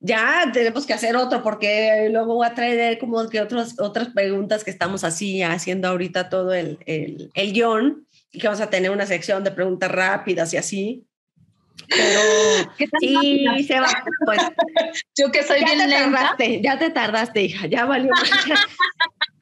Ya 0.01 0.51
tenemos 0.53 0.85
que 0.87 0.93
hacer 0.93 1.17
otro 1.17 1.43
porque 1.43 2.09
luego 2.11 2.35
voy 2.35 2.47
a 2.47 2.55
traer 2.55 2.99
como 2.99 3.27
que 3.29 3.41
otros, 3.41 3.81
otras 3.81 4.09
preguntas 4.09 4.65
que 4.65 4.71
estamos 4.71 5.03
así 5.05 5.43
haciendo 5.43 5.89
ahorita 5.89 6.29
todo 6.29 6.53
el, 6.53 6.79
el, 6.85 7.31
el 7.33 7.53
guion 7.53 8.07
y 8.31 8.39
que 8.39 8.49
vamos 8.49 8.61
a 8.61 8.69
tener 8.69 8.91
una 8.91 9.07
sección 9.07 9.45
de 9.45 9.53
preguntas 9.53 9.91
rápidas 9.91 10.53
y 10.53 10.57
así. 10.57 11.07
Pero 11.89 12.21
sí, 13.01 13.47
se 13.67 13.81
va. 13.81 13.89
Pues, 14.25 14.39
Yo 15.17 15.31
que 15.31 15.43
soy 15.43 15.61
ya 15.61 15.67
bien 15.67 15.79
te 15.79 15.87
lenta. 15.87 16.19
Tardaste, 16.19 16.61
ya 16.61 16.79
te 16.79 16.91
tardaste, 16.91 17.43
hija, 17.43 17.67
ya 17.67 17.85
valió. 17.85 18.11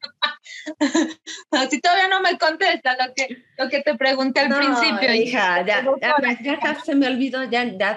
Así 1.51 1.79
todavía 1.81 2.07
no 2.07 2.21
me 2.21 2.37
contesta 2.37 2.95
lo 2.95 3.13
que, 3.13 3.43
lo 3.57 3.69
que 3.69 3.81
te 3.81 3.95
pregunté 3.95 4.41
al 4.41 4.55
principio. 4.55 5.13
Hija, 5.13 5.65
ya, 5.65 5.83
ya, 6.01 6.15
ya, 6.61 6.79
se 6.83 6.95
me 6.95 7.07
olvidó, 7.07 7.43
ya, 7.43 7.65
ya 7.65 7.91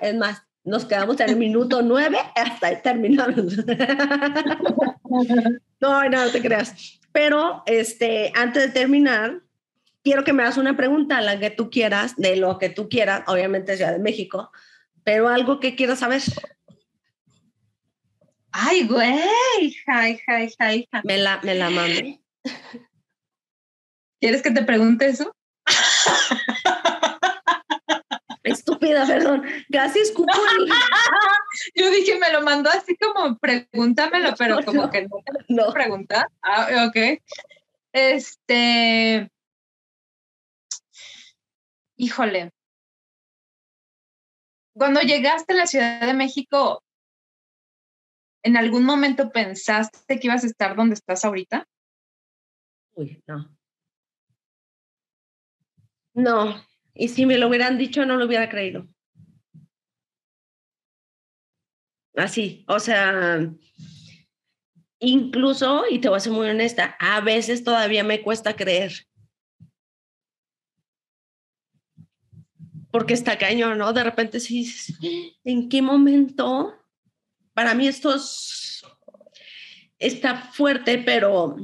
es 0.00 0.14
más, 0.14 0.42
nos 0.64 0.84
quedamos 0.86 1.20
en 1.20 1.30
el 1.30 1.36
minuto 1.36 1.82
nueve 1.82 2.18
hasta 2.34 2.80
terminamos. 2.80 3.56
no, 5.80 6.08
no, 6.08 6.08
no 6.08 6.30
te 6.30 6.40
creas. 6.40 7.00
Pero 7.12 7.62
este, 7.66 8.32
antes 8.34 8.62
de 8.62 8.68
terminar, 8.70 9.42
quiero 10.02 10.24
que 10.24 10.32
me 10.32 10.42
hagas 10.42 10.56
una 10.56 10.76
pregunta, 10.76 11.20
la 11.20 11.38
que 11.38 11.50
tú 11.50 11.70
quieras, 11.70 12.16
de 12.16 12.36
lo 12.36 12.58
que 12.58 12.70
tú 12.70 12.88
quieras, 12.88 13.22
obviamente 13.26 13.76
Ciudad 13.76 13.92
de 13.92 13.98
México, 13.98 14.50
pero 15.04 15.28
algo 15.28 15.60
que 15.60 15.76
quieras 15.76 16.00
saber. 16.00 16.22
Ay, 18.56 18.86
güey, 18.86 19.18
hija, 19.62 20.08
hija, 20.10 20.44
hija, 20.44 20.72
hija. 20.74 21.02
Me 21.02 21.18
la, 21.18 21.40
me 21.42 21.56
la 21.56 21.70
mame. 21.70 22.22
¿Quieres 24.20 24.42
que 24.42 24.52
te 24.52 24.62
pregunte 24.62 25.08
eso? 25.08 25.34
Estúpida, 28.44 29.08
perdón. 29.08 29.42
Casi 29.72 29.98
escupo. 29.98 30.32
Yo 31.74 31.90
dije, 31.90 32.16
me 32.16 32.30
lo 32.32 32.42
mandó 32.42 32.70
así 32.70 32.96
como, 32.96 33.36
pregúntamelo, 33.38 34.36
pero 34.38 34.64
como 34.64 34.88
que 34.88 35.02
no 35.02 35.16
te 35.24 35.32
no. 35.48 35.72
preguntar. 35.72 36.28
Ah, 36.40 36.86
ok. 36.86 37.20
Este, 37.92 39.28
híjole, 41.96 42.52
cuando 44.74 45.00
llegaste 45.00 45.54
a 45.54 45.56
la 45.56 45.66
Ciudad 45.66 46.06
de 46.06 46.14
México, 46.14 46.83
¿En 48.44 48.58
algún 48.58 48.84
momento 48.84 49.32
pensaste 49.32 50.20
que 50.20 50.26
ibas 50.26 50.44
a 50.44 50.48
estar 50.48 50.76
donde 50.76 50.94
estás 50.94 51.24
ahorita? 51.24 51.66
Uy, 52.94 53.22
no. 53.26 53.56
No, 56.12 56.62
y 56.92 57.08
si 57.08 57.24
me 57.24 57.38
lo 57.38 57.48
hubieran 57.48 57.78
dicho 57.78 58.04
no 58.04 58.16
lo 58.16 58.26
hubiera 58.26 58.50
creído. 58.50 58.86
Así, 62.14 62.64
o 62.68 62.78
sea, 62.78 63.50
incluso, 65.00 65.84
y 65.90 65.98
te 65.98 66.08
voy 66.08 66.18
a 66.18 66.20
ser 66.20 66.32
muy 66.32 66.48
honesta, 66.48 66.96
a 67.00 67.22
veces 67.22 67.64
todavía 67.64 68.04
me 68.04 68.22
cuesta 68.22 68.54
creer. 68.54 69.06
Porque 72.92 73.14
está 73.14 73.38
cañón, 73.38 73.78
¿no? 73.78 73.92
De 73.94 74.04
repente 74.04 74.38
sí, 74.38 74.70
¿en 75.44 75.68
qué 75.70 75.80
momento 75.80 76.83
para 77.54 77.74
mí 77.74 77.86
esto 77.86 78.14
está 79.98 80.36
fuerte, 80.52 80.98
pero 80.98 81.56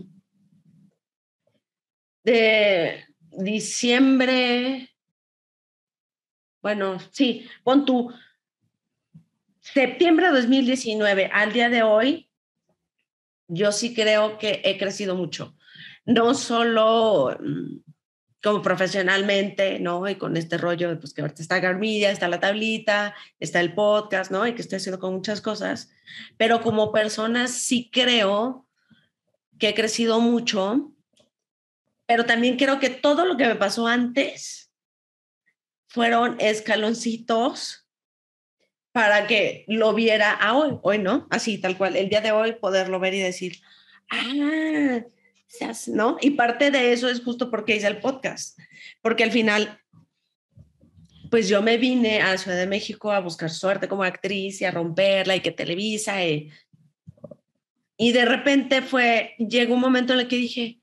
de 2.22 3.04
diciembre, 3.32 4.88
bueno, 6.62 6.98
sí, 7.10 7.48
pon 7.64 7.84
tu 7.84 8.12
septiembre 9.60 10.26
de 10.26 10.40
2019 10.40 11.30
al 11.32 11.52
día 11.52 11.68
de 11.68 11.82
hoy, 11.82 12.30
yo 13.48 13.72
sí 13.72 13.94
creo 13.94 14.38
que 14.38 14.62
he 14.64 14.78
crecido 14.78 15.16
mucho. 15.16 15.56
No 16.04 16.34
solo 16.34 17.36
mm, 17.40 17.89
como 18.42 18.62
profesionalmente, 18.62 19.78
¿no? 19.80 20.08
Y 20.08 20.16
con 20.16 20.36
este 20.36 20.56
rollo, 20.56 20.98
pues 20.98 21.12
que 21.12 21.20
ahorita 21.20 21.42
está 21.42 21.60
Garmilla, 21.60 22.10
está 22.10 22.28
la 22.28 22.40
tablita, 22.40 23.14
está 23.38 23.60
el 23.60 23.74
podcast, 23.74 24.30
¿no? 24.30 24.46
Y 24.46 24.54
que 24.54 24.62
estoy 24.62 24.76
haciendo 24.76 24.98
con 24.98 25.14
muchas 25.14 25.40
cosas, 25.40 25.90
pero 26.36 26.62
como 26.62 26.92
persona 26.92 27.48
sí 27.48 27.90
creo 27.92 28.66
que 29.58 29.68
he 29.68 29.74
crecido 29.74 30.20
mucho, 30.20 30.92
pero 32.06 32.24
también 32.24 32.56
creo 32.56 32.80
que 32.80 32.90
todo 32.90 33.24
lo 33.26 33.36
que 33.36 33.46
me 33.46 33.56
pasó 33.56 33.86
antes 33.86 34.72
fueron 35.86 36.36
escaloncitos 36.40 37.86
para 38.92 39.26
que 39.26 39.64
lo 39.68 39.92
viera 39.94 40.32
a 40.32 40.56
hoy, 40.56 40.78
hoy 40.82 40.98
no, 40.98 41.26
así 41.30 41.58
tal 41.58 41.76
cual, 41.76 41.94
el 41.96 42.08
día 42.08 42.20
de 42.20 42.32
hoy 42.32 42.52
poderlo 42.52 42.98
ver 42.98 43.14
y 43.14 43.20
decir, 43.20 43.60
ah, 44.08 45.00
¿no? 45.88 46.16
Y 46.20 46.30
parte 46.30 46.70
de 46.70 46.92
eso 46.92 47.08
es 47.08 47.22
justo 47.22 47.50
porque 47.50 47.76
hice 47.76 47.86
el 47.86 48.00
podcast, 48.00 48.58
porque 49.02 49.24
al 49.24 49.32
final, 49.32 49.80
pues 51.30 51.48
yo 51.48 51.62
me 51.62 51.76
vine 51.76 52.22
a 52.22 52.36
Ciudad 52.38 52.56
de 52.56 52.66
México 52.66 53.12
a 53.12 53.20
buscar 53.20 53.50
suerte 53.50 53.88
como 53.88 54.02
actriz 54.02 54.60
y 54.60 54.64
a 54.64 54.70
romperla 54.70 55.36
y 55.36 55.40
que 55.40 55.52
Televisa 55.52 56.24
y, 56.24 56.50
y 57.96 58.12
de 58.12 58.24
repente 58.24 58.82
fue, 58.82 59.34
llegó 59.38 59.74
un 59.74 59.80
momento 59.80 60.12
en 60.12 60.20
el 60.20 60.28
que 60.28 60.36
dije, 60.36 60.80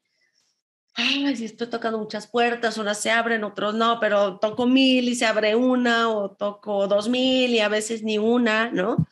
ay, 0.93 1.35
si 1.35 1.45
estoy 1.45 1.67
tocando 1.67 1.99
muchas 1.99 2.27
puertas, 2.27 2.77
unas 2.77 2.99
se 2.99 3.11
abren, 3.11 3.43
otros 3.43 3.75
no, 3.75 3.99
pero 3.99 4.39
toco 4.39 4.65
mil 4.65 5.07
y 5.07 5.15
se 5.15 5.25
abre 5.25 5.55
una, 5.55 6.09
o 6.09 6.31
toco 6.31 6.87
dos 6.87 7.07
mil 7.07 7.51
y 7.51 7.59
a 7.59 7.69
veces 7.69 8.03
ni 8.03 8.17
una, 8.17 8.69
¿no? 8.71 9.07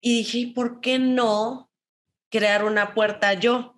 Y 0.00 0.18
dije, 0.18 0.52
¿por 0.54 0.80
qué 0.80 0.98
no 0.98 1.70
crear 2.30 2.64
una 2.64 2.94
puerta 2.94 3.34
yo? 3.34 3.75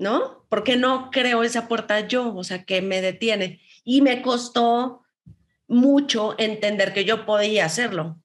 ¿No? 0.00 0.46
¿Por 0.48 0.64
qué 0.64 0.76
no 0.76 1.10
creo 1.10 1.44
esa 1.44 1.68
puerta 1.68 2.00
yo? 2.00 2.34
O 2.34 2.42
sea, 2.42 2.64
que 2.64 2.82
me 2.82 3.00
detiene. 3.00 3.60
Y 3.84 4.00
me 4.00 4.22
costó 4.22 5.02
mucho 5.68 6.34
entender 6.38 6.92
que 6.92 7.04
yo 7.04 7.26
podía 7.26 7.66
hacerlo. 7.66 8.18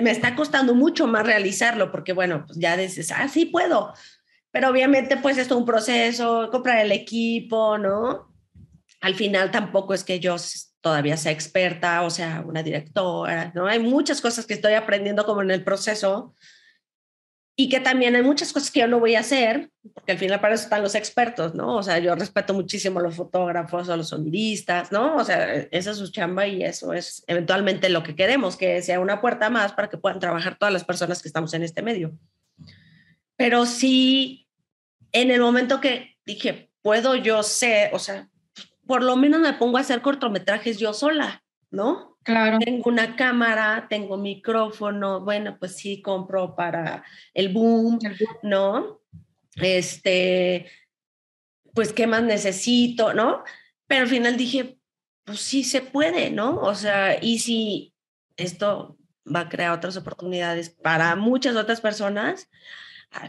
Me 0.00 0.12
está 0.12 0.36
costando 0.36 0.74
mucho 0.74 1.06
más 1.08 1.26
realizarlo 1.26 1.90
porque, 1.90 2.12
bueno, 2.12 2.44
pues 2.46 2.58
ya 2.58 2.76
dices, 2.76 3.10
ah, 3.10 3.28
sí 3.28 3.46
puedo. 3.46 3.92
Pero 4.52 4.70
obviamente, 4.70 5.16
pues 5.16 5.36
esto 5.38 5.54
es 5.54 5.60
un 5.60 5.66
proceso, 5.66 6.48
comprar 6.50 6.78
el 6.78 6.92
equipo, 6.92 7.76
¿no? 7.78 8.32
Al 9.00 9.14
final 9.14 9.50
tampoco 9.50 9.94
es 9.94 10.04
que 10.04 10.20
yo 10.20 10.36
todavía 10.80 11.16
sea 11.16 11.32
experta, 11.32 12.02
o 12.02 12.10
sea, 12.10 12.44
una 12.46 12.62
directora, 12.62 13.50
¿no? 13.56 13.66
Hay 13.66 13.80
muchas 13.80 14.20
cosas 14.20 14.46
que 14.46 14.54
estoy 14.54 14.74
aprendiendo 14.74 15.26
como 15.26 15.42
en 15.42 15.50
el 15.50 15.64
proceso 15.64 16.36
y 17.60 17.68
que 17.68 17.80
también 17.80 18.14
hay 18.14 18.22
muchas 18.22 18.52
cosas 18.52 18.70
que 18.70 18.78
yo 18.78 18.86
no 18.86 19.00
voy 19.00 19.16
a 19.16 19.20
hacer, 19.20 19.72
porque 19.92 20.12
al 20.12 20.18
final 20.18 20.40
para 20.40 20.54
eso 20.54 20.62
están 20.62 20.80
los 20.80 20.94
expertos, 20.94 21.56
¿no? 21.56 21.74
O 21.74 21.82
sea, 21.82 21.98
yo 21.98 22.14
respeto 22.14 22.54
muchísimo 22.54 23.00
a 23.00 23.02
los 23.02 23.16
fotógrafos, 23.16 23.88
a 23.88 23.96
los 23.96 24.10
sonidistas, 24.10 24.92
¿no? 24.92 25.16
O 25.16 25.24
sea, 25.24 25.54
esa 25.72 25.90
es 25.90 25.96
su 25.96 26.12
chamba 26.12 26.46
y 26.46 26.62
eso 26.62 26.92
es 26.92 27.24
eventualmente 27.26 27.88
lo 27.88 28.04
que 28.04 28.14
queremos, 28.14 28.56
que 28.56 28.80
sea 28.80 29.00
una 29.00 29.20
puerta 29.20 29.50
más 29.50 29.72
para 29.72 29.88
que 29.88 29.98
puedan 29.98 30.20
trabajar 30.20 30.56
todas 30.56 30.72
las 30.72 30.84
personas 30.84 31.20
que 31.20 31.26
estamos 31.26 31.52
en 31.52 31.64
este 31.64 31.82
medio. 31.82 32.16
Pero 33.34 33.66
sí, 33.66 34.46
en 35.10 35.32
el 35.32 35.40
momento 35.40 35.80
que 35.80 36.16
dije, 36.24 36.70
puedo 36.80 37.16
yo 37.16 37.42
ser, 37.42 37.92
o 37.92 37.98
sea, 37.98 38.28
por 38.86 39.02
lo 39.02 39.16
menos 39.16 39.40
me 39.40 39.54
pongo 39.54 39.78
a 39.78 39.80
hacer 39.80 40.00
cortometrajes 40.00 40.78
yo 40.78 40.94
sola, 40.94 41.42
¿no? 41.72 42.07
Claro. 42.22 42.58
Tengo 42.58 42.90
una 42.90 43.16
cámara, 43.16 43.86
tengo 43.88 44.16
micrófono, 44.18 45.20
bueno, 45.20 45.56
pues 45.58 45.76
sí, 45.76 46.02
compro 46.02 46.54
para 46.54 47.02
el 47.32 47.48
boom, 47.50 47.98
¿no? 48.42 49.00
Este, 49.56 50.66
pues, 51.72 51.92
¿qué 51.92 52.06
más 52.06 52.22
necesito, 52.22 53.14
no? 53.14 53.44
Pero 53.86 54.02
al 54.02 54.08
final 54.08 54.36
dije, 54.36 54.78
pues 55.24 55.40
sí 55.40 55.64
se 55.64 55.80
puede, 55.80 56.30
¿no? 56.30 56.56
O 56.60 56.74
sea, 56.74 57.18
y 57.22 57.38
si 57.38 57.94
esto 58.36 58.98
va 59.24 59.40
a 59.40 59.48
crear 59.48 59.72
otras 59.72 59.96
oportunidades 59.96 60.70
para 60.70 61.16
muchas 61.16 61.56
otras 61.56 61.80
personas, 61.80 62.48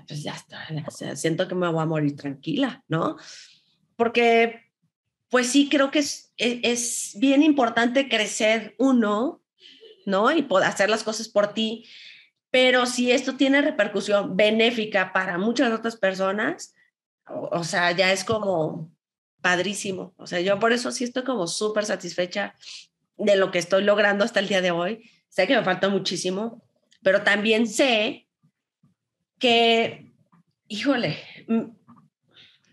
pues 0.08 0.24
ya 0.24 0.34
está, 0.34 0.68
siento 1.16 1.48
que 1.48 1.56
me 1.56 1.70
voy 1.70 1.82
a 1.82 1.86
morir 1.86 2.16
tranquila, 2.18 2.84
¿no? 2.90 3.16
Porque 3.96 4.69
pues 5.30 5.48
sí 5.48 5.70
creo 5.70 5.92
que 5.92 6.00
es, 6.00 6.34
e, 6.38 6.62
es, 6.64 7.14
bien 7.18 7.44
importante 7.44 8.10
crecer 8.10 8.76
uno, 8.78 9.42
¿no? 10.06 10.32
Y 10.32 10.42
poder 10.42 10.68
hacer 10.68 10.90
las 10.90 11.04
cosas 11.04 11.30
por 11.30 11.54
ti. 11.54 11.86
Pero 12.52 12.86
si 12.86 13.12
esto 13.12 13.36
tiene 13.36 13.62
repercusión 13.62 14.36
benéfica 14.36 15.14
para 15.14 15.38
muchas 15.38 15.72
otras 15.72 15.98
personas, 15.98 16.74
o, 17.26 17.64
sea, 17.64 17.92
ya 17.92 18.12
es 18.12 18.24
como 18.24 18.92
padrísimo. 19.42 20.14
O 20.18 20.26
sea, 20.26 20.42
yo 20.42 20.60
por 20.60 20.74
eso 20.74 20.92
sí 20.92 21.04
estoy 21.04 21.24
como 21.24 21.48
súper 21.48 21.86
satisfecha 21.86 22.56
de 23.18 23.36
lo 23.36 23.52
que 23.52 23.60
estoy 23.60 23.84
logrando 23.84 24.26
hasta 24.26 24.40
el 24.40 24.48
día 24.48 24.62
de 24.62 24.72
hoy. 24.72 25.12
Sé 25.30 25.46
que 25.46 25.56
me 25.56 25.64
falta 25.64 25.90
muchísimo, 25.90 26.64
pero 27.04 27.22
también 27.22 27.68
sé 27.68 28.28
que, 29.38 30.12
híjole, 30.68 31.18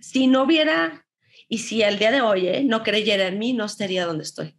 si 0.00 0.26
no 0.26 0.44
hubiera 0.44 1.05
y 1.48 1.58
si 1.58 1.82
al 1.82 1.98
día 1.98 2.10
de 2.10 2.20
hoy 2.20 2.48
¿eh? 2.48 2.64
no 2.64 2.82
creyera 2.82 3.26
en 3.26 3.38
mí, 3.38 3.52
no 3.52 3.64
estaría 3.64 4.06
donde 4.06 4.24
estoy. 4.24 4.56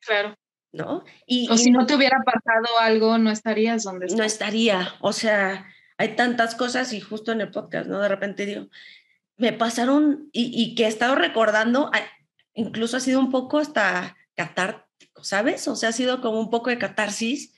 Claro. 0.00 0.34
¿No? 0.72 1.04
Y, 1.26 1.48
o 1.50 1.56
si 1.56 1.70
no 1.70 1.84
te 1.84 1.96
hubiera 1.96 2.22
pasado 2.24 2.78
algo, 2.80 3.18
no 3.18 3.30
estarías 3.30 3.82
donde 3.82 4.06
estás. 4.06 4.18
No 4.18 4.24
estaría. 4.24 4.94
O 5.00 5.12
sea, 5.12 5.66
hay 5.98 6.14
tantas 6.14 6.54
cosas 6.54 6.92
y 6.92 7.00
justo 7.00 7.32
en 7.32 7.40
el 7.40 7.50
podcast, 7.50 7.88
¿no? 7.88 8.00
De 8.00 8.08
repente 8.08 8.46
digo, 8.46 8.68
me 9.36 9.52
pasaron 9.52 10.28
y, 10.32 10.52
y 10.54 10.74
que 10.74 10.84
he 10.84 10.88
estado 10.88 11.16
recordando, 11.16 11.90
incluso 12.54 12.96
ha 12.96 13.00
sido 13.00 13.18
un 13.18 13.30
poco 13.30 13.58
hasta 13.58 14.16
catártico, 14.36 15.24
¿sabes? 15.24 15.66
O 15.66 15.74
sea, 15.74 15.88
ha 15.88 15.92
sido 15.92 16.20
como 16.20 16.40
un 16.40 16.50
poco 16.50 16.70
de 16.70 16.78
catarsis 16.78 17.54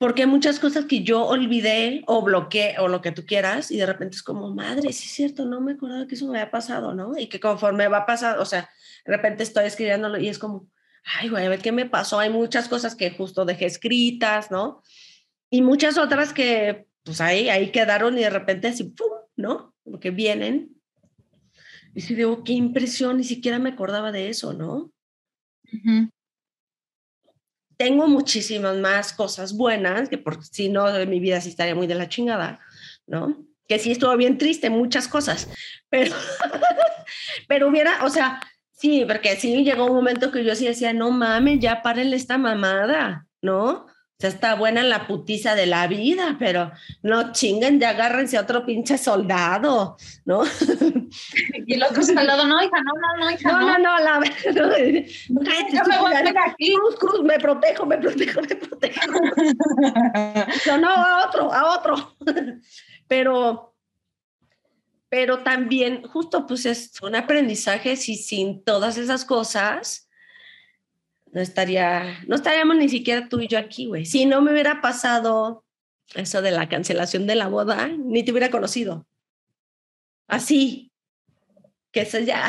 porque 0.00 0.22
hay 0.22 0.28
muchas 0.28 0.58
cosas 0.58 0.86
que 0.86 1.02
yo 1.02 1.26
olvidé 1.26 2.04
o 2.06 2.22
bloqueé 2.22 2.76
o 2.78 2.88
lo 2.88 3.02
que 3.02 3.12
tú 3.12 3.26
quieras 3.26 3.70
y 3.70 3.76
de 3.76 3.84
repente 3.84 4.16
es 4.16 4.22
como, 4.22 4.48
madre, 4.48 4.94
sí 4.94 5.04
es 5.04 5.12
cierto, 5.12 5.44
no 5.44 5.60
me 5.60 5.72
acordaba 5.72 6.06
que 6.06 6.14
eso 6.14 6.26
me 6.26 6.38
había 6.38 6.50
pasado, 6.50 6.94
¿no? 6.94 7.18
Y 7.18 7.26
que 7.26 7.38
conforme 7.38 7.86
va 7.86 8.06
pasando, 8.06 8.40
o 8.40 8.46
sea, 8.46 8.70
de 9.04 9.12
repente 9.14 9.42
estoy 9.42 9.66
escribiéndolo 9.66 10.18
y 10.18 10.28
es 10.28 10.38
como, 10.38 10.66
ay, 11.04 11.28
güey, 11.28 11.44
a 11.44 11.50
ver 11.50 11.60
qué 11.60 11.70
me 11.70 11.84
pasó. 11.84 12.18
Hay 12.18 12.30
muchas 12.30 12.66
cosas 12.66 12.94
que 12.94 13.10
justo 13.10 13.44
dejé 13.44 13.66
escritas, 13.66 14.50
¿no? 14.50 14.82
Y 15.50 15.60
muchas 15.60 15.98
otras 15.98 16.32
que, 16.32 16.86
pues 17.02 17.20
ahí, 17.20 17.50
ahí 17.50 17.70
quedaron 17.70 18.16
y 18.16 18.22
de 18.22 18.30
repente 18.30 18.68
así, 18.68 18.84
¡pum! 18.84 19.10
¿no? 19.36 19.74
Porque 19.84 20.10
vienen. 20.10 20.80
Y 21.94 22.00
si 22.00 22.14
digo, 22.14 22.42
qué 22.42 22.54
impresión, 22.54 23.18
ni 23.18 23.24
siquiera 23.24 23.58
me 23.58 23.68
acordaba 23.68 24.12
de 24.12 24.30
eso, 24.30 24.54
¿no? 24.54 24.92
Tengo 27.80 28.06
muchísimas 28.08 28.76
más 28.76 29.14
cosas 29.14 29.56
buenas, 29.56 30.10
que 30.10 30.18
por 30.18 30.44
si 30.44 30.68
no, 30.68 30.84
mi 31.06 31.18
vida 31.18 31.40
sí 31.40 31.48
estaría 31.48 31.74
muy 31.74 31.86
de 31.86 31.94
la 31.94 32.10
chingada, 32.10 32.60
¿no? 33.06 33.42
Que 33.66 33.78
sí 33.78 33.90
estuvo 33.90 34.14
bien 34.18 34.36
triste, 34.36 34.68
muchas 34.68 35.08
cosas, 35.08 35.48
pero, 35.88 36.14
pero 37.48 37.68
hubiera, 37.68 38.04
o 38.04 38.10
sea, 38.10 38.38
sí, 38.70 39.06
porque 39.08 39.34
sí 39.36 39.64
llegó 39.64 39.86
un 39.86 39.94
momento 39.94 40.30
que 40.30 40.44
yo 40.44 40.54
sí 40.54 40.66
decía, 40.66 40.92
no 40.92 41.10
mames, 41.10 41.58
ya 41.58 41.80
párenle 41.80 42.16
esta 42.16 42.36
mamada, 42.36 43.26
¿no? 43.40 43.86
Sea, 44.20 44.30
está 44.30 44.54
buena 44.54 44.82
la 44.82 45.06
putiza 45.06 45.54
de 45.54 45.66
la 45.66 45.86
vida, 45.86 46.36
pero 46.38 46.72
no 47.02 47.32
chinguen, 47.32 47.80
ya 47.80 47.90
agárrense 47.90 48.36
a 48.36 48.42
otro 48.42 48.66
pinche 48.66 48.98
soldado, 48.98 49.96
¿no? 50.24 50.42
Y 51.66 51.74
el 51.74 51.82
otro 51.82 52.02
soldado, 52.02 52.46
no, 52.46 52.62
hija, 52.62 52.76
no, 52.84 52.92
no, 52.94 53.24
no, 53.24 53.30
hija. 53.30 53.52
No, 53.52 53.60
no, 53.60 53.78
no, 53.78 53.98
la 53.98 54.18
no, 54.18 54.24
Yo 55.72 55.84
me 55.88 55.98
voy 55.98 56.12
a 56.12 56.20
aquí. 56.46 56.74
Cruz, 56.74 56.96
cruz, 56.98 57.22
me 57.22 57.38
protejo, 57.38 57.86
me 57.86 57.98
protejo, 57.98 58.40
me 58.42 58.56
protejo. 58.56 59.00
no, 60.66 60.78
no, 60.78 60.88
a 60.88 61.26
otro, 61.26 61.52
a 61.52 61.78
otro. 61.78 62.16
Pero, 63.08 63.74
pero 65.08 65.38
también, 65.40 66.02
justo, 66.06 66.46
pues 66.46 66.66
es 66.66 66.92
un 67.02 67.16
aprendizaje 67.16 67.96
si 67.96 68.16
sin 68.16 68.62
todas 68.62 68.96
esas 68.98 69.24
cosas 69.24 70.09
no 71.32 71.40
estaría, 71.40 72.20
no 72.26 72.36
estaríamos 72.36 72.76
ni 72.76 72.88
siquiera 72.88 73.28
tú 73.28 73.40
y 73.40 73.48
yo 73.48 73.58
aquí, 73.58 73.86
güey. 73.86 74.04
Si 74.04 74.26
no 74.26 74.40
me 74.42 74.52
hubiera 74.52 74.80
pasado 74.80 75.64
eso 76.14 76.42
de 76.42 76.50
la 76.50 76.68
cancelación 76.68 77.26
de 77.26 77.36
la 77.36 77.48
boda, 77.48 77.88
ni 77.88 78.24
te 78.24 78.32
hubiera 78.32 78.50
conocido. 78.50 79.06
Así. 80.26 80.92
que 81.92 82.02
eso 82.02 82.20
ya, 82.20 82.48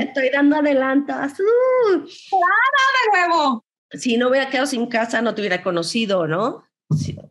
estoy 0.00 0.30
dando 0.30 0.56
adelantos. 0.56 1.32
Uh. 1.38 2.00
de 2.00 3.28
nuevo! 3.28 3.64
Si 3.92 4.16
no 4.16 4.28
hubiera 4.28 4.50
quedado 4.50 4.66
sin 4.66 4.86
casa, 4.86 5.22
no 5.22 5.34
te 5.34 5.42
hubiera 5.42 5.62
conocido, 5.62 6.26
¿no? 6.26 6.64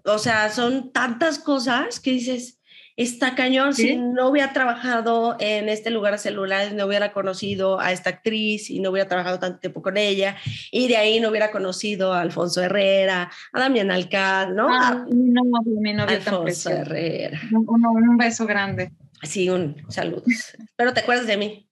o 0.06 0.18
sea, 0.18 0.50
son 0.50 0.92
tantas 0.92 1.40
cosas 1.40 2.00
que 2.00 2.12
dices, 2.12 2.59
está 3.04 3.34
cañón, 3.34 3.74
si 3.74 3.96
no 3.96 4.28
hubiera 4.28 4.52
trabajado 4.52 5.38
en 5.40 5.70
este 5.70 5.90
lugar 5.90 6.14
de 6.14 6.20
celulares, 6.20 6.74
no 6.74 6.86
hubiera 6.86 7.14
conocido 7.14 7.80
a 7.80 7.94
esta 7.94 8.10
actriz 8.10 8.70
y 8.70 8.82
no 8.82 8.90
hubiera 8.90 9.08
trabajado 9.08 9.40
tanto 9.40 9.60
tiempo 9.60 9.82
con 9.82 9.96
ella, 9.96 10.36
y 10.70 10.90
de 10.90 10.98
ahí 10.98 11.22
no 11.22 11.30
hubiera 11.30 11.50
conocido 11.50 12.14
a 12.14 12.20
Alfonso 12.20 12.62
Herrera, 12.62 13.32
a 13.54 13.60
Damián 13.60 13.90
Alcázar, 13.90 14.52
¿no? 14.52 14.68
Ah, 14.70 15.06
no, 15.10 15.44
novio 15.46 16.04
Alfonso 16.08 16.70
Herrera. 16.70 17.40
Un, 17.52 17.86
un, 17.86 18.18
beso 18.18 18.46
grande. 18.46 18.92
Sí, 19.24 19.50
un 19.50 19.78
saludo. 19.88 20.24
Pero 20.76 20.94
te 20.94 21.00
acuerdas 21.00 21.26
de 21.26 21.38
mí. 21.38 21.70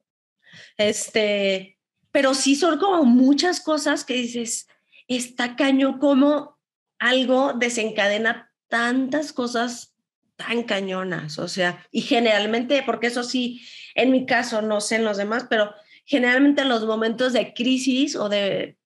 Este, 0.77 1.77
pero 2.11 2.35
sí 2.35 2.55
son 2.55 2.79
como 2.79 3.03
muchas 3.03 3.59
cosas 3.59 4.05
que 4.05 4.13
dices, 4.13 4.67
está 5.09 5.57
cañón 5.57 5.99
como 5.99 6.57
algo 6.99 7.51
desencadena 7.53 8.49
tantas 8.69 9.33
cosas 9.33 9.96
tan 10.37 10.63
cañonas, 10.63 11.39
o 11.39 11.47
sea, 11.47 11.85
y 11.91 12.01
generalmente, 12.01 12.83
porque 12.85 13.07
eso 13.07 13.23
sí, 13.23 13.61
en 13.95 14.11
mi 14.11 14.25
caso, 14.25 14.61
no 14.61 14.79
sé 14.79 14.95
en 14.95 15.03
los 15.03 15.17
demás, 15.17 15.47
pero 15.49 15.73
generalmente 16.05 16.61
en 16.61 16.69
los 16.69 16.85
momentos 16.85 17.33
de 17.33 17.53
crisis 17.53 18.15
o 18.15 18.29
de, 18.29 18.77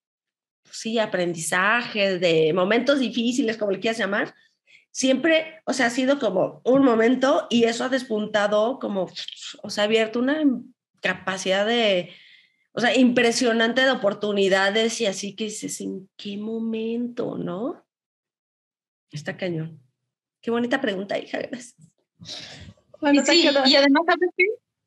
sí, 0.70 0.98
aprendizaje, 0.98 2.18
de 2.18 2.52
momentos 2.52 2.98
difíciles, 2.98 3.58
como 3.58 3.70
le 3.70 3.80
quieras 3.80 3.98
llamar, 3.98 4.34
siempre, 4.90 5.60
o 5.66 5.72
sea, 5.72 5.86
ha 5.86 5.90
sido 5.90 6.18
como 6.18 6.62
un 6.64 6.84
momento 6.84 7.46
y 7.50 7.64
eso 7.64 7.84
ha 7.84 7.88
despuntado 7.90 8.78
como, 8.78 9.08
o 9.62 9.70
sea, 9.70 9.84
ha 9.84 9.86
abierto 9.86 10.18
una 10.18 10.42
capacidad 11.00 11.66
de, 11.66 12.10
o 12.72 12.80
sea, 12.80 12.96
impresionante 12.96 13.82
de 13.82 13.90
oportunidades 13.90 15.00
y 15.02 15.06
así 15.06 15.36
que 15.36 15.44
dices, 15.44 15.80
¿en 15.82 16.08
qué 16.16 16.38
momento, 16.38 17.36
no? 17.36 17.84
Está 19.10 19.36
cañón. 19.36 19.82
Qué 20.42 20.50
bonita 20.50 20.80
pregunta, 20.80 21.18
hija, 21.18 21.38
gracias. 21.38 21.76
y, 23.12 23.18
sí, 23.20 23.48
y 23.66 23.76
además, 23.76 24.02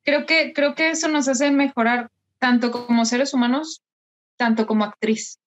Creo 0.06 0.24
que, 0.24 0.52
creo 0.52 0.76
que 0.76 0.90
eso 0.90 1.08
nos 1.08 1.26
hace 1.26 1.50
mejorar 1.50 2.10
tanto 2.38 2.70
como 2.70 3.04
seres 3.04 3.34
humanos, 3.34 3.82
tanto 4.36 4.66
como 4.66 4.84
actriz, 4.84 5.40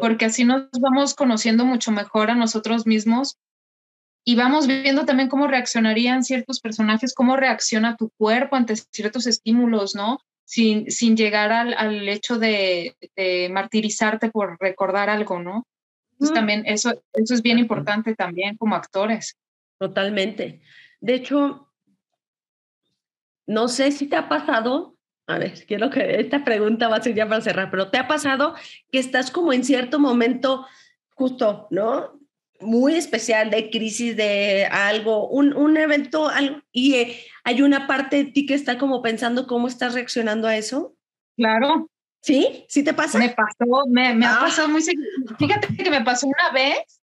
porque 0.00 0.26
así 0.26 0.44
nos 0.44 0.68
vamos 0.78 1.14
conociendo 1.14 1.64
mucho 1.64 1.90
mejor 1.90 2.30
a 2.30 2.34
nosotros 2.34 2.86
mismos 2.86 3.38
y 4.22 4.36
vamos 4.36 4.66
viendo 4.66 5.06
también 5.06 5.30
cómo 5.30 5.46
reaccionarían 5.46 6.24
ciertos 6.24 6.60
personajes, 6.60 7.14
cómo 7.14 7.36
reacciona 7.36 7.96
tu 7.96 8.10
cuerpo 8.18 8.56
ante 8.56 8.76
ciertos 8.76 9.26
estímulos, 9.26 9.94
¿no? 9.94 10.18
Sin, 10.44 10.90
sin 10.90 11.16
llegar 11.16 11.50
al, 11.50 11.72
al 11.72 12.06
hecho 12.06 12.38
de, 12.38 12.96
de, 13.16 13.48
martirizarte 13.50 14.30
por 14.30 14.58
recordar 14.60 15.08
algo, 15.08 15.40
¿no? 15.40 15.66
Entonces 16.20 16.34
también 16.34 16.62
eso, 16.66 17.02
eso 17.14 17.34
es 17.34 17.40
bien 17.40 17.58
importante 17.58 18.14
también 18.14 18.56
como 18.58 18.74
actores. 18.76 19.38
Totalmente. 19.78 20.60
De 21.00 21.14
hecho, 21.14 21.72
no 23.46 23.68
sé 23.68 23.90
si 23.90 24.06
te 24.06 24.16
ha 24.16 24.28
pasado, 24.28 24.96
a 25.26 25.38
ver, 25.38 25.64
quiero 25.66 25.88
que 25.88 26.20
esta 26.20 26.44
pregunta 26.44 26.88
va 26.88 26.96
a 26.96 27.02
ser 27.02 27.14
ya 27.14 27.26
para 27.26 27.40
cerrar, 27.40 27.70
pero 27.70 27.90
¿te 27.90 27.96
ha 27.96 28.06
pasado 28.06 28.54
que 28.92 28.98
estás 28.98 29.30
como 29.30 29.54
en 29.54 29.64
cierto 29.64 29.98
momento 29.98 30.66
justo, 31.14 31.66
¿no? 31.70 32.20
muy 32.60 32.94
especial 32.94 33.50
de 33.50 33.70
crisis 33.70 34.16
de 34.16 34.66
algo, 34.66 35.28
un, 35.28 35.56
un 35.56 35.76
evento, 35.76 36.28
algo, 36.28 36.60
y 36.72 36.94
eh, 36.94 37.18
hay 37.44 37.62
una 37.62 37.86
parte 37.86 38.16
de 38.16 38.24
ti 38.32 38.46
que 38.46 38.54
está 38.54 38.78
como 38.78 39.02
pensando 39.02 39.46
cómo 39.46 39.66
estás 39.66 39.94
reaccionando 39.94 40.46
a 40.46 40.56
eso. 40.56 40.94
Claro. 41.36 41.88
¿Sí? 42.20 42.64
¿Sí 42.68 42.82
te 42.82 42.92
pasa? 42.92 43.18
Me 43.18 43.30
pasó, 43.30 43.86
me, 43.88 44.14
me 44.14 44.26
ha 44.26 44.36
ah. 44.36 44.40
pasado 44.40 44.68
muy 44.68 44.82
seguido. 44.82 45.06
Fíjate 45.38 45.74
que 45.74 45.90
me 45.90 46.02
pasó 46.02 46.26
una 46.26 46.50
vez, 46.52 47.00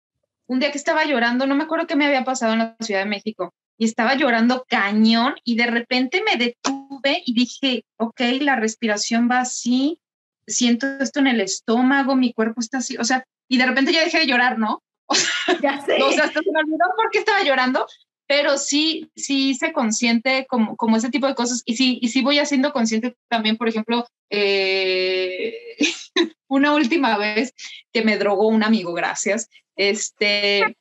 un 0.47 0.59
día 0.59 0.71
que 0.71 0.77
estaba 0.77 1.05
llorando, 1.05 1.45
no 1.45 1.55
me 1.55 1.63
acuerdo 1.63 1.88
qué 1.88 1.95
me 1.95 2.05
había 2.05 2.23
pasado 2.23 2.53
en 2.53 2.59
la 2.59 2.75
Ciudad 2.79 3.01
de 3.01 3.09
México, 3.09 3.53
y 3.77 3.85
estaba 3.85 4.15
llorando 4.15 4.65
cañón, 4.67 5.35
y 5.43 5.55
de 5.55 5.67
repente 5.67 6.23
me 6.23 6.38
detuve 6.38 7.23
y 7.25 7.33
dije, 7.33 7.85
ok, 7.97 8.21
la 8.41 8.55
respiración 8.55 9.29
va 9.29 9.39
así, 9.39 9.99
siento 10.47 10.88
esto 10.99 11.19
en 11.19 11.27
el 11.27 11.41
estómago, 11.41 12.15
mi 12.15 12.33
cuerpo 12.33 12.61
está 12.61 12.77
así, 12.77 12.97
o 12.97 13.03
sea, 13.03 13.25
y 13.47 13.57
de 13.57 13.65
repente 13.65 13.91
ya 13.91 14.03
dejé 14.03 14.19
de 14.19 14.27
llorar, 14.27 14.57
¿no? 14.59 14.81
ya 15.61 15.81
sé. 15.81 16.01
O 16.01 16.11
sea, 16.11 16.25
hasta 16.25 16.41
se 16.41 16.51
me 16.51 16.59
olvidó 16.59 16.85
por 16.95 17.11
qué 17.11 17.19
estaba 17.19 17.43
llorando, 17.43 17.85
pero 18.32 18.58
sí, 18.58 19.12
sí 19.14 19.56
se 19.56 19.74
consciente 19.74 20.45
como, 20.48 20.78
como 20.78 20.95
ese 20.95 21.10
tipo 21.10 21.28
de 21.28 21.36
cosas. 21.36 21.64
Y 21.66 21.76
sí, 21.76 21.99
y 22.02 22.08
sí 22.08 22.22
voy 22.22 22.40
haciendo 22.40 22.72
consciente 22.72 23.18
también, 23.28 23.58
por 23.58 23.68
ejemplo, 23.68 24.08
eh, 24.30 25.53
una 26.48 26.74
última 26.74 27.18
vez 27.18 27.53
que 27.91 28.06
me 28.06 28.18
drogó 28.18 28.48
un 28.48 28.64
amigo, 28.64 28.94
gracias. 28.94 29.49
Este, 29.76 30.78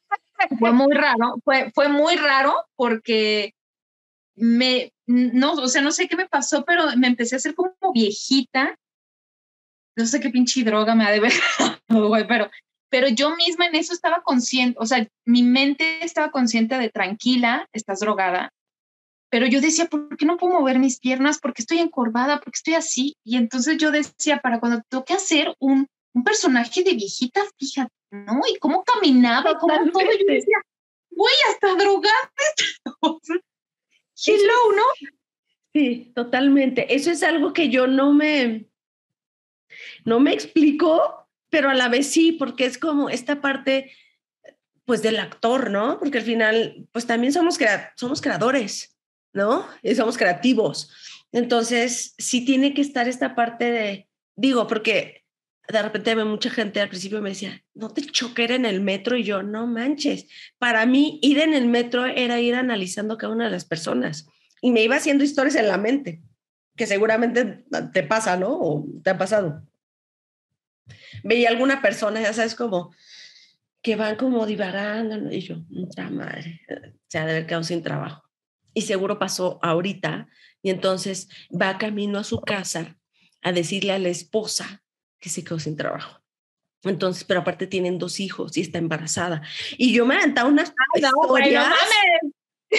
fue 0.61 0.71
muy 0.71 0.95
raro, 0.95 1.41
fue, 1.43 1.73
fue 1.75 1.89
muy 1.89 2.15
raro 2.15 2.55
porque 2.77 3.53
me, 4.37 4.93
no, 5.09 5.55
o 5.55 5.67
sea, 5.67 5.83
no 5.83 5.91
sé 5.91 6.07
qué 6.07 6.15
me 6.15 6.29
pasó, 6.29 6.65
pero 6.65 6.97
me 6.97 7.09
empecé 7.09 7.35
a 7.35 7.39
hacer 7.39 7.57
como 7.57 7.75
viejita. 7.93 8.79
No 9.97 10.07
sé 10.07 10.21
qué 10.21 10.31
pinche 10.31 10.63
droga 10.63 10.95
me 10.95 11.05
ha 11.05 11.11
de 11.11 11.19
ver, 11.19 11.33
pero 12.29 12.49
pero 12.91 13.09
yo 13.09 13.35
misma 13.37 13.67
en 13.67 13.77
eso 13.77 13.93
estaba 13.93 14.23
consciente, 14.23 14.77
o 14.81 14.87
sea, 14.87 15.07
mi 15.25 15.43
mente 15.43 16.05
estaba 16.05 16.31
consciente 16.31 16.77
de 16.77 16.91
tranquila, 16.91 17.69
estás 17.73 18.01
drogada, 18.01 18.53
pero 19.31 19.47
yo 19.47 19.61
decía, 19.61 19.87
¿por 19.87 20.17
qué 20.17 20.27
no 20.27 20.37
puedo 20.37 20.55
mover 20.59 20.81
mis 20.81 20.99
piernas? 20.99 21.39
Porque 21.41 21.62
estoy 21.62 21.79
encorvada, 21.79 22.41
porque 22.41 22.57
estoy 22.57 22.75
así. 22.75 23.17
Y 23.25 23.37
entonces 23.37 23.79
yo 23.79 23.93
decía, 23.93 24.41
para 24.41 24.59
cuando 24.59 24.83
toque 24.89 25.12
hacer 25.12 25.55
un, 25.61 25.87
un 26.12 26.25
personaje 26.25 26.83
de 26.83 26.95
viejita, 26.95 27.41
fíjate, 27.57 27.93
¿no? 28.11 28.41
Y 28.53 28.59
cómo 28.59 28.83
caminaba, 28.83 29.57
cómo 29.57 29.75
todo, 29.93 30.03
yo 30.03 30.27
decía, 30.27 30.57
voy 31.11 31.33
hasta 31.49 31.77
drogada. 31.77 32.33
Hello, 34.27 34.73
¿no? 34.77 34.83
Sí, 35.73 36.12
totalmente. 36.12 36.93
Eso 36.93 37.12
es 37.12 37.23
algo 37.23 37.53
que 37.53 37.69
yo 37.69 37.87
no 37.87 38.12
me, 38.12 38.67
no 40.05 40.19
me 40.19 40.33
explico 40.33 41.20
pero 41.51 41.69
a 41.69 41.75
la 41.75 41.89
vez 41.89 42.07
sí, 42.07 42.33
porque 42.33 42.65
es 42.65 42.79
como 42.79 43.11
esta 43.11 43.41
parte, 43.41 43.93
pues 44.85 45.03
del 45.03 45.19
actor, 45.19 45.71
¿no? 45.71 45.99
Porque 45.99 46.19
al 46.19 46.25
final, 46.25 46.89
pues 46.93 47.07
también 47.07 47.33
somos, 47.33 47.59
somos 47.97 48.21
creadores, 48.21 48.97
¿no? 49.33 49.67
Y 49.83 49.95
somos 49.95 50.17
creativos. 50.17 50.91
Entonces, 51.33 52.15
sí 52.19 52.45
tiene 52.45 52.73
que 52.73 52.81
estar 52.81 53.09
esta 53.09 53.35
parte 53.35 53.71
de, 53.71 54.09
digo, 54.37 54.67
porque 54.67 55.25
de 55.69 55.83
repente 55.83 56.17
mucha 56.25 56.51
gente 56.51 56.81
al 56.81 56.89
principio 56.89 57.21
me 57.21 57.31
decía, 57.31 57.63
no 57.75 57.91
te 57.91 58.03
choque 58.03 58.45
en 58.45 58.65
el 58.65 58.81
metro 58.81 59.17
y 59.17 59.25
yo, 59.25 59.43
no 59.43 59.67
manches. 59.67 60.27
Para 60.59 60.87
mí, 60.87 61.19
ir 61.23 61.39
en 61.39 61.55
el 61.55 61.67
metro 61.67 62.07
era 62.07 62.41
ir 62.41 62.55
analizando 62.55 63.19
cada 63.19 63.33
una 63.33 63.45
de 63.45 63.51
las 63.51 63.65
personas 63.65 64.27
y 64.61 64.73
me 64.73 64.83
iba 64.83 64.97
haciendo 64.97 65.25
historias 65.25 65.55
en 65.57 65.69
la 65.69 65.79
mente, 65.79 66.23
que 66.77 66.87
seguramente 66.87 67.65
te 67.93 68.03
pasa, 68.03 68.37
¿no? 68.37 68.53
O 68.53 68.87
te 69.03 69.11
ha 69.11 69.19
pasado 69.19 69.63
veía 71.23 71.49
alguna 71.49 71.83
persona, 71.83 72.21
ya 72.21 72.33
sabes, 72.33 72.55
como 72.55 72.95
que 73.83 73.97
van 73.97 74.17
como 74.17 74.47
divagando, 74.47 75.33
y 75.33 75.41
yo, 75.41 75.57
mucha 75.69 76.11
madre, 76.11 76.61
se 77.09 77.19
ha 77.19 77.25
de 77.25 77.33
haber 77.33 77.47
quedado 77.47 77.65
sin 77.65 77.83
trabajo. 77.83 78.23
Y 78.75 78.83
seguro 78.83 79.19
pasó 79.19 79.59
ahorita, 79.62 80.29
y 80.62 80.71
entonces 80.71 81.29
va 81.51 81.79
camino 81.79 82.19
a 82.19 82.25
su 82.25 82.41
casa 82.41 82.99
a 83.43 83.53
decirle 83.53 83.93
a 83.93 83.99
la 83.99 84.11
esposa 84.11 84.83
que 85.19 85.29
se 85.29 85.43
quedó 85.45 85.59
sin 85.59 85.77
trabajo. 85.77 86.21
Entonces, 86.83 87.25
pero 87.25 87.41
aparte 87.41 87.67
tienen 87.67 87.99
dos 87.99 88.21
hijos 88.21 88.57
y 88.57 88.62
está 88.62 88.79
embarazada. 88.79 89.43
Y 89.77 89.93
yo 89.93 90.07
me 90.07 90.17
aventaba 90.17 90.49
unas 90.49 90.73
historias. 90.95 91.67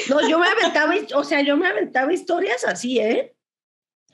No, 0.10 0.28
yo 0.28 0.40
me 0.40 0.48
aventaba, 0.48 0.96
o 1.16 1.24
sea, 1.24 1.42
yo 1.42 1.58
me 1.58 1.68
aventaba 1.68 2.14
historias 2.14 2.64
así, 2.64 3.00
¿eh? 3.00 3.36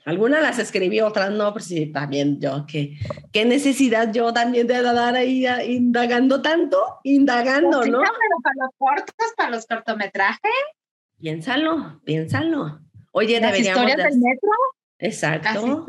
Algunas 0.08 0.40
las 0.40 0.58
escribí, 0.58 1.02
otras 1.02 1.30
no, 1.32 1.52
pero 1.52 1.62
sí, 1.62 1.92
también 1.92 2.40
yo, 2.40 2.64
¿qué, 2.66 2.96
qué 3.30 3.44
necesidad 3.44 4.10
yo 4.10 4.32
también 4.32 4.66
de 4.66 4.80
dar 4.80 5.14
ahí 5.14 5.46
indagando 5.66 6.40
tanto? 6.40 6.98
Indagando, 7.04 7.84
¿no? 7.84 7.98
Pero 7.98 8.36
para 8.42 8.54
los 8.58 8.70
cortos, 8.78 9.26
para 9.36 9.50
los 9.50 9.66
cortometrajes. 9.66 10.50
Piénsalo, 11.20 12.00
piénsalo. 12.06 12.80
Oye, 13.12 13.38
¿Las 13.38 13.58
historias 13.58 13.98
del 13.98 14.18
metro? 14.18 14.50
Exacto. 14.98 15.86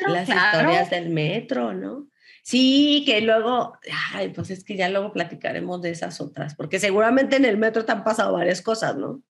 Las 0.00 0.28
historias 0.28 0.90
del 0.90 1.10
metro, 1.10 1.72
¿no? 1.72 2.08
Sí, 2.42 3.04
que 3.06 3.20
luego, 3.20 3.78
ay, 4.12 4.30
pues 4.30 4.50
es 4.50 4.64
que 4.64 4.74
ya 4.74 4.88
luego 4.88 5.12
platicaremos 5.12 5.80
de 5.82 5.90
esas 5.90 6.20
otras, 6.20 6.56
porque 6.56 6.80
seguramente 6.80 7.36
en 7.36 7.44
el 7.44 7.58
metro 7.58 7.84
te 7.84 7.92
han 7.92 8.02
pasado 8.02 8.32
varias 8.32 8.60
cosas, 8.60 8.96
¿no? 8.96 9.22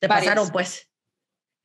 Te 0.00 0.06
pasaron, 0.06 0.50
pues. 0.50 0.90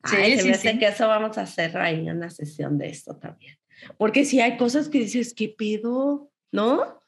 Sí, 0.04 0.38
sí, 0.38 0.54
sí. 0.54 0.78
que 0.78 0.88
eso 0.88 1.06
vamos 1.06 1.38
a 1.38 1.42
hacer 1.42 1.76
ahí 1.78 2.08
una 2.08 2.28
sesión 2.30 2.78
de 2.78 2.88
esto 2.88 3.16
también. 3.16 3.56
Porque 3.98 4.24
si 4.24 4.40
hay 4.40 4.56
cosas 4.56 4.88
que 4.88 4.98
dices, 4.98 5.34
¿qué 5.34 5.48
pido? 5.48 6.30
¿No? 6.50 7.00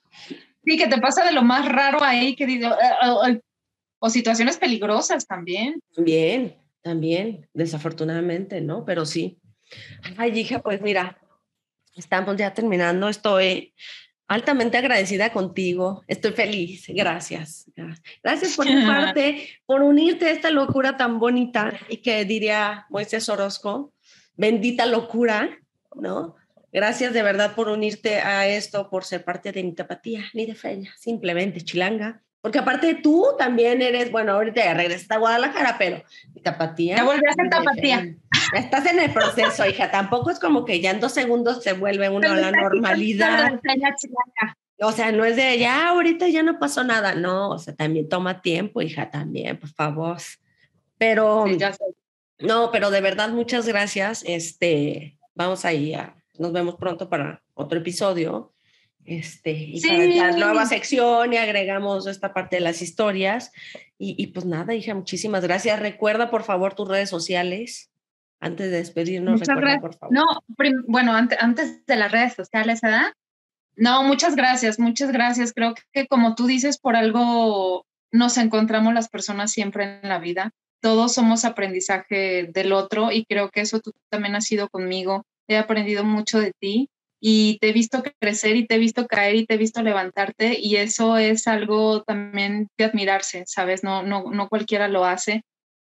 Sí, 0.64 0.76
que 0.78 0.86
te 0.86 0.98
pasa 1.00 1.24
de 1.24 1.32
lo 1.32 1.42
más 1.42 1.68
raro 1.68 2.02
ahí 2.02 2.36
que 2.36 2.46
digo, 2.46 2.68
eh, 2.68 3.40
o, 3.98 4.10
situaciones 4.10 4.58
peligrosas 4.58 5.26
también. 5.26 5.80
Bien. 5.96 6.56
también, 6.82 7.48
desafortunadamente, 7.54 8.60
¿no? 8.60 8.84
Pero 8.84 9.06
sí. 9.06 9.38
Ay, 10.16 10.38
hija, 10.38 10.60
pues 10.60 10.82
mira, 10.82 11.18
estamos 11.96 12.36
ya 12.36 12.52
terminando. 12.52 13.08
Estoy 13.08 13.74
altamente 14.26 14.76
agradecida 14.76 15.32
contigo. 15.32 16.02
Estoy 16.06 16.32
feliz. 16.32 16.86
Gracias. 16.88 17.70
Gracias 18.22 18.56
por 18.56 18.66
tu 18.66 18.86
parte, 18.86 19.48
por 19.66 19.82
unirte 19.82 20.26
a 20.26 20.30
esta 20.30 20.50
locura 20.50 20.96
tan 20.96 21.18
bonita 21.18 21.72
y 21.88 21.98
que 21.98 22.24
diría 22.24 22.86
Moisés 22.90 23.28
Orozco, 23.28 23.92
bendita 24.36 24.86
locura, 24.86 25.58
¿no? 25.94 26.36
Gracias 26.72 27.12
de 27.12 27.22
verdad 27.22 27.54
por 27.54 27.68
unirte 27.68 28.18
a 28.18 28.48
esto, 28.48 28.90
por 28.90 29.04
ser 29.04 29.24
parte 29.24 29.52
de 29.52 29.62
mi 29.62 29.72
tapatía, 29.72 30.24
ni 30.34 30.44
de 30.44 30.56
feña, 30.56 30.92
simplemente 30.98 31.60
chilanga. 31.60 32.22
Porque 32.44 32.58
aparte 32.58 32.96
tú 32.96 33.28
también 33.38 33.80
eres, 33.80 34.12
bueno, 34.12 34.32
ahorita 34.32 34.62
ya 34.62 34.74
regresaste 34.74 35.14
a 35.14 35.16
Guadalajara, 35.16 35.76
pero 35.78 36.02
tapatía. 36.42 36.96
Ya 36.98 37.04
volví 37.04 37.22
a 37.26 37.32
ser 37.32 37.48
tapatía. 37.48 38.16
Estás 38.54 38.84
en 38.84 38.98
el 38.98 39.10
proceso, 39.14 39.66
hija. 39.70 39.90
Tampoco 39.90 40.30
es 40.30 40.38
como 40.38 40.66
que 40.66 40.78
ya 40.78 40.90
en 40.90 41.00
dos 41.00 41.14
segundos 41.14 41.62
se 41.62 41.72
vuelve 41.72 42.10
una 42.10 42.34
a 42.34 42.36
la 42.36 42.50
normalidad. 42.50 43.58
O 44.78 44.92
sea, 44.92 45.10
no 45.10 45.24
es 45.24 45.36
de 45.36 45.58
ya, 45.58 45.88
ahorita 45.88 46.28
ya 46.28 46.42
no 46.42 46.58
pasó 46.58 46.84
nada. 46.84 47.14
No, 47.14 47.48
o 47.48 47.58
sea, 47.58 47.74
también 47.74 48.10
toma 48.10 48.42
tiempo, 48.42 48.82
hija, 48.82 49.10
también, 49.10 49.58
por 49.58 49.70
favor. 49.70 50.18
Pero, 50.98 51.46
no, 52.40 52.70
pero 52.70 52.90
de 52.90 53.00
verdad, 53.00 53.30
muchas 53.30 53.66
gracias. 53.66 54.22
Este, 54.26 55.16
vamos 55.34 55.64
ahí 55.64 55.94
a, 55.94 56.14
nos 56.38 56.52
vemos 56.52 56.74
pronto 56.74 57.08
para 57.08 57.42
otro 57.54 57.78
episodio. 57.78 58.53
Este, 59.06 59.52
y 59.52 59.80
para 59.82 60.32
la 60.32 60.32
nueva 60.32 60.66
sección 60.66 61.32
y 61.32 61.36
agregamos 61.36 62.06
esta 62.06 62.32
parte 62.32 62.56
de 62.56 62.60
las 62.60 62.80
historias. 62.80 63.52
Y, 63.98 64.26
pues 64.28 64.44
nada, 64.44 64.74
hija, 64.74 64.94
muchísimas 64.94 65.42
gracias. 65.44 65.80
Recuerda, 65.80 66.30
por 66.30 66.42
favor, 66.42 66.74
tus 66.74 66.88
redes 66.88 67.08
sociales. 67.08 67.90
Antes 68.40 68.70
de 68.70 68.76
despedirnos, 68.78 69.40
recuerda, 69.40 69.80
por 69.80 69.94
favor. 69.94 70.14
No, 70.14 70.24
bueno, 70.86 71.14
antes, 71.14 71.38
antes 71.40 71.86
de 71.86 71.96
las 71.96 72.12
redes 72.12 72.34
sociales, 72.34 72.80
¿verdad? 72.82 73.12
No, 73.76 74.02
muchas 74.02 74.36
gracias, 74.36 74.78
muchas 74.78 75.10
gracias. 75.10 75.52
Creo 75.54 75.74
que 75.92 76.06
como 76.06 76.34
tú 76.34 76.46
dices, 76.46 76.78
por 76.78 76.96
algo 76.96 77.86
nos 78.12 78.36
encontramos 78.36 78.92
las 78.92 79.08
personas 79.08 79.50
siempre 79.50 80.00
en 80.02 80.08
la 80.08 80.18
vida. 80.18 80.52
Todos 80.80 81.14
somos 81.14 81.46
aprendizaje 81.46 82.50
del 82.52 82.72
otro 82.72 83.10
y 83.10 83.24
creo 83.24 83.50
que 83.50 83.62
eso 83.62 83.80
tú 83.80 83.92
también 84.10 84.36
has 84.36 84.44
sido 84.44 84.68
conmigo. 84.68 85.24
He 85.48 85.56
aprendido 85.56 86.04
mucho 86.04 86.38
de 86.38 86.52
ti 86.52 86.90
y 87.26 87.56
te 87.58 87.70
he 87.70 87.72
visto 87.72 88.02
crecer 88.20 88.54
y 88.54 88.66
te 88.66 88.74
he 88.74 88.78
visto 88.78 89.06
caer 89.06 89.34
y 89.34 89.46
te 89.46 89.54
he 89.54 89.56
visto 89.56 89.82
levantarte 89.82 90.60
y 90.60 90.76
eso 90.76 91.16
es 91.16 91.48
algo 91.48 92.02
también 92.02 92.68
de 92.76 92.84
admirarse, 92.84 93.44
¿sabes? 93.46 93.82
No, 93.82 94.02
no, 94.02 94.30
no 94.30 94.50
cualquiera 94.50 94.88
lo 94.88 95.06
hace. 95.06 95.42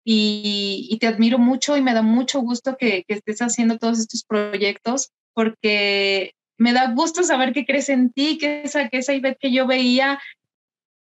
Y, 0.05 0.97
te 1.01 1.07
admiro 1.07 1.37
mucho 1.37 1.75
y 1.75 1.81
me 1.81 1.93
da 1.93 2.01
mucho 2.01 2.39
gusto 2.39 2.77
que, 2.77 3.03
que, 3.05 3.15
estés 3.15 3.41
haciendo 3.41 3.77
todos 3.77 3.99
estos 3.99 4.23
proyectos 4.23 5.09
porque 5.33 6.31
me 6.57 6.71
da 6.71 6.93
gusto 6.93 7.23
saber 7.23 7.51
que 7.51 7.65
crees 7.65 7.89
en 7.89 8.13
ti, 8.13 8.37
que 8.37 8.61
esa, 8.61 8.87
que 8.87 8.99
esa 8.99 9.13
Ivette 9.13 9.37
que 9.37 9.51
yo 9.51 9.67
veía 9.67 10.21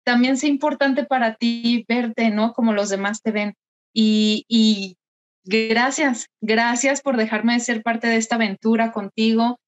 también 0.05 0.37
sea 0.37 0.49
importante 0.49 1.03
para 1.03 1.35
ti 1.35 1.83
verte, 1.89 2.29
¿no? 2.29 2.53
Como 2.53 2.71
los 2.71 2.87
demás 2.87 3.21
te 3.21 3.31
ven. 3.31 3.53
Y, 3.93 4.45
y 4.47 4.95
gracias, 5.43 6.27
gracias 6.39 7.01
por 7.01 7.17
dejarme 7.17 7.59
ser 7.59 7.83
parte 7.83 8.07
de 8.07 8.15
esta 8.15 8.35
aventura 8.35 8.93
contigo 8.93 9.59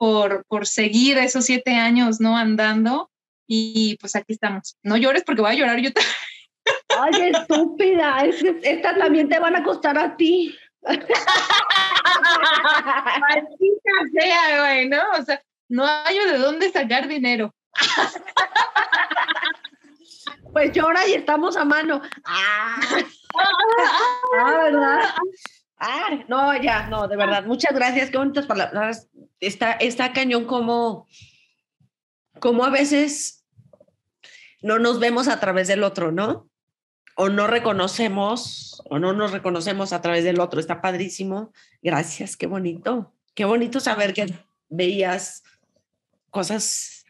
por, 0.00 0.46
por 0.46 0.66
seguir 0.66 1.18
esos 1.18 1.44
siete 1.44 1.74
años, 1.76 2.22
¿no? 2.22 2.34
Andando. 2.34 3.10
Y 3.46 3.98
pues 4.00 4.16
aquí 4.16 4.32
estamos. 4.32 4.78
No 4.82 4.96
llores 4.96 5.24
porque 5.26 5.42
voy 5.42 5.52
a 5.52 5.54
llorar 5.54 5.78
yo 5.78 5.92
también. 5.92 6.14
Ay, 6.88 7.32
estúpida, 7.34 8.24
esta 8.62 8.96
también 8.96 9.28
te 9.28 9.38
van 9.38 9.56
a 9.56 9.62
costar 9.62 9.98
a 9.98 10.16
ti. 10.16 10.56
Maldita 10.80 11.04
sea, 14.18 14.60
güey, 14.60 14.88
¿no? 14.88 15.02
O 15.18 15.22
sea, 15.22 15.42
no 15.68 15.84
hay 15.86 16.18
de 16.18 16.38
dónde 16.38 16.72
sacar 16.72 17.06
dinero. 17.06 17.54
Pues 20.52 20.72
llora 20.72 21.06
y 21.06 21.12
estamos 21.12 21.58
a 21.58 21.64
mano. 21.66 22.00
Ah, 22.24 22.80
ah 24.40 24.60
¿verdad? 24.64 25.14
Ah, 25.80 26.10
no, 26.28 26.60
ya, 26.60 26.88
no, 26.88 27.08
de 27.08 27.16
verdad. 27.16 27.46
Muchas 27.46 27.74
gracias. 27.74 28.10
Qué 28.10 28.18
bonitas 28.18 28.46
palabras 28.46 29.08
está, 29.40 29.72
está 29.72 30.12
cañón 30.12 30.44
como, 30.44 31.08
como 32.38 32.64
a 32.64 32.70
veces 32.70 33.46
no 34.60 34.78
nos 34.78 35.00
vemos 35.00 35.26
a 35.26 35.40
través 35.40 35.68
del 35.68 35.82
otro, 35.82 36.12
¿no? 36.12 36.50
O 37.16 37.30
no 37.30 37.46
reconocemos, 37.46 38.82
o 38.90 38.98
no 38.98 39.14
nos 39.14 39.32
reconocemos 39.32 39.94
a 39.94 40.02
través 40.02 40.22
del 40.22 40.38
otro. 40.40 40.60
Está 40.60 40.82
padrísimo. 40.82 41.52
Gracias, 41.82 42.36
qué 42.36 42.46
bonito. 42.46 43.14
Qué 43.34 43.46
bonito 43.46 43.80
saber 43.80 44.12
que 44.12 44.34
veías 44.68 45.42
cosas, 46.28 47.06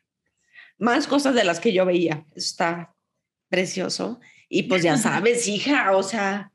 más 0.79 1.09
cosas 1.09 1.35
de 1.35 1.43
las 1.43 1.59
que 1.59 1.73
yo 1.73 1.85
veía. 1.85 2.25
Está 2.37 2.95
precioso. 3.49 4.21
Y 4.49 4.65
pues 4.65 4.85
ya 4.85 4.97
sabes, 4.97 5.49
hija, 5.49 5.97
o 5.97 6.05
sea, 6.05 6.53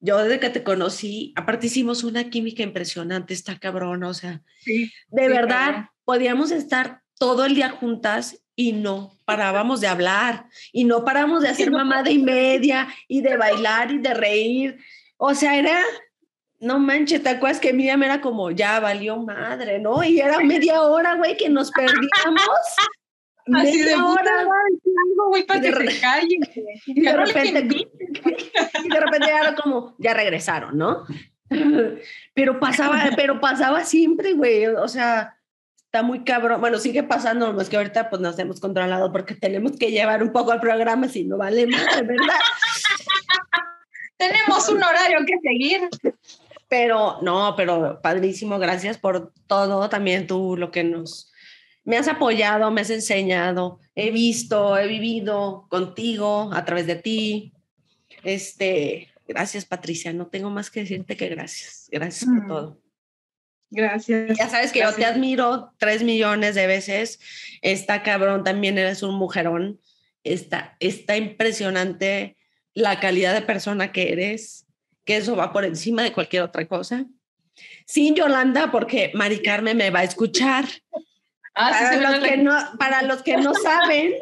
yo 0.00 0.18
desde 0.18 0.40
que 0.40 0.50
te 0.50 0.62
conocí, 0.62 1.32
aparte 1.36 1.66
hicimos 1.66 2.04
una 2.04 2.30
química 2.30 2.62
impresionante, 2.62 3.34
está 3.34 3.58
cabrón, 3.58 4.04
o 4.04 4.14
sea, 4.14 4.42
de 4.64 5.28
verdad, 5.28 5.86
podíamos 6.04 6.50
estar 6.50 7.02
todo 7.18 7.44
el 7.44 7.54
día 7.54 7.70
juntas 7.70 8.42
y 8.54 8.72
no 8.72 9.18
parábamos 9.24 9.80
de 9.80 9.88
hablar 9.88 10.46
y 10.72 10.84
no 10.84 11.04
paramos 11.04 11.42
de 11.42 11.48
hacer 11.48 11.70
mamada 11.70 12.10
y 12.10 12.18
media 12.18 12.88
y 13.06 13.20
de 13.20 13.36
bailar 13.36 13.90
y 13.90 13.98
de 13.98 14.14
reír. 14.14 14.78
O 15.16 15.34
sea, 15.34 15.56
era, 15.56 15.80
no 16.60 16.78
manches, 16.78 17.22
¿te 17.22 17.28
acuerdas 17.28 17.60
que 17.60 17.72
Miriam 17.72 18.02
era 18.02 18.20
como, 18.20 18.50
ya 18.50 18.80
valió 18.80 19.16
madre, 19.16 19.78
¿no? 19.78 20.02
Y 20.02 20.20
era 20.20 20.38
media 20.40 20.82
hora, 20.82 21.14
güey, 21.14 21.36
que 21.36 21.48
nos 21.48 21.70
perdíamos. 21.72 22.40
Así 23.54 23.82
de 23.82 23.94
hora, 23.94 24.44
güey, 25.28 25.44
para 25.44 25.60
que 25.60 25.72
se 25.72 26.00
calle. 26.00 26.38
Y 26.86 27.00
de 27.00 27.16
repente, 27.16 27.68
y 28.84 28.88
de 28.88 29.00
repente 29.00 29.30
era 29.30 29.54
como, 29.54 29.94
ya 29.98 30.14
regresaron, 30.14 30.76
¿no? 30.76 31.04
Pero 32.34 32.60
pasaba, 32.60 33.10
pero 33.16 33.40
pasaba 33.40 33.84
siempre, 33.84 34.34
güey, 34.34 34.66
o 34.66 34.86
sea, 34.86 35.38
está 35.76 36.02
muy 36.02 36.22
cabrón. 36.22 36.60
Bueno, 36.60 36.78
sigue 36.78 37.02
pasando, 37.02 37.52
más 37.54 37.70
que 37.70 37.76
ahorita 37.78 38.10
pues 38.10 38.20
nos 38.20 38.38
hemos 38.38 38.60
controlado 38.60 39.10
porque 39.10 39.34
tenemos 39.34 39.72
que 39.78 39.90
llevar 39.90 40.22
un 40.22 40.30
poco 40.30 40.52
al 40.52 40.60
programa, 40.60 41.08
si 41.08 41.24
no 41.24 41.38
vale 41.38 41.66
más, 41.66 42.06
¿verdad? 42.06 42.38
tenemos 44.18 44.68
un 44.68 44.82
horario 44.82 45.18
que 45.26 45.38
seguir. 45.42 45.88
Pero 46.68 47.18
no, 47.22 47.54
pero 47.56 48.00
padrísimo, 48.02 48.58
gracias 48.58 48.98
por 48.98 49.32
todo, 49.46 49.88
también 49.88 50.26
tú 50.26 50.54
lo 50.56 50.70
que 50.70 50.84
nos 50.84 51.32
me 51.88 51.96
has 51.96 52.06
apoyado, 52.06 52.70
me 52.70 52.82
has 52.82 52.90
enseñado, 52.90 53.80
he 53.94 54.10
visto, 54.10 54.76
he 54.76 54.86
vivido 54.86 55.66
contigo 55.70 56.50
a 56.52 56.62
través 56.66 56.86
de 56.86 56.96
ti. 56.96 57.54
Este, 58.24 59.08
gracias 59.26 59.64
Patricia, 59.64 60.12
no 60.12 60.26
tengo 60.26 60.50
más 60.50 60.68
que 60.70 60.80
decirte 60.80 61.16
que 61.16 61.30
gracias, 61.30 61.88
gracias 61.90 62.26
por 62.26 62.44
mm. 62.44 62.46
todo. 62.46 62.82
Gracias. 63.70 64.36
Ya 64.36 64.50
sabes 64.50 64.70
que 64.70 64.80
yo 64.80 64.92
te 64.92 65.06
admiro 65.06 65.72
tres 65.78 66.02
millones 66.02 66.54
de 66.54 66.66
veces. 66.66 67.20
Está 67.62 68.02
cabrón, 68.02 68.44
también 68.44 68.76
eres 68.76 69.02
un 69.02 69.14
mujerón. 69.14 69.80
Está, 70.24 70.76
está 70.80 71.16
impresionante 71.16 72.36
la 72.74 73.00
calidad 73.00 73.32
de 73.32 73.40
persona 73.40 73.92
que 73.92 74.12
eres, 74.12 74.66
que 75.06 75.16
eso 75.16 75.36
va 75.36 75.54
por 75.54 75.64
encima 75.64 76.02
de 76.02 76.12
cualquier 76.12 76.42
otra 76.42 76.68
cosa. 76.68 77.06
Sin 77.86 78.14
Yolanda, 78.14 78.70
porque 78.70 79.10
Mari 79.14 79.40
Carmen 79.40 79.78
me 79.78 79.88
va 79.88 80.00
a 80.00 80.04
escuchar. 80.04 80.66
Ah, 81.60 81.72
para, 81.72 82.10
los 82.10 82.20
que 82.20 82.36
no, 82.36 82.56
para 82.78 83.02
los 83.02 83.22
que 83.22 83.36
no 83.36 83.52
saben, 83.52 84.14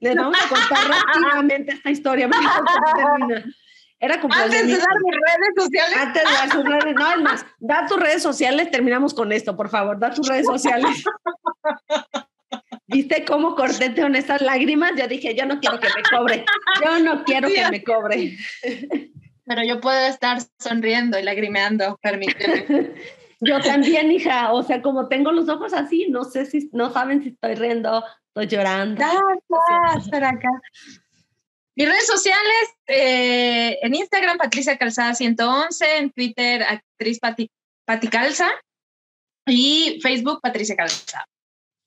les 0.00 0.16
vamos 0.16 0.36
a 0.42 0.48
contar 0.48 0.78
rápidamente 1.06 1.72
esta 1.72 1.90
historia. 1.90 2.28
Era 4.00 4.14
Antes 4.14 4.66
de 4.66 4.76
dar 4.76 4.96
mis 5.04 5.14
redes 5.14 5.54
sociales. 5.56 5.96
Antes 5.96 6.24
de 6.24 6.30
dar 6.32 6.50
sus 6.50 6.64
redes, 6.64 6.94
no, 6.96 7.12
es 7.12 7.20
más, 7.20 7.46
da 7.60 7.86
tus 7.86 8.00
redes 8.00 8.22
sociales, 8.22 8.70
terminamos 8.72 9.14
con 9.14 9.30
esto, 9.30 9.56
por 9.56 9.68
favor, 9.68 10.00
da 10.00 10.10
tus 10.10 10.26
redes 10.26 10.46
sociales. 10.46 11.04
¿Viste 12.88 13.24
cómo 13.24 13.54
corté 13.54 13.94
con 13.94 14.16
estas 14.16 14.40
lágrimas? 14.40 14.92
Yo 14.96 15.06
dije, 15.06 15.36
yo 15.36 15.46
no 15.46 15.60
quiero 15.60 15.78
que 15.78 15.88
me 15.94 16.02
cobre, 16.10 16.44
yo 16.84 16.98
no 16.98 17.22
quiero 17.22 17.48
que 17.48 17.70
me 17.70 17.84
cobre. 17.84 18.36
Pero 19.44 19.62
yo 19.64 19.80
puedo 19.80 20.00
estar 20.06 20.38
sonriendo 20.58 21.18
y 21.18 21.22
lagrimeando, 21.22 21.98
permíteme. 22.02 22.94
Yo 23.40 23.58
también, 23.60 24.10
hija, 24.12 24.52
o 24.52 24.62
sea, 24.62 24.82
como 24.82 25.08
tengo 25.08 25.32
los 25.32 25.48
ojos 25.48 25.72
así, 25.72 26.08
no 26.10 26.24
sé 26.24 26.44
si, 26.46 26.68
no 26.72 26.92
saben 26.92 27.22
si 27.22 27.30
estoy 27.30 27.54
riendo, 27.54 28.04
estoy 28.28 28.46
llorando. 28.46 29.02
Ah, 29.02 29.96
acá. 30.28 30.48
Mis 31.76 31.88
redes 31.88 32.06
sociales, 32.06 32.68
eh, 32.86 33.78
en 33.80 33.94
Instagram, 33.94 34.36
Patricia 34.36 34.76
Calzada 34.76 35.14
111, 35.14 35.98
en 35.98 36.10
Twitter, 36.10 36.62
actriz 36.62 37.18
Pati, 37.18 37.48
Calza, 38.10 38.50
y 39.46 39.98
Facebook, 40.02 40.40
Patricia 40.42 40.76
Calzada. 40.76 41.26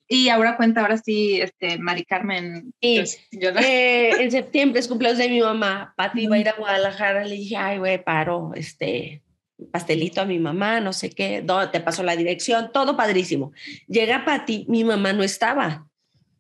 Y 0.08 0.30
ahora 0.30 0.58
cuenta, 0.58 0.82
ahora 0.82 0.98
sí, 0.98 1.40
este, 1.42 1.78
Mari 1.78 2.04
Carmen. 2.06 2.74
Sí, 2.82 2.98
pues, 2.98 3.20
yo 3.32 3.52
la- 3.52 3.62
Eh, 3.62 4.10
en 4.24 4.32
septiembre 4.32 4.80
es 4.80 4.88
cumpleaños 4.88 5.18
de 5.18 5.30
mi 5.30 5.42
mamá. 5.42 5.94
Pati 5.96 6.24
iba 6.24 6.36
a 6.36 6.40
ir 6.40 6.50
a 6.50 6.54
Guadalajara. 6.54 7.26
Le 7.26 7.36
dije, 7.36 7.56
ay, 7.56 7.78
güey, 7.78 8.04
paro, 8.04 8.52
este, 8.56 9.23
pastelito 9.72 10.22
a 10.22 10.26
mi 10.26 10.40
mamá, 10.40 10.80
no 10.80 10.94
sé 10.94 11.10
qué. 11.10 11.45
Te 11.72 11.80
paso 11.80 12.03
la 12.03 12.15
dirección, 12.15 12.72
todo 12.72 12.95
padrísimo. 12.95 13.52
Llega 13.88 14.26
Pati, 14.26 14.65
mi 14.68 14.84
mamá 14.84 15.14
no 15.14 15.23
estaba. 15.23 15.88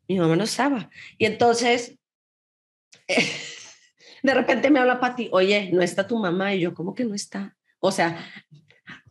Mi 0.07 0.19
mamá 0.19 0.35
no 0.35 0.43
estaba. 0.43 0.89
Y 1.17 1.25
entonces, 1.25 1.97
de 4.23 4.33
repente 4.33 4.69
me 4.69 4.79
habla 4.79 4.99
Pati, 4.99 5.29
oye, 5.31 5.69
no 5.71 5.81
está 5.81 6.07
tu 6.07 6.17
mamá. 6.17 6.53
Y 6.53 6.61
yo, 6.61 6.73
¿cómo 6.73 6.93
que 6.93 7.05
no 7.05 7.15
está? 7.15 7.55
O 7.79 7.91
sea, 7.91 8.17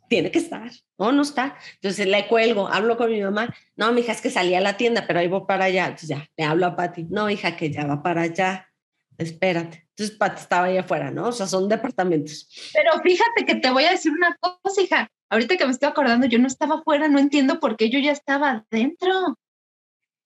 tiene 0.09 0.31
que 0.31 0.39
estar. 0.39 0.71
No, 0.99 1.11
no 1.11 1.23
está. 1.23 1.57
Entonces 1.77 2.07
le 2.07 2.29
cuelgo, 2.29 2.69
hablo 2.69 2.97
con 2.97 3.11
mi 3.11 3.23
mamá. 3.23 3.55
No, 3.77 3.93
mi 3.93 4.03
hija 4.03 4.13
es 4.13 4.21
que 4.21 4.31
salía 4.31 4.59
a 4.59 4.61
la 4.61 4.77
tienda, 4.77 5.07
pero 5.07 5.21
ahí 5.21 5.29
voy 5.29 5.45
para 5.47 5.65
allá. 5.65 5.85
Entonces 5.85 6.11
ya, 6.11 6.29
le 6.37 6.45
hablo 6.45 6.67
a 6.67 6.77
Pati. 6.77 7.05
No, 7.05 7.31
hija, 7.31 7.57
que 7.57 7.71
ya 7.71 7.87
va 7.87 8.03
para 8.03 8.23
allá. 8.23 8.69
Espérate. 9.17 9.82
Entonces 10.03 10.19
Pati 10.19 10.41
estaba 10.41 10.67
ahí 10.67 10.79
afuera, 10.79 11.13
¿no? 11.13 11.29
O 11.29 11.33
sea, 11.33 11.47
son 11.47 11.69
departamentos. 11.69 12.49
Pero 12.75 12.91
fíjate 13.03 13.47
que 13.47 13.55
te 13.55 13.71
voy 13.71 13.85
a 13.85 13.93
decir 13.93 14.11
una 14.11 14.37
cosa, 14.41 14.83
hija. 14.83 15.09
Ahorita 15.31 15.57
que 15.57 15.65
me 15.65 15.71
estoy 15.71 15.89
acordando, 15.89 16.27
yo 16.27 16.41
no 16.41 16.49
estaba 16.49 16.77
afuera, 16.77 17.07
no 17.07 17.21
entiendo 17.21 17.61
por 17.61 17.77
qué 17.77 17.89
yo 17.89 18.01
ya 18.01 18.11
estaba 18.11 18.65
adentro. 18.71 19.39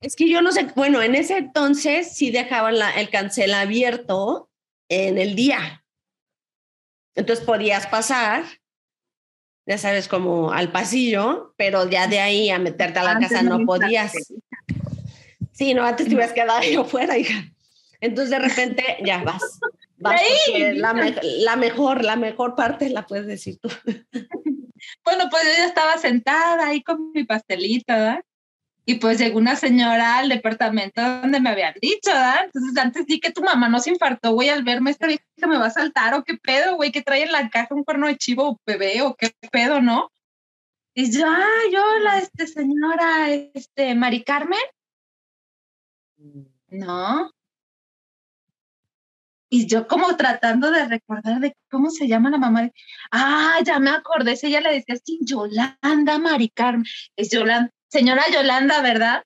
Es 0.00 0.16
que 0.16 0.30
yo 0.30 0.40
no 0.40 0.50
sé, 0.52 0.64
bueno, 0.74 1.02
en 1.02 1.14
ese 1.14 1.36
entonces 1.36 2.16
sí 2.16 2.30
dejaban 2.30 2.78
la- 2.78 2.90
el 2.98 3.10
cancel 3.10 3.52
abierto 3.52 4.48
en 4.88 5.18
el 5.18 5.36
día. 5.36 5.84
Entonces 7.14 7.44
podías 7.44 7.86
pasar, 7.86 8.44
ya 9.66 9.76
sabes, 9.76 10.08
como 10.08 10.52
al 10.52 10.72
pasillo, 10.72 11.54
pero 11.58 11.88
ya 11.90 12.06
de 12.08 12.20
ahí 12.20 12.48
a 12.48 12.58
meterte 12.58 12.98
a 12.98 13.04
la 13.04 13.10
Antes 13.12 13.28
casa 13.30 13.42
no 13.42 13.64
podías. 13.66 14.12
Sí, 15.52 15.74
no, 15.74 15.84
antes 15.84 16.08
te 16.08 16.14
hubieras 16.14 16.32
quedado 16.32 16.58
ahí 16.58 16.74
afuera, 16.76 17.18
hija. 17.18 17.52
Entonces 18.00 18.30
de 18.30 18.38
repente 18.38 18.98
ya 19.04 19.22
vas. 19.22 19.42
la, 20.74 20.92
me- 20.92 21.16
la 21.22 21.56
mejor, 21.56 22.04
la 22.04 22.16
mejor 22.16 22.54
parte 22.54 22.90
la 22.90 23.06
puedes 23.06 23.26
decir 23.26 23.58
tú. 23.58 23.68
Bueno, 25.04 25.24
pues 25.30 25.42
yo 25.44 25.50
ya 25.56 25.66
estaba 25.66 25.98
sentada 25.98 26.66
ahí 26.66 26.82
con 26.82 27.10
mi 27.12 27.24
pastelito, 27.24 27.92
¿verdad? 27.92 28.20
Y 28.84 28.96
pues 28.96 29.18
llegó 29.18 29.38
una 29.38 29.56
señora 29.56 30.18
al 30.18 30.28
departamento 30.28 31.02
donde 31.02 31.40
me 31.40 31.50
habían 31.50 31.74
dicho, 31.80 32.10
¿verdad? 32.10 32.44
Entonces 32.44 32.76
antes 32.76 33.06
di 33.06 33.18
que 33.18 33.32
tu 33.32 33.42
mamá 33.42 33.68
no 33.68 33.80
se 33.80 33.90
infartó, 33.90 34.32
güey, 34.32 34.48
al 34.48 34.62
verme 34.62 34.92
esta 34.92 35.08
vieja 35.08 35.24
me 35.48 35.58
va 35.58 35.66
a 35.66 35.70
saltar 35.70 36.14
o 36.14 36.22
qué 36.22 36.36
pedo, 36.36 36.76
güey, 36.76 36.92
que 36.92 37.02
trae 37.02 37.24
en 37.24 37.32
la 37.32 37.48
caja 37.50 37.74
un 37.74 37.82
cuerno 37.82 38.06
de 38.06 38.16
chivo 38.16 38.48
o 38.50 38.60
bebé 38.64 39.02
o 39.02 39.16
qué 39.16 39.32
pedo, 39.50 39.80
¿no? 39.80 40.12
Y 40.94 41.10
yo, 41.10 41.26
ah, 41.26 41.62
yo, 41.72 41.98
la 41.98 42.18
este, 42.18 42.46
señora, 42.46 43.30
este, 43.32 43.94
Mari 43.94 44.22
Carmen, 44.22 44.60
no. 46.68 47.30
Y 49.48 49.66
yo 49.68 49.86
como 49.86 50.16
tratando 50.16 50.70
de 50.70 50.86
recordar 50.86 51.38
de 51.40 51.54
cómo 51.70 51.90
se 51.90 52.08
llama 52.08 52.30
la 52.30 52.38
mamá. 52.38 52.62
de- 52.62 52.72
Ah, 53.12 53.58
ya 53.64 53.78
me 53.78 53.90
acordé, 53.90 54.36
ella 54.42 54.60
le 54.60 54.72
decía 54.72 54.94
así, 54.96 55.18
Yolanda 55.22 56.18
Mari 56.18 56.48
Carmen. 56.50 56.84
Es 57.16 57.30
Yolanda, 57.30 57.70
señora 57.88 58.24
Yolanda, 58.32 58.80
¿verdad? 58.82 59.22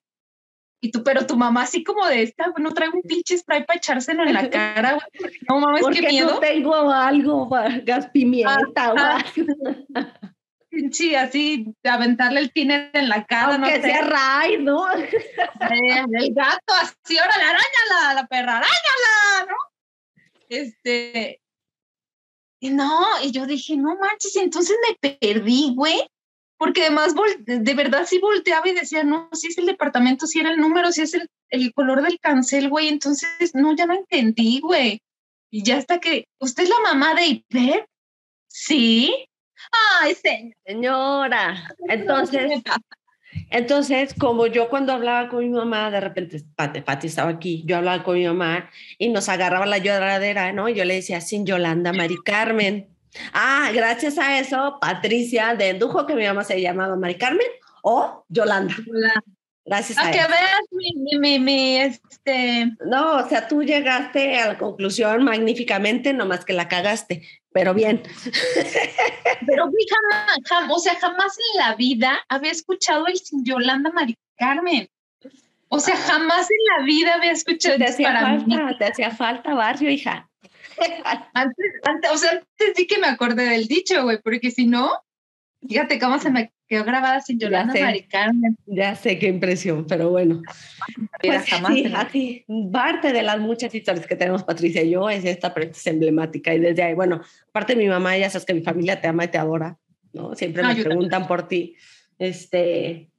Y 0.83 0.91
tú, 0.91 1.03
pero 1.03 1.27
tu 1.27 1.37
mamá 1.37 1.63
así 1.63 1.83
como 1.83 2.05
de 2.07 2.23
esta, 2.23 2.51
no 2.57 2.71
trae 2.71 2.89
un 2.89 3.01
pinche 3.03 3.37
spray 3.37 3.65
para 3.65 3.77
echárselo 3.77 4.23
en 4.25 4.33
la 4.33 4.49
cara, 4.49 4.93
güey. 4.93 5.33
No 5.49 5.59
mames, 5.59 5.83
qué 5.93 6.01
miedo. 6.01 6.31
no 6.35 6.39
tengo 6.39 6.91
algo, 6.91 7.49
gas 7.83 8.07
pimienta 8.09 8.93
Ah, 8.97 9.23
así, 11.19 11.65
de 11.83 11.89
aventarle 11.89 12.39
el 12.39 12.51
tiner 12.51 12.89
en 12.93 13.09
la 13.09 13.25
cara, 13.25 13.57
no 13.57 13.65
Aunque 13.65 13.81
sé. 13.81 13.87
sea 13.89 14.01
Ray, 14.01 14.57
¿no? 14.63 14.89
Eh, 14.91 16.05
el 16.13 16.33
gato, 16.33 16.73
así, 16.81 17.17
órale, 17.17 17.43
arañala, 17.43 18.13
la 18.15 18.27
perra, 18.27 18.57
arañala, 18.57 19.45
¿no? 19.49 19.55
Este. 20.51 21.41
No, 22.61 23.23
y 23.23 23.31
yo 23.31 23.47
dije, 23.47 23.77
no 23.77 23.95
manches, 23.97 24.35
entonces 24.35 24.77
me 24.87 25.17
perdí, 25.17 25.73
güey. 25.73 26.07
Porque 26.57 26.81
además, 26.81 27.15
de 27.45 27.73
verdad 27.73 28.05
sí 28.05 28.19
volteaba 28.19 28.67
y 28.69 28.73
decía, 28.73 29.03
no, 29.03 29.29
si 29.31 29.47
es 29.47 29.57
el 29.57 29.65
departamento, 29.65 30.27
si 30.27 30.41
era 30.41 30.51
el 30.51 30.59
número, 30.59 30.91
si 30.91 31.01
es 31.01 31.15
el, 31.15 31.27
el 31.49 31.73
color 31.73 32.03
del 32.03 32.19
cancel, 32.19 32.69
güey. 32.69 32.89
Entonces, 32.89 33.55
no, 33.55 33.75
ya 33.75 33.87
no 33.87 33.95
entendí, 33.95 34.59
güey. 34.59 35.01
Y 35.49 35.63
ya 35.63 35.77
hasta 35.77 35.99
que, 35.99 36.25
¿usted 36.39 36.63
es 36.63 36.69
la 36.69 36.79
mamá 36.81 37.15
de 37.15 37.43
Ivette? 37.49 37.85
Sí. 38.47 39.25
Ay, 40.01 40.13
señor. 40.13 40.55
Señora. 40.65 41.75
Entonces, 41.87 42.61
entonces, 43.49 44.13
como 44.17 44.47
yo 44.47 44.69
cuando 44.69 44.93
hablaba 44.93 45.29
con 45.29 45.39
mi 45.39 45.49
mamá, 45.49 45.91
de 45.91 45.99
repente, 45.99 46.43
Pati, 46.55 46.81
Pati 46.81 47.07
estaba 47.07 47.29
aquí, 47.29 47.63
yo 47.65 47.77
hablaba 47.77 48.03
con 48.03 48.15
mi 48.17 48.25
mamá 48.25 48.69
y 48.97 49.09
nos 49.09 49.29
agarraba 49.29 49.65
la 49.65 49.77
lloradera, 49.77 50.53
¿no? 50.53 50.69
Y 50.69 50.75
yo 50.75 50.85
le 50.85 50.95
decía, 50.95 51.21
sin 51.21 51.45
Yolanda, 51.45 51.93
Mari 51.93 52.17
Carmen. 52.23 52.87
Ah, 53.33 53.71
gracias 53.73 54.17
a 54.17 54.39
eso, 54.39 54.77
Patricia 54.79 55.55
dedujo 55.55 56.05
que 56.05 56.15
mi 56.15 56.25
mamá 56.25 56.43
se 56.43 56.61
llamaba 56.61 56.95
Mari 56.95 57.15
Carmen 57.15 57.47
o 57.81 58.25
Yolanda. 58.29 58.73
Gracias 59.65 59.97
a 59.97 60.07
A 60.07 60.11
que 60.11 60.17
veas 60.17 60.61
mi, 60.71 61.19
mi, 61.19 61.39
mi, 61.39 61.77
este, 61.77 62.71
No, 62.85 63.17
o 63.17 63.29
sea, 63.29 63.47
tú 63.47 63.63
llegaste 63.63 64.39
a 64.39 64.47
la 64.47 64.57
conclusión 64.57 65.23
magníficamente, 65.23 66.13
nomás 66.13 66.43
que 66.45 66.53
la 66.53 66.67
cagaste, 66.67 67.27
pero 67.51 67.73
bien. 67.73 68.01
Pero 69.47 69.65
jamás, 69.65 70.37
jam- 70.49 70.71
o 70.71 70.79
sea, 70.79 70.95
jamás 70.95 71.35
en 71.53 71.59
la 71.59 71.75
vida 71.75 72.19
había 72.29 72.51
escuchado 72.51 73.07
el 73.07 73.17
sin 73.17 73.43
Yolanda 73.43 73.91
Mari 73.91 74.15
Carmen. 74.37 74.87
O 75.67 75.79
sea, 75.79 75.95
jamás 75.97 76.47
en 76.51 76.57
la 76.77 76.85
vida 76.85 77.15
había 77.15 77.31
escuchado 77.31 77.77
Te 77.77 77.85
hacía 77.85 78.07
para 78.13 78.33
mí. 78.37 78.55
falta, 78.55 78.77
te 78.77 78.85
hacía 78.85 79.11
falta 79.11 79.53
barrio, 79.53 79.89
hija. 79.89 80.29
Antes, 81.33 81.65
antes, 81.83 82.11
o 82.11 82.17
sea, 82.17 82.31
antes 82.31 82.73
sí 82.75 82.85
que 82.87 82.99
me 82.99 83.07
acordé 83.07 83.45
del 83.45 83.67
dicho, 83.67 84.03
güey, 84.03 84.19
porque 84.21 84.51
si 84.51 84.65
no, 84.67 84.91
fíjate 85.67 85.99
cómo 85.99 86.19
se 86.19 86.31
me 86.31 86.51
quedó 86.67 86.83
grabada 86.83 87.21
sin 87.21 87.39
Yolanda 87.39 87.73
sé. 87.73 87.81
Mari 87.81 88.03
Carmen. 88.03 88.57
Ya 88.65 88.95
sé 88.95 89.19
qué 89.19 89.27
impresión, 89.27 89.85
pero 89.87 90.09
bueno. 90.09 90.41
Pues 91.21 91.45
jamás 91.49 91.73
sí, 91.73 91.91
así, 91.93 92.45
parte 92.71 93.13
de 93.13 93.23
las 93.23 93.39
muchas 93.39 93.73
historias 93.73 94.07
que 94.07 94.15
tenemos 94.15 94.43
Patricia 94.43 94.81
y 94.81 94.91
yo 94.91 95.09
es 95.09 95.25
esta, 95.25 95.53
pero 95.53 95.69
es 95.69 95.87
emblemática. 95.87 96.53
Y 96.53 96.59
desde 96.59 96.83
ahí, 96.83 96.93
bueno, 96.93 97.21
aparte 97.49 97.75
de 97.75 97.83
mi 97.83 97.89
mamá, 97.89 98.17
ya 98.17 98.29
sabes 98.29 98.45
que 98.45 98.53
mi 98.53 98.61
familia 98.61 99.01
te 99.01 99.07
ama 99.07 99.25
y 99.25 99.27
te 99.27 99.37
adora, 99.37 99.77
¿no? 100.13 100.35
Siempre 100.35 100.63
No, 100.63 100.69
me 100.69 100.83
preguntan 100.83 101.27
por 101.27 101.47
ti. 101.47 101.75
Este, 102.17 103.11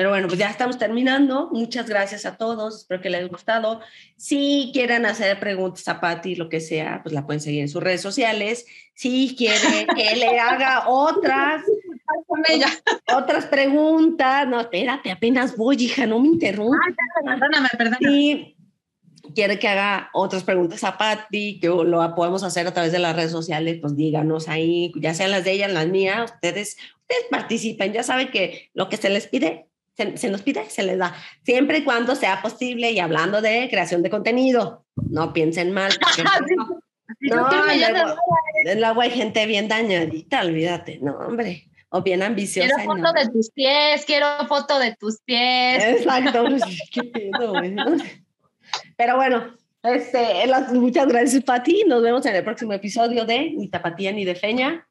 pero 0.00 0.08
bueno, 0.08 0.28
pues 0.28 0.38
ya 0.38 0.48
estamos 0.48 0.78
terminando. 0.78 1.50
Muchas 1.52 1.86
gracias 1.86 2.24
a 2.24 2.38
todos, 2.38 2.78
espero 2.78 3.02
que 3.02 3.10
les 3.10 3.20
haya 3.20 3.28
gustado. 3.28 3.80
Si 4.16 4.70
quieren 4.72 5.04
hacer 5.04 5.38
preguntas 5.38 5.86
a 5.88 6.00
Patti, 6.00 6.36
lo 6.36 6.48
que 6.48 6.60
sea, 6.60 7.00
pues 7.02 7.14
la 7.14 7.26
pueden 7.26 7.42
seguir 7.42 7.60
en 7.60 7.68
sus 7.68 7.82
redes 7.82 8.00
sociales. 8.00 8.64
Si 8.94 9.36
quieren 9.36 9.86
que 9.94 10.16
le 10.16 10.38
haga 10.38 10.84
otras, 10.88 11.62
Con 12.26 12.42
ella. 12.48 12.66
otras 13.16 13.46
preguntas, 13.46 14.46
no, 14.46 14.60
espérate, 14.60 15.10
apenas 15.10 15.56
voy, 15.56 15.76
hija, 15.76 16.06
no 16.06 16.20
me 16.20 16.28
interrumpas. 16.28 16.94
Perdóname, 17.24 17.68
perdóname. 17.76 17.98
Si 18.00 18.56
quiere 19.34 19.58
que 19.58 19.68
haga 19.68 20.10
otras 20.12 20.44
preguntas 20.44 20.82
a 20.84 20.98
Patti, 20.98 21.58
que 21.60 21.68
lo 21.68 22.14
podemos 22.14 22.42
hacer 22.42 22.66
a 22.66 22.74
través 22.74 22.92
de 22.92 22.98
las 22.98 23.14
redes 23.14 23.30
sociales, 23.30 23.78
pues 23.80 23.96
díganos 23.96 24.48
ahí, 24.48 24.92
ya 24.96 25.14
sean 25.14 25.30
las 25.30 25.44
de 25.44 25.52
ella, 25.52 25.68
las 25.68 25.86
mías, 25.86 26.32
ustedes, 26.32 26.76
ustedes 27.00 27.24
participen, 27.30 27.92
ya 27.92 28.02
saben 28.02 28.30
que 28.30 28.70
lo 28.74 28.88
que 28.88 28.96
se 28.96 29.10
les 29.10 29.26
pide, 29.26 29.66
se, 29.96 30.16
se 30.16 30.30
nos 30.30 30.42
pide, 30.42 30.68
se 30.68 30.82
les 30.82 30.98
da, 30.98 31.14
siempre 31.44 31.78
y 31.78 31.84
cuando 31.84 32.14
sea 32.16 32.42
posible 32.42 32.90
y 32.90 32.98
hablando 32.98 33.40
de 33.40 33.68
creación 33.70 34.02
de 34.02 34.10
contenido, 34.10 34.84
no 35.10 35.32
piensen 35.32 35.72
mal. 35.72 35.92
no, 37.20 37.48
me 37.66 37.78
luego, 37.78 38.16
luego 38.76 39.00
hay 39.00 39.10
gente 39.10 39.46
bien 39.46 39.68
dañadita, 39.68 40.42
olvídate, 40.42 40.98
no, 41.02 41.16
hombre, 41.18 41.69
o 41.90 42.02
bien 42.02 42.22
ambiciosa. 42.22 42.68
Quiero 42.74 42.84
foto 42.90 43.02
no. 43.02 43.12
de 43.12 43.28
tus 43.30 43.50
pies, 43.50 44.04
quiero 44.06 44.26
foto 44.48 44.78
de 44.78 44.96
tus 44.96 45.20
pies. 45.24 45.84
Exacto. 45.84 46.44
Güey. 47.50 47.76
Pero 48.96 49.16
bueno, 49.16 49.54
este, 49.82 50.46
las- 50.46 50.72
muchas 50.72 51.08
gracias, 51.08 51.42
Pati. 51.44 51.84
Nos 51.86 52.02
vemos 52.02 52.24
en 52.26 52.36
el 52.36 52.44
próximo 52.44 52.72
episodio 52.72 53.24
de 53.24 53.50
Ni 53.50 53.68
Tapatía 53.68 54.12
ni 54.12 54.24
de 54.24 54.34
Feña. 54.34 54.86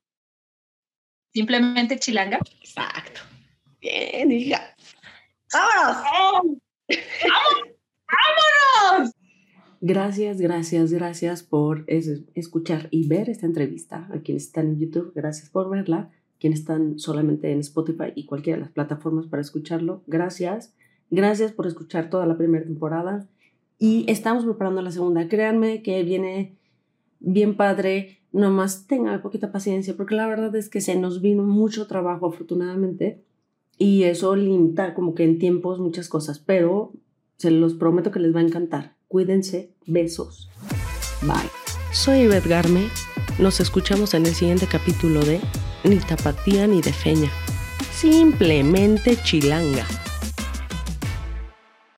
Simplemente 1.34 2.00
chilanga. 2.00 2.40
Exacto. 2.62 3.22
Bien, 3.80 4.32
hija. 4.32 4.76
¡Vámonos! 5.54 6.58
Gracias, 9.82 10.42
gracias, 10.42 10.92
gracias 10.92 11.42
por 11.44 11.86
es- 11.88 12.24
escuchar 12.36 12.90
y 12.92 13.08
ver 13.08 13.30
esta 13.30 13.46
entrevista. 13.46 14.10
A 14.14 14.20
quienes 14.20 14.46
están 14.48 14.68
en 14.68 14.80
YouTube, 14.80 15.14
gracias 15.16 15.50
por 15.50 15.70
verla. 15.70 16.10
Quienes 16.40 16.60
están 16.60 17.00
solamente 17.00 17.52
en 17.52 17.60
Spotify 17.60 18.14
y 18.16 18.26
cualquiera 18.26 18.58
de 18.58 18.64
las 18.64 18.72
plataformas 18.72 19.28
para 19.28 19.42
escucharlo, 19.42 20.04
gracias. 20.08 20.74
Gracias 21.12 21.52
por 21.52 21.68
escuchar 21.68 22.10
toda 22.10 22.26
la 22.26 22.38
primera 22.38 22.64
temporada. 22.64 23.28
Y 23.78 24.06
estamos 24.10 24.46
preparando 24.46 24.82
la 24.82 24.92
segunda. 24.92 25.28
Créanme 25.28 25.82
que 25.82 26.04
viene 26.04 26.58
bien 27.20 27.58
padre. 27.58 28.20
Nomás 28.32 28.88
tengan 28.88 29.22
poquita 29.22 29.52
paciencia, 29.52 29.96
porque 29.98 30.16
la 30.16 30.28
verdad 30.28 30.56
es 30.56 30.70
que 30.70 30.82
se 30.82 30.96
nos 30.96 31.22
vino 31.22 31.44
mucho 31.44 31.88
trabajo, 31.88 32.28
afortunadamente. 32.28 33.24
Y 33.78 34.04
eso 34.04 34.36
limita 34.36 34.94
como 34.94 35.16
que 35.16 35.24
en 35.24 35.40
tiempos 35.40 35.80
muchas 35.80 36.10
cosas, 36.10 36.40
pero 36.40 36.94
se 37.38 37.52
los 37.52 37.74
prometo 37.74 38.12
que 38.12 38.20
les 38.20 38.36
va 38.36 38.40
a 38.40 38.44
encantar. 38.44 38.96
Cuídense, 39.08 39.74
besos. 39.88 40.50
Bye. 41.22 41.50
Soy 41.92 42.20
Ivette 42.20 42.48
Garme. 42.48 42.88
Nos 43.40 43.60
escuchamos 43.62 44.14
en 44.14 44.26
el 44.26 44.36
siguiente 44.36 44.68
capítulo 44.70 45.22
de 45.22 45.40
Ni 45.84 45.98
tapatía 45.98 46.68
ni 46.68 46.82
de 46.82 46.94
feña. 46.94 47.32
Simplemente 47.94 49.18
chilanga. 49.24 49.86